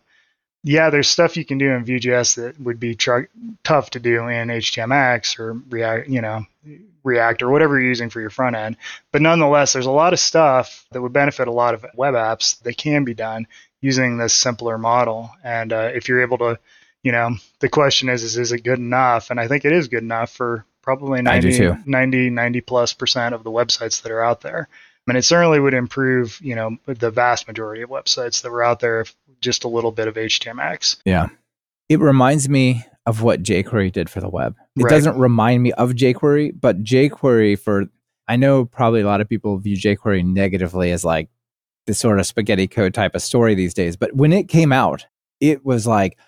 yeah, 0.62 0.90
there's 0.90 1.08
stuff 1.08 1.36
you 1.36 1.44
can 1.44 1.58
do 1.58 1.70
in 1.70 1.84
Vue.js 1.84 2.34
that 2.36 2.60
would 2.60 2.80
be 2.80 2.96
tr- 2.96 3.30
tough 3.62 3.90
to 3.90 4.00
do 4.00 4.26
in 4.26 4.48
HTMX 4.48 5.38
or 5.38 5.54
React, 5.70 6.08
you 6.08 6.20
know, 6.20 6.44
React 7.04 7.42
or 7.42 7.50
whatever 7.50 7.78
you're 7.78 7.88
using 7.88 8.10
for 8.10 8.20
your 8.20 8.30
front 8.30 8.56
end. 8.56 8.76
But 9.12 9.22
nonetheless, 9.22 9.72
there's 9.72 9.86
a 9.86 9.92
lot 9.92 10.12
of 10.12 10.18
stuff 10.18 10.84
that 10.90 11.00
would 11.00 11.12
benefit 11.12 11.46
a 11.46 11.52
lot 11.52 11.74
of 11.74 11.86
web 11.94 12.14
apps 12.14 12.60
that 12.62 12.76
can 12.76 13.04
be 13.04 13.14
done 13.14 13.46
using 13.80 14.16
this 14.16 14.34
simpler 14.34 14.76
model. 14.76 15.30
And 15.44 15.72
uh, 15.72 15.90
if 15.94 16.08
you're 16.08 16.22
able 16.22 16.38
to, 16.38 16.58
you 17.06 17.12
know, 17.12 17.36
the 17.60 17.68
question 17.68 18.08
is, 18.08 18.24
is, 18.24 18.36
is 18.36 18.50
it 18.50 18.64
good 18.64 18.80
enough? 18.80 19.30
And 19.30 19.38
I 19.38 19.46
think 19.46 19.64
it 19.64 19.70
is 19.70 19.86
good 19.86 20.02
enough 20.02 20.32
for 20.32 20.66
probably 20.82 21.20
I 21.20 21.22
90, 21.22 21.84
90, 21.86 22.30
90 22.30 22.60
plus 22.62 22.94
percent 22.94 23.32
of 23.32 23.44
the 23.44 23.50
websites 23.52 24.02
that 24.02 24.10
are 24.10 24.24
out 24.24 24.40
there. 24.40 24.68
And 25.06 25.16
it 25.16 25.22
certainly 25.22 25.60
would 25.60 25.72
improve, 25.72 26.40
you 26.42 26.56
know, 26.56 26.78
the 26.84 27.12
vast 27.12 27.46
majority 27.46 27.82
of 27.82 27.90
websites 27.90 28.42
that 28.42 28.50
were 28.50 28.64
out 28.64 28.80
there 28.80 29.02
if 29.02 29.14
just 29.40 29.62
a 29.62 29.68
little 29.68 29.92
bit 29.92 30.08
of 30.08 30.16
HTMX. 30.16 30.96
Yeah. 31.04 31.28
It 31.88 32.00
reminds 32.00 32.48
me 32.48 32.84
of 33.06 33.22
what 33.22 33.44
jQuery 33.44 33.92
did 33.92 34.10
for 34.10 34.20
the 34.20 34.28
web. 34.28 34.56
It 34.76 34.82
Right. 34.82 34.90
doesn't 34.90 35.16
remind 35.16 35.62
me 35.62 35.70
of 35.74 35.92
jQuery, 35.92 36.60
but 36.60 36.82
jQuery 36.82 37.56
for 37.56 37.84
I 38.26 38.34
know 38.34 38.64
probably 38.64 39.02
a 39.02 39.06
lot 39.06 39.20
of 39.20 39.28
people 39.28 39.56
view 39.58 39.76
jQuery 39.76 40.24
negatively 40.24 40.90
as 40.90 41.04
like 41.04 41.28
this 41.86 42.00
sort 42.00 42.18
of 42.18 42.26
spaghetti 42.26 42.66
code 42.66 42.94
type 42.94 43.14
of 43.14 43.22
story 43.22 43.54
these 43.54 43.74
days. 43.74 43.94
But 43.94 44.12
when 44.16 44.32
it 44.32 44.48
came 44.48 44.72
out, 44.72 45.06
it 45.40 45.64
was 45.64 45.86
like, 45.86 46.18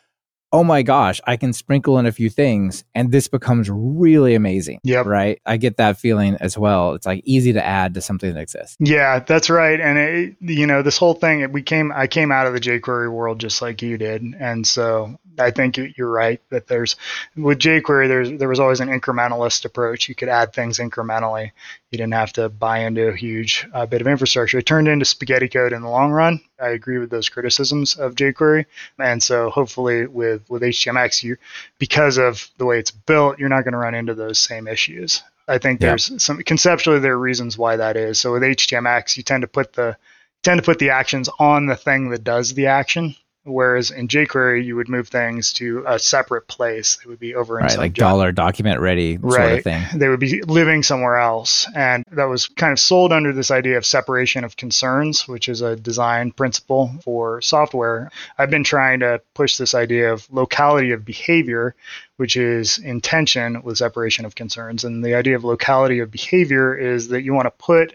oh 0.53 0.64
my 0.64 0.82
gosh, 0.82 1.20
I 1.26 1.36
can 1.36 1.53
sprinkle 1.53 1.99
in 1.99 2.07
a 2.07 2.12
few 2.12 2.30
things 2.30 2.84
and 2.94 3.12
this 3.12 3.28
becomes 3.28 3.68
really 3.70 4.34
amazing. 4.34 4.80
Yep. 4.82 5.07
Right. 5.07 5.40
I 5.44 5.57
get 5.59 5.76
that 5.76 5.99
feeling 5.99 6.36
as 6.40 6.57
well. 6.57 6.94
It's 6.94 7.07
like 7.07 7.22
easy 7.24 7.53
to 7.53 7.64
add 7.64 7.94
to 7.94 8.01
something 8.01 8.32
that 8.32 8.40
exists. 8.40 8.76
Yeah, 8.80 9.18
that's 9.18 9.51
right. 9.51 9.78
And 9.80 9.99
it, 9.99 10.36
you 10.40 10.66
know, 10.66 10.82
this 10.82 10.96
whole 10.96 11.14
thing, 11.14 11.53
we 11.53 11.62
came, 11.62 11.92
I 11.94 12.07
came 12.07 12.32
out 12.32 12.46
of 12.46 12.55
the 12.55 12.61
jQuery 12.61 13.11
world 13.12 13.40
just 13.40 13.61
like 13.61 13.82
you 13.82 13.99
did, 13.99 14.22
and 14.22 14.66
so 14.66 15.18
I 15.38 15.51
think 15.51 15.76
you- 15.76 15.92
you're 15.96 16.11
right 16.11 16.40
that 16.51 16.66
there's 16.66 16.96
with 17.36 17.59
jQuery, 17.59 18.09
there's 18.09 18.32
there 18.38 18.49
was 18.49 18.59
always 18.61 18.80
an 18.80 18.88
incrementalist 18.88 19.64
approach. 19.64 20.09
You 20.09 20.14
could 20.14 20.28
add 20.28 20.53
things 20.53 20.78
incrementally. 20.78 21.51
You 21.90 21.99
didn't 21.99 22.14
have 22.14 22.32
to 22.34 22.49
buy 22.49 22.80
into 22.80 23.09
a 23.09 23.16
huge 23.16 23.66
uh, 23.72 23.86
bit 23.86 24.01
of 24.01 24.07
infrastructure. 24.07 24.59
It 24.59 24.66
turned 24.66 24.88
into 24.88 25.05
spaghetti 25.05 25.49
code 25.49 25.72
in 25.72 25.82
the 25.82 25.88
long 25.88 26.11
run. 26.11 26.40
I 26.61 26.68
agree 26.70 26.98
with 26.98 27.11
those 27.11 27.28
criticisms 27.28 27.96
of 27.96 28.14
jQuery, 28.14 28.66
and 28.98 29.22
so 29.22 29.50
hopefully 29.50 30.06
with 30.06 30.42
with 30.48 30.62
HTMX, 30.62 31.22
you 31.22 31.36
because 31.78 32.18
of 32.18 32.48
the 32.59 32.64
way 32.66 32.78
it's 32.78 32.90
built, 32.90 33.38
you're 33.38 33.48
not 33.48 33.64
going 33.64 33.72
to 33.72 33.78
run 33.78 33.94
into 33.94 34.14
those 34.14 34.38
same 34.38 34.66
issues. 34.66 35.22
I 35.46 35.59
think 35.59 35.80
Yeah. 35.80 35.90
there's 35.90 36.22
some 36.22 36.42
conceptually 36.42 36.98
there 36.98 37.14
are 37.14 37.18
reasons 37.18 37.56
why 37.56 37.76
that 37.76 37.96
is. 37.96 38.20
So 38.20 38.32
with 38.32 38.42
HTMX, 38.42 39.16
you 39.16 39.22
tend 39.22 39.42
to 39.42 39.48
put 39.48 39.72
the 39.72 39.96
tend 40.42 40.59
to 40.59 40.64
put 40.64 40.78
the 40.78 40.90
actions 40.90 41.28
on 41.38 41.66
the 41.66 41.76
thing 41.76 42.11
that 42.11 42.24
does 42.24 42.54
the 42.54 42.66
action, 42.66 43.14
whereas 43.49 43.90
in 43.90 44.07
jQuery 44.09 44.64
you 44.64 44.76
would 44.76 44.88
move 44.88 45.09
things 45.09 45.53
to 45.55 45.82
a 45.86 45.99
separate 45.99 46.46
place. 46.49 46.99
It 47.03 47.09
would 47.09 47.18
be 47.18 47.34
over 47.34 47.59
in 47.59 47.64
Right. 47.66 47.78
Like 47.78 47.92
job- 47.94 48.11
dollar 48.12 48.32
document 48.32 48.80
ready 48.80 49.16
sort 49.18 49.34
Right. 49.38 49.59
of 49.59 49.64
thing. 49.64 49.82
they 49.94 50.09
would 50.09 50.20
be 50.20 50.42
living 50.42 50.82
somewhere 50.82 51.16
else. 51.16 51.66
And 51.74 52.05
that 52.12 52.24
was 52.28 52.46
kind 52.49 52.72
of 52.72 52.78
sold 52.78 53.12
under 53.12 53.32
this 53.32 53.51
idea 53.51 53.76
of 53.78 53.86
separation 53.86 54.44
of 54.44 54.57
concerns, 54.57 55.26
which 55.26 55.49
is 55.49 55.62
a 55.62 55.76
design 55.76 56.30
principle 56.32 56.90
for 57.05 57.40
software. 57.40 58.11
I've 58.38 58.51
been 58.51 58.64
trying 58.64 59.01
to 59.01 59.20
push 59.34 59.57
this 59.57 59.74
idea 59.74 60.12
of 60.12 60.26
locality 60.30 60.92
of 60.92 61.05
behavior, 61.05 61.74
which 62.16 62.36
is 62.36 62.78
intention 62.78 63.62
with 63.62 63.78
separation 63.78 64.24
of 64.24 64.34
concerns. 64.34 64.84
And 64.84 65.05
the 65.05 65.14
idea 65.14 65.36
of 65.36 65.44
locality 65.44 66.01
of 66.01 66.11
behavior 66.11 66.74
is 66.74 67.09
that 67.09 67.22
you 67.22 67.32
want 67.34 67.46
to 67.46 67.51
put 67.53 67.94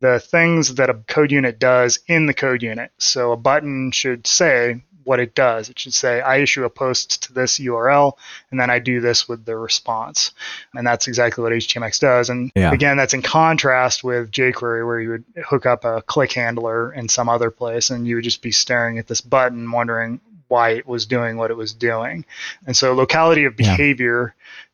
the 0.00 0.20
things 0.20 0.76
that 0.76 0.88
a 0.88 0.94
code 0.94 1.32
unit 1.32 1.58
does 1.58 1.98
in 2.06 2.26
the 2.26 2.32
code 2.34 2.62
unit. 2.62 2.92
So 2.98 3.32
a 3.32 3.36
button 3.36 3.90
should 3.90 4.28
say 4.28 4.80
what 5.08 5.20
it 5.20 5.34
does. 5.34 5.70
It 5.70 5.78
should 5.78 5.94
say, 5.94 6.20
I 6.20 6.36
issue 6.36 6.64
a 6.64 6.70
post 6.70 7.22
to 7.24 7.32
this 7.32 7.58
URL, 7.58 8.12
and 8.50 8.60
then 8.60 8.68
I 8.68 8.78
do 8.78 9.00
this 9.00 9.26
with 9.26 9.46
the 9.46 9.56
response. 9.56 10.32
And 10.74 10.86
that's 10.86 11.08
exactly 11.08 11.42
what 11.42 11.54
HTMX 11.54 11.98
does. 11.98 12.28
And 12.28 12.52
Yeah. 12.54 12.72
again, 12.72 12.98
that's 12.98 13.14
in 13.14 13.22
contrast 13.22 14.04
with 14.04 14.30
jQuery, 14.30 14.86
where 14.86 15.00
you 15.00 15.10
would 15.10 15.24
hook 15.46 15.64
up 15.64 15.86
a 15.86 16.02
click 16.02 16.32
handler 16.32 16.92
in 16.92 17.08
some 17.08 17.30
other 17.30 17.50
place, 17.50 17.88
and 17.88 18.06
you 18.06 18.16
would 18.16 18.24
just 18.24 18.42
be 18.42 18.52
staring 18.52 18.98
at 18.98 19.06
this 19.06 19.22
button, 19.22 19.72
wondering 19.72 20.20
why 20.48 20.70
it 20.70 20.86
was 20.86 21.06
doing 21.06 21.38
what 21.38 21.50
it 21.50 21.56
was 21.56 21.72
doing. 21.72 22.26
And 22.66 22.76
so, 22.76 22.92
locality 22.94 23.44
of 23.44 23.54
Yeah. 23.58 23.76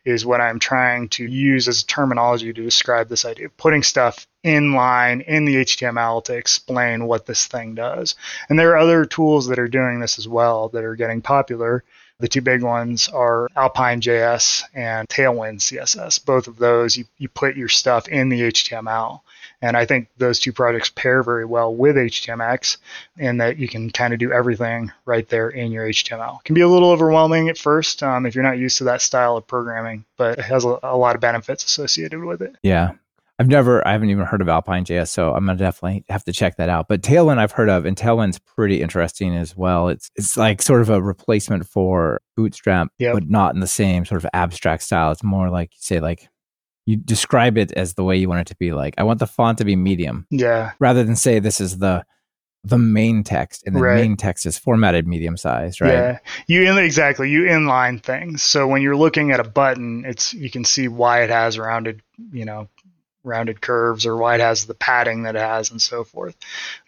Is 0.04 0.26
what 0.26 0.40
I'm 0.40 0.58
trying 0.58 1.08
to 1.10 1.24
use 1.24 1.66
as 1.66 1.82
terminology 1.82 2.52
to 2.52 2.62
describe 2.62 3.08
this 3.08 3.24
idea 3.24 3.46
of 3.46 3.56
putting 3.56 3.82
stuff 3.82 4.26
in 4.42 4.74
line 4.74 5.22
in 5.22 5.44
the 5.44 5.56
HTML 5.56 6.22
to 6.24 6.36
explain 6.36 7.06
what 7.06 7.26
this 7.26 7.46
thing 7.46 7.74
does. 7.74 8.14
And 8.48 8.58
there 8.58 8.72
are 8.72 8.78
other 8.78 9.04
tools 9.06 9.46
that 9.48 9.58
are 9.58 9.68
doing 9.68 10.00
this 10.00 10.18
as 10.18 10.28
well 10.28 10.68
that 10.70 10.84
are 10.84 10.96
getting 10.96 11.22
popular. 11.22 11.84
The 12.20 12.28
two 12.28 12.42
big 12.42 12.62
ones 12.62 13.08
are 13.08 13.48
Alpine 13.56 14.00
JS 14.00 14.62
and 14.74 15.08
Tailwind 15.08 15.60
CSS. 15.60 16.24
Both 16.24 16.46
of 16.46 16.58
those, 16.58 16.96
you, 16.96 17.06
you 17.18 17.28
put 17.28 17.56
your 17.56 17.68
stuff 17.68 18.06
in 18.08 18.28
the 18.28 18.42
HTML. 18.42 19.20
And 19.62 19.76
I 19.76 19.86
think 19.86 20.08
those 20.18 20.38
two 20.38 20.52
projects 20.52 20.90
pair 20.90 21.22
very 21.22 21.44
well 21.44 21.74
with 21.74 21.96
HTMX 21.96 22.76
in 23.18 23.38
that 23.38 23.58
you 23.58 23.68
can 23.68 23.90
kind 23.90 24.12
of 24.12 24.18
do 24.18 24.32
everything 24.32 24.92
right 25.06 25.28
there 25.28 25.48
in 25.48 25.72
your 25.72 25.88
HTML. 25.88 26.40
It 26.40 26.44
can 26.44 26.54
be 26.54 26.60
a 26.60 26.68
little 26.68 26.90
overwhelming 26.90 27.48
at 27.48 27.56
first 27.58 28.02
um, 28.02 28.26
if 28.26 28.34
you're 28.34 28.44
not 28.44 28.58
used 28.58 28.78
to 28.78 28.84
that 28.84 29.00
style 29.00 29.36
of 29.36 29.46
programming, 29.46 30.04
but 30.16 30.38
it 30.38 30.44
has 30.44 30.64
a, 30.64 30.78
a 30.82 30.96
lot 30.96 31.14
of 31.14 31.20
benefits 31.20 31.64
associated 31.64 32.22
with 32.22 32.42
it. 32.42 32.56
Yeah. 32.62 32.92
I've 33.38 33.48
never, 33.48 33.86
I 33.86 33.90
haven't 33.92 34.10
even 34.10 34.24
heard 34.26 34.42
of 34.42 34.48
Alpine 34.48 34.84
JS, 34.84 35.08
so 35.08 35.34
I'm 35.34 35.44
gonna 35.46 35.58
definitely 35.58 36.04
have 36.08 36.22
to 36.24 36.32
check 36.32 36.56
that 36.58 36.68
out. 36.68 36.86
But 36.86 37.02
Tailwind 37.02 37.38
I've 37.38 37.50
heard 37.50 37.68
of, 37.68 37.84
and 37.84 37.96
Tailwind's 37.96 38.38
pretty 38.38 38.80
interesting 38.80 39.34
as 39.34 39.56
well. 39.56 39.88
It's 39.88 40.08
it's 40.14 40.36
like 40.36 40.62
sort 40.62 40.82
of 40.82 40.88
a 40.88 41.02
replacement 41.02 41.66
for 41.66 42.20
Bootstrap, 42.36 42.88
Yep. 42.98 43.14
but 43.14 43.28
not 43.28 43.52
in 43.54 43.60
the 43.60 43.66
same 43.66 44.04
sort 44.04 44.22
of 44.22 44.30
abstract 44.32 44.84
style. 44.84 45.10
It's 45.10 45.24
more 45.24 45.50
like 45.50 45.72
say 45.74 45.98
like 45.98 46.28
you 46.86 46.96
describe 46.96 47.56
it 47.58 47.72
as 47.72 47.94
the 47.94 48.04
way 48.04 48.16
you 48.16 48.28
want 48.28 48.42
it 48.42 48.46
to 48.48 48.56
be. 48.56 48.72
Like 48.72 48.94
I 48.98 49.02
want 49.04 49.18
the 49.18 49.26
font 49.26 49.58
to 49.58 49.64
be 49.64 49.76
medium, 49.76 50.26
Yeah, 50.30 50.72
rather 50.78 51.04
than 51.04 51.16
say 51.16 51.38
this 51.38 51.60
is 51.60 51.78
the 51.78 52.04
the 52.66 52.78
main 52.78 53.22
text, 53.24 53.62
and 53.66 53.76
the 53.76 53.80
Right. 53.80 53.96
main 53.96 54.16
text 54.16 54.46
is 54.46 54.56
formatted 54.56 55.06
medium 55.06 55.36
sized, 55.36 55.82
right? 55.82 55.92
Yeah, 55.92 56.18
you 56.46 56.62
in, 56.62 56.78
exactly 56.78 57.28
you 57.30 57.42
inline 57.42 58.02
things. 58.02 58.42
So 58.42 58.66
when 58.66 58.80
you're 58.80 58.96
looking 58.96 59.32
at 59.32 59.40
a 59.40 59.44
button, 59.44 60.04
it's 60.06 60.32
you 60.32 60.50
can 60.50 60.64
see 60.64 60.88
why 60.88 61.22
it 61.24 61.30
has 61.30 61.58
rounded, 61.58 62.00
you 62.32 62.46
know, 62.46 62.68
rounded 63.24 63.60
curves 63.60 64.06
or 64.06 64.16
why 64.16 64.34
it 64.34 64.40
has 64.40 64.66
the 64.66 64.74
padding 64.74 65.22
that 65.22 65.34
it 65.34 65.40
has 65.40 65.70
and 65.70 65.80
so 65.80 66.04
forth. 66.04 66.36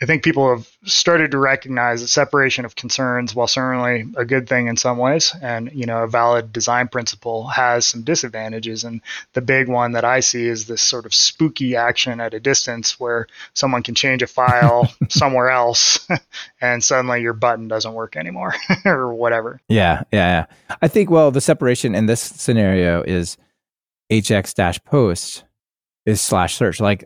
I 0.01 0.07
think 0.07 0.23
people 0.23 0.55
have 0.55 0.69
started 0.85 1.31
to 1.33 1.39
recognize 1.39 2.03
that 2.03 2.09
separation 2.09 2.65
of 2.65 2.77
concerns, 2.77 3.35
while 3.35 3.47
certainly 3.47 4.05
a 4.17 4.25
good 4.25 4.49
thing 4.49 4.69
in 4.69 4.77
some 4.77 4.99
ways, 4.99 5.35
and 5.41 5.71
you 5.73 5.87
know 5.87 6.03
a 6.03 6.09
valid 6.09 6.53
design 6.53 6.89
principle, 6.89 7.47
has 7.49 7.87
some 7.87 8.03
disadvantages. 8.03 8.85
And 8.85 9.01
the 9.33 9.41
big 9.41 9.69
one 9.69 9.93
that 9.93 10.05
I 10.05 10.21
see 10.21 10.47
is 10.47 10.67
this 10.67 10.83
sort 10.83 11.07
of 11.07 11.15
spooky 11.15 11.77
action 11.77 12.21
at 12.21 12.35
a 12.35 12.41
distance 12.41 13.01
where 13.01 13.27
someone 13.55 13.83
can 13.83 13.95
change 13.95 14.23
a 14.23 14.27
file 14.27 14.93
somewhere 15.09 15.51
else 15.51 16.07
and 16.61 16.85
suddenly 16.85 17.23
your 17.23 17.33
button 17.33 17.69
doesn't 17.69 17.95
work 17.95 18.17
anymore 18.17 18.55
or 18.85 19.15
whatever. 19.15 19.61
Yeah, 19.69 20.03
yeah, 20.13 20.47
yeah. 20.69 20.77
I 20.83 20.89
think 20.89 21.11
well, 21.11 21.31
the 21.31 21.41
separation 21.41 21.95
in 21.95 22.07
this 22.07 22.21
scenario 22.21 23.03
is 23.03 23.37
hx 24.09 24.55
dash 24.55 24.79
post 24.85 25.43
is 26.07 26.21
slash 26.21 26.55
search. 26.57 26.81
Like 26.81 27.05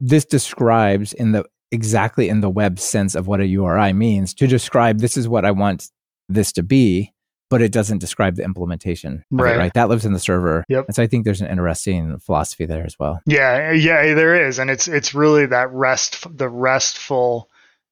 this 0.00 0.24
describes 0.24 1.12
in 1.12 1.32
the 1.32 1.44
exactly 1.72 2.28
in 2.28 2.40
the 2.40 2.48
web 2.50 2.78
sense 2.78 3.14
of 3.14 3.26
what 3.26 3.40
a 3.40 3.46
URI 3.46 3.92
means 3.92 4.32
to 4.34 4.46
describe 4.46 5.00
this 5.00 5.16
is 5.16 5.28
what 5.28 5.44
I 5.44 5.50
want 5.50 5.90
this 6.28 6.52
to 6.52 6.62
be, 6.62 7.12
but 7.50 7.60
it 7.60 7.72
doesn't 7.72 7.98
describe 7.98 8.36
the 8.36 8.44
implementation. 8.44 9.14
of 9.32 9.38
it, 9.40 9.42
Right. 9.42 9.56
right. 9.58 9.74
That 9.74 9.88
lives 9.88 10.04
in 10.06 10.12
the 10.12 10.18
server. 10.20 10.64
Yep. 10.68 10.86
And 10.86 10.94
so 10.94 11.02
I 11.02 11.06
think 11.08 11.24
there's 11.24 11.40
an 11.40 11.48
interesting 11.48 12.18
philosophy 12.18 12.66
there 12.66 12.84
as 12.86 12.96
well. 12.98 13.20
Yeah, 13.26 13.72
yeah, 13.72 14.14
there 14.14 14.46
is, 14.48 14.58
and 14.60 14.70
it's 14.70 14.86
it's 14.88 15.12
really 15.14 15.46
that 15.46 15.70
rest 15.72 16.26
the 16.38 16.48
restful 16.48 17.48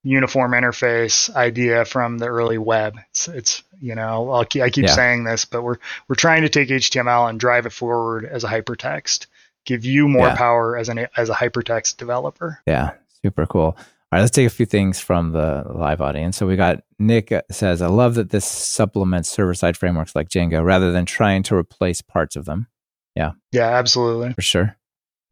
uniform 0.06 0.52
interface 0.52 1.34
idea 1.34 1.84
from 1.84 2.18
the 2.18 2.26
early 2.26 2.58
web. 2.58 2.96
It's, 3.10 3.26
it's 3.28 3.62
you 3.80 3.94
know 3.94 4.30
I'll 4.30 4.44
keep, 4.44 4.62
I 4.62 4.70
keep 4.70 4.84
Yeah. 4.86 4.92
saying 4.94 5.24
this, 5.24 5.44
but 5.46 5.62
we're 5.62 5.78
we're 6.08 6.14
trying 6.16 6.42
to 6.42 6.48
take 6.48 6.68
HTML 6.68 7.28
and 7.28 7.40
drive 7.40 7.66
it 7.66 7.72
forward 7.72 8.24
as 8.24 8.44
a 8.44 8.48
hypertext, 8.48 9.26
give 9.64 9.84
you 9.84 10.08
more 10.08 10.28
Yeah. 10.28 10.36
power 10.36 10.76
as 10.76 10.88
an 10.88 11.06
as 11.16 11.30
a 11.30 11.34
hypertext 11.34 11.96
developer. 11.96 12.60
Yeah, 12.66 12.92
super 13.22 13.46
cool. 13.46 13.76
All 14.12 14.18
right, 14.18 14.20
let's 14.20 14.30
take 14.30 14.46
a 14.46 14.50
few 14.50 14.66
things 14.66 15.00
from 15.00 15.32
the 15.32 15.64
live 15.74 16.00
audience. 16.00 16.36
So 16.36 16.46
we 16.46 16.54
got 16.56 16.82
Nick 17.00 17.32
says, 17.50 17.82
I 17.82 17.88
love 17.88 18.14
that 18.14 18.30
this 18.30 18.44
supplements 18.44 19.28
server 19.28 19.54
side 19.54 19.76
frameworks 19.76 20.14
like 20.14 20.28
Django 20.28 20.64
rather 20.64 20.92
than 20.92 21.04
trying 21.04 21.42
to 21.44 21.56
replace 21.56 22.00
parts 22.00 22.36
of 22.36 22.44
them. 22.44 22.68
Yeah. 23.16 23.32
Yeah, 23.52 23.68
absolutely. 23.68 24.32
For 24.34 24.42
sure. 24.42 24.76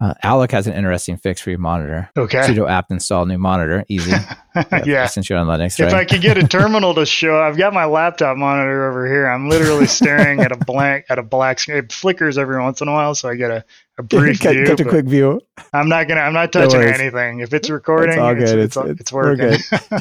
Uh, 0.03 0.15
Alec 0.25 0.51
has 0.51 0.67
an 0.67 0.73
interesting 0.73 1.17
fix 1.17 1.41
for 1.41 1.51
your 1.51 1.61
monitor. 1.61 2.11
Okay. 2.17 2.41
Sudo 2.41 2.69
apt 2.69 2.91
install 2.91 3.25
new 3.25 3.39
monitor. 3.39 3.85
Easy. 3.89 4.11
yeah. 4.85 5.07
Since 5.07 5.31
you're 5.31 5.39
on 5.39 5.47
Linux, 5.47 5.79
If 5.79 5.93
right? 5.93 6.01
I 6.01 6.05
could 6.05 6.21
get 6.23 6.37
a 6.37 6.43
terminal 6.49 6.93
to 6.95 7.07
show, 7.07 7.41
I've 7.41 7.57
got 7.57 7.73
my 7.73 7.85
laptop 7.85 8.37
monitor 8.37 8.91
over 8.91 9.07
here. 9.07 9.29
I'm 9.29 9.49
literally 9.49 9.87
staring 9.87 10.41
at 10.41 10.51
a 10.51 10.57
blank 10.57 11.05
at 11.09 11.21
a 11.21 11.23
black 11.23 11.61
screen. 11.61 11.79
It 11.79 11.93
flickers 11.93 12.37
every 12.37 12.61
once 12.61 12.81
in 12.81 12.89
a 12.89 12.93
while, 12.93 13.15
so 13.15 13.29
I 13.29 13.37
get 13.37 13.53
a, 13.53 13.65
a 13.99 14.03
brief 14.03 14.41
Catch- 14.41 14.55
view. 14.57 14.67
catch 14.67 14.81
a 14.81 14.85
quick 14.85 15.05
view. 15.07 15.41
I'm 15.73 15.89
not 15.89 16.09
gonna. 16.09 16.23
I'm 16.23 16.33
not 16.35 16.51
touching 16.53 16.81
worries. 16.81 16.99
anything. 16.99 17.39
If 17.39 17.55
it's 17.55 17.71
recording, 17.71 18.15
It's 18.15 18.19
all 18.19 18.35
good. 18.35 18.59
It's, 18.59 18.77
It's- 18.77 18.91
it's, 18.99 19.01
it's- 19.01 19.13
working. 19.13 19.57
we're 19.93 20.01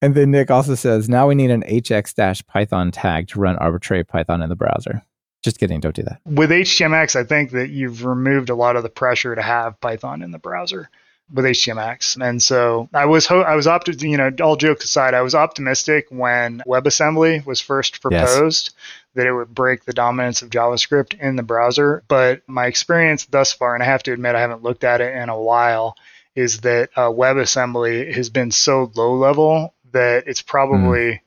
And 0.00 0.14
then 0.14 0.30
Nick 0.30 0.52
also 0.52 0.76
says, 0.76 1.08
now 1.08 1.26
we 1.26 1.34
need 1.34 1.50
an 1.50 1.62
hx 1.64 2.46
Python 2.46 2.92
tag 2.92 3.26
to 3.28 3.40
run 3.40 3.56
arbitrary 3.56 4.04
Python 4.04 4.42
in 4.42 4.48
the 4.48 4.56
browser. 4.56 5.02
Just 5.42 5.58
kidding. 5.58 5.80
Don't 5.80 5.94
do 5.94 6.02
that. 6.02 6.20
With 6.24 6.50
HTMX, 6.50 7.16
I 7.16 7.24
think 7.24 7.52
that 7.52 7.70
you've 7.70 8.04
removed 8.04 8.50
a 8.50 8.54
lot 8.54 8.76
of 8.76 8.82
the 8.82 8.90
pressure 8.90 9.34
to 9.34 9.42
have 9.42 9.80
Python 9.80 10.22
in 10.22 10.32
the 10.32 10.38
browser 10.38 10.90
with 11.32 11.44
HTMX. 11.44 12.20
And 12.20 12.42
so 12.42 12.88
I 12.92 13.06
was 13.06 13.26
ho- 13.26 13.42
I 13.42 13.54
was 13.54 13.66
opti- 13.66 14.02
you 14.02 14.16
know, 14.16 14.30
all 14.42 14.56
jokes 14.56 14.84
aside, 14.84 15.14
I 15.14 15.22
was 15.22 15.34
optimistic 15.34 16.06
when 16.10 16.62
WebAssembly 16.66 17.46
was 17.46 17.60
first 17.60 18.02
proposed 18.02 18.74
that 19.14 19.26
it 19.26 19.32
would 19.32 19.54
break 19.54 19.84
the 19.84 19.92
dominance 19.92 20.42
of 20.42 20.50
JavaScript 20.50 21.18
in 21.18 21.36
the 21.36 21.42
browser. 21.42 22.02
But 22.08 22.42
my 22.46 22.66
experience 22.66 23.24
thus 23.26 23.52
far, 23.52 23.74
and 23.74 23.82
I 23.82 23.86
have 23.86 24.02
to 24.04 24.12
admit 24.12 24.34
I 24.34 24.40
haven't 24.40 24.62
looked 24.62 24.84
at 24.84 25.00
it 25.00 25.14
in 25.14 25.28
a 25.28 25.40
while, 25.40 25.96
is 26.34 26.60
that 26.60 26.90
uh, 26.96 27.10
WebAssembly 27.10 28.12
has 28.14 28.30
been 28.30 28.50
so 28.50 28.90
low 28.94 29.14
level 29.14 29.74
that 29.92 30.24
it's 30.26 30.42
probably 30.42 31.12
mm. 31.12 31.20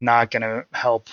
not 0.00 0.30
going 0.30 0.42
to 0.42 0.64
help. 0.72 1.08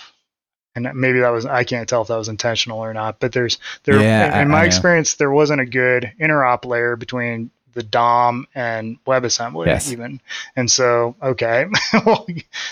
And 0.74 0.88
maybe 0.94 1.20
that 1.20 1.30
was 1.30 1.44
I 1.44 1.64
can't 1.64 1.88
tell 1.88 2.02
if 2.02 2.08
that 2.08 2.16
was 2.16 2.28
intentional 2.28 2.78
or 2.78 2.94
not. 2.94 3.20
But 3.20 3.32
there's 3.32 3.58
there 3.84 4.00
yeah, 4.00 4.36
in, 4.36 4.42
in 4.42 4.48
my 4.48 4.64
experience 4.64 5.14
there 5.14 5.30
wasn't 5.30 5.60
a 5.60 5.66
good 5.66 6.12
interop 6.18 6.64
layer 6.64 6.96
between 6.96 7.50
the 7.74 7.82
DOM 7.82 8.46
and 8.54 9.02
WebAssembly 9.04 9.66
yes. 9.66 9.92
even. 9.92 10.20
And 10.56 10.70
so, 10.70 11.16
okay, 11.22 11.66
well, 12.06 12.26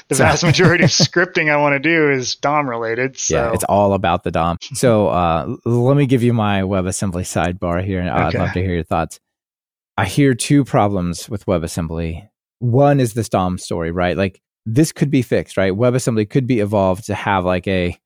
the 0.08 0.14
vast 0.14 0.42
majority 0.42 0.84
of 0.84 0.90
scripting 0.90 1.50
I 1.50 1.56
want 1.56 1.74
to 1.74 1.78
do 1.78 2.10
is 2.10 2.36
DOM 2.36 2.68
related. 2.68 3.18
So. 3.18 3.36
Yeah, 3.36 3.52
it's 3.52 3.64
all 3.64 3.94
about 3.94 4.24
the 4.24 4.30
DOM. 4.30 4.58
So 4.74 5.08
uh, 5.08 5.56
let 5.64 5.96
me 5.96 6.06
give 6.06 6.22
you 6.22 6.32
my 6.32 6.62
WebAssembly 6.62 7.22
sidebar 7.22 7.84
here, 7.84 8.00
and 8.00 8.10
I'd 8.10 8.34
love 8.34 8.52
to 8.52 8.62
hear 8.62 8.74
your 8.74 8.84
thoughts. 8.84 9.20
I 9.96 10.06
hear 10.06 10.34
two 10.34 10.64
problems 10.64 11.28
with 11.28 11.46
WebAssembly. 11.46 12.28
One 12.60 13.00
is 13.00 13.14
this 13.14 13.28
DOM 13.28 13.58
story, 13.58 13.90
right? 13.90 14.16
Like 14.16 14.40
this 14.66 14.92
could 14.92 15.10
be 15.10 15.22
fixed, 15.22 15.56
right? 15.56 15.72
WebAssembly 15.72 16.28
could 16.28 16.46
be 16.46 16.60
evolved 16.60 17.06
to 17.06 17.14
have 17.14 17.44
like 17.44 17.66
a 17.66 17.98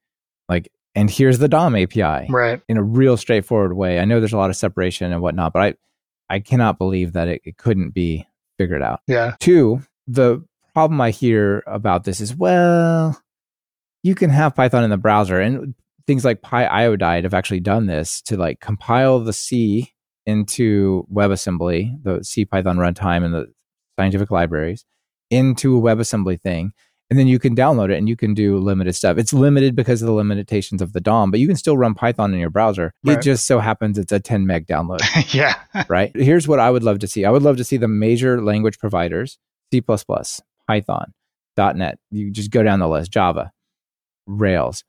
like 0.48 0.70
and 0.94 1.10
here's 1.10 1.38
the 1.38 1.48
DOM 1.48 1.74
API, 1.74 2.26
right? 2.28 2.60
In 2.68 2.76
a 2.76 2.82
real 2.82 3.16
straightforward 3.16 3.76
way. 3.76 3.98
I 3.98 4.04
know 4.04 4.20
there's 4.20 4.32
a 4.32 4.38
lot 4.38 4.50
of 4.50 4.56
separation 4.56 5.12
and 5.12 5.20
whatnot, 5.20 5.52
but 5.52 5.62
I 5.62 5.74
I 6.30 6.40
cannot 6.40 6.78
believe 6.78 7.12
that 7.12 7.28
it, 7.28 7.42
it 7.44 7.56
couldn't 7.56 7.90
be 7.90 8.26
figured 8.58 8.82
out. 8.82 9.00
Yeah. 9.06 9.34
Two, 9.40 9.82
the 10.06 10.44
problem 10.72 11.00
I 11.00 11.10
hear 11.10 11.62
about 11.66 12.04
this 12.04 12.20
is 12.20 12.34
well, 12.34 13.20
you 14.02 14.14
can 14.14 14.30
have 14.30 14.54
Python 14.54 14.84
in 14.84 14.90
the 14.90 14.96
browser, 14.96 15.40
and 15.40 15.74
things 16.06 16.24
like 16.24 16.42
Pyodide 16.42 17.24
have 17.24 17.34
actually 17.34 17.60
done 17.60 17.86
this 17.86 18.20
to 18.22 18.36
like 18.36 18.60
compile 18.60 19.20
the 19.20 19.32
C 19.32 19.92
into 20.26 21.06
WebAssembly, 21.12 22.02
the 22.02 22.22
C 22.22 22.44
Python 22.44 22.76
runtime 22.76 23.24
and 23.24 23.34
the 23.34 23.52
scientific 23.98 24.30
libraries, 24.30 24.84
into 25.34 25.76
a 25.76 25.80
WebAssembly 25.80 26.40
thing, 26.40 26.72
and 27.10 27.18
then 27.18 27.26
you 27.26 27.38
can 27.38 27.54
download 27.54 27.90
it 27.90 27.98
and 27.98 28.08
you 28.08 28.16
can 28.16 28.34
do 28.34 28.58
limited 28.58 28.94
stuff. 28.94 29.18
It's 29.18 29.32
limited 29.32 29.76
because 29.76 30.02
of 30.02 30.06
the 30.06 30.12
limitations 30.12 30.80
of 30.80 30.92
the 30.92 31.00
DOM, 31.00 31.30
but 31.30 31.40
you 31.40 31.46
can 31.46 31.56
still 31.56 31.76
run 31.76 31.94
Python 31.94 32.32
in 32.32 32.40
your 32.40 32.50
browser. 32.50 32.92
Right. 33.04 33.18
It 33.18 33.22
just 33.22 33.46
so 33.46 33.60
happens 33.60 33.98
it's 33.98 34.12
a 34.12 34.20
10 34.20 34.46
meg 34.46 34.66
download. 34.66 35.00
yeah. 35.34 35.56
right. 35.88 36.10
Here's 36.14 36.48
what 36.48 36.60
I 36.60 36.70
would 36.70 36.82
love 36.82 36.98
to 37.00 37.06
see. 37.06 37.24
I 37.24 37.30
would 37.30 37.42
love 37.42 37.56
to 37.58 37.64
see 37.64 37.76
the 37.76 37.88
major 37.88 38.42
language 38.42 38.78
providers, 38.78 39.38
C++, 39.72 39.82
Python, 40.66 41.12
.NET. 41.56 41.98
You 42.10 42.30
just 42.30 42.50
go 42.50 42.62
down 42.62 42.78
the 42.78 42.88
list, 42.88 43.12
Java, 43.12 43.52
Rails, 44.26 44.82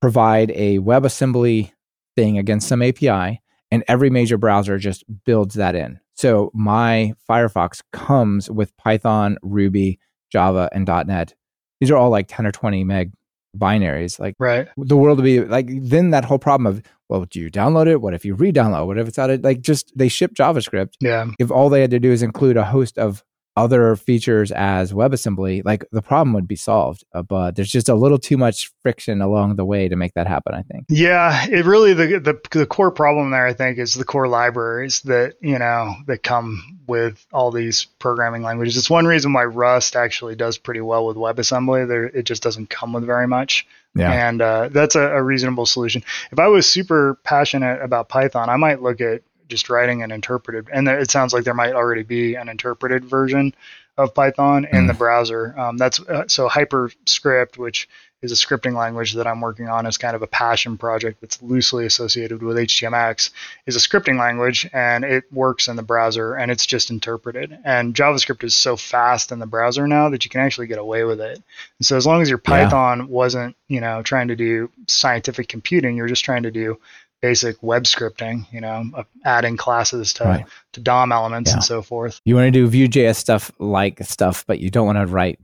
provide 0.00 0.50
a 0.50 0.78
WebAssembly 0.78 1.72
thing 2.16 2.38
against 2.38 2.68
some 2.68 2.82
API, 2.82 3.40
and 3.70 3.84
every 3.86 4.10
major 4.10 4.36
browser 4.36 4.78
just 4.78 5.04
builds 5.24 5.54
that 5.54 5.74
in. 5.74 6.00
So 6.20 6.50
my 6.52 7.14
Firefox 7.26 7.80
comes 7.94 8.50
with 8.50 8.76
Python, 8.76 9.38
Ruby, 9.40 9.98
Java, 10.30 10.68
and 10.70 10.86
.NET. 10.86 11.34
These 11.80 11.90
are 11.90 11.96
all 11.96 12.10
like 12.10 12.26
10 12.28 12.46
or 12.46 12.52
20 12.52 12.84
meg 12.84 13.12
binaries. 13.56 14.20
Like 14.20 14.34
right. 14.38 14.68
the 14.76 14.98
world 14.98 15.16
would 15.16 15.24
be 15.24 15.40
like 15.40 15.70
then 15.70 16.10
that 16.10 16.26
whole 16.26 16.38
problem 16.38 16.66
of 16.66 16.82
well, 17.08 17.24
do 17.24 17.40
you 17.40 17.50
download 17.50 17.86
it? 17.86 18.02
What 18.02 18.12
if 18.12 18.26
you 18.26 18.34
re-download? 18.34 18.86
What 18.86 18.98
if 18.98 19.08
it's 19.08 19.18
out 19.18 19.30
of 19.30 19.42
like 19.42 19.62
just 19.62 19.96
they 19.96 20.08
ship 20.08 20.34
JavaScript? 20.34 20.92
Yeah. 21.00 21.30
If 21.38 21.50
all 21.50 21.70
they 21.70 21.80
had 21.80 21.90
to 21.92 21.98
do 21.98 22.12
is 22.12 22.22
include 22.22 22.58
a 22.58 22.64
host 22.64 22.98
of 22.98 23.24
other 23.56 23.96
features 23.96 24.52
as 24.52 24.92
WebAssembly, 24.92 25.62
like 25.64 25.84
the 25.92 26.02
problem 26.02 26.32
would 26.34 26.48
be 26.48 26.56
solved. 26.56 27.04
Uh, 27.12 27.22
but 27.22 27.56
there's 27.56 27.70
just 27.70 27.88
a 27.88 27.94
little 27.94 28.18
too 28.18 28.36
much 28.36 28.70
friction 28.82 29.20
along 29.20 29.56
the 29.56 29.64
way 29.64 29.88
to 29.88 29.96
make 29.96 30.14
that 30.14 30.26
happen. 30.26 30.54
I 30.54 30.62
think. 30.62 30.86
Yeah, 30.88 31.46
it 31.46 31.64
really 31.64 31.94
the, 31.94 32.20
the 32.20 32.40
the 32.58 32.66
core 32.66 32.90
problem 32.90 33.30
there, 33.30 33.46
I 33.46 33.52
think, 33.52 33.78
is 33.78 33.94
the 33.94 34.04
core 34.04 34.28
libraries 34.28 35.00
that 35.02 35.34
you 35.40 35.58
know 35.58 35.94
that 36.06 36.22
come 36.22 36.80
with 36.86 37.24
all 37.32 37.50
these 37.50 37.84
programming 37.98 38.42
languages. 38.42 38.76
It's 38.76 38.90
one 38.90 39.06
reason 39.06 39.32
why 39.32 39.44
Rust 39.44 39.96
actually 39.96 40.36
does 40.36 40.58
pretty 40.58 40.80
well 40.80 41.06
with 41.06 41.16
WebAssembly. 41.16 41.88
There, 41.88 42.04
it 42.04 42.24
just 42.24 42.42
doesn't 42.42 42.70
come 42.70 42.92
with 42.92 43.04
very 43.04 43.26
much. 43.28 43.66
Yeah. 43.94 44.28
And 44.28 44.40
uh, 44.40 44.68
that's 44.68 44.94
a, 44.94 45.00
a 45.00 45.22
reasonable 45.22 45.66
solution. 45.66 46.04
If 46.30 46.38
I 46.38 46.46
was 46.46 46.68
super 46.68 47.18
passionate 47.24 47.82
about 47.82 48.08
Python, 48.08 48.48
I 48.48 48.56
might 48.56 48.82
look 48.82 49.00
at 49.00 49.22
just 49.50 49.68
writing 49.68 50.02
an 50.02 50.10
interpreted, 50.10 50.68
and 50.72 50.88
it 50.88 51.10
sounds 51.10 51.32
like 51.32 51.44
there 51.44 51.54
might 51.54 51.74
already 51.74 52.02
be 52.02 52.36
an 52.36 52.48
interpreted 52.48 53.04
version 53.04 53.54
of 53.98 54.14
Python 54.14 54.64
in 54.64 54.84
mm. 54.84 54.86
the 54.88 54.94
browser. 54.94 55.54
Um, 55.58 55.76
that's 55.76 56.00
uh, 56.00 56.26
so 56.28 56.48
HyperScript, 56.48 57.58
which 57.58 57.88
is 58.22 58.32
a 58.32 58.34
scripting 58.34 58.74
language 58.74 59.14
that 59.14 59.26
I'm 59.26 59.40
working 59.40 59.68
on 59.68 59.86
as 59.86 59.96
kind 59.96 60.14
of 60.14 60.22
a 60.22 60.26
passion 60.26 60.76
project 60.76 61.20
that's 61.20 61.40
loosely 61.40 61.86
associated 61.86 62.42
with 62.42 62.58
HTMX, 62.58 63.30
is 63.66 63.76
a 63.76 63.78
scripting 63.78 64.18
language 64.18 64.68
and 64.72 65.04
it 65.04 65.24
works 65.32 65.68
in 65.68 65.76
the 65.76 65.82
browser 65.82 66.34
and 66.34 66.50
it's 66.50 66.66
just 66.66 66.90
interpreted. 66.90 67.56
And 67.64 67.94
JavaScript 67.94 68.44
is 68.44 68.54
so 68.54 68.76
fast 68.76 69.32
in 69.32 69.38
the 69.38 69.46
browser 69.46 69.86
now 69.86 70.10
that 70.10 70.24
you 70.24 70.30
can 70.30 70.42
actually 70.42 70.66
get 70.66 70.78
away 70.78 71.04
with 71.04 71.20
it. 71.20 71.42
And 71.78 71.86
so 71.86 71.96
as 71.96 72.06
long 72.06 72.20
as 72.20 72.28
your 72.28 72.38
Python 72.38 73.00
yeah. 73.00 73.04
wasn't, 73.06 73.56
you 73.68 73.80
know, 73.80 74.02
trying 74.02 74.28
to 74.28 74.36
do 74.36 74.70
scientific 74.86 75.48
computing, 75.48 75.96
you're 75.96 76.06
just 76.06 76.24
trying 76.24 76.42
to 76.42 76.50
do 76.50 76.78
basic 77.20 77.62
web 77.62 77.84
scripting, 77.84 78.50
you 78.52 78.60
know, 78.60 79.04
adding 79.24 79.56
classes 79.56 80.12
to, 80.14 80.24
right. 80.24 80.46
to 80.72 80.80
DOM 80.80 81.12
elements 81.12 81.50
yeah. 81.50 81.54
and 81.54 81.64
so 81.64 81.82
forth. 81.82 82.20
You 82.24 82.34
want 82.34 82.46
to 82.46 82.50
do 82.50 82.66
Vue.js 82.66 83.16
stuff 83.16 83.50
like 83.58 84.02
stuff, 84.02 84.44
but 84.46 84.60
you 84.60 84.70
don't 84.70 84.86
want 84.86 84.98
to 84.98 85.06
write. 85.06 85.38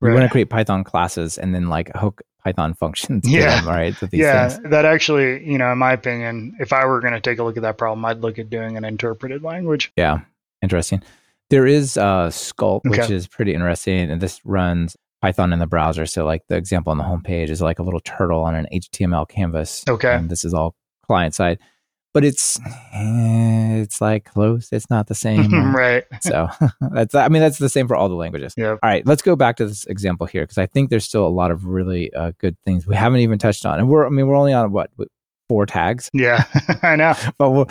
You 0.00 0.08
right. 0.08 0.14
want 0.14 0.24
to 0.24 0.30
create 0.30 0.50
Python 0.50 0.84
classes 0.84 1.38
and 1.38 1.54
then 1.54 1.68
like 1.68 1.90
hook 1.94 2.22
Python 2.44 2.74
functions. 2.74 3.28
Yeah. 3.28 3.56
Them, 3.56 3.68
right. 3.68 3.96
yeah. 4.12 4.48
Things. 4.48 4.70
That 4.70 4.84
actually, 4.84 5.48
you 5.50 5.58
know, 5.58 5.72
in 5.72 5.78
my 5.78 5.92
opinion, 5.92 6.56
if 6.60 6.72
I 6.72 6.84
were 6.84 7.00
going 7.00 7.14
to 7.14 7.20
take 7.20 7.38
a 7.38 7.42
look 7.44 7.56
at 7.56 7.62
that 7.62 7.78
problem, 7.78 8.04
I'd 8.04 8.18
look 8.18 8.38
at 8.38 8.50
doing 8.50 8.76
an 8.76 8.84
interpreted 8.84 9.42
language. 9.42 9.92
Yeah. 9.96 10.20
Interesting. 10.62 11.02
There 11.50 11.66
is 11.66 11.96
uh, 11.96 12.28
Skulpt, 12.28 12.86
okay. 12.86 13.00
which 13.00 13.10
is 13.10 13.26
pretty 13.26 13.54
interesting. 13.54 14.10
And 14.10 14.20
this 14.20 14.40
runs 14.44 14.96
Python 15.22 15.52
in 15.52 15.58
the 15.58 15.66
browser. 15.66 16.06
So, 16.06 16.24
like 16.24 16.42
the 16.48 16.56
example 16.56 16.90
on 16.90 16.98
the 16.98 17.04
homepage 17.04 17.48
is 17.48 17.62
like 17.62 17.78
a 17.78 17.82
little 17.82 18.00
turtle 18.00 18.42
on 18.42 18.54
an 18.54 18.66
HTML 18.72 19.28
canvas. 19.28 19.84
Okay. 19.88 20.14
And 20.14 20.28
this 20.28 20.44
is 20.44 20.52
all 20.52 20.74
client 21.04 21.34
side 21.34 21.58
but 22.14 22.24
it's 22.24 22.58
eh, 22.94 23.76
it's 23.82 24.00
like 24.00 24.24
close 24.24 24.68
it's 24.72 24.88
not 24.88 25.08
the 25.08 25.14
same 25.14 25.52
right. 25.74 26.04
so. 26.20 26.48
That's 26.92 27.14
i 27.14 27.28
mean 27.28 27.42
that's 27.42 27.58
the 27.58 27.68
same 27.68 27.88
for 27.88 27.96
all 27.96 28.08
the 28.08 28.14
languages. 28.14 28.54
Yeah 28.56 28.70
all 28.70 28.78
right 28.82 29.04
let's 29.06 29.20
go 29.20 29.36
back 29.36 29.56
to 29.56 29.66
this 29.66 29.84
example 29.86 30.26
here 30.26 30.42
because 30.44 30.58
i 30.58 30.66
think 30.66 30.88
there's 30.90 31.04
still 31.04 31.26
a 31.26 31.28
lot 31.28 31.50
of 31.50 31.66
really 31.66 32.12
uh, 32.14 32.32
good 32.38 32.56
things 32.64 32.86
we 32.86 32.94
haven't 32.94 33.20
even 33.20 33.38
touched 33.38 33.66
on 33.66 33.78
and 33.78 33.88
we're 33.88 34.06
i 34.06 34.08
mean 34.08 34.26
we're 34.26 34.36
only 34.36 34.52
on 34.52 34.72
what 34.72 34.90
four 35.48 35.66
tags? 35.66 36.08
Yeah 36.14 36.44
i 36.82 36.96
know. 36.96 37.14
But 37.36 37.50
we'll, 37.50 37.68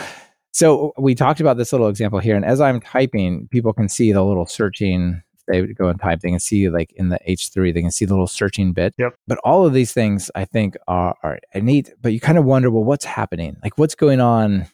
so 0.52 0.92
we 0.96 1.16
talked 1.16 1.40
about 1.40 1.56
this 1.56 1.72
little 1.72 1.88
example 1.88 2.18
here 2.20 2.36
and 2.36 2.44
as 2.44 2.60
i'm 2.60 2.80
typing 2.80 3.48
people 3.48 3.72
can 3.72 3.88
see 3.88 4.12
the 4.12 4.22
little 4.22 4.46
searching 4.46 5.22
they 5.48 5.60
would 5.60 5.76
go 5.76 5.88
and 5.88 6.00
type, 6.00 6.20
they 6.20 6.30
can 6.30 6.40
see 6.40 6.68
like 6.68 6.92
in 6.92 7.08
the 7.08 7.18
H3, 7.28 7.74
they 7.74 7.82
can 7.82 7.90
see 7.90 8.04
the 8.04 8.14
little 8.14 8.26
searching 8.26 8.72
bit. 8.72 8.94
Yep. 8.98 9.14
But 9.26 9.38
all 9.44 9.66
of 9.66 9.72
these 9.72 9.92
things 9.92 10.30
I 10.34 10.44
think 10.44 10.76
are, 10.88 11.16
are 11.22 11.38
neat, 11.54 11.92
but 12.00 12.12
you 12.12 12.20
kind 12.20 12.38
of 12.38 12.44
wonder, 12.44 12.70
well, 12.70 12.84
what's 12.84 13.04
happening? 13.04 13.56
Like 13.62 13.78
what's 13.78 13.94
going 13.94 14.20
on 14.20 14.66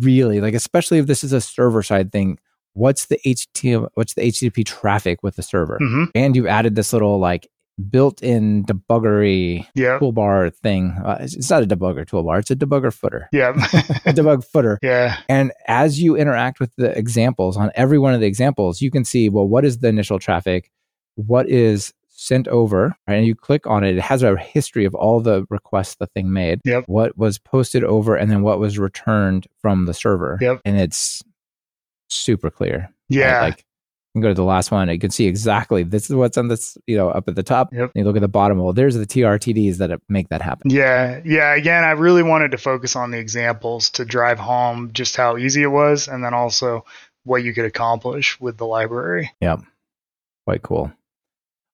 really? 0.00 0.40
Like, 0.40 0.54
especially 0.54 0.98
if 0.98 1.06
this 1.06 1.24
is 1.24 1.32
a 1.32 1.40
server 1.40 1.82
side 1.82 2.12
thing, 2.12 2.38
what's 2.72 3.06
the 3.06 3.18
HTML, 3.24 3.88
what's 3.94 4.14
the 4.14 4.22
HTTP 4.22 4.64
traffic 4.64 5.22
with 5.22 5.36
the 5.36 5.42
server? 5.42 5.78
Mm-hmm. 5.80 6.04
And 6.14 6.36
you've 6.36 6.46
added 6.46 6.74
this 6.74 6.92
little 6.92 7.18
like 7.18 7.48
built-in 7.90 8.64
debuggery 8.64 9.66
yeah. 9.74 9.98
toolbar 9.98 10.54
thing. 10.54 10.90
Uh, 11.04 11.18
it's 11.20 11.50
not 11.50 11.62
a 11.62 11.66
debugger 11.66 12.06
toolbar; 12.06 12.38
it's 12.38 12.50
a 12.50 12.56
debugger 12.56 12.92
footer. 12.92 13.28
Yeah, 13.32 13.50
a 14.04 14.12
debug 14.12 14.44
footer. 14.44 14.78
Yeah. 14.86 15.18
And 15.28 15.52
as 15.66 16.00
you 16.00 16.16
interact 16.16 16.60
with 16.60 16.74
the 16.76 16.96
examples 16.96 17.56
on 17.56 17.72
every 17.74 17.98
one 17.98 18.14
of 18.14 18.20
the 18.20 18.26
examples, 18.26 18.80
you 18.80 18.90
can 18.90 19.04
see 19.04 19.28
well, 19.28 19.48
what 19.48 19.64
is 19.64 19.78
the 19.78 19.88
initial 19.88 20.18
traffic? 20.18 20.70
What 21.16 21.48
is 21.48 21.92
sent 22.08 22.46
over? 22.48 22.96
Right? 23.08 23.16
And 23.16 23.26
you 23.26 23.34
click 23.34 23.66
on 23.66 23.82
it; 23.82 23.96
it 23.96 24.02
has 24.02 24.22
a 24.22 24.36
history 24.36 24.84
of 24.84 24.94
all 24.94 25.20
the 25.20 25.44
requests 25.50 25.96
the 25.96 26.06
thing 26.06 26.32
made. 26.32 26.60
Yep. 26.64 26.84
What 26.86 27.18
was 27.18 27.38
posted 27.38 27.82
over, 27.82 28.14
and 28.14 28.30
then 28.30 28.42
what 28.42 28.60
was 28.60 28.78
returned 28.78 29.46
from 29.60 29.86
the 29.86 29.94
server. 29.94 30.38
Yep. 30.40 30.60
And 30.64 30.78
it's 30.78 31.22
super 32.08 32.50
clear. 32.50 32.92
Yeah. 33.08 33.38
Right? 33.38 33.42
Like 33.42 33.65
go 34.22 34.28
to 34.28 34.34
the 34.34 34.44
last 34.44 34.70
one. 34.70 34.88
You 34.88 34.98
can 34.98 35.10
see 35.10 35.26
exactly 35.26 35.82
this 35.82 36.08
is 36.08 36.16
what's 36.16 36.38
on 36.38 36.48
this, 36.48 36.76
you 36.86 36.96
know, 36.96 37.08
up 37.08 37.28
at 37.28 37.34
the 37.34 37.42
top. 37.42 37.72
Yep. 37.72 37.92
you 37.94 38.04
look 38.04 38.16
at 38.16 38.22
the 38.22 38.28
bottom. 38.28 38.58
Well, 38.58 38.72
there's 38.72 38.94
the 38.94 39.06
TRTDs 39.06 39.76
that 39.78 40.00
make 40.08 40.28
that 40.28 40.42
happen. 40.42 40.70
Yeah. 40.70 41.20
Yeah. 41.24 41.54
Again, 41.54 41.84
I 41.84 41.92
really 41.92 42.22
wanted 42.22 42.50
to 42.52 42.58
focus 42.58 42.96
on 42.96 43.10
the 43.10 43.18
examples 43.18 43.90
to 43.90 44.04
drive 44.04 44.38
home 44.38 44.92
just 44.92 45.16
how 45.16 45.36
easy 45.36 45.62
it 45.62 45.68
was 45.68 46.08
and 46.08 46.24
then 46.24 46.34
also 46.34 46.84
what 47.24 47.42
you 47.42 47.52
could 47.52 47.64
accomplish 47.64 48.40
with 48.40 48.56
the 48.56 48.66
library. 48.66 49.32
Yeah. 49.40 49.56
Quite 50.46 50.62
cool. 50.62 50.92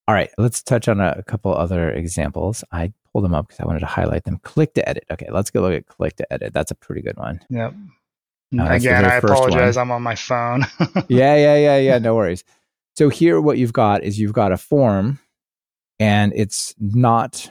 All 0.09 0.14
right. 0.14 0.30
Let's 0.38 0.62
touch 0.62 0.88
on 0.88 1.01
a, 1.01 1.14
a 1.18 1.22
couple 1.22 1.55
other 1.55 1.90
examples. 1.90 2.64
I 2.72 2.93
pulled 3.12 3.24
them 3.24 3.34
up 3.34 3.49
because 3.49 3.61
I 3.61 3.66
wanted 3.66 3.80
to 3.80 3.86
highlight 3.86 4.24
them. 4.24 4.38
Click 4.43 4.74
to 4.74 4.88
edit. 4.88 5.05
Okay. 5.11 5.28
Let's 5.30 5.51
go 5.51 5.61
look 5.61 5.74
at 5.74 5.86
click 5.86 6.16
to 6.16 6.32
edit. 6.32 6.53
That's 6.53 6.70
a 6.70 6.74
pretty 6.74 7.03
good 7.03 7.16
one. 7.16 7.40
Yep. 7.51 7.74
Uh, 8.59 8.67
Again, 8.71 9.05
I 9.05 9.17
apologize. 9.17 9.77
One. 9.77 9.83
I'm 9.83 9.91
on 9.93 10.03
my 10.03 10.15
phone. 10.15 10.67
yeah, 11.09 11.37
yeah, 11.37 11.57
yeah, 11.57 11.79
yeah. 11.79 11.99
No 11.99 12.15
worries. 12.15 12.45
So 12.97 13.09
here, 13.09 13.41
what 13.41 13.59
you've 13.59 13.73
got 13.73 14.03
is 14.03 14.19
you've 14.19 14.35
got 14.35 14.53
a 14.53 14.57
form, 14.57 15.19
and 15.99 16.33
it's 16.35 16.75
not 16.79 17.51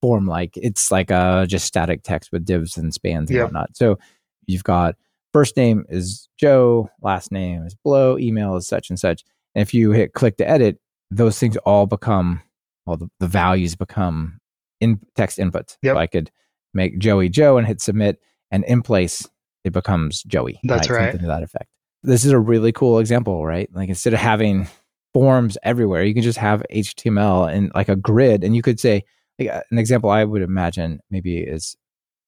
form 0.00 0.26
like. 0.26 0.56
It's 0.56 0.90
like 0.90 1.10
a 1.10 1.46
just 1.48 1.66
static 1.66 2.02
text 2.02 2.30
with 2.32 2.44
divs 2.44 2.76
and 2.76 2.94
spans 2.94 3.30
and 3.30 3.36
yep. 3.36 3.46
whatnot. 3.46 3.76
So 3.76 3.98
you've 4.46 4.64
got 4.64 4.94
first 5.32 5.56
name 5.56 5.84
is 5.88 6.28
Joe, 6.38 6.88
last 7.02 7.32
name 7.32 7.64
is 7.64 7.74
Blow, 7.74 8.16
email 8.18 8.56
is 8.56 8.66
such 8.66 8.88
and 8.88 8.98
such. 8.98 9.24
And 9.54 9.62
if 9.62 9.74
you 9.74 9.90
hit 9.90 10.14
click 10.14 10.36
to 10.38 10.48
edit, 10.48 10.78
those 11.10 11.38
things 11.38 11.56
all 11.58 11.86
become, 11.86 12.40
well, 12.84 12.96
the, 12.96 13.08
the 13.20 13.26
values 13.26 13.74
become 13.74 14.38
in 14.80 15.00
text 15.14 15.38
inputs. 15.38 15.76
Yep. 15.82 15.94
So 15.94 15.98
I 15.98 16.06
could 16.06 16.30
make 16.72 16.98
Joey 16.98 17.28
Joe 17.28 17.58
and 17.58 17.66
hit 17.66 17.80
submit, 17.80 18.20
and 18.50 18.64
in 18.64 18.82
place, 18.82 19.26
it 19.66 19.72
becomes 19.72 20.22
Joey. 20.22 20.60
That's 20.64 20.88
right. 20.88 21.10
Something 21.10 21.20
to 21.22 21.26
that 21.26 21.42
effect. 21.42 21.68
This 22.02 22.24
is 22.24 22.32
a 22.32 22.38
really 22.38 22.72
cool 22.72 22.98
example, 22.98 23.44
right? 23.44 23.68
Like 23.74 23.88
instead 23.88 24.14
of 24.14 24.20
having 24.20 24.68
forms 25.12 25.58
everywhere, 25.62 26.04
you 26.04 26.14
can 26.14 26.22
just 26.22 26.38
have 26.38 26.62
HTML 26.72 27.52
and 27.52 27.72
like 27.74 27.88
a 27.88 27.96
grid, 27.96 28.44
and 28.44 28.54
you 28.54 28.62
could 28.62 28.78
say, 28.78 29.04
like, 29.38 29.48
uh, 29.48 29.62
an 29.70 29.78
example 29.78 30.10
I 30.10 30.24
would 30.24 30.42
imagine 30.42 31.00
maybe 31.10 31.38
is 31.38 31.76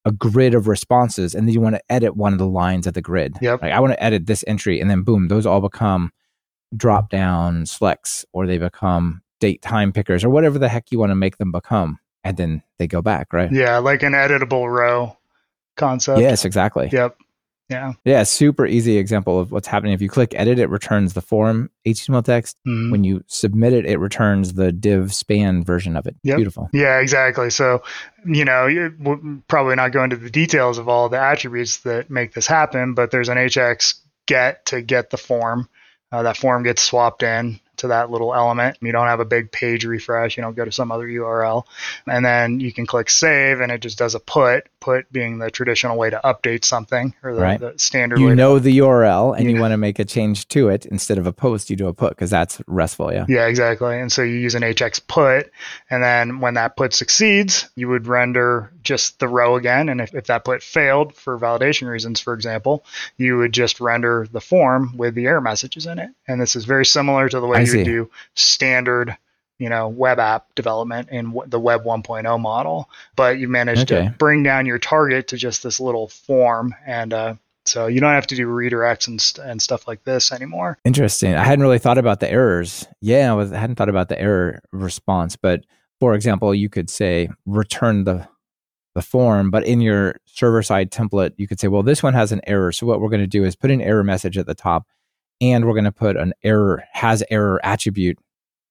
a 0.04 0.12
grid 0.12 0.54
of 0.54 0.68
responses, 0.68 1.34
and 1.34 1.46
then 1.46 1.54
you 1.54 1.60
want 1.60 1.76
to 1.76 1.82
edit 1.92 2.16
one 2.16 2.32
of 2.32 2.38
the 2.38 2.46
lines 2.46 2.86
of 2.86 2.94
the 2.94 3.02
grid. 3.02 3.36
Yep. 3.40 3.62
Like 3.62 3.72
I 3.72 3.80
want 3.80 3.92
to 3.92 4.02
edit 4.02 4.26
this 4.26 4.44
entry, 4.46 4.80
and 4.80 4.90
then 4.90 5.02
boom, 5.02 5.28
those 5.28 5.46
all 5.46 5.60
become 5.60 6.10
drop 6.76 7.10
down 7.10 7.66
selects, 7.66 8.24
or 8.32 8.46
they 8.46 8.58
become 8.58 9.22
date 9.40 9.62
time 9.62 9.92
pickers, 9.92 10.24
or 10.24 10.30
whatever 10.30 10.58
the 10.58 10.68
heck 10.68 10.90
you 10.90 10.98
want 10.98 11.10
to 11.10 11.14
make 11.16 11.36
them 11.36 11.52
become, 11.52 11.98
and 12.24 12.36
then 12.36 12.62
they 12.78 12.86
go 12.86 13.02
back, 13.02 13.32
right? 13.32 13.52
Yeah, 13.52 13.78
like 13.78 14.02
an 14.02 14.14
editable 14.14 14.68
row 14.68 15.16
concept. 15.76 16.20
Yes, 16.20 16.44
exactly. 16.44 16.88
Yep. 16.92 17.16
Yeah. 17.68 17.92
Yeah, 18.04 18.22
super 18.22 18.66
easy 18.66 18.96
example 18.96 19.38
of 19.38 19.52
what's 19.52 19.68
happening. 19.68 19.92
If 19.92 20.00
you 20.00 20.08
click 20.08 20.32
edit, 20.34 20.58
it 20.58 20.70
returns 20.70 21.12
the 21.12 21.20
form 21.20 21.70
HTML 21.86 22.24
text. 22.24 22.56
Mhm. 22.66 22.90
When 22.90 23.04
you 23.04 23.22
submit 23.26 23.74
it, 23.74 23.84
it 23.84 23.98
returns 23.98 24.54
the 24.54 24.72
div 24.72 25.12
span 25.12 25.64
version 25.64 25.96
of 25.96 26.06
it. 26.06 26.16
Yep. 26.22 26.36
Beautiful. 26.36 26.70
Yeah, 26.72 26.98
exactly. 27.00 27.50
So, 27.50 27.82
you 28.24 28.44
know, 28.44 28.90
we'll 28.98 29.20
probably 29.48 29.76
not 29.76 29.92
go 29.92 30.02
into 30.02 30.16
the 30.16 30.30
details 30.30 30.78
of 30.78 30.88
all 30.88 31.08
the 31.10 31.20
attributes 31.20 31.78
that 31.78 32.08
make 32.10 32.32
this 32.32 32.46
happen, 32.46 32.94
but 32.94 33.10
there's 33.10 33.28
an 33.28 33.36
HX 33.36 33.94
get 34.26 34.64
to 34.66 34.80
get 34.80 35.10
the 35.10 35.18
form. 35.18 35.68
Uh, 36.10 36.22
that 36.22 36.38
form 36.38 36.62
gets 36.62 36.80
swapped 36.82 37.22
in 37.22 37.60
to 37.78 37.88
that 37.88 38.10
little 38.10 38.34
element. 38.34 38.76
You 38.80 38.92
don't 38.92 39.06
have 39.06 39.20
a 39.20 39.24
big 39.24 39.50
page 39.50 39.84
refresh. 39.84 40.36
You 40.36 40.42
don't 40.42 40.56
go 40.56 40.64
to 40.64 40.72
some 40.72 40.92
other 40.92 41.06
URL. 41.06 41.64
And 42.06 42.24
then 42.24 42.60
you 42.60 42.72
can 42.72 42.86
click 42.86 43.10
save 43.10 43.60
and 43.60 43.72
it 43.72 43.80
just 43.80 43.98
does 43.98 44.14
a 44.14 44.20
put, 44.20 44.68
put 44.80 45.10
being 45.12 45.38
the 45.38 45.50
traditional 45.50 45.96
way 45.96 46.10
to 46.10 46.20
update 46.24 46.64
something 46.64 47.14
or 47.22 47.34
the, 47.34 47.40
Right. 47.40 47.60
the 47.60 47.74
standard 47.76 48.18
way 48.18 48.24
You 48.24 48.28
to 48.30 48.36
know 48.36 48.58
the 48.58 48.78
URL 48.78 49.36
and 49.36 49.50
you 49.50 49.60
want 49.60 49.72
to 49.72 49.76
make 49.76 49.98
a 49.98 50.04
change 50.04 50.48
to 50.48 50.68
it 50.68 50.86
instead 50.86 51.18
of 51.18 51.26
a 51.26 51.32
post, 51.32 51.70
you 51.70 51.76
do 51.76 51.88
a 51.88 51.94
put 51.94 52.10
because 52.10 52.30
that's 52.30 52.60
RESTful. 52.66 53.12
Yeah. 53.12 53.24
Yeah, 53.28 53.46
exactly. 53.46 53.98
And 54.00 54.10
so 54.12 54.22
you 54.22 54.34
use 54.34 54.54
an 54.54 54.62
HX 54.62 55.00
put, 55.06 55.50
and 55.90 56.02
then 56.02 56.40
when 56.40 56.54
that 56.54 56.76
put 56.76 56.92
succeeds, 56.94 57.68
you 57.76 57.88
would 57.88 58.06
render 58.06 58.72
just 58.82 59.18
the 59.18 59.28
row 59.28 59.56
again. 59.56 59.88
And 59.88 60.00
if, 60.00 60.14
if 60.14 60.26
that 60.26 60.44
put 60.44 60.62
failed 60.62 61.14
for 61.14 61.38
validation 61.38 61.88
reasons, 61.88 62.20
for 62.20 62.32
example, 62.34 62.84
you 63.16 63.36
would 63.38 63.52
just 63.52 63.80
render 63.80 64.26
the 64.30 64.40
form 64.40 64.96
with 64.96 65.14
the 65.14 65.26
error 65.26 65.40
messages 65.40 65.86
in 65.86 65.98
it. 65.98 66.10
And 66.26 66.40
this 66.40 66.56
is 66.56 66.64
very 66.64 66.86
similar 66.86 67.28
to 67.28 67.40
the 67.40 67.46
way 67.46 67.58
you 67.72 67.78
would 67.78 67.84
do 67.84 68.10
standard, 68.34 69.16
you 69.58 69.68
know, 69.68 69.88
web 69.88 70.18
app 70.18 70.54
development 70.54 71.08
in 71.10 71.36
the 71.46 71.58
Web 71.60 71.84
1.0 71.84 72.40
model. 72.40 72.88
But 73.16 73.38
you 73.38 73.48
managed 73.48 73.90
Okay. 73.92 74.06
to 74.08 74.14
bring 74.18 74.42
down 74.42 74.66
your 74.66 74.78
target 74.78 75.28
to 75.28 75.36
just 75.36 75.62
this 75.62 75.80
little 75.80 76.08
form, 76.08 76.74
and 76.86 77.12
uh, 77.12 77.34
so 77.64 77.86
you 77.86 78.00
don't 78.00 78.14
have 78.14 78.26
to 78.28 78.36
do 78.36 78.46
redirects 78.46 79.08
and, 79.08 79.20
st- 79.20 79.46
and 79.46 79.60
stuff 79.60 79.86
like 79.86 80.04
this 80.04 80.32
anymore. 80.32 80.78
Interesting. 80.84 81.34
I 81.34 81.44
hadn't 81.44 81.62
really 81.62 81.78
thought 81.78 81.98
about 81.98 82.20
the 82.20 82.30
errors. 82.30 82.86
Yeah, 83.00 83.30
I, 83.30 83.34
was, 83.34 83.52
I 83.52 83.58
hadn't 83.58 83.76
thought 83.76 83.90
about 83.90 84.08
the 84.08 84.18
error 84.20 84.62
response. 84.72 85.36
But 85.36 85.64
for 86.00 86.14
example, 86.14 86.54
you 86.54 86.68
could 86.68 86.88
say 86.88 87.28
return 87.44 88.04
the 88.04 88.26
the 88.94 89.02
form, 89.02 89.50
but 89.50 89.64
in 89.64 89.80
your 89.80 90.16
server 90.24 90.60
side 90.62 90.90
template, 90.90 91.32
you 91.36 91.46
could 91.46 91.60
say, 91.60 91.68
well, 91.68 91.82
this 91.84 92.02
one 92.02 92.14
has 92.14 92.32
an 92.32 92.40
error. 92.48 92.72
So 92.72 92.84
what 92.86 93.00
we're 93.00 93.10
going 93.10 93.20
to 93.20 93.26
do 93.28 93.44
is 93.44 93.54
put 93.54 93.70
an 93.70 93.80
error 93.80 94.02
message 94.02 94.36
at 94.38 94.46
the 94.46 94.54
top, 94.56 94.86
and 95.40 95.64
we're 95.66 95.74
going 95.74 95.84
to 95.84 95.92
put 95.92 96.16
an 96.16 96.32
error 96.42 96.82
has 96.92 97.22
error 97.30 97.60
attribute 97.62 98.18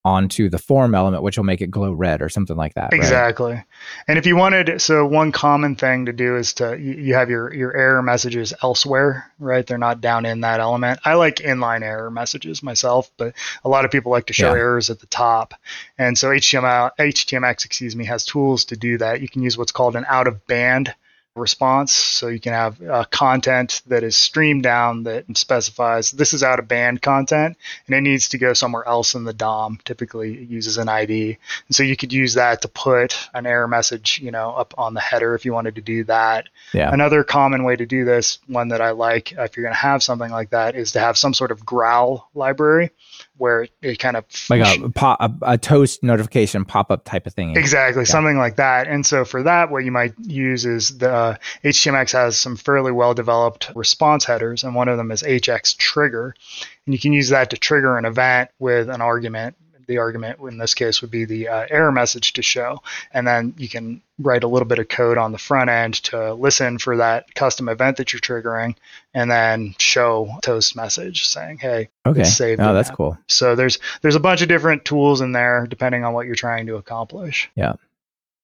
onto 0.05 0.47
the 0.49 0.57
form 0.57 0.95
element, 0.95 1.21
which 1.21 1.35
will 1.37 1.43
make 1.43 1.59
it 1.59 1.69
glow 1.69 1.91
red 1.91 2.21
or 2.21 2.29
something 2.29 2.55
like 2.55 2.73
that. 2.75 2.83
right? 2.93 2.93
Exactly. 2.93 3.61
And 4.07 4.17
if 4.17 4.25
you 4.25 4.37
wanted, 4.37 4.81
so 4.81 5.05
one 5.05 5.33
common 5.33 5.75
thing 5.75 6.05
to 6.05 6.13
do 6.13 6.37
is 6.37 6.53
to 6.55 6.79
you 6.79 6.93
you 6.93 7.13
have 7.15 7.29
your 7.29 7.53
your 7.53 7.75
error 7.75 8.01
messages 8.01 8.53
elsewhere, 8.63 9.29
right? 9.37 9.67
They're 9.67 9.77
not 9.77 9.99
down 9.99 10.25
in 10.25 10.41
that 10.41 10.61
element. 10.61 11.01
I 11.03 11.15
like 11.15 11.37
inline 11.37 11.81
error 11.81 12.09
messages 12.09 12.63
myself, 12.63 13.11
but 13.17 13.33
a 13.65 13.69
lot 13.69 13.83
of 13.83 13.91
people 13.91 14.11
like 14.13 14.27
to 14.27 14.33
show 14.33 14.53
Yeah. 14.53 14.59
errors 14.61 14.89
at 14.89 14.99
the 14.99 15.07
top. 15.07 15.53
And 15.97 16.17
so 16.17 16.29
HTML 16.29 16.91
HTMX, 16.97 17.65
excuse 17.65 17.93
me, 17.93 18.05
has 18.05 18.23
tools 18.23 18.63
to 18.65 18.77
do 18.77 18.97
that. 18.99 19.19
You 19.19 19.27
can 19.27 19.41
use 19.43 19.57
what's 19.57 19.73
called 19.73 19.97
an 19.97 20.05
out 20.07 20.27
of 20.27 20.45
band 20.47 20.95
response. 21.37 21.91
So 21.91 22.27
you 22.27 22.39
can 22.39 22.53
have 22.53 22.81
uh, 22.81 23.05
content 23.05 23.81
that 23.87 24.03
is 24.03 24.15
streamed 24.15 24.63
down 24.63 25.03
that 25.03 25.25
specifies 25.37 26.11
this 26.11 26.33
is 26.33 26.43
out 26.43 26.59
of 26.59 26.67
band 26.67 27.01
content 27.01 27.57
and 27.85 27.95
it 27.95 28.01
needs 28.01 28.29
to 28.29 28.37
go 28.37 28.53
somewhere 28.53 28.87
else 28.87 29.15
in 29.15 29.23
the 29.23 29.33
DOM. 29.33 29.79
Typically, 29.85 30.33
it 30.33 30.49
uses 30.49 30.77
an 30.77 30.89
ID. 30.89 31.37
And 31.67 31.75
so 31.75 31.83
you 31.83 31.95
could 31.95 32.13
use 32.13 32.35
that 32.35 32.61
to 32.61 32.67
put 32.67 33.29
an 33.33 33.45
error 33.45 33.67
message, 33.67 34.19
you 34.21 34.31
know, 34.31 34.51
up 34.51 34.73
on 34.77 34.93
the 34.93 34.99
header 34.99 35.35
if 35.35 35.45
you 35.45 35.53
wanted 35.53 35.75
to 35.75 35.81
do 35.81 36.03
that. 36.05 36.47
Yeah. 36.73 36.91
Another 36.91 37.23
common 37.23 37.63
way 37.63 37.75
to 37.75 37.85
do 37.85 38.05
this, 38.05 38.39
one 38.47 38.69
that 38.69 38.81
I 38.81 38.91
like 38.91 39.31
if 39.31 39.55
you're 39.55 39.63
going 39.63 39.73
to 39.73 39.79
have 39.79 40.03
something 40.03 40.31
like 40.31 40.51
that, 40.51 40.75
is 40.75 40.93
to 40.93 40.99
have 40.99 41.17
some 41.17 41.33
sort 41.33 41.51
of 41.51 41.65
growl 41.65 42.29
library 42.33 42.91
where 43.37 43.67
it, 43.81 43.99
kind 43.99 44.17
of 44.17 44.25
Like 44.49 44.79
a, 44.79 44.89
pop, 44.95 45.19
a, 45.19 45.53
a 45.53 45.57
toast 45.57 46.03
notification 46.03 46.65
pop 46.65 46.91
up 46.91 47.05
type 47.05 47.27
of 47.27 47.33
thing. 47.33 47.55
Exactly, 47.55 48.05
something 48.05 48.37
like 48.37 48.57
that. 48.57 48.87
And 48.87 49.05
so 49.05 49.25
for 49.25 49.43
that, 49.43 49.71
what 49.71 49.85
you 49.85 49.91
might 49.91 50.13
use 50.19 50.65
is 50.65 50.97
the 50.97 51.11
uh, 51.11 51.37
HTMX 51.63 52.11
has 52.13 52.37
some 52.37 52.55
fairly 52.55 52.91
well 52.91 53.13
developed 53.13 53.71
response 53.75 54.25
headers, 54.25 54.63
and 54.63 54.75
one 54.75 54.87
of 54.87 54.97
them 54.97 55.11
is 55.11 55.23
HX 55.23 55.77
trigger. 55.77 56.35
And 56.85 56.93
you 56.93 56.99
can 56.99 57.13
use 57.13 57.29
that 57.29 57.49
to 57.51 57.57
trigger 57.57 57.97
an 57.97 58.05
event 58.05 58.49
with 58.59 58.89
an 58.89 59.01
argument. 59.01 59.55
The 59.87 59.97
argument 59.99 60.39
in 60.41 60.57
this 60.57 60.73
case 60.73 61.01
would 61.01 61.11
be 61.11 61.25
the 61.25 61.47
uh, 61.47 61.65
error 61.69 61.91
message 61.91 62.33
to 62.33 62.41
show. 62.41 62.81
And 63.11 63.25
then 63.25 63.53
you 63.57 63.69
can 63.69 64.01
write 64.19 64.43
a 64.43 64.47
little 64.47 64.67
bit 64.67 64.79
of 64.79 64.89
code 64.89 65.17
on 65.17 65.31
the 65.31 65.37
front 65.37 65.69
end 65.69 65.95
to 66.05 66.33
listen 66.33 66.77
for 66.77 66.97
that 66.97 67.33
custom 67.35 67.69
event 67.69 67.97
that 67.97 68.11
you're 68.11 68.19
triggering 68.19 68.75
and 69.13 69.31
then 69.31 69.75
show 69.79 70.29
toast 70.41 70.75
message 70.75 71.25
saying, 71.25 71.57
hey, 71.59 71.89
Okay. 72.05 72.23
save 72.25 72.59
Oh, 72.59 72.73
that's 72.73 72.91
cool. 72.91 73.17
so 73.27 73.55
there's 73.55 73.79
there's 74.01 74.15
a 74.15 74.19
bunch 74.19 74.41
of 74.41 74.47
different 74.49 74.83
tools 74.85 75.21
in 75.21 75.31
there 75.31 75.65
depending 75.67 76.03
on 76.03 76.13
what 76.13 76.25
you're 76.25 76.35
trying 76.35 76.65
to 76.67 76.75
accomplish. 76.75 77.49
Yeah. 77.55 77.73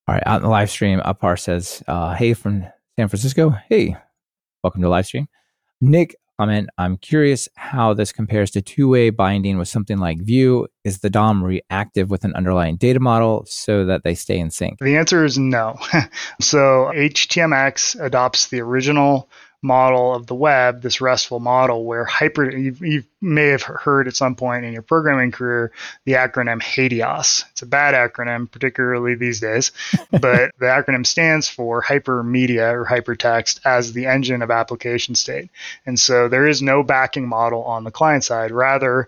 All 0.07 0.15
right, 0.15 0.23
out 0.25 0.37
in 0.37 0.43
the 0.43 0.49
live 0.49 0.69
stream, 0.69 0.99
Upar 0.99 1.39
says, 1.39 1.81
uh, 1.87 2.13
"Hey 2.13 2.33
from 2.33 2.65
San 2.97 3.07
Francisco. 3.07 3.51
Hey, 3.69 3.95
welcome 4.63 4.81
to 4.81 4.89
live 4.89 5.05
stream." 5.05 5.27
Nick 5.79 6.15
comment: 6.39 6.69
I'm 6.77 6.97
curious 6.97 7.47
how 7.55 7.93
this 7.93 8.11
compares 8.11 8.51
to 8.51 8.61
two-way 8.61 9.09
binding 9.09 9.57
with 9.57 9.67
something 9.67 9.97
like 9.97 10.19
Vue. 10.19 10.67
Is 10.83 10.99
the 10.99 11.09
DOM 11.09 11.43
reactive 11.43 12.09
with 12.09 12.23
an 12.23 12.33
underlying 12.35 12.77
data 12.77 12.99
model 12.99 13.45
so 13.47 13.85
that 13.85 14.03
they 14.03 14.15
stay 14.15 14.37
in 14.37 14.51
sync? 14.51 14.79
The 14.79 14.97
answer 14.97 15.23
is 15.23 15.37
no. 15.37 15.75
so 16.41 16.91
HTMX 16.93 18.03
adopts 18.03 18.47
the 18.47 18.61
original 18.61 19.29
model 19.63 20.13
of 20.13 20.27
the 20.27 20.35
web, 20.35 20.81
this 20.81 21.01
RESTful 21.01 21.39
model 21.39 21.85
where 21.85 22.03
hyper, 22.03 22.49
you, 22.51 22.75
you 22.81 23.03
may 23.21 23.47
have 23.47 23.63
heard 23.63 24.07
at 24.07 24.15
some 24.15 24.35
point 24.35 24.65
in 24.65 24.73
your 24.73 24.81
programming 24.81 25.31
career 25.31 25.71
the 26.03 26.13
acronym 26.13 26.61
HATEOAS. 26.61 27.45
It's 27.51 27.61
a 27.61 27.65
bad 27.65 27.95
acronym, 27.95 28.51
particularly 28.51 29.15
these 29.15 29.39
days, 29.39 29.71
but 30.11 30.51
the 30.59 30.65
acronym 30.65 31.07
stands 31.07 31.47
for 31.47 31.81
hypermedia 31.81 32.73
or 32.73 32.85
hypertext 32.85 33.61
as 33.65 33.93
the 33.93 34.05
engine 34.05 34.41
of 34.41 34.51
application 34.51 35.15
state. 35.15 35.49
And 35.85 35.99
so 35.99 36.27
there 36.27 36.47
is 36.47 36.61
no 36.61 36.83
backing 36.83 37.27
model 37.27 37.63
on 37.63 37.85
the 37.85 37.91
client 37.91 38.25
side. 38.25 38.51
Rather, 38.51 39.07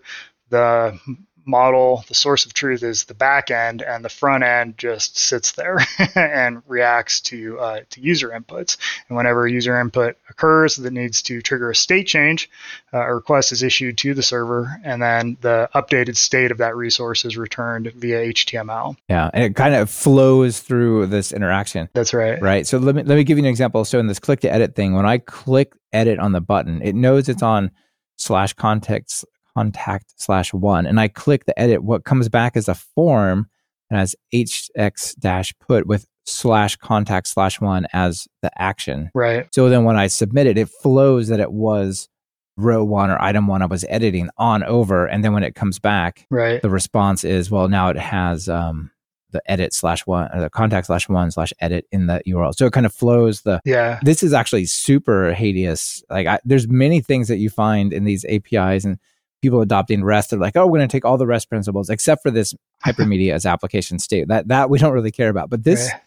the 0.49 0.97
model, 1.45 2.03
the 2.07 2.13
source 2.13 2.45
of 2.45 2.53
truth 2.53 2.83
is 2.83 3.05
the 3.05 3.13
back 3.13 3.51
end, 3.51 3.81
and 3.81 4.03
the 4.03 4.09
front 4.09 4.43
end 4.43 4.77
just 4.77 5.17
sits 5.17 5.51
there 5.53 5.79
and 6.15 6.61
reacts 6.67 7.21
to 7.21 7.59
uh, 7.59 7.79
to 7.91 8.01
user 8.01 8.29
inputs. 8.29 8.77
And 9.07 9.17
whenever 9.17 9.45
a 9.45 9.51
user 9.51 9.79
input 9.79 10.17
occurs 10.29 10.75
that 10.77 10.91
needs 10.91 11.21
to 11.23 11.41
trigger 11.41 11.69
a 11.69 11.75
state 11.75 12.07
change, 12.07 12.49
uh, 12.93 12.99
a 12.99 13.15
request 13.15 13.51
is 13.51 13.63
issued 13.63 13.97
to 13.99 14.13
the 14.13 14.23
server, 14.23 14.79
and 14.83 15.01
then 15.01 15.37
the 15.41 15.69
updated 15.75 16.17
state 16.17 16.51
of 16.51 16.57
that 16.59 16.75
resource 16.75 17.25
is 17.25 17.37
returned 17.37 17.91
via 17.95 18.33
HTML. 18.33 18.95
Yeah, 19.09 19.29
and 19.33 19.43
it 19.43 19.55
kind 19.55 19.75
of 19.75 19.89
flows 19.89 20.59
through 20.59 21.07
this 21.07 21.31
interaction. 21.31 21.89
That's 21.93 22.13
right. 22.13 22.41
right? 22.41 22.65
So 22.65 22.77
let 22.77 22.95
me 22.95 23.03
let 23.03 23.15
me 23.15 23.23
give 23.23 23.37
you 23.37 23.43
an 23.43 23.49
example. 23.49 23.85
So 23.85 23.99
in 23.99 24.07
this 24.07 24.19
click 24.19 24.41
to 24.41 24.51
edit 24.51 24.75
thing, 24.75 24.93
when 24.93 25.05
I 25.05 25.19
click 25.19 25.73
edit 25.93 26.19
on 26.19 26.31
the 26.31 26.41
button, 26.41 26.81
it 26.81 26.95
knows 26.95 27.29
it's 27.29 27.43
on 27.43 27.71
slash 28.17 28.53
context 28.53 29.25
contact 29.55 30.13
slash 30.17 30.53
one, 30.53 30.85
and 30.85 30.99
I 30.99 31.07
click 31.07 31.45
the 31.45 31.57
edit. 31.59 31.83
What 31.83 32.03
comes 32.03 32.29
back 32.29 32.55
is 32.57 32.67
a 32.67 32.75
form 32.75 33.47
and 33.89 33.99
has 33.99 34.15
hx 34.33 35.15
dash 35.19 35.53
put 35.59 35.87
with 35.87 36.05
slash 36.25 36.75
contact 36.75 37.27
slash 37.27 37.61
one 37.61 37.85
as 37.93 38.27
the 38.41 38.49
action. 38.61 39.11
Right. 39.13 39.47
So 39.53 39.69
then 39.69 39.83
when 39.83 39.95
I 39.97 40.07
submit 40.07 40.47
it, 40.47 40.57
it 40.57 40.69
flows 40.69 41.27
that 41.27 41.39
it 41.39 41.51
was 41.51 42.09
row 42.57 42.83
one 42.83 43.09
or 43.11 43.21
item 43.21 43.47
one 43.47 43.61
I 43.61 43.65
was 43.65 43.85
editing 43.89 44.29
on 44.37 44.63
over, 44.63 45.05
and 45.05 45.23
then 45.23 45.33
when 45.33 45.43
it 45.43 45.55
comes 45.55 45.77
back, 45.79 46.25
Right. 46.29 46.61
the 46.61 46.69
response 46.69 47.23
is 47.23 47.51
well 47.51 47.67
now 47.67 47.89
it 47.89 47.97
has 47.97 48.49
um 48.49 48.91
the 49.31 49.41
edit 49.51 49.73
slash 49.73 50.07
one 50.07 50.29
or 50.33 50.39
the 50.39 50.49
contact 50.49 50.87
slash 50.87 51.09
one 51.09 51.29
slash 51.29 51.51
edit 51.59 51.85
in 51.91 52.07
the 52.07 52.21
URL. 52.25 52.55
So 52.55 52.65
it 52.65 52.71
kind 52.73 52.85
of 52.85 52.93
flows 52.93 53.41
the 53.41 53.59
Yeah. 53.65 53.99
this 54.01 54.23
is 54.23 54.31
actually 54.33 54.65
super 54.65 55.33
hideous. 55.33 56.01
Like 56.09 56.25
I, 56.25 56.39
there's 56.45 56.67
many 56.69 57.01
things 57.01 57.27
that 57.27 57.37
you 57.37 57.49
find 57.49 57.91
in 57.91 58.05
these 58.05 58.23
APIs 58.25 58.85
and 58.85 58.97
people 59.45 59.61
adopting 59.61 60.03
REST. 60.03 60.31
They're 60.31 60.39
like, 60.39 60.55
oh, 60.55 60.65
we're 60.65 60.79
going 60.79 60.89
to 60.89 60.91
take 60.91 61.05
all 61.05 61.17
the 61.17 61.27
REST 61.27 61.49
principles 61.49 61.89
except 61.89 62.21
for 62.23 62.31
this 62.31 62.53
hypermedia 62.85 63.33
as 63.33 63.45
application 63.45 63.99
state. 63.99 64.27
That 64.27 64.47
that 64.49 64.69
we 64.69 64.79
don't 64.79 64.93
really 64.93 65.11
care 65.11 65.29
about. 65.29 65.49
But 65.49 65.63
this, 65.63 65.87
Yeah. 65.89 65.99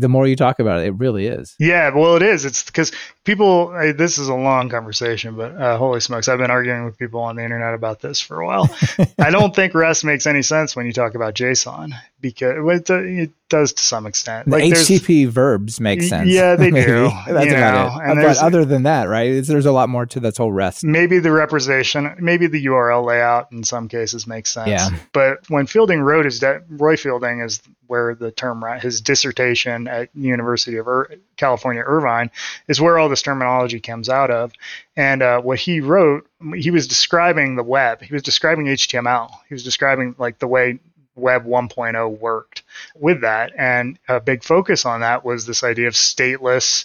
the 0.00 0.08
more 0.08 0.26
you 0.26 0.36
talk 0.36 0.58
about 0.58 0.80
it, 0.80 0.86
it 0.86 0.90
really 0.92 1.26
is. 1.26 1.54
Yeah, 1.58 1.94
well, 1.94 2.16
it 2.16 2.22
is. 2.22 2.44
It's 2.44 2.62
because 2.64 2.92
people. 3.24 3.68
I, 3.70 3.92
this 3.92 4.18
is 4.18 4.28
a 4.28 4.34
long 4.34 4.68
conversation, 4.68 5.36
but 5.36 5.54
uh, 5.56 5.78
holy 5.78 6.00
smokes, 6.00 6.28
I've 6.28 6.38
been 6.38 6.50
arguing 6.50 6.84
with 6.84 6.98
people 6.98 7.20
on 7.20 7.36
the 7.36 7.44
internet 7.44 7.74
about 7.74 8.00
this 8.00 8.20
for 8.20 8.40
a 8.40 8.46
while. 8.46 8.68
I 9.18 9.30
don't 9.30 9.54
think 9.54 9.74
REST 9.74 10.04
makes 10.04 10.26
any 10.26 10.42
sense 10.42 10.74
when 10.76 10.86
you 10.86 10.92
talk 10.92 11.14
about 11.14 11.34
JSON 11.34 11.92
because 12.20 12.56
well, 12.60 12.76
it, 12.76 12.90
it 12.90 13.30
does 13.48 13.72
to 13.74 13.82
some 13.82 14.06
extent. 14.06 14.46
The 14.46 14.56
there's- 14.56 14.88
HTTP 14.88 15.28
verbs 15.28 15.78
make 15.80 16.02
sense. 16.02 16.28
yeah, 16.28 16.56
they 16.56 16.70
do, 16.72 17.10
That's 17.28 17.28
about 17.28 17.94
know, 17.94 18.00
it. 18.00 18.10
and 18.10 18.20
but 18.22 18.38
other 18.38 18.64
than 18.64 18.84
that, 18.84 19.04
right? 19.08 19.44
There's 19.44 19.66
a 19.66 19.72
lot 19.72 19.88
more 19.88 20.06
to 20.06 20.18
this 20.20 20.36
whole 20.36 20.50
REST. 20.50 20.82
maybe 20.84 21.18
the 21.18 21.30
representation, 21.30 22.16
maybe 22.18 22.46
the 22.48 22.64
URL 22.66 23.04
layout 23.04 23.52
in 23.52 23.62
some 23.64 23.88
cases 23.88 24.26
makes 24.26 24.50
sense. 24.52 24.68
Yeah. 24.68 24.88
But 25.12 25.48
when 25.48 25.66
Fielding 25.66 26.00
wrote 26.00 26.24
his, 26.24 26.40
de- 26.40 26.62
Roy 26.68 26.96
Fielding 26.96 27.40
is 27.40 27.60
where 27.86 28.16
the 28.16 28.32
term, 28.32 28.64
his 28.80 29.00
dissertation 29.00 29.86
at 29.86 30.08
University 30.16 30.76
of 30.78 30.88
Ir- 30.88 31.18
California, 31.36 31.82
Irvine, 31.86 32.32
is 32.66 32.80
where 32.80 32.98
all 32.98 33.08
this 33.08 33.22
terminology 33.22 33.78
comes 33.78 34.08
out 34.08 34.30
of. 34.32 34.52
And 34.96 35.22
uh, 35.22 35.40
what 35.40 35.60
he 35.60 35.80
wrote, 35.80 36.26
he 36.56 36.72
was 36.72 36.88
describing 36.88 37.54
the 37.54 37.62
web. 37.62 38.02
He 38.02 38.12
was 38.12 38.22
describing 38.24 38.66
HTML. 38.66 39.30
He 39.48 39.54
was 39.54 39.62
describing 39.62 40.16
like 40.18 40.40
the 40.40 40.48
way 40.48 40.80
Web 41.16 41.44
1.0 41.44 42.18
worked 42.18 42.62
with 42.94 43.22
that. 43.22 43.52
And 43.56 43.98
a 44.08 44.20
big 44.20 44.44
focus 44.44 44.84
on 44.84 45.00
that 45.00 45.24
was 45.24 45.46
this 45.46 45.64
idea 45.64 45.88
of 45.88 45.94
stateless 45.94 46.84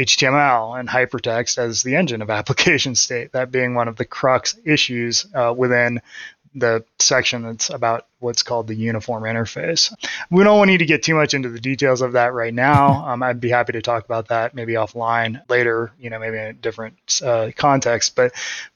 HTML 0.00 0.78
and 0.78 0.88
hypertext 0.88 1.58
as 1.58 1.82
the 1.82 1.96
engine 1.96 2.22
of 2.22 2.30
application 2.38 2.94
state, 2.94 3.32
that 3.32 3.50
being 3.50 3.74
one 3.74 3.88
of 3.88 3.96
the 3.96 4.04
crux 4.04 4.56
issues 4.64 5.26
uh, 5.34 5.54
within 5.56 6.00
the 6.54 6.84
section 6.98 7.42
that's 7.42 7.70
about 7.70 8.06
what's 8.20 8.42
called 8.42 8.66
the 8.66 8.74
uniform 8.74 9.22
interface. 9.22 9.94
We 10.30 10.44
don't 10.44 10.66
need 10.66 10.78
to 10.78 10.86
get 10.86 11.02
too 11.02 11.14
much 11.14 11.34
into 11.34 11.48
the 11.48 11.60
details 11.60 12.02
of 12.02 12.12
that 12.12 12.32
right 12.32 12.54
now. 12.54 13.06
Um, 13.08 13.22
I'd 13.22 13.40
be 13.40 13.48
happy 13.48 13.72
to 13.72 13.80
talk 13.80 14.04
about 14.04 14.28
that 14.28 14.54
maybe 14.54 14.74
offline 14.74 15.40
later, 15.48 15.92
you 15.98 16.10
know, 16.10 16.18
maybe 16.18 16.36
in 16.36 16.44
a 16.44 16.52
different 16.52 16.96
uh, 17.24 17.50
context. 17.56 18.14
But 18.16 18.32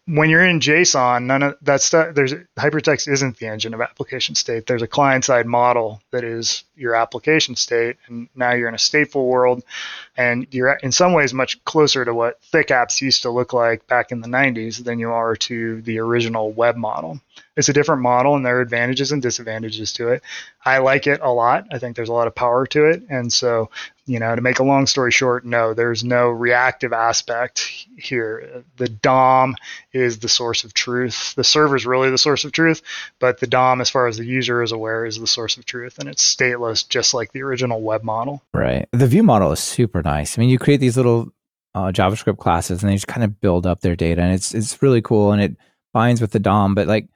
when 0.06 0.30
you're 0.30 0.44
in 0.44 0.58
JSON, 0.58 1.24
none 1.24 1.42
of 1.42 1.56
that 1.62 1.82
stuff, 1.82 2.14
there's 2.14 2.32
hypertext 2.58 3.08
isn't 3.08 3.38
the 3.38 3.46
engine 3.46 3.74
of 3.74 3.80
application 3.80 4.34
state. 4.34 4.66
There's 4.66 4.82
a 4.82 4.88
client 4.88 5.24
side 5.24 5.46
model 5.46 6.00
that 6.12 6.24
is 6.24 6.64
your 6.74 6.94
application 6.94 7.54
state. 7.56 7.96
And 8.06 8.28
now 8.34 8.52
you're 8.52 8.68
in 8.68 8.74
a 8.74 8.78
stateful 8.78 9.26
world 9.26 9.62
and 10.16 10.46
you're 10.50 10.72
in 10.82 10.92
some 10.92 11.12
ways 11.12 11.34
much 11.34 11.62
closer 11.64 12.04
to 12.04 12.14
what 12.14 12.42
thick 12.42 12.68
apps 12.68 13.00
used 13.00 13.22
to 13.22 13.30
look 13.30 13.52
like 13.52 13.86
back 13.86 14.12
in 14.12 14.20
the 14.20 14.28
90s 14.28 14.82
than 14.82 14.98
you 14.98 15.10
are 15.10 15.36
to 15.36 15.82
the 15.82 15.98
original 15.98 16.52
web 16.52 16.76
model. 16.76 17.20
It's 17.56 17.68
a 17.68 17.72
different 17.72 18.02
model 18.02 18.34
and 18.34 18.44
there 18.44 18.58
are 18.58 18.62
advantages 18.62 19.12
and 19.12 19.20
disadvantages 19.22 19.31
to 19.36 20.08
it. 20.08 20.22
I 20.64 20.78
like 20.78 21.06
it 21.06 21.20
a 21.22 21.32
lot. 21.32 21.66
I 21.70 21.78
think 21.78 21.96
there's 21.96 22.08
a 22.08 22.12
lot 22.12 22.26
of 22.26 22.34
power 22.34 22.66
to 22.68 22.86
it. 22.86 23.02
And 23.08 23.32
so, 23.32 23.70
you 24.06 24.18
know, 24.18 24.34
to 24.34 24.42
make 24.42 24.58
a 24.58 24.64
long 24.64 24.86
story 24.86 25.10
short, 25.10 25.44
no, 25.44 25.74
there's 25.74 26.04
no 26.04 26.28
reactive 26.28 26.92
aspect 26.92 27.86
here. 27.96 28.64
The 28.76 28.88
DOM 28.88 29.56
is 29.92 30.18
the 30.18 30.28
source 30.28 30.64
of 30.64 30.74
truth. 30.74 31.34
The 31.34 31.44
server 31.44 31.76
is 31.76 31.86
really 31.86 32.10
the 32.10 32.18
source 32.18 32.44
of 32.44 32.52
truth, 32.52 32.82
but 33.18 33.40
the 33.40 33.46
DOM, 33.46 33.80
as 33.80 33.90
far 33.90 34.06
as 34.06 34.16
the 34.16 34.24
user 34.24 34.62
is 34.62 34.72
aware, 34.72 35.04
is 35.04 35.18
the 35.18 35.26
source 35.26 35.56
of 35.56 35.64
truth. 35.64 35.98
And 35.98 36.08
it's 36.08 36.22
stateless, 36.22 36.88
just 36.88 37.14
like 37.14 37.32
the 37.32 37.42
original 37.42 37.80
web 37.80 38.02
model. 38.02 38.42
Right. 38.54 38.88
The 38.92 39.06
view 39.06 39.22
model 39.22 39.52
is 39.52 39.60
super 39.60 40.02
nice. 40.02 40.38
I 40.38 40.40
mean, 40.40 40.50
you 40.50 40.58
create 40.58 40.80
these 40.80 40.96
little 40.96 41.32
uh, 41.74 41.90
JavaScript 41.90 42.38
classes 42.38 42.82
and 42.82 42.90
they 42.90 42.96
just 42.96 43.08
kind 43.08 43.24
of 43.24 43.40
build 43.40 43.66
up 43.66 43.80
their 43.80 43.96
data 43.96 44.20
and 44.20 44.34
it's 44.34 44.54
it's 44.54 44.82
really 44.82 45.00
cool 45.00 45.32
and 45.32 45.40
it 45.40 45.56
binds 45.92 46.20
with 46.20 46.32
the 46.32 46.38
DOM, 46.38 46.74
but 46.74 46.86
like 46.86 47.08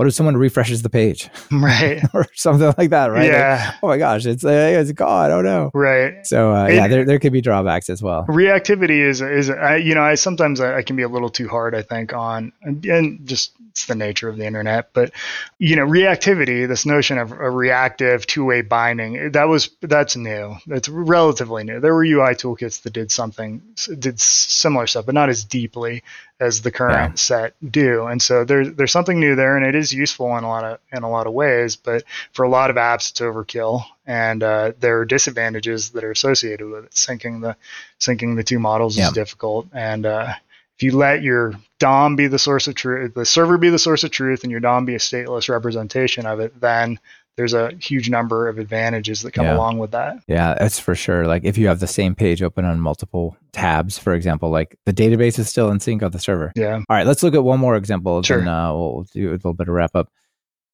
what 0.00 0.06
if 0.08 0.14
someone 0.14 0.34
refreshes 0.34 0.80
the 0.80 0.88
page 0.88 1.28
Right. 1.52 2.02
or 2.14 2.24
something 2.32 2.72
like 2.78 2.88
that, 2.88 3.08
right? 3.08 3.24
Like, 3.24 3.32
Yeah. 3.32 3.74
oh 3.82 3.88
my 3.88 3.98
gosh, 3.98 4.24
it's 4.24 4.42
uh, 4.44 4.78
it's 4.80 4.92
gone. 4.92 5.30
Oh 5.30 5.42
no. 5.42 5.70
Right. 5.74 6.26
So 6.26 6.54
uh, 6.54 6.68
It- 6.68 6.76
yeah, 6.76 6.88
there 6.88 7.04
there 7.04 7.18
could 7.18 7.34
be 7.34 7.42
drawbacks 7.42 7.90
as 7.90 8.02
well. 8.02 8.24
reactivity 8.26 9.06
is 9.06 9.20
is 9.20 9.50
I, 9.50 9.76
you 9.76 9.94
know 9.94 10.02
I 10.02 10.14
sometimes 10.14 10.58
I, 10.60 10.78
I 10.78 10.82
can 10.82 10.96
be 10.96 11.02
a 11.02 11.08
little 11.08 11.28
too 11.28 11.48
hard 11.48 11.74
I 11.74 11.82
think 11.82 12.14
on 12.14 12.52
and 12.62 13.20
just 13.26 13.52
it's 13.80 13.86
the 13.88 13.94
nature 13.94 14.28
of 14.28 14.36
the 14.36 14.44
internet 14.46 14.92
but 14.92 15.10
you 15.58 15.74
know 15.76 15.86
reactivity 15.86 16.68
this 16.68 16.84
notion 16.84 17.18
of 17.18 17.32
a 17.32 17.50
reactive 17.50 18.26
two-way 18.26 18.60
binding 18.62 19.32
that 19.32 19.48
was 19.48 19.70
that's 19.80 20.16
new. 20.16 20.56
That's 20.66 20.88
relatively 20.88 21.64
new. 21.64 21.80
There 21.80 21.94
were 21.94 22.04
UI 22.04 22.34
toolkits 22.34 22.82
that 22.82 22.92
did 22.92 23.10
something 23.10 23.62
did 23.98 24.20
similar 24.20 24.86
stuff 24.86 25.06
but 25.06 25.14
not 25.14 25.28
as 25.28 25.44
deeply 25.44 26.02
as 26.38 26.62
the 26.62 26.70
current 26.70 27.18
set 27.18 27.54
do. 27.70 28.06
And 28.06 28.20
so 28.20 28.44
there's 28.44 28.72
there's 28.74 28.92
something 28.92 29.18
new 29.20 29.34
there 29.36 29.56
and 29.56 29.66
it 29.66 29.74
is 29.74 29.92
useful 29.92 30.36
in 30.36 30.44
a 30.44 30.48
lot 30.48 30.64
of 30.64 30.78
in 30.92 31.02
a 31.02 31.10
lot 31.10 31.26
of 31.26 31.32
ways 31.32 31.76
but 31.76 32.04
for 32.32 32.44
a 32.44 32.48
lot 32.48 32.70
of 32.70 32.76
apps 32.76 33.10
it's 33.10 33.20
overkill 33.20 33.82
and 34.06 34.42
uh, 34.42 34.72
there 34.80 34.98
are 35.00 35.04
disadvantages 35.04 35.90
that 35.90 36.04
are 36.04 36.10
associated 36.10 36.66
with 36.68 36.84
it. 36.86 36.90
Syncing 36.92 37.40
the 37.40 37.56
syncing 37.98 38.36
the 38.36 38.44
two 38.44 38.58
models 38.58 38.96
Yeah. 38.96 39.06
is 39.08 39.12
difficult 39.12 39.66
and 39.72 40.04
uh, 40.06 40.32
if 40.80 40.84
you 40.84 40.96
let 40.96 41.22
your 41.22 41.52
DOM 41.78 42.16
be 42.16 42.26
the 42.26 42.38
source 42.38 42.66
of 42.66 42.74
truth, 42.74 43.12
the 43.12 43.26
server 43.26 43.58
be 43.58 43.68
the 43.68 43.78
source 43.78 44.02
of 44.02 44.10
truth, 44.10 44.44
and 44.44 44.50
your 44.50 44.60
DOM 44.60 44.86
be 44.86 44.94
a 44.94 44.98
stateless 44.98 45.50
representation 45.50 46.24
of 46.24 46.40
it, 46.40 46.58
then 46.58 46.98
there's 47.36 47.52
a 47.52 47.70
huge 47.78 48.08
number 48.08 48.48
of 48.48 48.58
advantages 48.58 49.20
that 49.20 49.32
come 49.32 49.44
Yeah. 49.44 49.56
along 49.56 49.76
with 49.78 49.90
that. 49.90 50.16
Yeah, 50.26 50.54
that's 50.58 50.78
for 50.78 50.94
sure. 50.94 51.26
Like 51.26 51.44
if 51.44 51.58
you 51.58 51.68
have 51.68 51.80
the 51.80 51.86
same 51.86 52.14
page 52.14 52.42
open 52.42 52.64
on 52.64 52.80
multiple 52.80 53.36
tabs, 53.52 53.98
for 53.98 54.14
example, 54.14 54.48
like 54.48 54.74
the 54.86 54.92
database 54.94 55.38
is 55.38 55.50
still 55.50 55.70
in 55.70 55.80
sync 55.80 56.02
on 56.02 56.12
the 56.12 56.18
server. 56.18 56.50
Yeah. 56.56 56.76
All 56.76 56.84
right, 56.88 57.06
let's 57.06 57.22
look 57.22 57.34
at 57.34 57.44
one 57.44 57.60
more 57.60 57.76
example. 57.76 58.22
Sure. 58.22 58.38
Then 58.38 58.48
uh, 58.48 58.72
we'll 58.74 59.06
do 59.12 59.28
a 59.28 59.32
little 59.32 59.52
bit 59.52 59.68
of 59.68 59.74
wrap 59.74 59.94
up. 59.94 60.08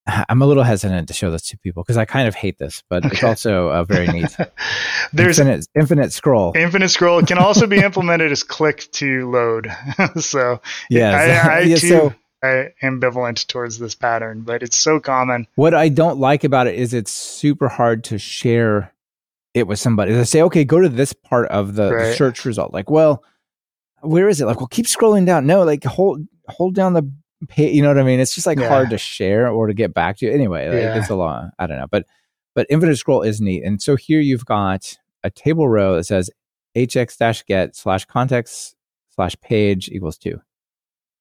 I'm 0.29 0.41
a 0.43 0.47
little 0.47 0.63
hesitant 0.63 1.09
to 1.09 1.15
show 1.15 1.31
this 1.31 1.43
to 1.49 1.59
people 1.59 1.83
because 1.83 1.97
I 1.97 2.05
kind 2.05 2.29
of 2.29 2.35
hate 2.35 2.59
this, 2.59 2.83
but 2.89 3.05
it's 3.05 3.17
Okay. 3.17 3.27
also 3.27 3.69
uh, 3.69 3.85
very 3.85 4.07
neat. 4.13 4.37
There's 5.13 5.39
infinite, 5.39 5.67
infinite 5.75 6.13
scroll. 6.13 6.53
infinite 6.57 6.89
scroll. 6.91 7.23
Can 7.23 7.39
also 7.39 7.67
be 7.67 7.79
implemented 7.79 8.31
as 8.33 8.43
click 8.43 8.89
to 8.93 9.31
load. 9.31 9.71
so 10.17 10.61
Yes. 10.91 11.47
I, 11.47 11.55
I 11.57 11.61
Yeah, 11.61 11.77
too 11.77 11.89
so 11.89 12.15
I 12.43 12.69
ambivalent 12.83 13.47
towards 13.47 13.79
this 13.79 13.95
pattern, 13.95 14.43
but 14.43 14.63
it's 14.63 14.77
so 14.77 15.01
common. 15.01 15.47
what 15.57 15.75
I 15.75 15.89
don't 15.89 16.19
like 16.21 16.45
about 16.45 16.67
it 16.67 16.75
is 16.77 16.93
it's 16.95 17.11
super 17.11 17.69
hard 17.69 18.05
to 18.05 18.19
share 18.19 18.93
it 19.55 19.67
with 19.67 19.79
somebody. 19.79 20.13
They 20.13 20.25
say, 20.25 20.43
okay, 20.43 20.65
go 20.65 20.81
to 20.81 20.89
this 20.89 21.13
part 21.15 21.49
of 21.49 21.75
the, 21.77 21.89
the 21.89 22.15
search 22.15 22.45
result. 22.45 22.75
Like, 22.75 22.91
well, 22.91 23.25
where 24.03 24.29
is 24.29 24.41
it? 24.41 24.45
Like, 24.45 24.59
well, 24.59 24.67
keep 24.67 24.85
scrolling 24.87 25.25
down. 25.25 25.47
No, 25.47 25.63
like 25.65 25.83
hold 25.85 26.21
hold 26.47 26.75
down 26.75 26.93
the 26.93 27.11
page. 27.49 27.75
You 27.75 27.83
know 27.83 27.89
what 27.89 27.99
I 27.99 28.03
mean? 28.03 28.21
It's 28.21 28.35
just 28.35 28.47
like 28.47 28.59
Yeah. 28.59 28.69
hard 28.69 28.91
to 28.91 28.99
share 28.99 29.49
or 29.49 29.67
to 29.67 29.75
get 29.75 29.93
back 29.95 30.19
to. 30.19 30.31
Anyway, 30.31 30.67
like, 30.69 30.75
Yeah. 30.83 30.99
it's 30.99 31.11
a 31.11 31.15
long. 31.17 31.51
I 31.59 31.67
don't 31.67 31.79
know, 31.79 31.87
but 31.91 32.07
but 32.55 32.67
infinite 32.71 32.97
scroll 32.97 33.23
is 33.23 33.41
neat. 33.41 33.63
And 33.65 33.81
so 33.83 33.97
here 33.97 34.21
you've 34.21 34.47
got 34.47 34.97
a 35.23 35.31
table 35.31 35.69
row 35.69 35.97
that 35.97 36.05
says 36.05 36.31
hx 36.75 37.17
dash 37.19 37.45
get 37.45 37.75
slash 37.77 38.05
context 38.07 38.75
slash 39.15 39.37
page 39.43 39.89
equals 39.91 40.17
two, 40.19 40.41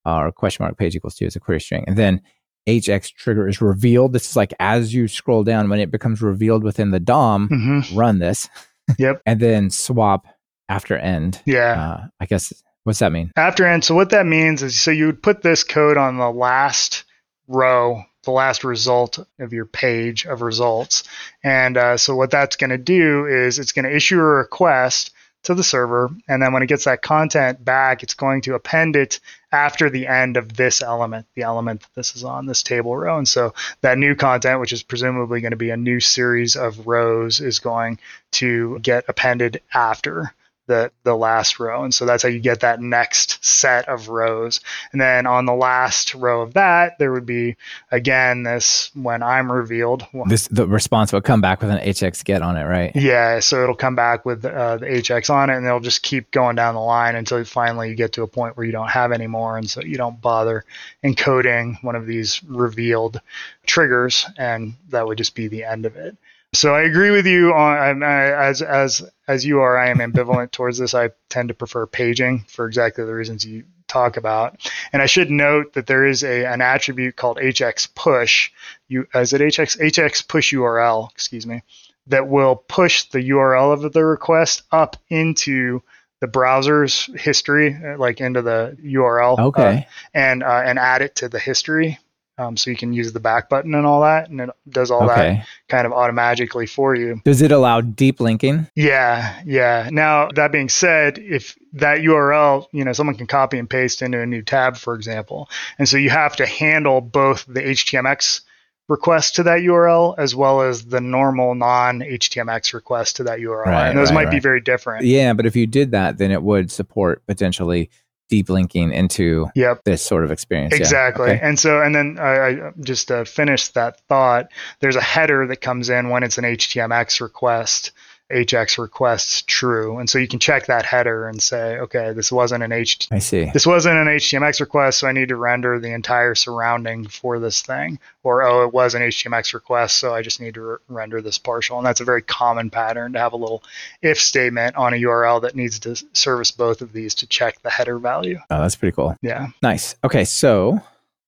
uh, 0.06 0.18
or 0.18 0.32
question 0.32 0.64
mark 0.64 0.78
page 0.78 0.96
equals 0.96 1.16
two 1.16 1.26
is 1.26 1.36
a 1.36 1.40
query 1.40 1.60
string, 1.62 1.84
and 1.88 1.98
then 1.98 2.22
hx 2.68 3.14
trigger 3.14 3.48
is 3.48 3.62
revealed. 3.62 4.14
This 4.14 4.30
is 4.30 4.36
like 4.36 4.54
as 4.60 4.94
you 4.94 5.08
scroll 5.08 5.44
down 5.44 5.70
when 5.70 5.80
it 5.80 5.92
becomes 5.92 6.22
revealed 6.22 6.64
within 6.64 6.92
the 6.92 7.00
DOM. 7.00 7.48
hmm 7.50 7.98
Run 7.98 8.20
this, 8.20 8.50
Yep. 8.98 9.22
and 9.26 9.40
then 9.40 9.70
swap 9.70 10.28
after 10.70 10.98
end. 10.98 11.42
Yeah. 11.46 11.82
Uh, 11.82 12.08
I 12.20 12.26
guess 12.26 12.52
what's 12.86 13.00
that 13.00 13.12
mean? 13.12 13.32
After 13.36 13.66
end. 13.66 13.84
So 13.84 13.94
what 13.94 14.12
that 14.12 14.26
means 14.26 14.64
is, 14.64 14.80
so 14.80 14.92
you 14.92 15.08
would 15.08 15.22
put 15.22 15.42
this 15.42 15.64
code 15.64 15.98
on 15.98 16.18
the 16.18 16.32
last 16.32 17.04
row, 17.48 18.04
the 18.24 18.32
last 18.32 18.64
result 18.64 19.20
of 19.40 19.52
your 19.52 19.66
page 19.66 20.26
of 20.26 20.42
results, 20.42 21.04
and 21.44 21.78
uh, 21.78 21.98
so 21.98 22.16
what 22.16 22.32
that's 22.32 22.56
going 22.56 22.70
to 22.70 22.78
do 22.78 23.26
is 23.26 23.60
it's 23.60 23.74
going 23.74 23.86
to 23.86 23.96
issue 23.96 24.20
a 24.20 24.24
request 24.24 25.12
to 25.44 25.54
the 25.54 25.64
server, 25.64 26.10
and 26.28 26.42
then 26.42 26.54
when 26.54 26.64
it 26.64 26.68
gets 26.68 26.86
that 26.86 27.04
content 27.04 27.64
back, 27.64 28.02
it's 28.02 28.16
going 28.16 28.42
to 28.42 28.56
append 28.56 28.96
it 28.96 29.20
after 29.52 29.92
the 29.92 30.08
end 30.08 30.38
of 30.38 30.56
this 30.56 30.82
element, 30.82 31.28
the 31.36 31.44
element 31.44 31.82
that 31.82 31.94
this 31.96 32.16
is 32.16 32.24
on 32.24 32.48
this 32.48 32.64
table 32.64 32.98
row, 32.98 33.18
and 33.18 33.28
so 33.28 33.54
that 33.82 34.00
new 34.00 34.16
content, 34.16 34.60
which 34.60 34.74
is 34.74 34.82
presumably 34.82 35.42
going 35.42 35.52
to 35.52 35.58
be 35.58 35.70
a 35.70 35.78
new 35.78 36.00
series 36.00 36.56
of 36.56 36.88
rows, 36.88 37.42
is 37.42 37.60
going 37.60 38.00
to 38.32 38.80
get 38.80 39.06
appended 39.08 39.62
after 39.74 40.34
the 40.68 40.92
the 41.04 41.16
last 41.16 41.60
row. 41.60 41.84
And 41.84 41.94
so 41.94 42.06
that's 42.06 42.24
how 42.24 42.30
you 42.30 42.40
get 42.40 42.62
that 42.62 42.82
next 42.82 43.44
set 43.46 43.88
of 43.88 44.10
rows. 44.10 44.62
And 44.92 45.02
then 45.02 45.26
on 45.28 45.46
the 45.46 45.54
last 45.54 46.16
row 46.16 46.42
of 46.42 46.54
that 46.54 46.98
there 47.00 47.12
would 47.12 47.26
be 47.26 47.56
again 47.92 48.44
this 48.44 48.92
when 48.96 49.24
i'm 49.24 49.52
revealed 49.52 50.06
This 50.28 50.48
the 50.48 50.68
response 50.68 51.12
will 51.12 51.22
come 51.22 51.42
back 51.42 51.62
with 51.62 51.70
an 51.70 51.80
hx 51.80 52.24
get 52.24 52.42
on 52.42 52.58
it, 52.58 52.64
right? 52.64 52.92
yeah 52.96 53.40
so 53.40 53.64
it'll 53.64 53.76
come 53.76 53.96
back 53.96 54.26
with 54.26 54.46
uh, 54.46 54.78
the 54.78 54.86
hx 54.86 55.30
on 55.30 55.50
it 55.50 55.58
and 55.58 55.66
it'll 55.66 55.80
just 55.80 56.02
keep 56.02 56.32
going 56.32 56.56
down 56.56 56.76
the 56.76 56.82
line 56.82 57.16
until 57.16 57.44
finally 57.44 57.90
you 57.90 57.96
get 57.96 58.14
to 58.14 58.24
a 58.24 58.28
point 58.28 58.56
where 58.58 58.66
you 58.66 58.72
don't 58.72 58.90
have 58.90 59.12
any 59.12 59.28
more 59.28 59.58
and 59.58 59.70
so 59.70 59.82
you 59.82 59.98
don't 59.98 60.22
bother 60.22 60.64
encoding 61.04 61.82
one 61.84 61.96
of 61.96 62.06
these 62.06 62.44
revealed 62.44 63.20
triggers 63.66 64.26
and 64.38 64.74
that 64.90 65.06
would 65.06 65.18
just 65.18 65.36
be 65.36 65.48
the 65.48 65.64
end 65.64 65.86
of 65.86 65.96
it 65.96 66.16
So 66.56 66.74
I 66.74 66.82
agree 66.82 67.12
with 67.12 67.26
you 67.26 67.54
on 67.54 68.04
I, 68.04 68.48
as 68.48 68.62
as 68.62 69.10
as 69.28 69.46
you 69.46 69.60
are. 69.60 69.78
I 69.78 69.90
am 69.90 69.98
ambivalent 69.98 70.52
towards 70.52 70.78
this. 70.78 70.94
I 70.94 71.12
tend 71.30 71.50
to 71.50 71.54
prefer 71.54 71.86
paging 71.86 72.46
for 72.48 72.66
exactly 72.66 73.06
the 73.06 73.14
reasons 73.14 73.46
you 73.46 73.66
talk 73.88 74.18
about. 74.18 74.58
And 74.92 75.02
I 75.02 75.06
should 75.06 75.30
note 75.30 75.74
that 75.74 75.88
there 75.88 76.06
is 76.06 76.24
a 76.24 76.46
an 76.46 76.62
attribute 76.62 77.16
called 77.16 77.38
hx 77.38 77.94
push. 77.94 78.52
You 78.88 79.08
is 79.14 79.34
it 79.34 79.42
hx 79.42 79.80
hx 79.80 80.28
push 80.28 80.54
URL? 80.54 81.12
Excuse 81.12 81.46
me. 81.46 81.62
That 82.08 82.28
will 82.28 82.56
push 82.56 83.04
the 83.04 83.30
URL 83.30 83.74
of 83.74 83.92
the 83.92 84.06
request 84.06 84.64
up 84.72 84.98
into 85.10 85.82
the 86.22 86.28
browser's 86.28 87.10
history, 87.16 87.78
like 87.98 88.22
into 88.22 88.42
the 88.42 88.78
URL, 88.84 89.40
okay, 89.40 89.62
uh, 89.62 89.82
and 90.14 90.44
uh, 90.44 90.62
and 90.66 90.80
add 90.80 91.02
it 91.02 91.16
to 91.18 91.30
the 91.30 91.40
history 91.40 92.00
um, 92.38 92.58
so 92.58 92.70
you 92.70 92.76
can 92.76 92.94
use 92.94 93.14
the 93.14 93.20
back 93.20 93.50
button 93.50 93.74
and 93.74 93.86
all 93.86 94.02
that, 94.02 94.30
and 94.30 94.42
it 94.42 94.50
does 94.70 94.92
all 94.92 95.10
okay. 95.10 95.36
that 95.38 95.48
kind 95.70 95.86
of 95.86 95.94
automatically 95.94 96.66
for 96.66 96.96
you. 96.96 97.22
Does 97.24 97.42
it 97.42 97.52
allow 97.52 97.82
deep 97.82 98.20
linking? 98.20 98.68
Yeah, 98.76 99.42
yeah. 99.46 99.90
Now 99.92 100.30
that 100.36 100.52
being 100.52 100.70
said, 100.70 101.18
if 101.18 101.58
that 101.74 102.00
URL, 102.00 102.68
you 102.72 102.84
know, 102.84 102.94
someone 102.94 103.16
can 103.16 103.28
copy 103.28 103.58
and 103.58 103.70
paste 103.70 104.02
into 104.02 104.20
a 104.20 104.26
new 104.26 104.42
tab, 104.42 104.78
for 104.78 104.96
example, 104.96 105.50
and 105.80 105.88
so 105.88 105.98
you 105.98 106.10
have 106.10 106.36
to 106.38 106.46
handle 106.46 107.02
both 107.02 107.46
the 107.46 107.62
HTMX 107.62 108.42
request 108.88 109.36
to 109.36 109.44
that 109.44 109.62
URL 109.62 110.16
as 110.18 110.36
well 110.36 110.62
as 110.62 110.86
the 110.86 111.02
normal 111.02 111.56
non 111.56 112.02
HTMX 112.02 112.74
request 112.74 113.16
to 113.18 113.24
that 113.24 113.40
URL, 113.40 113.66
Right, 113.66 113.90
and 113.90 113.98
those 113.98 114.12
right, 114.12 114.26
might 114.26 114.32
be 114.32 114.40
very 114.40 114.62
different. 114.62 115.06
Yeah, 115.06 115.34
but 115.34 115.46
if 115.46 115.56
you 115.56 115.68
did 115.68 115.92
that, 115.92 116.18
then 116.18 116.32
it 116.32 116.44
would 116.44 116.72
support 116.72 117.26
potentially 117.26 117.90
deep 118.30 118.50
linking 118.50 118.92
into 118.94 119.48
Yep. 119.56 119.84
this 119.84 120.02
sort 120.02 120.24
of 120.24 120.32
experience. 120.32 120.74
Yeah. 120.74 120.80
Exactly. 120.80 121.32
Okay. 121.32 121.40
And 121.42 121.60
so, 121.60 121.82
and 121.82 121.94
then 121.94 122.18
I, 122.20 122.48
I 122.68 122.72
just 122.82 123.12
uh, 123.12 123.16
to 123.16 123.26
finish 123.26 123.70
that 123.70 124.00
thought, 124.08 124.50
there's 124.80 124.96
a 124.96 125.02
header 125.02 125.48
that 125.48 125.58
comes 125.62 125.90
in 125.90 126.10
when 126.10 126.24
it's 126.24 126.38
an 126.38 126.44
HTMX 126.44 127.22
request, 127.22 127.92
HX 128.32 128.80
requests 128.80 129.44
true, 129.44 130.00
and 130.00 130.10
so 130.10 130.18
you 130.18 130.28
can 130.28 130.40
check 130.40 130.66
that 130.66 130.84
header 130.86 131.28
and 131.28 131.42
say, 131.42 131.78
okay, 131.78 132.12
this 132.14 132.32
wasn't 132.32 132.64
an 132.64 132.72
H, 132.72 133.08
I 133.12 133.20
see. 133.20 133.52
this 133.54 133.68
wasn't 133.68 133.98
an 133.98 134.08
HTMX 134.08 134.60
request, 134.62 135.00
so 135.00 135.08
I 135.08 135.12
need 135.12 135.30
to 135.30 135.36
render 135.36 135.80
the 135.80 135.94
entire 135.94 136.34
surrounding 136.34 137.08
for 137.08 137.38
this 137.38 137.62
thing, 137.62 138.00
or 138.24 138.42
oh, 138.44 138.66
it 138.66 138.74
was 138.74 138.96
an 138.96 139.04
HTMX 139.04 139.54
request, 139.54 139.98
so 139.98 140.14
I 140.14 140.24
just 140.24 140.42
need 140.42 140.56
to 140.56 140.62
re- 140.62 140.78
render 140.88 141.22
this 141.22 141.38
partial, 141.38 141.78
and 141.78 141.86
that's 141.86 142.02
a 142.02 142.06
very 142.06 142.24
common 142.24 142.72
pattern 142.72 143.14
to 143.14 143.20
have 143.20 143.34
a 143.34 143.38
little 143.38 143.64
if 144.02 144.20
statement 144.20 144.76
on 144.76 144.94
a 144.94 144.98
URL 144.98 145.42
that 145.44 145.56
needs 145.56 145.78
to 145.80 145.96
service 146.14 146.50
both 146.50 146.82
of 146.82 146.94
these 146.94 147.14
to 147.16 147.28
check 147.28 147.62
the 147.62 147.70
header 147.70 148.00
value. 148.00 148.40
Oh, 148.50 148.62
that's 148.62 148.76
pretty 148.76 148.96
cool. 148.96 149.16
Yeah. 149.22 149.50
Nice. 149.62 149.96
Okay, 150.04 150.26
so 150.26 150.82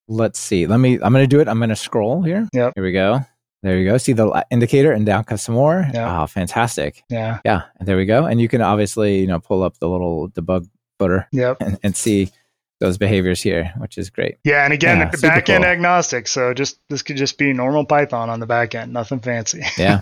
let's 0.08 0.38
see. 0.38 0.66
Let 0.66 0.78
me. 0.78 0.94
I'm 0.94 1.12
going 1.12 1.22
to 1.22 1.26
do 1.28 1.40
it. 1.40 1.46
I'm 1.46 1.58
going 1.58 1.68
to 1.68 1.76
scroll 1.76 2.22
here. 2.22 2.48
Yep. 2.52 2.72
Here 2.74 2.84
we 2.84 2.92
go. 2.92 3.20
There 3.62 3.76
you 3.78 3.88
go. 3.90 3.98
See 3.98 4.12
the 4.12 4.46
indicator 4.50 4.92
and 4.92 5.04
down 5.04 5.24
comes 5.24 5.42
some 5.42 5.54
more. 5.56 5.86
Yeah. 5.92 6.22
Oh, 6.22 6.26
fantastic. 6.26 7.02
Yeah. 7.10 7.40
Yeah. 7.44 7.62
And 7.78 7.88
there 7.88 7.96
we 7.96 8.04
go. 8.06 8.24
And 8.24 8.40
you 8.40 8.48
can 8.48 8.62
obviously, 8.62 9.18
you 9.18 9.26
know, 9.26 9.40
pull 9.40 9.62
up 9.64 9.78
the 9.78 9.88
little 9.88 10.28
debug 10.30 10.68
footer 10.98 11.26
Yep. 11.32 11.56
and, 11.60 11.78
and 11.82 11.96
see 11.96 12.30
those 12.80 12.96
behaviors 12.98 13.42
here, 13.42 13.72
which 13.78 13.98
is 13.98 14.08
great. 14.10 14.36
Yeah, 14.44 14.62
and 14.62 14.72
again, 14.72 14.98
Yeah, 14.98 15.10
back 15.20 15.48
end 15.48 15.64
cool. 15.64 15.72
agnostic. 15.72 16.28
So 16.28 16.54
just 16.54 16.78
this 16.88 17.02
could 17.02 17.16
just 17.16 17.36
be 17.36 17.52
normal 17.52 17.84
Python 17.84 18.30
on 18.30 18.38
the 18.38 18.46
back 18.46 18.76
end, 18.76 18.92
nothing 18.92 19.18
fancy. 19.18 19.62
Yeah. 19.76 20.00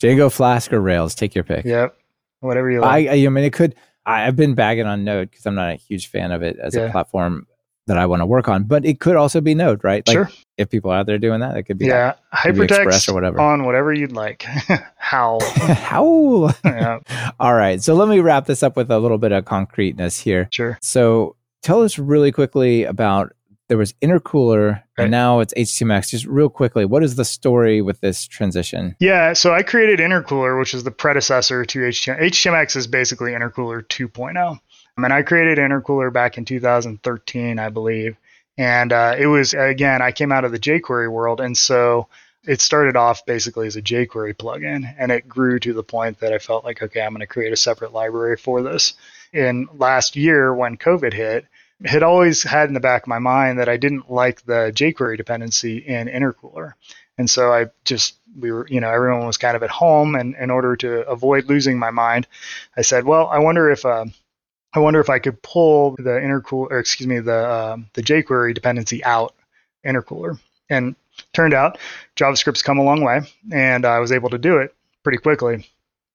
Django, 0.00 0.32
Flask, 0.32 0.72
or 0.72 0.80
Rails. 0.80 1.14
Take 1.14 1.36
your 1.36 1.44
pick. 1.44 1.64
yep, 1.64 1.96
whatever 2.40 2.68
you 2.68 2.80
like. 2.80 3.06
I, 3.08 3.24
I 3.24 3.28
mean, 3.28 3.44
it 3.44 3.52
could. 3.52 3.76
I, 4.04 4.26
I've 4.26 4.34
been 4.34 4.54
bagging 4.54 4.86
on 4.86 5.04
Node 5.04 5.30
because 5.30 5.46
I'm 5.46 5.54
not 5.54 5.70
a 5.70 5.76
huge 5.76 6.08
fan 6.08 6.32
of 6.32 6.42
it 6.42 6.58
as 6.60 6.74
a 6.74 6.90
platform 6.90 7.46
that 7.86 7.96
I 7.98 8.06
want 8.06 8.20
to 8.20 8.26
work 8.26 8.48
on. 8.48 8.64
But 8.64 8.84
it 8.84 8.98
could 9.00 9.16
also 9.16 9.40
be 9.40 9.54
Node, 9.54 9.82
right? 9.84 10.06
Like 10.06 10.14
sure. 10.14 10.30
if 10.58 10.68
people 10.70 10.90
are 10.90 10.98
out 10.98 11.06
there 11.06 11.18
doing 11.18 11.40
that, 11.40 11.56
it 11.56 11.62
could 11.64 11.78
be 11.78 11.86
Yeah, 11.86 12.14
Express 12.44 12.56
hypertext 12.70 13.08
or 13.08 13.14
whatever. 13.14 13.40
on 13.40 13.64
whatever 13.64 13.92
you'd 13.92 14.12
like. 14.12 14.42
Howl. 14.96 15.38
that. 15.56 15.76
How? 15.78 16.52
yeah, 16.64 16.98
All 17.40 17.54
right. 17.54 17.82
So 17.82 17.94
let 17.94 18.08
me 18.08 18.20
wrap 18.20 18.46
this 18.46 18.62
up 18.62 18.76
with 18.76 18.90
a 18.90 18.98
little 18.98 19.18
bit 19.18 19.32
of 19.32 19.44
concreteness 19.44 20.18
here. 20.18 20.48
sure. 20.50 20.78
So 20.82 21.36
tell 21.62 21.82
us 21.82 21.98
really 21.98 22.32
quickly 22.32 22.84
about 22.84 23.32
there 23.68 23.78
was 23.78 23.92
intercooler 23.94 24.82
Right. 24.96 25.04
and 25.04 25.10
now 25.10 25.40
it's 25.40 25.52
HTMX. 25.54 26.10
Just 26.10 26.24
real 26.26 26.48
quickly, 26.48 26.84
what 26.84 27.02
is 27.02 27.16
the 27.16 27.24
story 27.24 27.82
with 27.82 28.00
this 28.00 28.26
transition? 28.26 28.94
Yeah, 29.00 29.32
so 29.34 29.52
I 29.52 29.62
created 29.62 29.98
Intercooler, 29.98 30.58
which 30.58 30.72
is 30.72 30.84
the 30.84 30.90
predecessor 30.90 31.64
to 31.66 31.78
HTMX. 31.80 32.20
HTMX 32.30 32.76
is 32.76 32.86
basically 32.86 33.32
Intercooler 33.32 33.82
2.0. 33.88 34.58
And 34.96 35.12
I 35.12 35.22
created 35.22 35.58
Intercooler 35.58 36.12
back 36.12 36.38
in 36.38 36.44
2013, 36.44 37.58
I 37.58 37.68
believe. 37.68 38.16
And 38.56 38.92
uh, 38.92 39.14
it 39.18 39.26
was, 39.26 39.52
again, 39.52 40.00
I 40.00 40.12
came 40.12 40.32
out 40.32 40.44
of 40.44 40.52
the 40.52 40.58
jQuery 40.58 41.10
world. 41.10 41.40
And 41.40 41.56
so 41.56 42.08
it 42.44 42.62
started 42.62 42.96
off 42.96 43.26
basically 43.26 43.66
as 43.66 43.76
a 43.76 43.82
jQuery 43.82 44.34
plugin. 44.34 44.94
And 44.98 45.12
it 45.12 45.28
grew 45.28 45.58
to 45.60 45.74
the 45.74 45.82
point 45.82 46.20
that 46.20 46.32
I 46.32 46.38
felt 46.38 46.64
like, 46.64 46.82
okay, 46.82 47.02
I'm 47.02 47.12
going 47.12 47.20
to 47.20 47.26
create 47.26 47.52
a 47.52 47.56
separate 47.56 47.92
library 47.92 48.38
for 48.38 48.62
this. 48.62 48.94
And 49.34 49.68
last 49.74 50.16
year, 50.16 50.54
when 50.54 50.78
COVID 50.78 51.12
hit, 51.12 51.44
had 51.84 52.02
always 52.02 52.42
had 52.42 52.68
in 52.68 52.74
the 52.74 52.80
back 52.80 53.02
of 53.02 53.08
my 53.08 53.18
mind 53.18 53.58
that 53.58 53.68
I 53.68 53.76
didn't 53.76 54.10
like 54.10 54.42
the 54.46 54.72
jQuery 54.74 55.18
dependency 55.18 55.76
in 55.76 56.08
Intercooler. 56.08 56.72
And 57.18 57.28
so 57.28 57.52
I 57.52 57.66
just, 57.84 58.14
we 58.38 58.50
were, 58.50 58.66
you 58.68 58.80
know, 58.80 58.90
everyone 58.90 59.26
was 59.26 59.36
kind 59.36 59.56
of 59.56 59.62
at 59.62 59.70
home. 59.70 60.14
And 60.14 60.34
in 60.36 60.50
order 60.50 60.74
to 60.76 61.06
avoid 61.06 61.46
losing 61.46 61.78
my 61.78 61.90
mind, 61.90 62.26
I 62.74 62.80
said, 62.80 63.04
well, 63.04 63.26
I 63.26 63.40
wonder 63.40 63.70
if, 63.70 63.84
uh, 63.84 64.06
I 64.76 64.78
wonder 64.78 65.00
if 65.00 65.08
I 65.08 65.18
could 65.18 65.40
pull 65.40 65.96
the 65.96 66.20
intercooler, 66.20 66.70
or 66.70 66.78
excuse 66.78 67.06
me, 67.06 67.18
the 67.20 67.50
um, 67.50 67.88
the 67.94 68.02
jQuery 68.02 68.54
dependency 68.54 69.02
out 69.02 69.34
intercooler. 69.84 70.38
And 70.68 70.96
turned 71.32 71.54
out 71.54 71.78
JavaScript's 72.14 72.62
come 72.62 72.78
a 72.78 72.82
long 72.82 73.02
way, 73.02 73.22
and 73.50 73.86
I 73.86 74.00
was 74.00 74.12
able 74.12 74.28
to 74.30 74.38
do 74.38 74.58
it 74.58 74.74
pretty 75.02 75.18
quickly. 75.18 75.66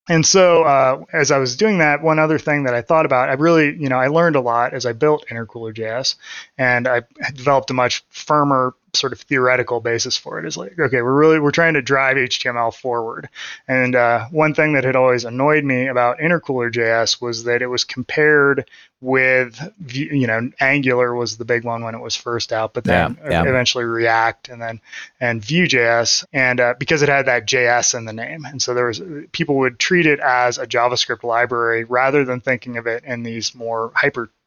And 0.10 0.26
so, 0.26 0.64
uh, 0.64 1.06
as 1.12 1.32
I 1.32 1.40
was 1.40 1.56
doing 1.56 1.80
that, 1.80 2.04
one 2.04 2.20
other 2.20 2.38
thing 2.38 2.64
that 2.64 2.76
I 2.76 2.82
thought 2.82 3.06
about, 3.06 3.30
I 3.30 3.34
really, 3.34 3.76
you 3.76 3.90
know, 3.90 3.98
I 3.98 4.08
learned 4.08 4.36
a 4.36 4.42
lot 4.42 4.74
as 4.74 4.86
I 4.86 4.94
built 4.94 5.26
Intercooler.js, 5.28 6.16
and 6.58 6.88
I 6.88 7.04
developed 7.34 7.72
a 7.72 7.74
much 7.74 8.04
firmer 8.10 8.76
sort 8.94 9.14
of 9.14 9.22
theoretical 9.22 9.80
basis 9.80 10.18
for 10.18 10.40
it. 10.40 10.46
Is 10.46 10.58
like, 10.58 10.78
okay, 10.80 11.02
we're 11.02 11.14
really 11.14 11.40
we're 11.40 11.52
trying 11.52 11.74
to 11.76 11.82
drive 11.82 12.18
HTML 12.18 12.74
forward, 12.74 13.30
and 13.68 13.96
uh, 13.96 14.26
one 14.32 14.54
thing 14.54 14.74
that 14.74 14.84
had 14.84 14.96
always 14.96 15.26
annoyed 15.26 15.64
me 15.64 15.88
about 15.88 16.20
Intercooler.js 16.20 17.22
was 17.22 17.44
that 17.46 17.62
it 17.62 17.68
was 17.68 17.84
compared 17.84 18.70
with, 19.02 19.60
you 19.88 20.28
know, 20.28 20.52
Angular 20.60 21.16
was 21.16 21.38
the 21.38 21.46
big 21.46 21.64
one 21.64 21.84
when 21.84 21.96
it 21.96 22.02
was 22.02 22.16
first 22.16 22.54
out, 22.54 22.76
but 22.76 22.84
then 22.84 23.18
Yeah, 23.20 23.30
yeah. 23.44 23.50
eventually 23.50 23.84
React, 23.84 24.50
and 24.50 24.62
then 24.62 24.80
and 25.20 25.44
Vue.js, 25.44 26.24
and 26.32 26.60
uh, 26.60 26.76
because 26.78 27.02
it 27.02 27.10
had 27.10 27.26
that 27.26 27.48
JS 27.48 27.98
in 27.98 28.06
the 28.06 28.14
name, 28.14 28.46
and 28.46 28.62
so 28.62 28.76
there 28.76 28.86
was 28.86 29.02
people 29.32 29.56
would 29.58 29.80
treat 29.80 30.06
it 30.06 30.20
as 30.20 30.60
a 30.60 30.68
JavaScript 30.68 31.24
library 31.24 31.84
rather 31.84 32.24
than 32.24 32.42
thinking 32.42 32.78
of 32.78 32.86
it 32.86 33.04
in 33.04 33.24
these 33.24 33.56
more 33.56 33.92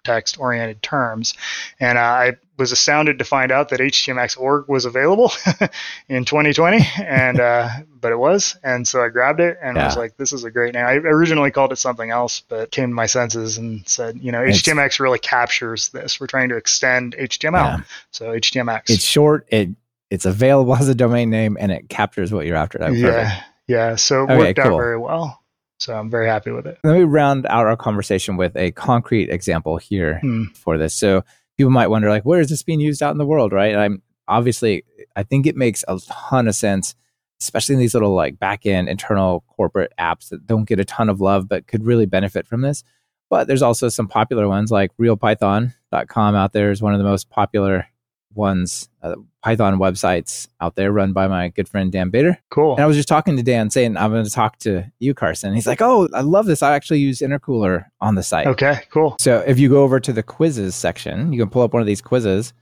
hypertext 0.05 0.38
oriented 0.38 0.82
terms. 0.82 1.34
And 1.80 1.98
uh, 1.98 2.00
I 2.02 2.32
was 2.57 2.72
astounded 2.72 3.18
to 3.18 3.24
find 3.24 3.50
out 3.50 3.70
that 3.70 3.80
HTMX.org 3.80 4.68
was 4.68 4.84
available 4.84 5.32
in 6.09 6.24
2020, 6.24 6.86
and 7.05 7.40
uh, 7.40 7.68
but 8.00 8.12
it 8.12 8.16
was, 8.18 8.57
and 8.62 8.86
so 8.86 9.02
I 9.02 9.09
grabbed 9.09 9.40
it 9.40 9.59
and 9.61 9.76
was 9.76 9.96
like, 9.96 10.16
"This 10.16 10.32
is 10.32 10.44
a 10.44 10.50
great 10.50 10.74
name." 10.74 10.84
I 10.86 10.92
originally 10.94 11.50
called 11.50 11.72
it 11.72 11.76
something 11.76 12.11
else, 12.11 12.40
but 12.40 12.70
came 12.70 12.90
to 12.90 12.94
my 12.94 13.07
senses 13.07 13.59
and 13.59 13.86
said, 13.88 14.18
"You 14.20 14.30
know, 14.30 14.42
It's- 14.42 14.62
HTMX 14.62 15.00
really 15.00 15.18
captures 15.18 15.88
this. 15.88 16.20
We're 16.20 16.28
trying 16.28 16.50
to 16.50 16.57
extend 16.57 17.16
HTML, 17.18 17.78
Yeah. 17.78 17.80
so 18.12 18.32
HTMX." 18.32 18.82
It's 18.90 19.05
short. 19.05 19.46
It 19.50 19.70
it's 20.11 20.26
available 20.26 20.76
as 20.76 20.88
a 20.88 20.94
domain 20.94 21.30
name 21.30 21.57
and 21.59 21.72
it 21.72 21.88
captures 21.88 22.32
what 22.32 22.46
you're 22.46 22.57
after. 22.57 22.78
That's 22.78 23.00
perfect. 23.00 23.02
yeah, 23.26 23.42
yeah. 23.66 23.96
So 23.96 24.20
it 24.20 24.30
Okay, 24.30 24.36
worked 24.38 24.59
cool. 24.61 24.74
out 24.74 24.76
very 24.76 24.98
well. 24.98 25.40
So 25.79 25.95
I'm 25.95 26.09
very 26.11 26.27
happy 26.29 26.51
with 26.51 26.66
it. 26.66 26.79
Let 26.85 26.97
me 26.99 27.05
round 27.05 27.47
out 27.47 27.66
our 27.66 27.77
conversation 27.77 28.37
with 28.37 28.57
a 28.57 28.70
concrete 28.72 29.29
example 29.31 29.77
here 29.77 30.18
Hmm. 30.20 30.45
for 30.55 30.79
this. 30.79 30.95
So 30.95 31.25
people 31.57 31.70
might 31.70 31.89
wonder, 31.89 32.09
like, 32.09 32.25
where 32.25 32.41
is 32.41 32.49
this 32.49 32.62
being 32.62 32.81
used 32.81 33.03
out 33.03 33.11
in 33.12 33.18
the 33.18 33.27
world, 33.27 33.53
right? 33.53 33.72
And 33.72 33.81
I'm 33.81 34.03
obviously, 34.29 34.85
I 35.16 35.22
think 35.25 35.47
it 35.47 35.57
makes 35.57 35.85
a 35.89 35.99
ton 36.09 36.49
of 36.49 36.55
sense, 36.55 36.95
especially 37.41 37.75
in 37.75 37.81
these 37.81 37.93
little 37.95 38.14
like 38.14 38.39
back 38.39 38.64
end 38.66 38.89
internal 38.89 39.45
corporate 39.49 39.93
apps 39.99 40.29
that 40.31 40.47
don't 40.47 40.64
get 40.64 40.81
a 40.81 40.85
ton 40.85 41.09
of 41.11 41.20
love, 41.20 41.49
but 41.49 41.66
could 41.66 41.85
really 41.85 42.07
benefit 42.07 42.47
from 42.47 42.62
this. 42.62 42.83
But 43.29 43.47
there's 43.49 43.62
also 43.62 43.89
some 43.89 44.07
popular 44.09 44.49
ones 44.49 44.70
like 44.70 44.97
realpython.com 44.97 46.35
out 46.35 46.53
there 46.53 46.70
is 46.70 46.81
one 46.83 46.93
of 46.95 46.99
the 46.99 47.05
most 47.05 47.29
popular 47.31 47.87
ones, 48.35 48.89
uh, 49.03 49.14
Python 49.45 49.78
websites 49.78 50.49
out 50.62 50.74
there 50.74 50.90
run 50.90 51.12
by 51.12 51.28
my 51.28 51.49
good 51.51 51.68
friend 51.68 51.92
Dan 51.92 52.09
Bader. 52.09 52.38
Cool. 52.51 52.76
And 52.76 52.82
I 52.82 52.86
was 52.86 52.97
just 52.97 53.09
talking 53.09 53.36
to 53.36 53.42
Dan 53.42 53.68
saying, 53.68 53.95
I'm 53.95 54.11
going 54.11 54.24
to 54.24 54.30
talk 54.30 54.59
to 54.61 54.90
you, 55.01 55.12
Carson. 55.12 55.55
He's 55.55 55.66
like, 55.66 55.82
Oh, 55.82 56.09
I 56.14 56.22
love 56.22 56.47
this. 56.47 56.62
I 56.62 56.74
actually 56.74 57.01
use 57.01 57.18
Intercooler 57.18 57.84
on 58.01 58.14
the 58.14 58.22
site. 58.22 58.47
Okay. 58.47 58.80
Cool. 58.88 59.16
So 59.20 59.45
if 59.47 59.59
you 59.59 59.68
go 59.68 59.82
over 59.82 60.01
to 60.01 60.14
the 60.14 60.22
quizzes 60.22 60.74
section, 60.74 61.30
you 61.30 61.38
can 61.38 61.51
pull 61.51 61.61
up 61.61 61.74
one 61.74 61.82
of 61.82 61.86
these 61.86 62.01
quizzes 62.01 62.55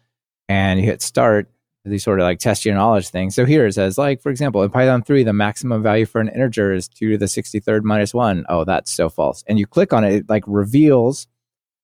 and 0.48 0.80
you 0.80 0.86
hit 0.86 1.02
start, 1.02 1.48
these 1.84 2.02
sort 2.02 2.18
of 2.18 2.24
like 2.24 2.40
test 2.40 2.64
your 2.64 2.74
knowledge 2.74 3.10
things. 3.10 3.36
So 3.36 3.44
here 3.46 3.64
it 3.64 3.74
says, 3.74 3.96
like, 3.96 4.20
for 4.20 4.30
example, 4.30 4.64
in 4.64 4.70
Python 4.70 5.04
3, 5.04 5.22
the 5.22 5.32
maximum 5.32 5.84
value 5.84 6.04
for 6.04 6.20
an 6.20 6.30
integer 6.30 6.72
is 6.72 6.88
2 6.88 7.12
to 7.12 7.18
the 7.18 7.26
63rd 7.26 7.84
minus 7.84 8.12
1. 8.12 8.44
Oh, 8.48 8.64
that's 8.64 8.90
so 8.90 9.08
false. 9.08 9.44
And 9.46 9.56
you 9.56 9.68
click 9.68 9.92
on 9.92 10.02
it, 10.02 10.12
it 10.14 10.28
like 10.28 10.42
reveals 10.48 11.28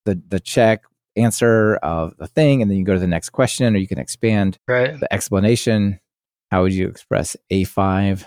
the, 0.06 0.20
the 0.28 0.40
check 0.40 0.82
answer 1.18 1.76
of 1.76 2.16
the 2.18 2.26
thing. 2.26 2.62
And 2.62 2.70
then 2.70 2.78
you 2.78 2.84
go 2.84 2.94
to 2.94 3.00
the 3.00 3.06
next 3.06 3.30
question 3.30 3.74
or 3.74 3.78
you 3.78 3.88
can 3.88 3.98
expand 3.98 4.58
Right. 4.66 4.98
the 4.98 5.12
explanation. 5.12 6.00
How 6.50 6.62
would 6.62 6.72
you 6.72 6.88
express 6.88 7.36
A5 7.52 8.24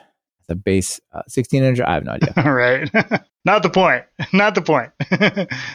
the 0.52 0.56
base 0.56 1.00
uh, 1.14 1.22
16 1.30 1.64
inch. 1.64 1.80
I 1.80 1.94
have 1.94 2.04
no 2.04 2.12
idea. 2.12 2.34
right. 2.52 2.89
Not 3.46 3.64
the 3.64 3.70
point. 3.70 4.04
Not 4.34 4.54
the 4.54 4.62
point. 4.62 4.92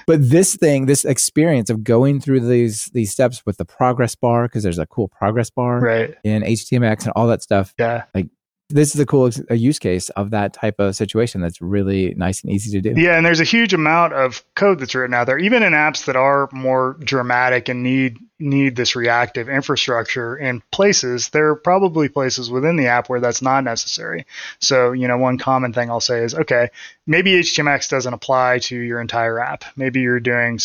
but 0.07 0.21
this 0.21 0.55
thing, 0.55 0.85
this 0.87 1.05
experience 1.05 1.71
of 1.71 1.83
going 1.83 2.21
through 2.21 2.41
these 2.41 2.87
these 2.93 3.11
steps 3.11 3.43
with 3.47 3.57
the 3.57 3.64
progress 3.64 4.14
bar, 4.14 4.45
because 4.45 4.62
there's 4.62 4.79
a 4.79 4.87
cool 4.87 5.09
progress 5.09 5.51
bar 5.51 5.81
right. 5.81 6.14
in 6.23 6.43
HTMX 6.43 7.05
and 7.05 7.12
all 7.17 7.27
that 7.29 7.43
stuff. 7.43 7.75
Yeah. 7.79 8.05
Like 8.14 8.29
this 8.69 8.95
is 8.95 9.01
a 9.01 9.07
cool 9.07 9.31
a 9.49 9.55
use 9.55 9.79
case 9.79 10.09
of 10.11 10.31
that 10.31 10.53
type 10.53 10.81
of 10.81 10.97
situation 10.97 11.41
that's 11.41 11.61
really 11.61 12.14
nice 12.17 12.43
and 12.43 12.53
easy 12.53 12.71
to 12.73 12.81
do. 12.81 13.01
Yeah, 13.01 13.17
and 13.17 13.25
there's 13.25 13.41
a 13.41 13.45
huge 13.45 13.73
amount 13.73 14.12
of 14.12 14.45
code 14.55 14.81
that's 14.81 14.95
written 14.95 15.14
out 15.14 15.27
there, 15.27 15.39
even 15.39 15.62
in 15.62 15.73
apps 15.73 16.07
that 16.07 16.17
are 16.17 16.49
more 16.53 16.97
dramatic 17.01 17.69
and 17.69 17.83
need 17.83 18.19
need 18.39 18.77
this 18.77 18.97
reactive 18.97 19.49
infrastructure 19.49 20.37
in 20.37 20.62
places. 20.73 21.29
There 21.29 21.49
are 21.51 21.57
probably 21.57 22.09
places 22.09 22.51
within 22.51 22.77
the 22.77 22.89
app 22.89 23.09
where 23.09 23.21
that's 23.21 23.41
not 23.41 23.64
necessary. 23.64 24.27
So, 24.61 24.93
you 24.93 25.09
know, 25.09 25.17
one 25.17 25.39
common 25.39 25.73
thing 25.73 25.91
I'll 25.91 26.01
say 26.01 26.25
is, 26.25 26.35
okay, 26.35 26.69
maybe 27.07 27.41
HTMX 27.41 27.89
doesn't 27.89 28.12
apply 28.12 28.59
to 28.64 28.77
your 28.77 29.01
entire 29.01 29.39
app. 29.39 29.64
Maybe 29.77 30.01
you're 30.01 30.21
doing 30.21 30.59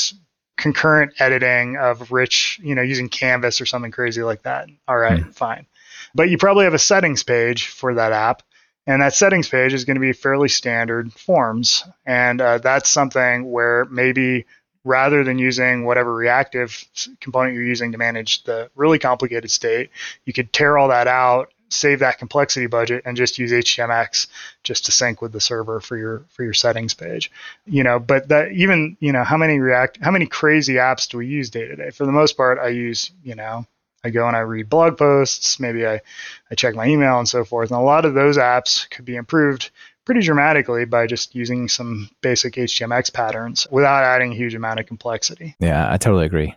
concurrent 0.57 1.13
editing 1.19 1.77
of 1.77 2.11
rich, 2.11 2.59
you 2.63 2.75
know, 2.75 2.81
using 2.81 3.09
Canvas 3.09 3.61
or 3.61 3.65
something 3.65 3.91
crazy 3.91 4.21
like 4.21 4.43
that. 4.43 4.69
All 4.87 4.97
right, 4.97 5.21
mm. 5.21 5.33
fine. 5.33 5.65
But 6.13 6.29
you 6.29 6.37
probably 6.37 6.65
have 6.65 6.73
a 6.73 6.79
settings 6.79 7.23
page 7.23 7.67
for 7.67 7.95
that 7.95 8.11
app. 8.11 8.43
And 8.87 9.01
that 9.01 9.13
settings 9.13 9.47
page 9.47 9.73
is 9.73 9.85
going 9.85 9.95
to 9.95 10.01
be 10.01 10.13
fairly 10.13 10.49
standard 10.49 11.13
forms. 11.13 11.83
And 12.05 12.41
uh, 12.41 12.57
that's 12.57 12.89
something 12.89 13.51
where 13.51 13.85
maybe 13.85 14.45
rather 14.83 15.23
than 15.23 15.37
using 15.37 15.85
whatever 15.85 16.13
reactive 16.13 16.85
component 17.19 17.53
you're 17.53 17.63
using 17.63 17.91
to 17.91 17.97
manage 17.97 18.43
the 18.43 18.69
really 18.75 18.99
complicated 18.99 19.51
state, 19.51 19.91
you 20.25 20.33
could 20.33 20.51
tear 20.51 20.77
all 20.77 20.87
that 20.87 21.07
out, 21.07 21.53
save 21.69 21.99
that 21.99 22.17
complexity 22.17 22.67
budget, 22.67 23.03
and 23.05 23.15
just 23.15 23.37
use 23.37 23.51
HTMX 23.51 24.27
just 24.63 24.85
to 24.85 24.91
sync 24.91 25.21
with 25.21 25.31
the 25.31 25.39
server 25.39 25.79
for 25.79 25.97
your 25.97 26.25
for 26.29 26.43
your 26.43 26.53
settings 26.53 26.93
page. 26.93 27.31
You 27.65 27.83
know, 27.83 27.99
but 27.99 28.29
that 28.29 28.51
even 28.51 28.97
you 28.99 29.11
know 29.11 29.23
how 29.23 29.37
many 29.37 29.59
React, 29.59 29.99
how 30.01 30.11
many 30.11 30.25
crazy 30.25 30.75
apps 30.75 31.07
do 31.09 31.17
we 31.19 31.27
use 31.27 31.49
day 31.49 31.67
to 31.67 31.75
day? 31.75 31.91
For 31.91 32.05
the 32.05 32.11
most 32.11 32.35
part, 32.35 32.59
I 32.59 32.69
use 32.69 33.11
you 33.23 33.35
know 33.35 33.65
I 34.03 34.09
go 34.09 34.27
and 34.27 34.35
I 34.35 34.39
read 34.39 34.69
blog 34.69 34.97
posts, 34.97 35.59
maybe 35.59 35.85
I, 35.85 36.01
I 36.49 36.55
check 36.55 36.75
my 36.75 36.87
email 36.87 37.19
and 37.19 37.27
so 37.27 37.43
forth. 37.43 37.69
And 37.69 37.79
a 37.79 37.83
lot 37.83 38.05
of 38.05 38.13
those 38.13 38.37
apps 38.37 38.89
could 38.89 39.05
be 39.05 39.15
improved 39.15 39.69
pretty 40.05 40.21
dramatically 40.21 40.85
by 40.85 41.07
just 41.07 41.35
using 41.35 41.67
some 41.67 42.09
basic 42.21 42.55
HTMX 42.55 43.13
patterns 43.13 43.67
without 43.69 44.03
adding 44.03 44.31
a 44.31 44.35
huge 44.35 44.55
amount 44.55 44.79
of 44.79 44.87
complexity. 44.87 45.55
Yeah, 45.59 45.91
I 45.91 45.97
totally 45.97 46.25
agree. 46.25 46.55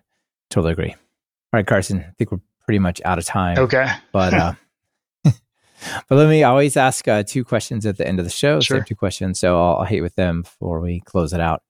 Totally 0.50 0.72
agree. 0.72 0.90
All 0.92 0.98
right, 1.52 1.66
Carson, 1.66 2.00
I 2.00 2.12
think 2.18 2.32
we're 2.32 2.40
pretty 2.64 2.78
much 2.78 3.00
out 3.04 3.18
of 3.18 3.24
time. 3.24 3.58
Okay. 3.58 3.86
But 4.12 4.32
uh, 4.34 4.52
but 5.24 6.16
let 6.16 6.28
me 6.28 6.44
always 6.44 6.76
ask 6.76 7.06
uh, 7.08 7.24
two 7.24 7.44
questions 7.44 7.84
at 7.84 7.98
the 7.98 8.06
end 8.06 8.18
of 8.18 8.24
the 8.24 8.30
show. 8.30 8.60
Sure. 8.60 8.78
Same 8.78 8.84
two 8.84 8.94
questions, 8.94 9.38
so 9.38 9.60
I'll, 9.60 9.76
I'll 9.78 9.84
hit 9.84 10.02
with 10.02 10.14
them 10.14 10.42
before 10.42 10.80
we 10.80 11.00
close 11.00 11.32
it 11.32 11.40
out 11.40 11.62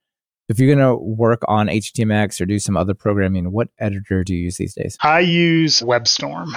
if 0.49 0.59
you're 0.59 0.75
going 0.75 0.87
to 0.87 0.97
work 0.97 1.43
on 1.49 1.69
HTMX 1.69 2.41
or 2.41 2.47
do 2.47 2.59
some 2.59 2.77
other 2.77 2.95
programming, 2.95 3.51
what 3.51 3.69
editor 3.79 4.25
do 4.25 4.35
you 4.35 4.45
use 4.45 4.57
these 4.57 4.75
days? 4.75 4.97
I 5.01 5.21
use 5.21 5.81
WebStorm. 5.81 6.53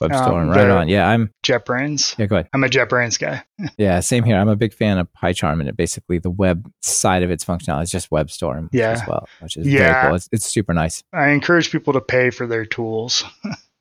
WebStorm, 0.00 0.42
um, 0.42 0.50
right 0.50 0.68
on. 0.68 0.88
Yeah, 0.88 1.08
I'm 1.08 1.32
JetBrains. 1.42 2.18
Yeah, 2.18 2.26
go 2.26 2.36
ahead. 2.36 2.48
I'm 2.52 2.62
a 2.62 2.68
JetBrains 2.68 3.18
guy. 3.18 3.42
yeah, 3.78 4.00
same 4.00 4.24
here. 4.24 4.36
I'm 4.36 4.48
a 4.48 4.56
big 4.56 4.74
fan 4.74 4.98
of 4.98 5.08
PyCharm, 5.12 5.60
and 5.60 5.68
it 5.68 5.76
basically 5.76 6.18
the 6.18 6.30
web 6.30 6.70
side 6.82 7.22
of 7.22 7.30
its 7.30 7.44
functionality 7.44 7.84
is 7.84 7.90
just 7.90 8.10
WebStorm 8.10 8.68
yeah. 8.72 8.90
as 8.90 9.02
well, 9.08 9.26
which 9.40 9.56
is 9.56 9.66
yeah. 9.66 9.78
very 9.78 10.06
cool. 10.06 10.16
It's, 10.16 10.28
it's 10.32 10.46
super 10.46 10.74
nice. 10.74 11.02
I 11.14 11.28
encourage 11.28 11.70
people 11.70 11.94
to 11.94 12.02
pay 12.02 12.28
for 12.28 12.46
their 12.46 12.66
tools. 12.66 13.24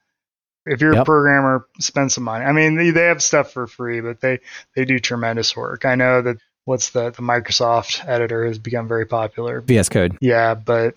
if 0.66 0.80
you're 0.80 0.94
yep. 0.94 1.02
a 1.02 1.06
programmer, 1.06 1.68
spend 1.82 2.14
some 2.14 2.24
money. 2.24 2.46
I 2.46 2.54
mean, 2.54 2.76
they, 2.76 2.92
they 2.92 3.06
have 3.08 3.22
stuff 3.22 3.52
for 3.52 3.68
free, 3.68 4.00
but 4.00 4.22
they 4.22 4.40
they 4.74 4.86
do 4.86 5.00
tremendous 5.00 5.56
work. 5.56 5.84
I 5.84 5.96
know 5.96 6.22
that 6.22 6.38
what's 6.66 6.90
the 6.90 7.12
the 7.12 7.22
Microsoft 7.22 8.08
editor 8.08 8.46
has 8.46 8.60
become 8.60 8.88
very 8.88 9.06
popular. 9.06 9.62
VS 9.62 9.90
Code. 9.90 10.18
Yeah, 10.20 10.56
but 10.56 10.96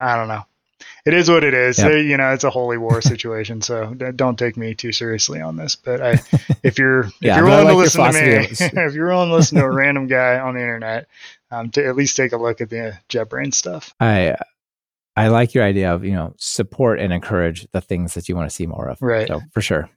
I 0.00 0.16
don't 0.16 0.28
know. 0.28 0.44
It 1.04 1.14
is 1.14 1.28
what 1.28 1.44
it 1.44 1.54
is. 1.54 1.78
Yep. 1.78 2.04
you 2.04 2.16
know, 2.16 2.32
it's 2.32 2.44
a 2.44 2.50
holy 2.50 2.76
war 2.78 3.00
situation. 3.02 3.60
so 3.60 3.94
don't 3.94 4.38
take 4.38 4.56
me 4.56 4.74
too 4.74 4.92
seriously 4.92 5.40
on 5.40 5.56
this. 5.56 5.76
But 5.76 6.00
I, 6.00 6.10
if 6.62 6.78
you're 6.78 7.00
if 7.00 7.14
yeah, 7.20 7.36
you're 7.36 7.46
willing 7.46 7.64
like 7.64 7.72
to 7.72 7.78
listen 7.78 8.04
to 8.04 8.12
me, 8.12 8.82
if 8.82 8.94
you're 8.94 9.08
willing 9.08 9.28
to 9.28 9.34
listen 9.34 9.58
to 9.58 9.64
a 9.64 9.70
random 9.70 10.06
guy 10.06 10.38
on 10.38 10.54
the 10.54 10.60
internet, 10.60 11.06
um, 11.50 11.70
to 11.70 11.86
at 11.86 11.96
least 11.96 12.16
take 12.16 12.32
a 12.32 12.36
look 12.36 12.60
at 12.60 12.70
the 12.70 12.98
JetBrains 13.08 13.54
stuff. 13.54 13.94
I 14.00 14.36
I 15.16 15.28
like 15.28 15.54
your 15.54 15.64
idea 15.64 15.92
of 15.92 16.04
you 16.04 16.12
know 16.12 16.34
support 16.38 16.98
and 16.98 17.12
encourage 17.12 17.66
the 17.72 17.80
things 17.80 18.14
that 18.14 18.28
you 18.28 18.36
want 18.36 18.48
to 18.48 18.54
see 18.54 18.66
more 18.66 18.88
of. 18.88 19.00
Right. 19.00 19.28
So 19.28 19.40
for 19.52 19.60
sure. 19.60 19.90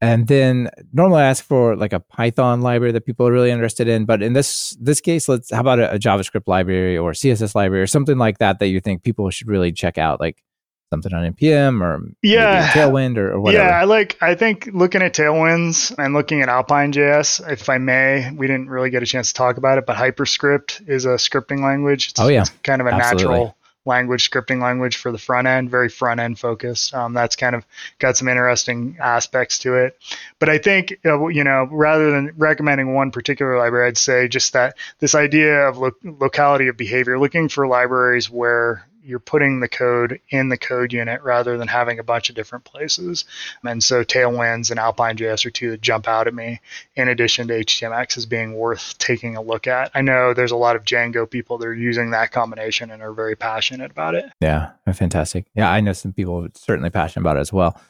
And 0.00 0.28
then 0.28 0.68
normally 0.92 1.22
I 1.22 1.26
ask 1.26 1.42
for 1.44 1.74
like 1.74 1.94
a 1.94 2.00
Python 2.00 2.60
library 2.60 2.92
that 2.92 3.06
people 3.06 3.26
are 3.26 3.32
really 3.32 3.50
interested 3.50 3.88
in, 3.88 4.04
but 4.04 4.22
in 4.22 4.34
this 4.34 4.76
this 4.80 5.00
case, 5.00 5.28
let's 5.28 5.50
how 5.50 5.60
about 5.60 5.78
a, 5.78 5.94
a 5.94 5.98
JavaScript 5.98 6.46
library 6.46 6.98
or 6.98 7.12
CSS 7.12 7.54
library 7.54 7.82
or 7.82 7.86
something 7.86 8.18
like 8.18 8.38
that 8.38 8.58
that 8.58 8.68
you 8.68 8.80
think 8.80 9.02
people 9.02 9.30
should 9.30 9.48
really 9.48 9.72
check 9.72 9.96
out, 9.96 10.20
like 10.20 10.42
something 10.90 11.12
on 11.12 11.34
npm 11.34 11.82
or 11.82 12.00
yeah. 12.22 12.68
tailwind 12.68 13.16
or, 13.16 13.32
or, 13.32 13.40
whatever? 13.40 13.64
Yeah 13.64 13.80
i 13.80 13.84
like 13.84 14.16
i 14.20 14.36
think 14.36 14.68
looking 14.72 15.02
at 15.02 15.14
tailwinds 15.14 15.92
and 15.98 16.14
looking 16.14 16.42
at 16.42 16.48
alpine 16.48 16.92
js 16.92 17.46
if 17.50 17.68
i 17.68 17.76
may 17.76 18.30
we 18.32 18.46
didn't 18.46 18.68
really 18.68 18.90
get 18.90 19.02
a 19.02 19.06
chance 19.06 19.28
to 19.28 19.34
talk 19.34 19.56
about 19.56 19.78
it 19.78 19.86
but 19.86 19.96
hyperscript 19.96 20.82
is 20.86 21.04
a 21.04 21.16
scripting 21.16 21.62
language. 21.62 22.10
It's, 22.10 22.20
oh 22.20 22.28
yeah. 22.28 22.42
it's 22.42 22.50
kind 22.62 22.80
of 22.80 22.86
a 22.86 22.92
Absolutely. 22.92 23.24
natural 23.24 23.56
language, 23.86 24.30
scripting 24.30 24.60
language 24.60 24.96
for 24.96 25.12
the 25.12 25.18
front 25.18 25.46
end, 25.46 25.70
very 25.70 25.88
front 25.88 26.20
end 26.20 26.38
focused. 26.38 26.94
Um, 26.94 27.14
that's 27.14 27.36
kind 27.36 27.54
of 27.54 27.64
got 27.98 28.16
some 28.16 28.28
interesting 28.28 28.96
aspects 29.00 29.58
to 29.60 29.74
it. 29.74 29.98
But 30.38 30.48
I 30.48 30.58
think, 30.58 30.98
uh, 31.04 31.28
you 31.28 31.44
know, 31.44 31.68
rather 31.70 32.10
than 32.10 32.32
recommending 32.36 32.94
one 32.94 33.10
particular 33.10 33.58
library, 33.58 33.88
I'd 33.88 33.98
say 33.98 34.28
just 34.28 34.52
that 34.52 34.76
this 34.98 35.14
idea 35.14 35.68
of 35.68 35.78
lo- 35.78 35.90
locality 36.02 36.68
of 36.68 36.76
behavior, 36.76 37.18
looking 37.18 37.48
for 37.48 37.66
libraries 37.66 38.30
where 38.30 38.86
you're 39.06 39.20
putting 39.20 39.60
the 39.60 39.68
code 39.68 40.20
in 40.30 40.48
the 40.48 40.58
code 40.58 40.92
unit 40.92 41.22
rather 41.22 41.56
than 41.56 41.68
having 41.68 41.98
a 41.98 42.02
bunch 42.02 42.28
of 42.28 42.34
different 42.34 42.64
places. 42.64 43.24
And 43.64 43.82
so 43.82 44.02
Tailwinds 44.02 44.70
and 44.70 44.80
Alpine 44.80 45.16
JS 45.16 45.46
are 45.46 45.50
two 45.50 45.70
that 45.70 45.80
jump 45.80 46.08
out 46.08 46.26
at 46.26 46.34
me, 46.34 46.60
in 46.96 47.08
addition 47.08 47.48
to 47.48 47.54
HTMX 47.54 48.16
as 48.16 48.26
being 48.26 48.54
worth 48.54 48.98
taking 48.98 49.36
a 49.36 49.42
look 49.42 49.66
at. 49.66 49.90
I 49.94 50.00
know 50.00 50.34
there's 50.34 50.50
a 50.50 50.56
lot 50.56 50.76
of 50.76 50.84
Django 50.84 51.30
people 51.30 51.58
that 51.58 51.66
are 51.66 51.74
using 51.74 52.10
that 52.10 52.32
combination 52.32 52.90
and 52.90 53.02
are 53.02 53.12
very 53.12 53.36
passionate 53.36 53.90
about 53.90 54.14
it. 54.14 54.26
Yeah, 54.40 54.72
fantastic. 54.92 55.46
Yeah, 55.54 55.70
I 55.70 55.80
know 55.80 55.92
some 55.92 56.12
people 56.12 56.46
certainly 56.54 56.90
passionate 56.90 57.22
about 57.22 57.36
it 57.36 57.40
as 57.40 57.52
well. 57.52 57.80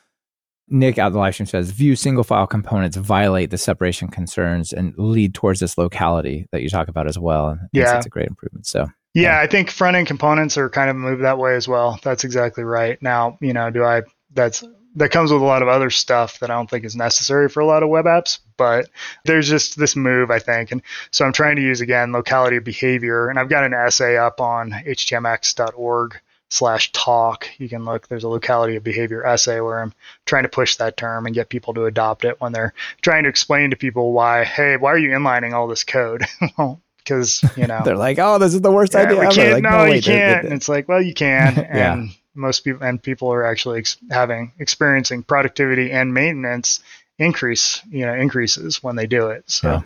Nick 0.69 0.99
out 0.99 1.13
the 1.13 1.19
live 1.19 1.33
stream 1.33 1.47
says 1.47 1.71
Vue 1.71 1.95
single 1.95 2.25
file 2.25 2.47
components 2.47 2.97
violate 2.97 3.51
the 3.51 3.59
separation 3.59 4.09
concerns 4.09 4.73
and 4.73 4.93
lead 4.99 5.33
towards 5.33 5.61
this 5.61 5.79
locality 5.79 6.47
that 6.51 6.61
you 6.61 6.69
talk 6.69 6.89
about 6.89 7.07
as 7.07 7.17
well. 7.17 7.51
And 7.51 7.61
yeah, 7.73 7.97
it's 7.97 8.07
a 8.07 8.11
great 8.11 8.27
improvement. 8.27 8.67
So 8.67 8.89
yeah, 9.23 9.41
I 9.41 9.47
think 9.47 9.71
front 9.71 9.97
end 9.97 10.07
components 10.07 10.59
are 10.59 10.69
kind 10.69 10.91
of 10.91 10.97
moved 10.97 11.23
that 11.23 11.39
way 11.39 11.57
as 11.57 11.67
well. 11.67 11.99
That's 12.03 12.25
exactly 12.25 12.65
right. 12.65 13.01
Now, 13.01 13.39
you 13.41 13.53
know, 13.53 13.71
do 13.71 13.83
I 13.83 14.03
that's 14.33 14.63
that 14.97 15.11
comes 15.11 15.33
with 15.33 15.43
a 15.43 15.45
lot 15.45 15.63
of 15.63 15.69
other 15.69 15.91
stuff 15.91 16.39
that 16.41 16.51
I 16.51 16.55
don't 16.55 16.69
think 16.69 16.85
is 16.85 16.97
necessary 16.97 17.49
for 17.49 17.61
a 17.61 17.67
lot 17.67 17.83
of 17.83 17.89
web 17.89 18.07
apps, 18.07 18.39
but 18.57 18.89
there's 19.25 19.49
just 19.49 19.79
this 19.79 19.97
move, 19.97 20.31
I 20.31 20.39
think. 20.39 20.73
And 20.73 20.83
so 21.11 21.25
I'm 21.25 21.33
trying 21.33 21.57
to 21.57 21.63
use 21.63 21.81
again 21.81 22.13
locality 22.13 22.57
of 22.57 22.65
behavior, 22.65 23.29
and 23.29 23.39
I've 23.39 23.49
got 23.49 23.65
an 23.65 23.75
essay 23.75 24.17
up 24.17 24.41
on 24.41 24.71
htmx.org 24.71 26.21
slash 26.49 26.93
talk. 26.93 27.49
You 27.59 27.69
can 27.69 27.85
look, 27.85 28.09
there's 28.09 28.25
a 28.25 28.29
locality 28.29 28.77
of 28.77 28.85
behavior 28.85 29.27
essay 29.27 29.61
where 29.61 29.81
I'm 29.81 29.93
trying 30.25 30.45
to 30.45 30.49
push 30.49 30.77
that 30.77 30.97
term 30.97 31.27
and 31.27 31.35
get 31.35 31.49
people 31.49 31.75
to 31.75 31.87
adopt 31.87 32.25
it 32.25 32.41
when 32.41 32.53
they're 32.53 32.75
trying 33.03 33.25
to 33.25 33.29
explain 33.29 33.71
to 33.71 33.77
people 33.77 34.13
why, 34.13 34.45
hey, 34.45 34.77
why 34.77 34.93
are 34.93 34.99
you 34.99 35.11
inlining 35.11 35.53
all 35.53 35.69
this 35.69 35.85
code? 35.85 36.25
well, 36.59 36.81
because 37.07 37.45
you 37.57 37.67
know 37.69 37.81
they're 37.85 37.97
like, 37.97 38.19
oh, 38.19 38.39
this 38.39 38.55
is 38.55 38.61
the 38.61 38.71
worst 38.71 38.95
yeah, 38.95 39.01
idea 39.01 39.19
we 39.19 39.27
ever. 39.27 39.35
Can't, 39.35 39.53
like, 39.55 39.63
no, 39.63 39.71
no, 39.71 39.85
you 39.85 39.91
wait, 39.93 40.05
can't. 40.05 40.45
and 40.45 40.55
it's 40.55 40.69
like, 40.69 40.89
well, 40.89 41.01
you 41.01 41.15
can, 41.15 41.55
yeah. 41.57 41.93
and 41.93 42.11
most 42.35 42.61
people 42.61 42.83
and 42.83 43.03
people 43.03 43.33
are 43.33 43.45
actually 43.45 43.79
ex- 43.81 43.97
having 44.11 44.53
experiencing 44.59 45.23
productivity 45.23 45.91
and 45.93 46.13
maintenance 46.13 46.81
increase, 47.19 47.83
you 47.91 48.05
know, 48.05 48.15
increases 48.15 48.83
when 48.83 48.97
they 48.97 49.07
do 49.07 49.29
it. 49.29 49.51
So. 49.51 49.69
Yeah. 49.69 49.83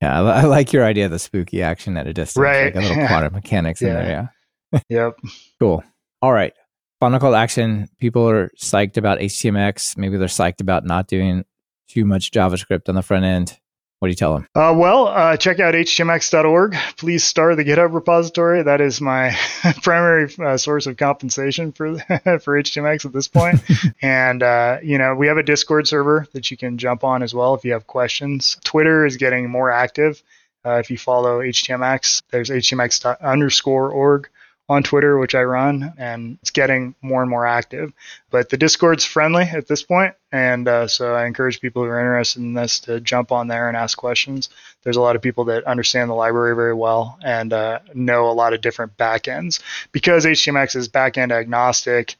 Yeah, 0.00 0.20
I, 0.20 0.42
like 0.46 0.72
your 0.72 0.84
idea 0.84 1.04
of 1.04 1.12
the 1.12 1.20
spooky 1.20 1.62
action 1.62 1.96
at 1.96 2.08
a 2.08 2.12
distance, 2.12 2.42
right? 2.42 2.74
Like 2.74 2.84
a 2.84 2.88
little 2.88 3.06
quantum 3.06 3.34
mechanics 3.34 3.80
yeah. 3.80 3.88
in 3.88 3.94
there. 3.94 4.32
Yeah. 4.72 4.80
yep. 4.88 5.18
Cool. 5.60 5.84
All 6.20 6.32
right. 6.32 6.52
Final 6.98 7.20
call 7.20 7.36
action. 7.36 7.88
People 8.00 8.28
are 8.28 8.50
psyched 8.60 8.96
about 8.96 9.20
HTMX. 9.20 9.96
Maybe 9.96 10.16
they're 10.16 10.26
psyched 10.26 10.60
about 10.60 10.84
not 10.84 11.06
doing 11.06 11.44
too 11.88 12.04
much 12.04 12.32
JavaScript 12.32 12.88
on 12.88 12.96
the 12.96 13.02
front 13.02 13.24
end. 13.24 13.60
What 14.02 14.08
do 14.08 14.10
you 14.10 14.16
tell 14.16 14.34
them? 14.34 14.48
Uh, 14.52 14.74
well, 14.76 15.06
uh, 15.06 15.36
check 15.36 15.60
out 15.60 15.74
htmx.org. 15.74 16.74
Please 16.96 17.22
star 17.22 17.54
the 17.54 17.64
GitHub 17.64 17.94
repository. 17.94 18.60
That 18.64 18.80
is 18.80 19.00
my 19.00 19.38
primary 19.82 20.28
uh, 20.44 20.56
source 20.56 20.88
of 20.88 20.96
compensation 20.96 21.70
for 21.70 21.98
for 22.40 22.60
HTMX 22.60 23.06
at 23.06 23.12
this 23.12 23.28
point. 23.28 23.62
and 24.02 24.42
uh, 24.42 24.78
you 24.82 24.98
know, 24.98 25.14
we 25.14 25.28
have 25.28 25.36
a 25.36 25.44
Discord 25.44 25.86
server 25.86 26.26
that 26.32 26.50
you 26.50 26.56
can 26.56 26.78
jump 26.78 27.04
on 27.04 27.22
as 27.22 27.32
well 27.32 27.54
if 27.54 27.64
you 27.64 27.74
have 27.74 27.86
questions. 27.86 28.56
Twitter 28.64 29.06
is 29.06 29.18
getting 29.18 29.48
more 29.48 29.70
active. 29.70 30.20
Uh, 30.66 30.78
if 30.78 30.90
you 30.90 30.98
follow 30.98 31.38
HTMX, 31.38 32.22
there's 32.32 32.50
htmx 32.50 33.20
underscore 33.20 33.88
org 33.88 34.28
on 34.72 34.82
Twitter, 34.82 35.18
which 35.18 35.34
I 35.34 35.42
run, 35.42 35.92
and 35.98 36.38
it's 36.40 36.50
getting 36.50 36.94
more 37.02 37.20
and 37.20 37.30
more 37.30 37.46
active. 37.46 37.92
But 38.30 38.48
the 38.48 38.56
Discord's 38.56 39.04
friendly 39.04 39.44
at 39.44 39.68
this 39.68 39.82
point, 39.82 40.14
and 40.32 40.66
uh, 40.66 40.88
so 40.88 41.14
I 41.14 41.26
encourage 41.26 41.60
people 41.60 41.82
who 41.82 41.90
are 41.90 42.00
interested 42.00 42.40
in 42.40 42.54
this 42.54 42.80
to 42.80 42.98
jump 42.98 43.32
on 43.32 43.48
there 43.48 43.68
and 43.68 43.76
ask 43.76 43.98
questions. 43.98 44.48
There's 44.82 44.96
a 44.96 45.02
lot 45.02 45.14
of 45.14 45.20
people 45.20 45.44
that 45.44 45.64
understand 45.64 46.08
the 46.08 46.14
library 46.14 46.56
very 46.56 46.74
well 46.74 47.18
and 47.22 47.52
uh, 47.52 47.80
know 47.92 48.30
a 48.30 48.32
lot 48.32 48.54
of 48.54 48.62
different 48.62 48.96
backends 48.96 49.60
because 49.92 50.24
HTMX 50.24 50.74
is 50.74 50.88
backend 50.88 51.32
agnostic. 51.32 52.16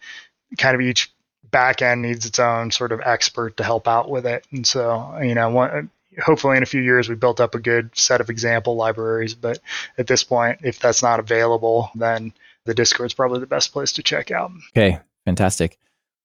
Kind 0.59 0.75
of 0.75 0.83
each 0.83 1.11
backend 1.51 2.01
needs 2.01 2.27
its 2.27 2.39
own 2.39 2.71
sort 2.71 2.93
of 2.93 3.01
expert 3.03 3.57
to 3.57 3.65
help 3.65 3.89
out 3.89 4.11
with 4.11 4.27
it, 4.27 4.47
and 4.53 4.67
so 4.67 5.19
you 5.23 5.35
know 5.35 5.49
one, 5.49 5.91
hopefully 6.21 6.57
in 6.57 6.63
a 6.63 6.67
few 6.67 6.81
years 6.81 7.09
we 7.09 7.15
built 7.15 7.41
up 7.41 7.55
a 7.55 7.59
good 7.59 7.91
set 7.97 8.21
of 8.21 8.29
example 8.29 8.77
libraries 8.77 9.35
but 9.35 9.59
at 9.97 10.07
this 10.07 10.23
point 10.23 10.59
if 10.63 10.79
that's 10.79 11.03
not 11.03 11.21
available 11.21 11.91
then 11.95 12.33
the 12.65 12.75
discord's 12.75 13.15
probably 13.15 13.41
the 13.41 13.47
best 13.47 13.73
place 13.73 13.93
to 13.93 14.03
check 14.03 14.31
out. 14.31 14.51
Okay 14.77 15.01
fantastic. 15.25 15.79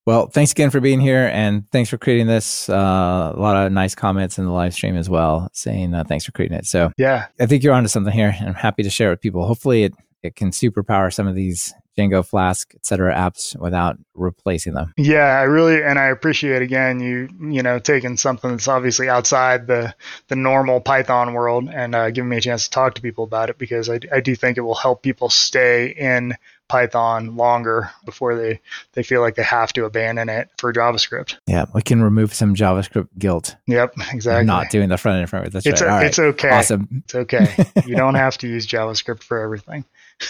Well 0.05 0.27
thanks 0.27 0.51
again 0.53 0.69
for 0.69 0.79
being 0.79 0.99
here 0.99 1.29
and 1.33 1.69
thanks 1.71 1.89
for 1.89 1.97
creating 1.97 2.27
this 2.27 2.69
uh, 2.69 3.33
a 3.35 3.39
lot 3.39 3.65
of 3.65 3.71
nice 3.71 3.93
comments 3.93 4.37
in 4.37 4.45
the 4.45 4.51
live 4.51 4.73
stream 4.73 4.95
as 4.95 5.09
well 5.09 5.49
saying 5.53 5.93
uh, 5.93 6.03
thanks 6.05 6.25
for 6.25 6.31
creating 6.31 6.57
it. 6.57 6.65
So 6.65 6.91
yeah. 6.97 7.27
I 7.39 7.45
think 7.45 7.63
you're 7.63 7.73
onto 7.73 7.89
something 7.89 8.13
here 8.13 8.33
and 8.39 8.47
i'm 8.47 8.55
happy 8.55 8.83
to 8.83 8.89
share 8.89 9.09
with 9.09 9.21
people. 9.21 9.45
Hopefully 9.45 9.83
it, 9.83 9.93
it 10.23 10.35
can 10.35 10.51
superpower 10.51 11.13
some 11.13 11.27
of 11.27 11.35
these 11.35 11.73
Django 11.97 12.25
Flask, 12.25 12.73
et 12.75 12.85
cetera, 12.85 13.13
apps 13.13 13.59
without 13.59 13.97
replacing 14.13 14.73
them. 14.73 14.93
Yeah, 14.97 15.39
I 15.39 15.43
really 15.43 15.81
and 15.83 15.97
I 15.97 16.05
appreciate 16.05 16.61
again 16.61 16.99
you 16.99 17.29
you 17.51 17.63
know 17.63 17.79
taking 17.79 18.17
something 18.17 18.51
that's 18.51 18.67
obviously 18.67 19.09
outside 19.09 19.67
the 19.67 19.95
the 20.27 20.35
normal 20.35 20.81
Python 20.81 21.33
world 21.33 21.69
and 21.69 21.95
uh, 21.95 22.11
giving 22.11 22.29
me 22.29 22.37
a 22.37 22.41
chance 22.41 22.65
to 22.65 22.69
talk 22.69 22.95
to 22.95 23.01
people 23.01 23.23
about 23.23 23.49
it 23.49 23.57
because 23.57 23.89
I, 23.89 23.99
I 24.13 24.19
do 24.19 24.35
think 24.35 24.57
it 24.57 24.61
will 24.61 24.75
help 24.75 25.01
people 25.01 25.29
stay 25.29 25.87
in 25.89 26.35
Python 26.67 27.35
longer 27.37 27.89
before 28.05 28.35
they 28.35 28.59
they 28.93 29.03
feel 29.03 29.21
like 29.21 29.35
they 29.35 29.43
have 29.43 29.71
to 29.73 29.85
abandon 29.85 30.29
it 30.29 30.49
for 30.57 30.73
JavaScript. 30.73 31.37
Yeah, 31.47 31.65
we 31.73 31.81
can 31.81 32.03
remove 32.03 32.33
some 32.33 32.55
JavaScript 32.55 33.07
guilt. 33.17 33.55
Yep, 33.67 33.95
exactly. 34.11 34.45
Not 34.45 34.69
doing 34.69 34.89
the 34.89 34.97
front 34.97 35.19
end 35.19 35.29
framework. 35.29 35.53
That's 35.53 35.65
it's 35.65 35.81
right. 35.81 36.03
A, 36.03 36.05
it's 36.05 36.19
okay. 36.19 36.49
Awesome. 36.49 37.03
It's 37.05 37.15
okay. 37.15 37.55
you 37.85 37.95
don't 37.95 38.15
have 38.25 38.37
to 38.39 38.47
use 38.47 38.67
JavaScript 38.67 39.23
for 39.23 39.39
everything. 39.39 39.85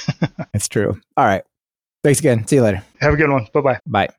it's 0.53 0.68
true. 0.68 0.99
All 1.15 1.26
right. 1.26 1.44
Thanks 2.03 2.19
again. 2.19 2.48
See 2.48 2.57
you 2.57 2.64
later. 2.64 2.84
Have 2.99 3.14
a 3.14 3.18
good 3.18 3.30
one. 3.30 3.48
Bye 3.53 3.61
bye. 3.61 3.80
Bye. 3.86 4.10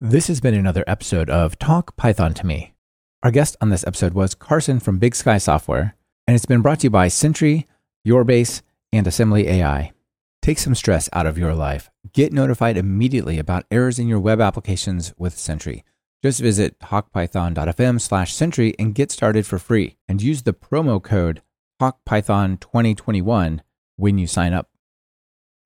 This 0.00 0.28
has 0.28 0.40
been 0.40 0.54
another 0.54 0.84
episode 0.86 1.28
of 1.28 1.58
Talk 1.58 1.96
Python 1.96 2.32
to 2.34 2.46
Me. 2.46 2.74
Our 3.22 3.32
guest 3.32 3.56
on 3.60 3.70
this 3.70 3.84
episode 3.86 4.14
was 4.14 4.34
Carson 4.34 4.78
from 4.78 4.98
Big 4.98 5.16
Sky 5.16 5.38
Software, 5.38 5.96
and 6.26 6.36
it's 6.36 6.46
been 6.46 6.62
brought 6.62 6.80
to 6.80 6.84
you 6.84 6.90
by 6.90 7.08
Sentry, 7.08 7.66
Yourbase, 8.06 8.62
and 8.92 9.06
Assembly 9.06 9.48
AI. 9.48 9.92
Take 10.40 10.58
some 10.58 10.76
stress 10.76 11.08
out 11.12 11.26
of 11.26 11.36
your 11.36 11.52
life. 11.52 11.90
Get 12.12 12.32
notified 12.32 12.76
immediately 12.76 13.38
about 13.38 13.66
errors 13.70 13.98
in 13.98 14.06
your 14.06 14.20
web 14.20 14.40
applications 14.40 15.12
with 15.18 15.36
Sentry. 15.36 15.84
Just 16.22 16.40
visit 16.40 16.78
talkpython.fm 16.78 18.00
slash 18.00 18.32
Sentry 18.32 18.74
and 18.78 18.94
get 18.94 19.10
started 19.10 19.46
for 19.46 19.58
free. 19.58 19.96
And 20.08 20.22
use 20.22 20.42
the 20.42 20.54
promo 20.54 21.02
code 21.02 21.42
TalkPython2021 21.82 23.60
when 23.96 24.18
you 24.18 24.26
sign 24.26 24.52
up. 24.52 24.67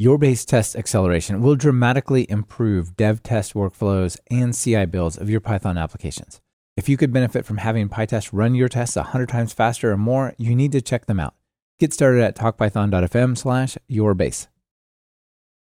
Yourbase 0.00 0.44
test 0.46 0.74
acceleration 0.74 1.42
will 1.42 1.54
dramatically 1.54 2.26
improve 2.28 2.96
dev 2.96 3.22
test 3.22 3.54
workflows 3.54 4.18
and 4.30 4.54
CI 4.54 4.86
builds 4.86 5.16
of 5.16 5.30
your 5.30 5.40
Python 5.40 5.78
applications. 5.78 6.40
If 6.76 6.88
you 6.88 6.96
could 6.96 7.12
benefit 7.12 7.44
from 7.44 7.58
having 7.58 7.88
PyTest 7.88 8.30
run 8.32 8.54
your 8.54 8.68
tests 8.68 8.96
100 8.96 9.28
times 9.28 9.52
faster 9.52 9.92
or 9.92 9.98
more, 9.98 10.34
you 10.38 10.56
need 10.56 10.72
to 10.72 10.80
check 10.80 11.06
them 11.06 11.20
out. 11.20 11.34
Get 11.78 11.92
started 11.92 12.22
at 12.22 12.34
talkpython.fm 12.34 13.36
slash 13.36 13.76
yourbase. 13.90 14.46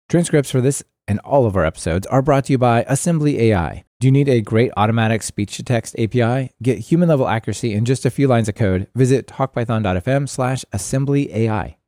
Transcripts 0.08 0.50
for 0.50 0.60
this 0.60 0.82
and 1.06 1.20
all 1.20 1.46
of 1.46 1.56
our 1.56 1.64
episodes 1.64 2.06
are 2.08 2.20
brought 2.20 2.46
to 2.46 2.52
you 2.52 2.58
by 2.58 2.84
Assembly 2.88 3.40
AI. 3.40 3.84
Do 4.00 4.06
you 4.06 4.12
need 4.12 4.28
a 4.28 4.40
great 4.40 4.72
automatic 4.76 5.22
speech 5.22 5.56
to 5.56 5.62
text 5.62 5.98
API? 5.98 6.50
Get 6.62 6.78
human 6.78 7.08
level 7.08 7.28
accuracy 7.28 7.72
in 7.74 7.84
just 7.84 8.04
a 8.04 8.10
few 8.10 8.28
lines 8.28 8.48
of 8.48 8.54
code. 8.56 8.88
Visit 8.94 9.26
talkpython.fm 9.26 10.28
slash 10.28 10.64
assembly 10.72 11.32
AI. 11.32 11.78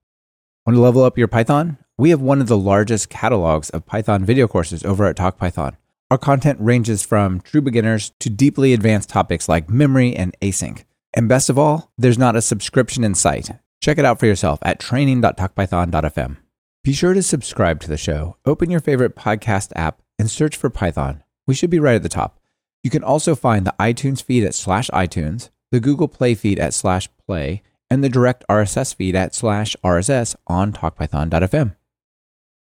Want 0.66 0.76
to 0.76 0.80
level 0.80 1.02
up 1.04 1.18
your 1.18 1.28
Python? 1.28 1.78
We 2.00 2.08
have 2.08 2.22
one 2.22 2.40
of 2.40 2.46
the 2.46 2.56
largest 2.56 3.10
catalogs 3.10 3.68
of 3.68 3.84
Python 3.84 4.24
video 4.24 4.48
courses 4.48 4.82
over 4.86 5.04
at 5.04 5.18
TalkPython. 5.18 5.76
Our 6.10 6.16
content 6.16 6.58
ranges 6.58 7.02
from 7.02 7.42
true 7.42 7.60
beginners 7.60 8.12
to 8.20 8.30
deeply 8.30 8.72
advanced 8.72 9.10
topics 9.10 9.50
like 9.50 9.68
memory 9.68 10.16
and 10.16 10.34
async. 10.40 10.84
And 11.12 11.28
best 11.28 11.50
of 11.50 11.58
all, 11.58 11.92
there's 11.98 12.16
not 12.16 12.36
a 12.36 12.40
subscription 12.40 13.04
in 13.04 13.14
sight. 13.14 13.50
Check 13.82 13.98
it 13.98 14.06
out 14.06 14.18
for 14.18 14.24
yourself 14.24 14.58
at 14.62 14.80
training.talkpython.fm. 14.80 16.38
Be 16.82 16.94
sure 16.94 17.12
to 17.12 17.22
subscribe 17.22 17.80
to 17.80 17.88
the 17.88 17.98
show. 17.98 18.38
Open 18.46 18.70
your 18.70 18.80
favorite 18.80 19.14
podcast 19.14 19.70
app 19.76 20.00
and 20.18 20.30
search 20.30 20.56
for 20.56 20.70
Python. 20.70 21.22
We 21.46 21.54
should 21.54 21.68
be 21.68 21.80
right 21.80 21.96
at 21.96 22.02
the 22.02 22.08
top. 22.08 22.40
You 22.82 22.88
can 22.88 23.04
also 23.04 23.34
find 23.34 23.66
the 23.66 23.74
iTunes 23.78 24.22
feed 24.22 24.44
at 24.44 24.54
slash 24.54 24.88
iTunes, 24.88 25.50
the 25.70 25.80
Google 25.80 26.08
Play 26.08 26.34
feed 26.34 26.58
at 26.58 26.72
slash 26.72 27.10
play, 27.26 27.62
and 27.90 28.02
the 28.02 28.08
direct 28.08 28.42
RSS 28.48 28.94
feed 28.94 29.14
at 29.14 29.34
slash 29.34 29.76
RSS 29.84 30.34
on 30.46 30.72
talkpython.fm. 30.72 31.76